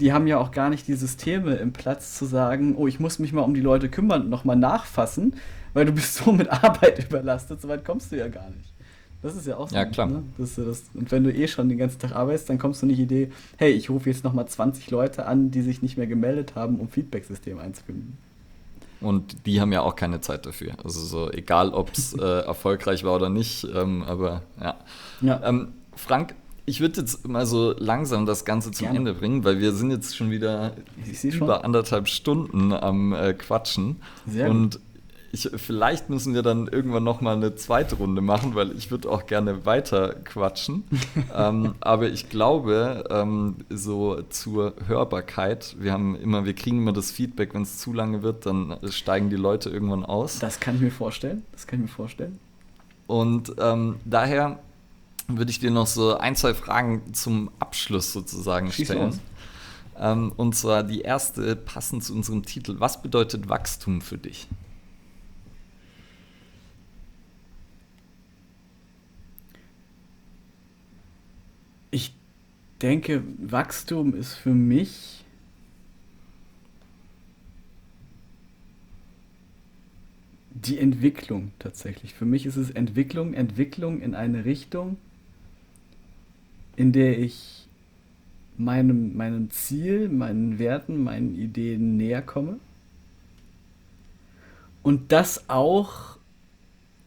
die 0.00 0.12
haben 0.12 0.28
ja 0.28 0.38
auch 0.38 0.52
gar 0.52 0.70
nicht 0.70 0.86
die 0.86 0.94
Systeme 0.94 1.56
im 1.56 1.72
Platz 1.72 2.16
zu 2.16 2.24
sagen, 2.24 2.76
oh, 2.76 2.86
ich 2.86 3.00
muss 3.00 3.18
mich 3.18 3.32
mal 3.32 3.42
um 3.42 3.54
die 3.54 3.60
Leute 3.60 3.88
kümmern 3.88 4.22
und 4.22 4.30
nochmal 4.30 4.56
nachfassen, 4.56 5.34
weil 5.74 5.86
du 5.86 5.92
bist 5.92 6.14
so 6.24 6.32
mit 6.32 6.48
Arbeit 6.48 7.04
überlastet, 7.04 7.60
so 7.60 7.68
weit 7.68 7.84
kommst 7.84 8.12
du 8.12 8.16
ja 8.16 8.28
gar 8.28 8.48
nicht. 8.50 8.72
Das 9.20 9.34
ist 9.34 9.48
ja 9.48 9.56
auch 9.56 9.68
so. 9.68 9.74
Ja, 9.74 9.84
klar. 9.84 10.06
Ne? 10.06 10.22
Das, 10.38 10.54
das, 10.54 10.84
und 10.94 11.10
wenn 11.10 11.24
du 11.24 11.32
eh 11.32 11.48
schon 11.48 11.68
den 11.68 11.78
ganzen 11.78 11.98
Tag 11.98 12.12
arbeitest, 12.12 12.48
dann 12.50 12.58
kommst 12.58 12.82
du 12.82 12.86
nicht 12.86 12.98
die 12.98 13.02
Idee, 13.02 13.32
hey, 13.56 13.72
ich 13.72 13.90
rufe 13.90 14.08
jetzt 14.08 14.22
nochmal 14.22 14.46
20 14.46 14.92
Leute 14.92 15.26
an, 15.26 15.50
die 15.50 15.62
sich 15.62 15.82
nicht 15.82 15.98
mehr 15.98 16.06
gemeldet 16.06 16.54
haben, 16.54 16.78
um 16.78 16.88
Feedback-System 16.88 17.58
einzubinden. 17.58 18.16
Und 19.00 19.46
die 19.46 19.60
haben 19.60 19.72
ja 19.72 19.82
auch 19.82 19.96
keine 19.96 20.20
Zeit 20.20 20.46
dafür. 20.46 20.72
Also 20.82 21.00
so 21.00 21.30
egal, 21.30 21.70
ob 21.70 21.92
es 21.92 22.12
äh, 22.18 22.40
erfolgreich 22.40 23.04
war 23.04 23.14
oder 23.14 23.28
nicht, 23.28 23.66
ähm, 23.74 24.02
aber 24.02 24.42
ja. 24.60 24.76
ja. 25.20 25.40
Ähm, 25.44 25.68
Frank, 25.94 26.34
ich 26.68 26.80
würde 26.80 27.00
jetzt 27.00 27.26
mal 27.26 27.46
so 27.46 27.74
langsam 27.78 28.26
das 28.26 28.44
Ganze 28.44 28.70
zum 28.70 28.86
Gerne. 28.86 28.98
Ende 28.98 29.14
bringen, 29.14 29.44
weil 29.44 29.58
wir 29.58 29.72
sind 29.72 29.90
jetzt 29.90 30.16
schon 30.16 30.30
wieder 30.30 30.72
über 31.22 31.32
schon. 31.32 31.50
anderthalb 31.50 32.08
Stunden 32.08 32.72
am 32.72 33.12
äh, 33.12 33.32
Quatschen. 33.32 33.96
Sehr 34.26 34.50
und 34.50 34.72
gut. 34.72 34.80
Ich, 35.30 35.50
vielleicht 35.56 36.08
müssen 36.08 36.32
wir 36.32 36.42
dann 36.42 36.68
irgendwann 36.68 37.04
noch 37.04 37.20
mal 37.20 37.36
eine 37.36 37.54
zweite 37.54 37.96
Runde 37.96 38.22
machen, 38.22 38.54
weil 38.54 38.72
ich 38.72 38.90
würde 38.90 39.10
auch 39.10 39.26
gerne 39.26 39.66
weiter 39.66 40.14
quatschen. 40.24 40.84
ähm, 41.36 41.74
aber 41.80 42.08
ich 42.08 42.30
glaube, 42.30 43.04
ähm, 43.10 43.56
so 43.68 44.22
zur 44.30 44.74
Hörbarkeit, 44.86 45.76
wir 45.78 45.92
haben 45.92 46.16
immer, 46.16 46.46
wir 46.46 46.54
kriegen 46.54 46.78
immer 46.78 46.94
das 46.94 47.10
Feedback, 47.10 47.52
wenn 47.52 47.62
es 47.62 47.78
zu 47.78 47.92
lange 47.92 48.22
wird, 48.22 48.46
dann 48.46 48.78
steigen 48.88 49.28
die 49.28 49.36
Leute 49.36 49.68
irgendwann 49.68 50.04
aus. 50.04 50.38
Das 50.38 50.60
kann 50.60 50.76
ich 50.76 50.80
mir 50.80 50.90
vorstellen. 50.90 51.44
Das 51.52 51.66
kann 51.66 51.80
ich 51.80 51.90
mir 51.90 51.94
vorstellen. 51.94 52.38
Und 53.06 53.54
ähm, 53.58 53.96
daher 54.04 54.58
würde 55.28 55.50
ich 55.50 55.60
dir 55.60 55.70
noch 55.70 55.86
so 55.86 56.16
ein, 56.16 56.36
zwei 56.36 56.54
Fragen 56.54 57.12
zum 57.12 57.50
Abschluss 57.58 58.12
sozusagen 58.12 58.72
Schieß 58.72 58.88
stellen. 58.88 59.20
Ähm, 59.98 60.32
und 60.36 60.54
zwar 60.54 60.84
die 60.84 61.00
erste 61.00 61.56
passend 61.56 62.04
zu 62.04 62.14
unserem 62.14 62.44
Titel. 62.44 62.76
Was 62.78 63.02
bedeutet 63.02 63.48
Wachstum 63.48 64.00
für 64.00 64.16
dich? 64.16 64.48
Ich 71.90 72.14
denke, 72.82 73.22
Wachstum 73.38 74.14
ist 74.14 74.34
für 74.34 74.54
mich 74.54 75.24
die 80.50 80.78
Entwicklung 80.78 81.52
tatsächlich. 81.58 82.14
Für 82.14 82.24
mich 82.24 82.46
ist 82.46 82.56
es 82.56 82.70
Entwicklung, 82.70 83.34
Entwicklung 83.34 84.00
in 84.00 84.14
eine 84.14 84.44
Richtung, 84.44 84.96
in 86.76 86.92
der 86.92 87.18
ich 87.18 87.66
meinem, 88.56 89.16
meinem 89.16 89.50
Ziel, 89.50 90.08
meinen 90.08 90.58
Werten, 90.58 91.02
meinen 91.02 91.34
Ideen 91.34 91.96
näher 91.96 92.22
komme. 92.22 92.58
Und 94.82 95.12
das 95.12 95.48
auch, 95.48 96.18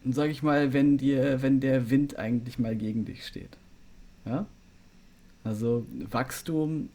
sag 0.04 0.30
ich 0.30 0.42
mal, 0.42 0.72
wenn 0.72 0.98
dir, 0.98 1.42
wenn 1.42 1.60
der 1.60 1.90
Wind 1.90 2.18
eigentlich 2.18 2.58
mal 2.58 2.76
gegen 2.76 3.04
dich 3.04 3.26
steht. 3.26 3.56
Ja? 4.24 4.46
Also 5.44 5.86
Wachstum 6.10 6.88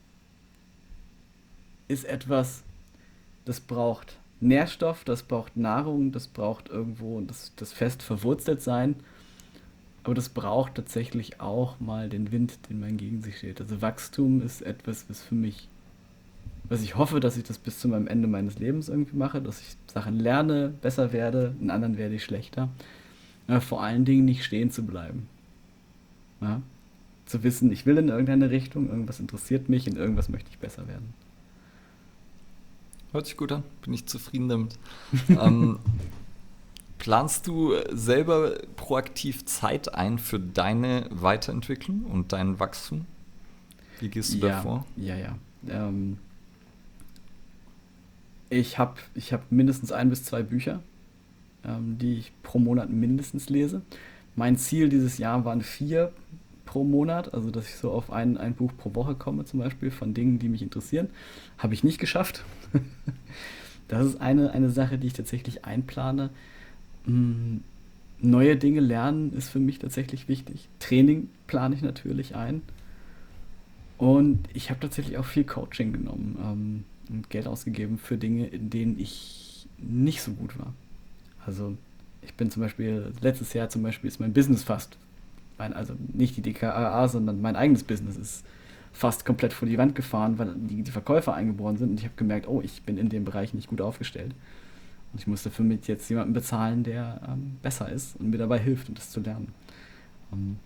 ist 1.87 2.05
etwas, 2.05 2.63
das 3.45 3.59
braucht 3.59 4.17
Nährstoff, 4.39 5.03
das 5.03 5.23
braucht 5.23 5.57
Nahrung, 5.57 6.11
das 6.11 6.27
braucht 6.27 6.69
irgendwo 6.69 7.19
das, 7.21 7.53
das 7.55 7.73
fest 7.73 8.03
verwurzelt 8.03 8.61
sein. 8.61 8.95
Aber 10.03 10.13
das 10.13 10.29
braucht 10.29 10.75
tatsächlich 10.75 11.41
auch 11.41 11.79
mal 11.79 12.07
den 12.07 12.31
Wind, 12.31 12.69
den 12.69 12.79
man 12.79 12.95
gegen 12.95 13.21
sich 13.21 13.39
steht. 13.39 13.59
Also 13.59 13.81
Wachstum 13.81 14.41
ist 14.41 14.61
etwas, 14.61 15.05
was 15.09 15.21
für 15.21 15.35
mich, 15.35 15.67
was 16.69 16.81
ich 16.81 16.95
hoffe, 16.95 17.19
dass 17.19 17.35
ich 17.35 17.43
das 17.43 17.57
bis 17.57 17.79
zu 17.79 17.89
meinem 17.89 18.07
Ende 18.07 18.27
meines 18.27 18.57
Lebens 18.59 18.87
irgendwie 18.87 19.17
mache, 19.17 19.41
dass 19.41 19.59
ich 19.59 19.75
Sachen 19.87 20.19
lerne, 20.19 20.69
besser 20.81 21.11
werde, 21.11 21.55
in 21.59 21.69
anderen 21.69 21.97
werde 21.97 22.15
ich 22.15 22.23
schlechter. 22.23 22.69
Aber 23.47 23.59
vor 23.59 23.83
allen 23.83 24.05
Dingen 24.05 24.23
nicht 24.23 24.45
stehen 24.45 24.71
zu 24.71 24.85
bleiben. 24.85 25.27
Ja? 26.39 26.61
Zu 27.27 27.43
wissen, 27.43 27.71
ich 27.71 27.85
will 27.85 27.97
in 27.97 28.07
irgendeine 28.07 28.49
Richtung, 28.49 28.89
irgendwas 28.89 29.19
interessiert 29.19 29.69
mich, 29.69 29.85
in 29.85 29.95
irgendwas 29.95 30.29
möchte 30.29 30.49
ich 30.49 30.57
besser 30.57 30.87
werden. 30.87 31.13
Hört 33.11 33.27
sich 33.27 33.37
gut 33.37 33.51
an, 33.51 33.63
bin 33.83 33.93
ich 33.93 34.05
zufrieden 34.05 34.49
damit. 34.49 34.79
ähm, 35.29 35.79
planst 36.97 37.47
du 37.47 37.73
selber 37.91 38.57
proaktiv 38.75 39.45
Zeit 39.45 39.93
ein 39.93 40.19
für 40.19 40.39
deine 40.39 41.07
Weiterentwicklung 41.11 42.03
und 42.03 42.33
dein 42.33 42.59
Wachstum? 42.59 43.05
Wie 43.99 44.09
gehst 44.09 44.33
du 44.33 44.37
ja, 44.37 44.47
davor? 44.47 44.85
Ja, 44.95 45.15
ja. 45.15 45.37
Ähm, 45.69 46.17
ich 48.49 48.77
habe 48.77 48.95
ich 49.15 49.33
hab 49.33 49.51
mindestens 49.51 49.91
ein 49.91 50.09
bis 50.09 50.23
zwei 50.23 50.43
Bücher, 50.43 50.81
ähm, 51.65 51.97
die 51.97 52.19
ich 52.19 52.31
pro 52.43 52.59
Monat 52.59 52.89
mindestens 52.89 53.49
lese. 53.49 53.81
Mein 54.35 54.57
Ziel 54.57 54.89
dieses 54.89 55.17
Jahr 55.17 55.45
waren 55.45 55.61
vier 55.61 56.11
pro 56.67 56.83
Monat, 56.83 57.33
also 57.33 57.49
dass 57.49 57.67
ich 57.67 57.75
so 57.75 57.91
auf 57.91 58.11
ein, 58.11 58.37
ein 58.37 58.53
Buch 58.53 58.71
pro 58.77 58.93
Woche 58.93 59.15
komme, 59.15 59.45
zum 59.45 59.59
Beispiel 59.59 59.89
von 59.89 60.13
Dingen, 60.13 60.37
die 60.37 60.49
mich 60.49 60.61
interessieren. 60.61 61.09
Habe 61.57 61.73
ich 61.73 61.83
nicht 61.83 61.97
geschafft. 61.97 62.43
das 63.87 64.05
ist 64.05 64.21
eine, 64.21 64.51
eine 64.51 64.69
Sache, 64.69 64.99
die 64.99 65.07
ich 65.07 65.13
tatsächlich 65.13 65.65
einplane. 65.65 66.29
Hm, 67.05 67.63
neue 68.19 68.57
Dinge 68.57 68.81
lernen 68.81 69.33
ist 69.33 69.49
für 69.49 69.59
mich 69.59 69.79
tatsächlich 69.79 70.27
wichtig. 70.27 70.69
Training 70.77 71.29
plane 71.47 71.73
ich 71.73 71.81
natürlich 71.81 72.35
ein. 72.35 72.61
Und 73.97 74.47
ich 74.53 74.69
habe 74.69 74.79
tatsächlich 74.79 75.17
auch 75.17 75.25
viel 75.25 75.43
Coaching 75.43 75.93
genommen 75.93 76.37
ähm, 76.39 76.83
und 77.09 77.29
Geld 77.31 77.47
ausgegeben 77.47 77.97
für 77.97 78.17
Dinge, 78.17 78.45
in 78.45 78.69
denen 78.69 78.99
ich 78.99 79.67
nicht 79.79 80.21
so 80.21 80.31
gut 80.33 80.59
war. 80.59 80.73
Also 81.45 81.75
ich 82.21 82.33
bin 82.35 82.51
zum 82.51 82.61
Beispiel, 82.61 83.11
letztes 83.21 83.53
Jahr 83.53 83.69
zum 83.69 83.81
Beispiel 83.81 84.07
ist 84.07 84.19
mein 84.19 84.33
Business 84.33 84.63
fast 84.63 84.97
mein, 85.57 85.73
also 85.73 85.93
nicht 86.13 86.37
die 86.37 86.41
DKAA, 86.41 87.07
sondern 87.07 87.41
mein 87.41 87.55
eigenes 87.55 87.83
Business 87.83 88.17
ist 88.17 88.45
fast 88.93 89.25
komplett 89.25 89.53
vor 89.53 89.67
die 89.67 89.77
Wand 89.77 89.95
gefahren, 89.95 90.39
weil 90.39 90.53
die, 90.55 90.81
die 90.81 90.91
Verkäufer 90.91 91.33
eingeboren 91.33 91.77
sind 91.77 91.91
und 91.91 91.99
ich 91.99 92.05
habe 92.05 92.15
gemerkt, 92.15 92.47
oh, 92.47 92.61
ich 92.63 92.83
bin 92.83 92.97
in 92.97 93.09
dem 93.09 93.25
Bereich 93.25 93.53
nicht 93.53 93.67
gut 93.67 93.81
aufgestellt. 93.81 94.33
Und 95.13 95.21
ich 95.21 95.27
musste 95.27 95.51
für 95.51 95.63
mich 95.63 95.87
jetzt 95.87 96.09
jemanden 96.09 96.33
bezahlen, 96.33 96.83
der 96.83 97.21
ähm, 97.27 97.57
besser 97.61 97.89
ist 97.89 98.19
und 98.19 98.29
mir 98.29 98.37
dabei 98.37 98.59
hilft, 98.59 98.89
um 98.89 98.95
das 98.95 99.11
zu 99.11 99.19
lernen. 99.19 99.53
Um, 100.31 100.57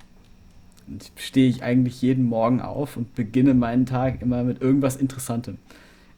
ähm, 0.89 0.99
stehe 1.15 1.47
ich 1.47 1.63
eigentlich 1.63 2.01
jeden 2.01 2.25
Morgen 2.25 2.59
auf 2.59 2.97
und 2.97 3.13
beginne 3.15 3.53
meinen 3.53 3.85
Tag 3.85 4.21
immer 4.21 4.43
mit 4.43 4.61
irgendwas 4.61 4.95
Interessantem. 4.95 5.57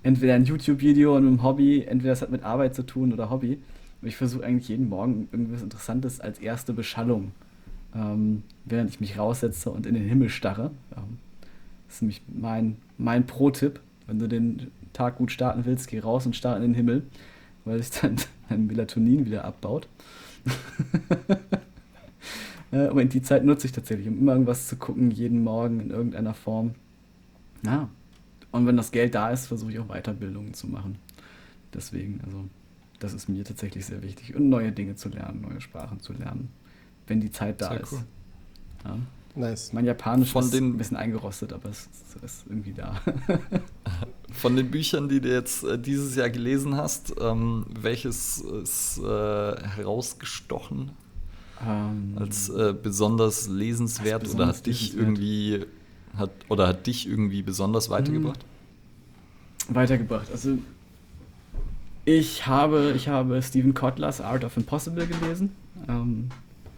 Entweder 0.03 0.35
ein 0.35 0.45
YouTube-Video 0.45 1.15
und 1.15 1.27
einem 1.27 1.43
Hobby, 1.43 1.83
entweder 1.83 2.13
es 2.13 2.21
hat 2.21 2.31
mit 2.31 2.43
Arbeit 2.43 2.73
zu 2.73 2.83
tun 2.83 3.13
oder 3.13 3.29
Hobby. 3.29 3.59
Und 4.01 4.07
ich 4.07 4.15
versuche 4.15 4.43
eigentlich 4.43 4.69
jeden 4.69 4.89
Morgen 4.89 5.27
irgendwas 5.31 5.61
Interessantes 5.61 6.19
als 6.19 6.39
erste 6.39 6.73
Beschallung 6.73 7.31
ähm, 7.95 8.43
während 8.65 8.89
ich 8.89 8.99
mich 8.99 9.17
raussetze 9.17 9.69
und 9.69 9.85
in 9.85 9.93
den 9.93 10.07
Himmel 10.07 10.29
starre. 10.29 10.71
Ähm, 10.95 11.19
das 11.87 11.95
ist 11.95 12.01
nämlich 12.01 12.21
mein, 12.27 12.77
mein 12.97 13.25
Pro-Tipp. 13.25 13.79
Wenn 14.07 14.19
du 14.19 14.27
den 14.27 14.71
Tag 14.93 15.17
gut 15.17 15.31
starten 15.31 15.65
willst, 15.65 15.87
geh 15.87 15.99
raus 15.99 16.25
und 16.25 16.35
starte 16.35 16.63
in 16.63 16.71
den 16.71 16.75
Himmel, 16.75 17.03
weil 17.65 17.81
sich 17.81 18.01
dann 18.01 18.17
dein 18.49 18.67
Melatonin 18.67 19.25
wieder 19.25 19.45
abbaut. 19.45 19.87
äh, 22.71 22.87
aber 22.87 23.01
in 23.01 23.09
die 23.09 23.21
Zeit 23.21 23.45
nutze 23.45 23.67
ich 23.67 23.73
tatsächlich, 23.73 24.07
um 24.07 24.17
immer 24.17 24.33
irgendwas 24.33 24.67
zu 24.67 24.75
gucken, 24.75 25.11
jeden 25.11 25.43
Morgen 25.43 25.79
in 25.79 25.91
irgendeiner 25.91 26.33
Form. 26.33 26.71
Ja. 27.65 27.89
Und 28.51 28.67
wenn 28.67 28.77
das 28.77 28.91
Geld 28.91 29.15
da 29.15 29.31
ist, 29.31 29.47
versuche 29.47 29.71
ich 29.71 29.79
auch 29.79 29.87
Weiterbildungen 29.87 30.53
zu 30.53 30.67
machen. 30.67 30.97
Deswegen, 31.73 32.21
also, 32.23 32.45
das 32.99 33.13
ist 33.13 33.29
mir 33.29 33.43
tatsächlich 33.43 33.85
sehr 33.85 34.03
wichtig. 34.03 34.35
Und 34.35 34.49
neue 34.49 34.71
Dinge 34.71 34.95
zu 34.95 35.09
lernen, 35.09 35.41
neue 35.41 35.59
Sprachen 35.59 35.99
zu 36.01 36.13
lernen 36.13 36.49
wenn 37.14 37.22
die 37.22 37.31
Zeit 37.31 37.61
da 37.61 37.69
Sehr 37.69 37.81
ist. 37.81 37.94
Cool. 37.94 37.99
Ja. 38.85 38.98
Nice. 39.35 39.72
Mein 39.73 39.85
Japanisch 39.85 40.31
Von 40.31 40.44
ist 40.44 40.53
ein 40.53 40.77
bisschen 40.77 40.98
eingerostet, 40.98 41.53
aber 41.53 41.69
es 41.69 41.88
ist 42.23 42.45
irgendwie 42.48 42.73
da. 42.73 43.02
Von 44.31 44.56
den 44.56 44.69
Büchern, 44.72 45.10
die 45.10 45.22
du 45.22 45.31
jetzt 45.31 45.64
äh, 45.64 45.77
dieses 45.77 46.15
Jahr 46.15 46.30
gelesen 46.30 46.76
hast, 46.76 47.14
ähm, 47.19 47.65
welches 47.80 48.40
ist 48.40 48.98
äh, 48.98 49.03
herausgestochen 49.03 50.91
ähm, 51.65 52.15
als 52.19 52.49
äh, 52.49 52.73
besonders 52.73 53.48
lesenswert 53.48 54.22
als 54.22 54.31
besonders 54.31 54.48
oder 54.48 54.57
hat 54.57 54.65
dich 54.65 54.98
irgendwie 54.98 55.65
hat 56.18 56.31
oder 56.49 56.68
hat 56.68 56.88
dich 56.88 57.07
irgendwie 57.07 57.44
besonders 57.44 57.90
weitergebracht? 57.90 58.44
Hm. 59.68 59.76
Weitergebracht. 59.76 60.31
Also 60.31 60.57
ich 62.06 62.45
habe 62.48 62.94
ich 62.95 63.07
habe 63.07 63.41
Stephen 63.41 63.73
Kotlers 63.73 64.19
Art 64.19 64.44
of 64.44 64.57
Impossible 64.57 65.07
gelesen. 65.07 65.56
Ähm, 65.88 66.30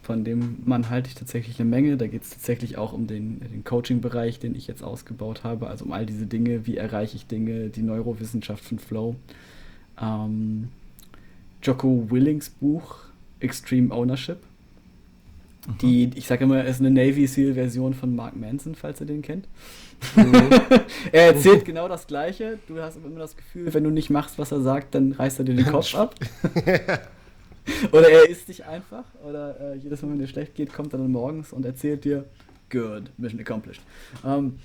von 0.06 0.24
dem 0.24 0.60
Mann 0.66 0.90
halte 0.92 1.10
ich 1.10 1.16
tatsächlich 1.16 1.60
eine 1.60 1.68
Menge. 1.68 1.98
Da 1.98 2.06
geht 2.06 2.22
es 2.22 2.30
tatsächlich 2.30 2.78
auch 2.78 2.94
um 2.94 3.08
den, 3.08 3.40
den 3.40 3.64
Coaching-Bereich, 3.64 4.38
den 4.38 4.54
ich 4.54 4.68
jetzt 4.68 4.84
ausgebaut 4.84 5.44
habe. 5.44 5.68
Also 5.68 5.84
um 5.84 5.92
all 5.92 6.06
diese 6.06 6.28
Dinge, 6.28 6.68
wie 6.68 6.78
erreiche 6.78 7.16
ich 7.16 7.26
Dinge, 7.26 7.70
die 7.70 7.82
Neurowissenschaft 7.82 8.64
von 8.64 8.78
Flow. 8.78 9.16
Ähm, 10.00 10.70
Jocko 11.64 12.08
Willings 12.12 12.50
Buch 12.50 13.00
Extreme 13.40 13.94
Ownership. 13.94 14.38
Mhm. 15.68 15.78
Die, 15.82 16.12
ich 16.14 16.28
sage 16.28 16.44
immer, 16.44 16.64
ist 16.64 16.82
eine 16.82 16.92
Navy 16.92 17.26
SEAL-Version 17.26 17.96
von 17.96 18.16
Mark 18.16 18.36
Manson, 18.36 18.76
falls 18.76 19.02
ihr 19.02 19.08
den 19.08 19.24
kennt. 19.24 19.48
Mhm. 20.16 20.34
er 21.12 21.34
erzählt 21.34 21.66
genau 21.66 21.88
das 21.88 22.06
Gleiche. 22.06 22.60
Du 22.68 22.80
hast 22.80 22.98
immer 22.98 23.18
das 23.18 23.36
Gefühl, 23.36 23.74
wenn 23.74 23.84
du 23.84 23.90
nicht 23.90 24.12
machst, 24.12 24.38
was 24.38 24.52
er 24.52 24.62
sagt, 24.62 24.94
dann 24.94 25.14
reißt 25.14 25.40
er 25.40 25.46
dir 25.46 25.56
den 25.56 25.66
Kopf 25.66 25.96
ab. 25.96 26.14
oder 27.92 28.10
er 28.10 28.30
isst 28.30 28.48
dich 28.48 28.66
einfach. 28.66 29.06
Oder 29.24 29.60
äh, 29.60 29.76
jedes 29.78 30.02
Mal, 30.02 30.12
wenn 30.12 30.20
dir 30.20 30.28
schlecht 30.28 30.56
geht, 30.56 30.74
kommt 30.74 30.94
er 30.94 31.00
dann 31.00 31.12
morgens 31.12 31.54
und 31.54 31.66
erzählt 31.66 32.06
dir, 32.06 32.26
good, 32.70 33.12
mission 33.18 33.40
accomplished. 33.40 33.82
Ähm, 34.26 34.60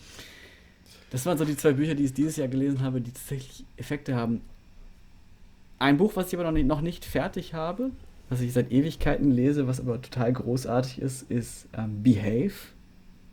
das 1.11 1.27
waren 1.27 1.39
so 1.39 1.45
die 1.45 1.57
zwei 1.57 1.73
Bücher, 1.73 1.95
die 1.95 2.05
ich 2.05 2.15
dieses 2.15 2.37
Jahr 2.37 2.49
gelesen 2.49 2.83
habe, 2.83 3.01
die 3.01 3.13
tatsächlich 3.13 3.65
Effekte 3.77 4.15
haben. 4.15 4.43
Ein 5.79 5.97
Buch, 5.97 6.13
was 6.15 6.29
ich 6.29 6.35
aber 6.35 6.45
noch 6.45 6.53
nicht, 6.53 6.67
noch 6.67 6.83
nicht 6.83 7.05
fertig 7.05 7.55
habe, 7.55 7.91
was 8.29 8.41
ich 8.41 8.53
seit 8.53 8.71
Ewigkeiten 8.71 9.31
lese, 9.31 9.67
was 9.67 9.81
aber 9.81 10.01
total 10.01 10.33
großartig 10.33 11.01
ist, 11.01 11.29
ist 11.31 11.69
ähm, 11.77 12.03
Behave 12.03 12.53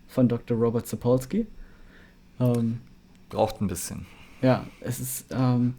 von 0.07 0.27
Dr. 0.27 0.57
Robert 0.57 0.87
Sapolsky. 0.87 1.45
Ähm, 2.39 2.79
Braucht 3.29 3.61
ein 3.61 3.67
bisschen. 3.67 4.05
Ja, 4.41 4.65
es 4.81 4.99
ist. 4.99 5.25
Ähm, 5.31 5.75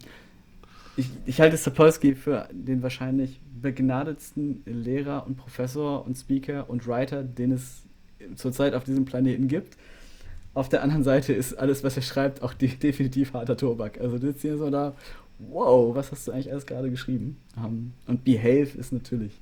ich, 0.99 1.09
ich 1.25 1.39
halte 1.39 1.57
Sapolsky 1.57 2.15
für 2.15 2.49
den 2.51 2.83
wahrscheinlich 2.83 3.39
begnadetsten 3.61 4.63
Lehrer 4.65 5.25
und 5.25 5.35
Professor 5.35 6.05
und 6.05 6.15
Speaker 6.15 6.69
und 6.69 6.87
Writer, 6.87 7.23
den 7.23 7.51
es 7.51 7.83
zurzeit 8.35 8.73
auf 8.73 8.83
diesem 8.83 9.05
Planeten 9.05 9.47
gibt. 9.47 9.77
Auf 10.53 10.67
der 10.67 10.83
anderen 10.83 11.03
Seite 11.03 11.33
ist 11.33 11.53
alles, 11.53 11.83
was 11.83 11.95
er 11.95 12.01
schreibt, 12.01 12.41
auch 12.41 12.53
de 12.53 12.75
definitiv 12.75 13.33
harter 13.33 13.55
Tobak. 13.55 13.99
Also 14.01 14.17
du 14.17 14.27
sitzt 14.27 14.41
hier 14.41 14.57
so 14.57 14.69
da, 14.69 14.93
wow, 15.37 15.95
was 15.95 16.11
hast 16.11 16.27
du 16.27 16.31
eigentlich 16.31 16.51
alles 16.51 16.65
gerade 16.65 16.89
geschrieben? 16.89 17.37
Um, 17.55 17.63
ähm, 17.65 17.93
und 18.07 18.23
Behave 18.25 18.77
ist 18.77 18.91
natürlich, 18.91 19.33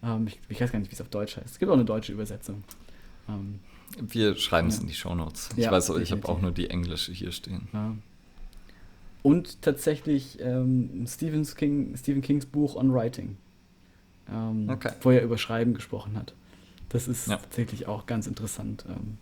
um, 0.00 0.08
ähm, 0.08 0.26
ich, 0.28 0.40
ich, 0.48 0.60
weiß 0.60 0.72
gar 0.72 0.78
nicht, 0.78 0.90
wie 0.90 0.94
es 0.94 1.00
auf 1.00 1.08
Deutsch 1.08 1.36
heißt. 1.36 1.46
Es 1.46 1.58
gibt 1.58 1.70
auch 1.70 1.74
eine 1.74 1.84
deutsche 1.84 2.12
Übersetzung. 2.12 2.64
Um, 3.26 3.60
ähm, 3.98 4.08
Wir 4.08 4.34
schreiben 4.36 4.68
es 4.68 4.76
ja. 4.76 4.82
in 4.82 4.88
die 4.88 4.94
Shownotes. 4.94 5.50
Ich 5.56 5.64
ja, 5.64 5.70
weiß, 5.70 5.90
ich 5.90 6.12
habe 6.12 6.26
auch 6.28 6.40
nur 6.40 6.52
die 6.52 6.70
englische 6.70 7.12
hier 7.12 7.32
stehen. 7.32 7.68
Ja. 7.72 7.94
Und 9.22 9.62
tatsächlich 9.62 10.38
ähm, 10.40 11.04
Stephen, 11.06 11.44
King, 11.44 11.96
Stephen 11.96 12.22
Kings 12.22 12.46
Buch 12.46 12.74
On 12.74 12.92
Writing, 12.92 13.36
ähm, 14.28 14.68
okay. 14.68 14.92
wo 15.00 15.10
er 15.10 15.22
über 15.22 15.38
Schreiben 15.38 15.74
gesprochen 15.74 16.16
hat. 16.16 16.34
Das 16.88 17.08
ist 17.08 17.28
ja. 17.28 17.36
tatsächlich 17.36 17.86
auch 17.86 18.06
ganz 18.06 18.26
interessant. 18.26 18.84
Ähm, 18.88 19.18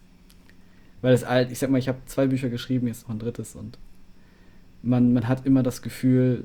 weil 1.03 1.15
es 1.15 1.25
alt, 1.25 1.51
ich 1.51 1.59
sag 1.59 1.71
mal, 1.71 1.79
ich 1.79 1.89
habe 1.89 1.99
zwei 2.07 2.27
Bücher 2.27 2.49
geschrieben, 2.49 2.87
jetzt 2.87 3.09
noch 3.09 3.15
ein 3.15 3.19
drittes 3.19 3.55
und 3.55 3.79
man, 4.83 5.13
man 5.13 5.29
hat 5.29 5.47
immer 5.47 5.63
das 5.63 5.83
Gefühl, 5.83 6.45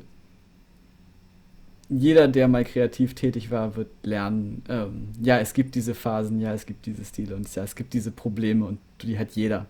jeder, 1.89 2.27
der 2.27 2.47
mal 2.47 2.63
kreativ 2.63 3.13
tätig 3.13 3.51
war, 3.51 3.75
wird 3.75 3.89
lernen, 4.03 4.63
ähm, 4.69 5.09
ja, 5.21 5.39
es 5.39 5.53
gibt 5.53 5.75
diese 5.75 5.93
Phasen, 5.93 6.39
ja, 6.39 6.53
es 6.53 6.65
gibt 6.65 6.85
diese 6.85 7.05
Stile 7.05 7.35
und 7.35 7.53
ja, 7.53 7.63
es 7.63 7.75
gibt 7.75 7.93
diese 7.93 8.11
Probleme 8.11 8.65
und 8.65 8.79
die 9.01 9.19
hat 9.19 9.31
jeder. 9.31 9.67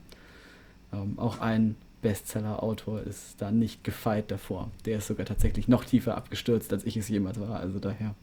Ähm, 0.93 1.19
auch 1.19 1.39
ein 1.39 1.75
Bestseller-Autor 2.06 3.02
ist 3.02 3.41
da 3.41 3.49
nicht 3.49 3.84
gefeit 3.84 4.30
davor. 4.30 4.69
Der 4.86 4.99
ist 4.99 5.07
sogar 5.07 5.26
tatsächlich 5.26 5.68
noch 5.68 5.84
tiefer 5.84 6.15
abgestürzt, 6.15 6.72
als 6.72 6.84
ich 6.86 6.98
es 6.98 7.10
jemals 7.10 7.40
war. 7.40 7.60
Also 7.60 7.80
daher. 7.80 8.14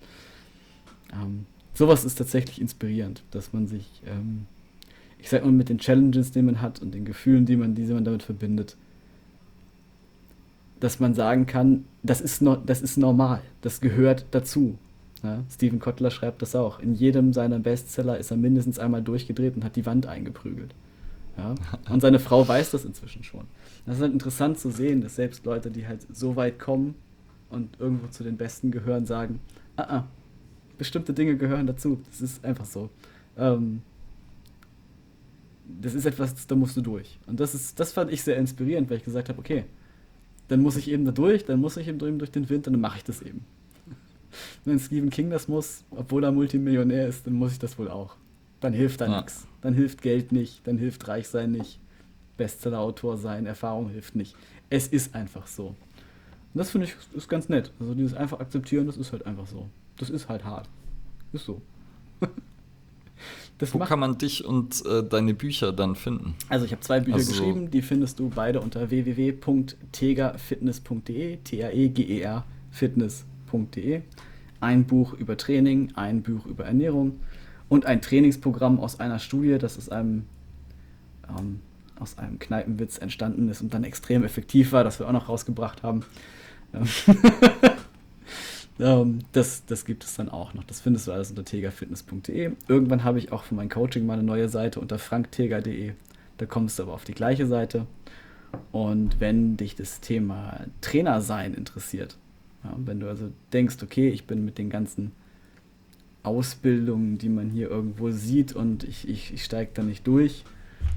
Ähm, 1.13 1.47
sowas 1.75 2.05
ist 2.05 2.15
tatsächlich 2.15 2.61
inspirierend, 2.61 3.25
dass 3.33 3.53
man 3.53 3.67
sich, 3.67 4.01
ähm, 4.07 4.47
ich 5.19 5.31
sag 5.31 5.45
mal, 5.45 5.51
mit 5.51 5.69
den 5.69 5.79
Challenges, 5.79 6.31
die 6.31 6.43
man 6.43 6.61
hat 6.61 6.81
und 6.81 6.95
den 6.95 7.05
Gefühlen, 7.05 7.45
die 7.45 7.57
man, 7.57 7.75
die 7.75 7.83
man 7.87 8.05
damit 8.05 8.23
verbindet, 8.23 8.77
dass 10.79 11.01
man 11.01 11.15
sagen 11.15 11.47
kann, 11.47 11.85
das 12.05 12.21
ist, 12.21 12.41
no, 12.41 12.55
das 12.55 12.83
ist 12.83 12.99
normal, 12.99 13.43
das 13.63 13.81
gehört 13.81 14.27
dazu. 14.31 14.79
Ja, 15.25 15.43
Steven 15.51 15.81
Kotler 15.81 16.13
schreibt 16.13 16.41
das 16.41 16.55
auch. 16.55 16.79
In 16.79 16.95
jedem 16.95 17.33
seiner 17.33 17.59
Bestseller 17.59 18.17
ist 18.17 18.31
er 18.31 18.37
mindestens 18.37 18.79
einmal 18.79 19.03
durchgedreht 19.03 19.57
und 19.57 19.65
hat 19.65 19.75
die 19.75 19.87
Wand 19.87 20.07
eingeprügelt. 20.07 20.73
Ja? 21.37 21.55
Und 21.91 22.01
seine 22.01 22.21
Frau 22.21 22.47
weiß 22.47 22.71
das 22.71 22.85
inzwischen 22.85 23.25
schon. 23.25 23.47
Das 23.85 23.97
ist 23.97 24.03
halt 24.03 24.13
interessant 24.13 24.59
zu 24.59 24.71
sehen, 24.71 25.01
dass 25.01 25.17
selbst 25.17 25.45
Leute, 25.45 25.71
die 25.71 25.87
halt 25.87 26.07
so 26.15 26.37
weit 26.37 26.59
kommen 26.59 26.95
und 27.51 27.81
irgendwo 27.81 28.07
zu 28.09 28.23
den 28.23 28.37
Besten 28.37 28.71
gehören, 28.71 29.07
sagen, 29.07 29.41
ah, 29.77 29.83
ah 29.83 30.09
bestimmte 30.83 31.13
Dinge 31.13 31.37
gehören 31.37 31.67
dazu. 31.69 32.01
Das 32.11 32.21
ist 32.21 32.45
einfach 32.45 32.65
so. 32.65 32.91
Ähm, 33.39 33.83
das 35.81 35.95
ist 35.95 36.07
etwas, 36.07 36.47
da 36.47 36.55
musst 36.57 36.77
du 36.77 36.81
durch. 36.81 37.19
Und 37.27 37.39
das 37.39 37.55
ist, 37.55 37.79
das 37.79 37.93
fand 37.93 38.13
ich 38.13 38.23
sehr 38.23 38.37
inspirierend, 38.37 38.91
weil 38.91 38.97
ich 38.99 39.05
gesagt 39.05 39.29
habe, 39.29 39.39
okay, 39.39 39.65
dann 40.49 40.61
muss 40.61 40.77
ich 40.77 40.91
eben 40.91 41.05
da 41.05 41.13
durch, 41.13 41.45
dann 41.45 41.61
muss 41.61 41.77
ich 41.77 41.87
eben 41.87 41.99
durch 41.99 42.31
den 42.31 42.49
Wind 42.51 42.67
und 42.67 42.75
dann 42.75 42.81
mache 42.81 42.99
ich 42.99 43.05
das 43.05 43.23
eben. 43.23 43.45
Wenn 44.65 44.81
Stephen 44.81 45.11
King 45.11 45.31
das 45.31 45.47
muss, 45.47 45.85
obwohl 45.91 46.25
er 46.25 46.33
Multimillionär 46.33 47.07
ist, 47.07 47.27
dann 47.27 47.35
muss 47.35 47.53
ich 47.53 47.59
das 47.59 47.79
wohl 47.79 47.89
auch. 47.89 48.17
Dann 48.61 48.73
hilft 48.73 49.01
da 49.01 49.07
ja. 49.07 49.19
nichts. 49.19 49.47
Dann 49.61 49.75
hilft 49.75 50.03
Geld 50.03 50.33
nicht, 50.33 50.67
dann 50.67 50.79
hilft 50.79 51.07
Reichsein 51.07 51.53
nicht. 51.53 51.79
Bestseller-Autor 52.37 53.17
sein, 53.19 53.47
Erfahrung 53.47 53.91
hilft 53.91 54.17
nicht. 54.17 54.35
Es 54.71 54.89
ist 54.89 55.15
einfach 55.15 55.47
so. 55.47 55.69
Und 55.69 56.59
das 56.59 56.71
finde 56.71 56.87
ich 56.87 56.97
ist 57.17 57.29
ganz 57.29 57.49
nett. 57.49 57.71
Also 57.81 57.95
dieses 57.95 58.15
einfach 58.15 58.41
akzeptieren, 58.41 58.87
das 58.87 58.97
ist 58.97 59.13
halt 59.13 59.25
einfach 59.27 59.47
so. 59.47 59.69
Das 59.97 60.11
ist 60.11 60.29
halt 60.29 60.45
hart. 60.45 60.69
Ist 61.33 61.45
so. 61.45 61.63
Wo 63.71 63.79
kann 63.79 64.01
man 64.01 64.19
dich 64.19 64.45
und 64.45 64.85
äh, 64.87 65.05
deine 65.05 65.35
Bücher 65.35 65.73
dann 65.73 65.95
finden? 65.95 66.35
Also 66.49 66.65
ich 66.65 66.73
habe 66.73 66.81
zwei 66.81 66.99
Bücher 66.99 67.19
also 67.19 67.31
geschrieben, 67.31 67.71
die 67.71 67.81
findest 67.81 68.19
du 68.19 68.29
beide 68.29 68.61
unter 68.61 68.91
www.tegerfitness.de, 68.91 71.37
T-A-E-G-E-R 71.37 72.45
fitness.de. 72.73 74.03
Ein 74.61 74.85
Buch 74.85 75.15
über 75.15 75.37
Training, 75.37 75.93
ein 75.95 76.23
Buch 76.23 76.45
über 76.47 76.65
Ernährung 76.65 77.21
und 77.69 77.87
ein 77.87 78.03
Trainingsprogramm 78.03 78.81
aus 78.81 78.99
einer 78.99 79.21
Studie, 79.21 79.59
das 79.59 79.79
aus 79.79 79.91
einem 79.91 80.25
ähm, 81.29 81.61
aus 81.98 82.19
einem 82.19 82.39
Kneipenwitz 82.39 82.98
entstanden 82.98 83.48
ist 83.48 83.62
und 83.62 83.74
dann 83.74 83.85
extrem 83.85 84.24
effektiv 84.24 84.73
war, 84.73 84.85
das 84.85 84.98
wir 84.98 85.09
auch 85.09 85.12
noch 85.12 85.28
rausgebracht 85.28 85.82
haben. 85.82 86.05
ähm, 88.81 89.19
das, 89.32 89.64
das 89.66 89.85
gibt 89.85 90.05
es 90.05 90.14
dann 90.14 90.28
auch 90.28 90.55
noch. 90.55 90.64
Das 90.64 90.81
findest 90.81 91.06
du 91.06 91.12
alles 91.12 91.31
unter 91.31 91.44
tegerfitness.de. 91.44 92.52
Irgendwann 92.69 93.05
habe 93.05 93.19
ich 93.19 93.32
auch 93.32 93.44
für 93.44 93.55
mein 93.55 93.69
Coaching 93.69 94.06
mal 94.06 94.14
eine 94.14 94.23
neue 94.23 94.48
Seite 94.48 94.81
unter 94.81 94.98
frankteger.de. 94.98 95.93
Da 96.39 96.47
kommst 96.47 96.78
du 96.78 96.85
aber 96.85 96.94
auf 96.94 97.05
die 97.05 97.14
gleiche 97.14 97.47
Seite. 97.47 97.86
Und 98.70 99.20
wenn 99.20 99.56
dich 99.56 99.77
das 99.77 100.01
Thema 100.01 100.60
Trainer 100.81 101.20
sein 101.20 101.55
interessiert, 101.55 102.16
ja, 102.64 102.74
wenn 102.77 103.01
du 103.01 103.09
also 103.09 103.31
denkst, 103.52 103.77
okay, 103.82 104.09
ich 104.09 104.27
bin 104.27 104.44
mit 104.44 104.59
den 104.59 104.70
ganzen 104.70 105.12
Ausbildungen, 106.23 107.19
die 107.19 107.28
man 107.28 107.51
hier 107.51 107.69
irgendwo 107.69 108.10
sieht 108.10 108.52
und 108.52 108.85
ich, 108.85 109.09
ich, 109.09 109.32
ich 109.32 109.44
steige 109.44 109.73
da 109.74 109.82
nicht 109.82 110.06
durch, 110.06 110.44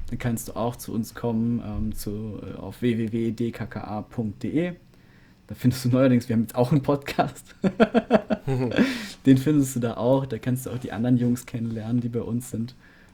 dann 0.10 0.20
kannst 0.20 0.50
du 0.50 0.56
auch 0.56 0.76
zu 0.76 0.94
uns 0.94 1.14
kommen 1.16 1.62
ähm, 1.66 1.96
zu, 1.96 2.40
äh, 2.44 2.58
auf 2.58 2.82
www.dkka.de. 2.82 4.74
Da 5.48 5.54
findest 5.54 5.86
du 5.86 5.90
neuerdings, 5.90 6.28
wir 6.28 6.36
haben 6.36 6.42
jetzt 6.42 6.56
auch 6.56 6.72
einen 6.72 6.82
Podcast. 6.82 7.56
Den 9.26 9.38
findest 9.38 9.76
du 9.76 9.80
da 9.80 9.98
auch. 9.98 10.26
Da 10.26 10.40
kannst 10.40 10.66
du 10.66 10.72
auch 10.72 10.80
die 10.80 10.92
anderen 10.92 11.18
Jungs 11.18 11.46
kennenlernen, 11.46 12.02
die 12.02 12.10
bei 12.10 12.22
uns 12.22 12.50
sind. 12.50 12.74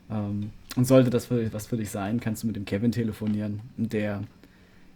Ähm, 0.10 0.52
und 0.76 0.86
sollte 0.86 1.10
das 1.10 1.26
für, 1.26 1.52
was 1.54 1.68
für 1.68 1.78
dich 1.78 1.90
sein, 1.90 2.20
kannst 2.20 2.44
du 2.44 2.48
mit 2.48 2.56
dem 2.56 2.66
Kevin 2.66 2.92
telefonieren. 2.92 3.62
Und 3.78 3.92
der 3.92 4.24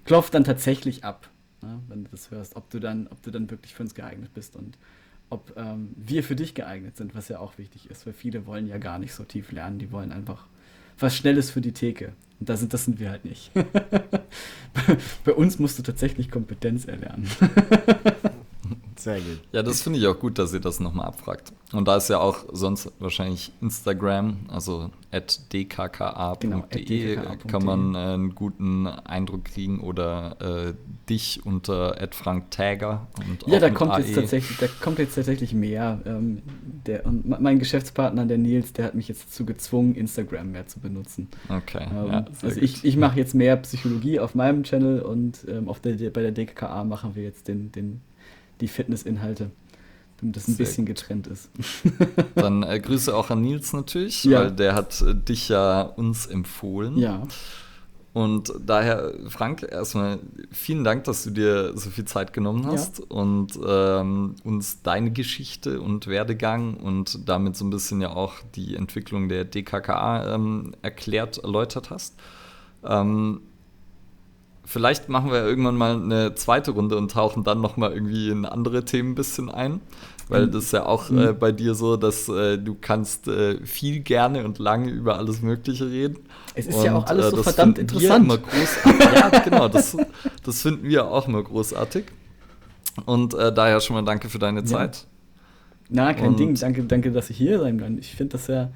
klopft 0.05 0.33
dann 0.33 0.45
tatsächlich 0.45 1.03
ab, 1.03 1.29
ne, 1.61 1.79
wenn 1.89 2.05
du 2.05 2.11
das 2.11 2.31
hörst, 2.31 2.55
ob 2.55 2.69
du 2.69 2.79
dann, 2.79 3.07
ob 3.07 3.21
du 3.21 3.31
dann 3.31 3.49
wirklich 3.49 3.73
für 3.73 3.83
uns 3.83 3.95
geeignet 3.95 4.33
bist 4.33 4.55
und 4.55 4.77
ob 5.29 5.53
ähm, 5.57 5.89
wir 5.97 6.23
für 6.23 6.35
dich 6.35 6.53
geeignet 6.53 6.95
sind, 6.95 7.15
was 7.15 7.27
ja 7.27 7.39
auch 7.39 7.57
wichtig 7.57 7.89
ist, 7.89 8.05
weil 8.05 8.13
viele 8.13 8.45
wollen 8.45 8.67
ja 8.67 8.77
gar 8.77 8.99
nicht 8.99 9.13
so 9.13 9.23
tief 9.23 9.51
lernen, 9.51 9.79
die 9.79 9.91
wollen 9.91 10.11
einfach 10.11 10.45
was 10.99 11.15
Schnelles 11.15 11.51
für 11.51 11.61
die 11.61 11.73
Theke. 11.73 12.13
Und 12.39 12.49
das 12.49 12.59
das 12.73 12.85
sind 12.85 12.99
wir 12.99 13.09
halt 13.11 13.25
nicht. 13.25 13.51
Bei 15.23 15.33
uns 15.33 15.57
musst 15.59 15.79
du 15.79 15.83
tatsächlich 15.83 16.29
Kompetenz 16.29 16.85
erlernen. 16.85 17.27
Sehr 19.05 19.19
gut. 19.19 19.39
Ja, 19.51 19.61
das 19.61 19.83
finde 19.83 19.99
ich 19.99 20.07
auch 20.07 20.17
gut, 20.17 20.39
dass 20.39 20.51
ihr 20.51 20.59
das 20.59 20.79
nochmal 20.79 21.05
abfragt. 21.05 21.53
Und 21.71 21.87
da 21.87 21.97
ist 21.97 22.09
ja 22.09 22.17
auch 22.17 22.45
sonst 22.51 22.91
wahrscheinlich 22.97 23.51
Instagram, 23.61 24.37
also 24.47 24.89
at 25.11 25.53
dkka.de, 25.53 27.15
genau, 27.15 27.35
kann 27.47 27.63
man 27.63 27.93
äh, 27.93 27.97
einen 27.97 28.33
guten 28.33 28.87
Eindruck 28.87 29.45
kriegen 29.45 29.79
oder 29.81 30.37
äh, 30.41 30.73
dich 31.07 31.45
unter 31.45 32.01
at 32.01 32.15
franktäger. 32.15 33.05
ja, 33.45 33.59
da 33.59 33.69
kommt, 33.69 33.95
jetzt 33.99 34.15
tatsächlich, 34.15 34.57
da 34.57 34.65
kommt 34.81 34.97
jetzt 34.97 35.13
tatsächlich 35.13 35.53
mehr. 35.53 35.99
Ähm, 36.07 36.41
der, 36.87 37.05
und 37.05 37.27
mein 37.27 37.59
Geschäftspartner, 37.59 38.25
der 38.25 38.39
Nils, 38.39 38.73
der 38.73 38.85
hat 38.85 38.95
mich 38.95 39.07
jetzt 39.07 39.27
dazu 39.27 39.45
gezwungen, 39.45 39.93
Instagram 39.93 40.51
mehr 40.51 40.65
zu 40.65 40.79
benutzen. 40.79 41.27
Okay. 41.47 41.85
Ähm, 41.91 42.07
ja, 42.07 42.25
also 42.41 42.59
ich, 42.59 42.83
ich 42.83 42.97
mache 42.97 43.19
jetzt 43.19 43.35
mehr 43.35 43.55
Psychologie 43.57 44.19
auf 44.19 44.33
meinem 44.33 44.63
Channel 44.63 45.03
und 45.03 45.45
ähm, 45.47 45.69
auf 45.69 45.79
der, 45.79 46.09
bei 46.09 46.23
der 46.23 46.31
DKA 46.31 46.83
machen 46.83 47.13
wir 47.13 47.21
jetzt 47.21 47.47
den, 47.47 47.71
den 47.71 48.01
die 48.61 48.67
Fitnessinhalte, 48.67 49.51
damit 50.17 50.35
das 50.35 50.47
ein 50.47 50.55
Sehr 50.55 50.65
bisschen 50.65 50.85
getrennt 50.85 51.27
ist. 51.27 51.49
Dann 52.35 52.63
äh, 52.63 52.79
Grüße 52.79 53.15
auch 53.15 53.29
an 53.29 53.41
Nils 53.41 53.73
natürlich, 53.73 54.23
ja. 54.23 54.41
weil 54.41 54.51
der 54.51 54.75
hat 54.75 55.01
äh, 55.01 55.15
dich 55.15 55.49
ja 55.49 55.81
uns 55.81 56.25
empfohlen. 56.27 56.97
Ja. 56.97 57.23
Und 58.15 58.53
daher, 58.65 59.11
Frank, 59.27 59.67
erstmal 59.69 60.19
vielen 60.49 60.85
Dank, 60.85 61.03
dass 61.03 61.25
du 61.25 61.31
dir 61.31 61.77
so 61.77 61.89
viel 61.89 62.05
Zeit 62.05 62.31
genommen 62.31 62.65
hast 62.65 62.99
ja. 62.99 63.05
und 63.09 63.59
ähm, 63.67 64.35
uns 64.45 64.81
deine 64.83 65.11
Geschichte 65.11 65.81
und 65.81 66.07
Werdegang 66.07 66.75
und 66.75 67.27
damit 67.27 67.57
so 67.57 67.65
ein 67.65 67.71
bisschen 67.71 67.99
ja 67.99 68.11
auch 68.11 68.35
die 68.55 68.77
Entwicklung 68.77 69.27
der 69.27 69.43
DKKA 69.43 70.33
ähm, 70.33 70.75
erklärt, 70.81 71.39
erläutert 71.39 71.89
hast. 71.89 72.15
Ähm, 72.85 73.41
vielleicht 74.65 75.09
machen 75.09 75.31
wir 75.31 75.43
irgendwann 75.43 75.75
mal 75.75 75.95
eine 75.95 76.35
zweite 76.35 76.71
Runde 76.71 76.97
und 76.97 77.11
tauchen 77.11 77.43
dann 77.43 77.61
noch 77.61 77.77
mal 77.77 77.91
irgendwie 77.91 78.29
in 78.29 78.45
andere 78.45 78.83
Themen 78.83 79.11
ein 79.11 79.15
bisschen 79.15 79.49
ein. 79.49 79.81
Weil 80.27 80.47
mhm. 80.47 80.51
das 80.53 80.65
ist 80.65 80.73
ja 80.73 80.85
auch 80.87 81.09
mhm. 81.09 81.19
äh, 81.19 81.33
bei 81.33 81.51
dir 81.51 81.75
so, 81.75 81.97
dass 81.97 82.27
äh, 82.27 82.57
du 82.57 82.75
kannst 82.79 83.27
äh, 83.27 83.63
viel 83.63 83.99
gerne 83.99 84.43
und 84.43 84.57
lange 84.57 84.89
über 84.89 85.17
alles 85.17 85.41
Mögliche 85.41 85.89
reden. 85.89 86.17
Es 86.55 86.65
ist 86.65 86.77
und, 86.77 86.83
ja 86.83 86.95
auch 86.95 87.05
alles 87.05 87.29
so 87.29 87.37
äh, 87.37 87.43
verdammt 87.43 87.77
interessant. 87.77 88.39
Ja, 89.13 89.29
genau, 89.43 89.67
das, 89.67 89.95
das 90.43 90.61
finden 90.63 90.89
wir 90.89 91.07
auch 91.07 91.27
immer 91.27 91.43
großartig. 91.43 92.05
Und 93.05 93.35
äh, 93.35 93.53
daher 93.53 93.79
schon 93.81 93.95
mal 93.95 94.01
danke 94.03 94.29
für 94.29 94.39
deine 94.39 94.63
Zeit. 94.63 95.05
Na, 95.89 96.13
kein 96.13 96.29
und 96.29 96.39
Ding. 96.39 96.55
Danke, 96.55 96.83
danke, 96.85 97.11
dass 97.11 97.29
ich 97.29 97.37
hier 97.37 97.59
sein 97.59 97.79
kann. 97.79 97.99
Ich 97.99 98.15
finde 98.15 98.31
das 98.31 98.47
ja, 98.47 98.71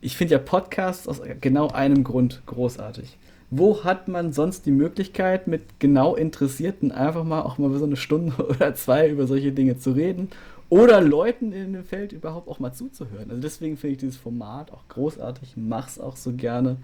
ich 0.00 0.16
finde 0.16 0.34
ja 0.34 0.38
Podcasts 0.38 1.08
aus 1.08 1.20
genau 1.40 1.68
einem 1.68 2.04
Grund 2.04 2.42
großartig 2.46 3.18
wo 3.50 3.84
hat 3.84 4.08
man 4.08 4.32
sonst 4.32 4.66
die 4.66 4.72
Möglichkeit, 4.72 5.46
mit 5.46 5.78
genau 5.78 6.16
Interessierten 6.16 6.92
einfach 6.92 7.24
mal 7.24 7.42
auch 7.42 7.58
mal 7.58 7.72
so 7.78 7.84
eine 7.84 7.96
Stunde 7.96 8.34
oder 8.48 8.74
zwei 8.74 9.08
über 9.08 9.26
solche 9.26 9.52
Dinge 9.52 9.78
zu 9.78 9.92
reden 9.92 10.28
oder 10.68 11.00
Leuten 11.00 11.52
in 11.52 11.72
dem 11.72 11.84
Feld 11.84 12.12
überhaupt 12.12 12.48
auch 12.48 12.58
mal 12.58 12.72
zuzuhören. 12.72 13.30
Also 13.30 13.40
deswegen 13.40 13.76
finde 13.76 13.92
ich 13.92 13.98
dieses 13.98 14.16
Format 14.16 14.72
auch 14.72 14.88
großartig, 14.88 15.54
mach's 15.56 16.00
auch 16.00 16.16
so 16.16 16.32
gerne, 16.32 16.76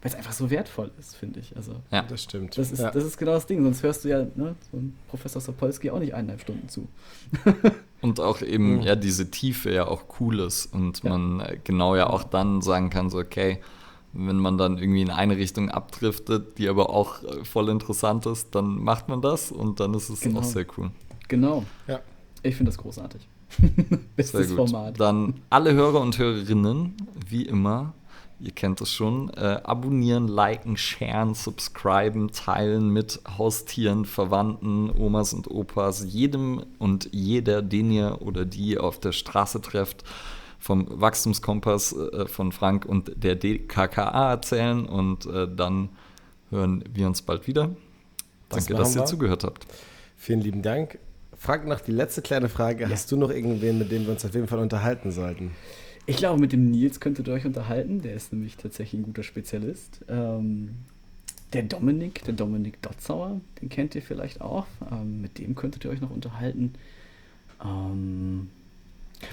weil 0.00 0.10
es 0.10 0.14
einfach 0.14 0.32
so 0.32 0.50
wertvoll 0.50 0.90
ist, 0.98 1.16
finde 1.16 1.40
ich. 1.40 1.54
Also 1.54 1.72
ja, 1.90 2.02
das 2.02 2.22
stimmt. 2.22 2.56
Das 2.56 2.72
ist, 2.72 2.80
ja. 2.80 2.90
das 2.90 3.04
ist 3.04 3.18
genau 3.18 3.32
das 3.32 3.46
Ding, 3.46 3.62
sonst 3.62 3.82
hörst 3.82 4.04
du 4.04 4.08
ja 4.08 4.26
ne, 4.36 4.54
so 4.72 4.78
Professor 5.08 5.42
Sapolsky 5.42 5.90
auch 5.90 5.98
nicht 5.98 6.14
eineinhalb 6.14 6.40
Stunden 6.40 6.68
zu. 6.70 6.88
und 8.00 8.20
auch 8.20 8.40
eben 8.40 8.80
ja 8.80 8.96
diese 8.96 9.30
Tiefe 9.30 9.70
ja 9.70 9.86
auch 9.86 10.04
cool 10.20 10.40
ist 10.40 10.72
und 10.72 11.02
ja. 11.02 11.10
man 11.10 11.40
äh, 11.40 11.58
genau 11.62 11.94
ja 11.94 12.08
auch 12.08 12.24
dann 12.24 12.62
sagen 12.62 12.88
kann 12.88 13.10
so 13.10 13.18
okay 13.18 13.58
wenn 14.16 14.36
man 14.36 14.58
dann 14.58 14.78
irgendwie 14.78 15.02
in 15.02 15.10
eine 15.10 15.36
Richtung 15.36 15.70
abdriftet, 15.70 16.58
die 16.58 16.68
aber 16.68 16.90
auch 16.90 17.22
äh, 17.22 17.44
voll 17.44 17.68
interessant 17.68 18.26
ist, 18.26 18.54
dann 18.54 18.82
macht 18.82 19.08
man 19.08 19.20
das 19.20 19.52
und 19.52 19.80
dann 19.80 19.94
ist 19.94 20.08
es 20.08 20.20
genau. 20.20 20.40
auch 20.40 20.44
sehr 20.44 20.66
cool. 20.76 20.90
Genau. 21.28 21.64
Ja. 21.86 22.00
Ich 22.42 22.56
finde 22.56 22.70
das 22.70 22.78
großartig. 22.78 23.28
Bestes 24.16 24.52
Format. 24.52 24.98
Dann 24.98 25.34
alle 25.50 25.72
Hörer 25.74 26.00
und 26.00 26.18
Hörerinnen, 26.18 26.94
wie 27.28 27.42
immer, 27.42 27.94
ihr 28.38 28.50
kennt 28.50 28.80
es 28.80 28.92
schon, 28.92 29.30
äh, 29.30 29.60
abonnieren, 29.64 30.28
liken, 30.28 30.76
sharen, 30.76 31.34
subscriben, 31.34 32.32
teilen 32.32 32.90
mit 32.90 33.20
Haustieren, 33.38 34.04
Verwandten, 34.04 34.90
Omas 34.90 35.32
und 35.32 35.50
Opas, 35.50 36.04
jedem 36.04 36.62
und 36.78 37.08
jeder, 37.12 37.62
den 37.62 37.90
ihr 37.90 38.20
oder 38.20 38.44
die 38.44 38.78
auf 38.78 39.00
der 39.00 39.12
Straße 39.12 39.60
trefft 39.60 40.04
vom 40.66 41.00
Wachstumskompass 41.00 41.92
äh, 41.92 42.26
von 42.26 42.50
Frank 42.50 42.84
und 42.84 43.12
der 43.22 43.36
DKKA 43.36 44.32
erzählen 44.32 44.84
und 44.84 45.24
äh, 45.26 45.46
dann 45.48 45.90
hören 46.50 46.82
wir 46.92 47.06
uns 47.06 47.22
bald 47.22 47.46
wieder. 47.46 47.76
Das 48.48 48.66
Danke, 48.66 48.74
dass 48.74 48.88
machen 48.88 48.98
ihr 48.98 49.02
wir. 49.02 49.06
zugehört 49.06 49.44
habt. 49.44 49.66
Vielen 50.16 50.40
lieben 50.40 50.62
Dank. 50.62 50.98
Frag 51.36 51.66
noch 51.68 51.80
die 51.80 51.92
letzte 51.92 52.20
kleine 52.20 52.48
Frage. 52.48 52.88
Hast 52.88 53.12
du 53.12 53.16
noch 53.16 53.30
irgendwen, 53.30 53.78
mit 53.78 53.92
dem 53.92 54.06
wir 54.06 54.12
uns 54.12 54.24
auf 54.24 54.34
jeden 54.34 54.48
Fall 54.48 54.58
unterhalten 54.58 55.12
sollten? 55.12 55.52
Ich 56.06 56.16
glaube, 56.16 56.40
mit 56.40 56.52
dem 56.52 56.70
Nils 56.70 56.98
könntet 56.98 57.28
ihr 57.28 57.34
euch 57.34 57.46
unterhalten. 57.46 58.02
Der 58.02 58.14
ist 58.14 58.32
nämlich 58.32 58.56
tatsächlich 58.56 59.00
ein 59.00 59.04
guter 59.04 59.22
Spezialist. 59.22 60.04
Ähm, 60.08 60.70
der 61.52 61.62
Dominik, 61.62 62.24
der 62.24 62.34
Dominik 62.34 62.82
Dotzauer, 62.82 63.40
den 63.60 63.68
kennt 63.68 63.94
ihr 63.94 64.02
vielleicht 64.02 64.40
auch. 64.40 64.66
Ähm, 64.90 65.20
mit 65.20 65.38
dem 65.38 65.54
könntet 65.54 65.84
ihr 65.84 65.90
euch 65.90 66.00
noch 66.00 66.10
unterhalten. 66.10 66.74
Ähm, 67.64 68.48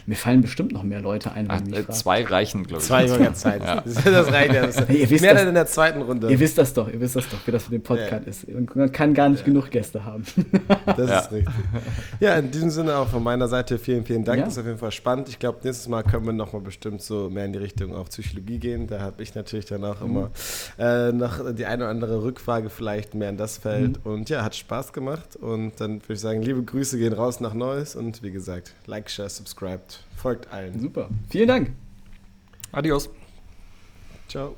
mir 0.06 0.16
fallen 0.16 0.42
bestimmt 0.42 0.72
noch 0.72 0.84
mehr 0.84 1.02
Leute 1.02 1.32
ein, 1.34 1.48
mich 1.70 1.78
äh, 1.80 1.88
zwei 1.92 2.24
reichen, 2.24 2.64
glaube 2.66 2.82
ich. 2.82 2.88
Zwei 2.88 3.06
Jahre 3.06 3.34
Zeit. 3.34 3.64
Ja. 3.64 3.84
Das 4.06 4.32
reicht 4.32 4.54
ja. 4.54 4.66
Das 4.66 4.88
Hey, 4.88 5.02
ihr 5.02 5.10
wisst 5.10 5.22
mehr 5.22 5.34
das- 5.34 5.44
in 5.46 5.54
der 5.54 5.66
zweiten 5.66 6.02
Runde. 6.02 6.30
Ihr 6.30 6.40
wisst 6.40 6.58
das 6.58 6.74
doch, 6.74 6.88
ihr 6.92 7.00
wisst 7.00 7.16
das 7.16 7.28
doch, 7.30 7.38
wie 7.46 7.52
das 7.52 7.70
mit 7.70 7.82
dem 7.82 7.84
Podcast 7.84 8.24
Ja. 8.26 8.30
ist. 8.30 8.76
Man 8.76 8.92
kann 8.92 9.14
gar 9.14 9.30
nicht 9.30 9.44
genug 9.46 9.70
Gäste 9.72 10.04
haben. 10.06 10.24
Das 10.86 11.10
Ja. 11.10 11.20
ist 11.20 11.32
richtig. 11.32 11.54
Ja, 12.20 12.36
in 12.36 12.52
diesem 12.52 12.70
Sinne 12.70 12.96
auch 12.98 13.08
von 13.08 13.24
meiner 13.24 13.48
Seite 13.48 13.78
vielen, 13.78 14.06
vielen 14.06 14.24
Dank. 14.24 14.40
Ja. 14.40 14.46
Das 14.46 14.54
ist 14.54 14.60
auf 14.60 14.66
jeden 14.66 14.78
Fall 14.78 14.92
spannend. 14.92 15.30
Ich 15.30 15.40
glaube, 15.40 15.60
nächstes 15.64 15.88
Mal 15.88 16.04
können 16.04 16.26
wir 16.26 16.34
nochmal 16.34 16.62
bestimmt 16.62 17.02
so 17.02 17.30
mehr 17.30 17.46
in 17.46 17.54
die 17.54 17.60
Richtung 17.60 17.96
auf 17.96 18.10
Psychologie 18.10 18.60
gehen. 18.60 18.88
Da 18.88 19.00
habe 19.00 19.22
ich 19.24 19.36
natürlich 19.36 19.66
dann 19.66 19.84
auch 19.84 20.02
immer 20.02 20.32
äh, 20.80 21.12
noch 21.12 21.54
die 21.54 21.66
eine 21.66 21.84
oder 21.84 21.92
andere 21.92 22.24
Rückfrage 22.24 22.70
vielleicht 22.70 23.14
mehr 23.16 23.30
in 23.30 23.38
das 23.38 23.58
Feld. 23.58 24.00
Und 24.06 24.30
ja, 24.30 24.44
hat 24.44 24.56
Spaß 24.56 24.94
gemacht. 24.94 25.36
Und 25.36 25.80
dann 25.80 26.02
würde 26.02 26.14
ich 26.14 26.20
sagen, 26.20 26.42
liebe 26.42 26.64
Grüße 26.64 26.98
gehen 26.98 27.14
raus 27.14 27.40
nach 27.40 27.54
Neues. 27.54 27.96
Und 27.96 28.24
wie 28.24 28.32
gesagt, 28.32 28.74
like, 28.86 29.10
share, 29.10 29.30
subscribed. 29.74 30.00
Folgt 30.16 30.54
allen. 30.54 30.80
Super. 30.80 31.10
Vielen 31.30 31.48
Dank. 31.48 31.72
Adios. 32.72 33.10
Ciao. 34.28 34.56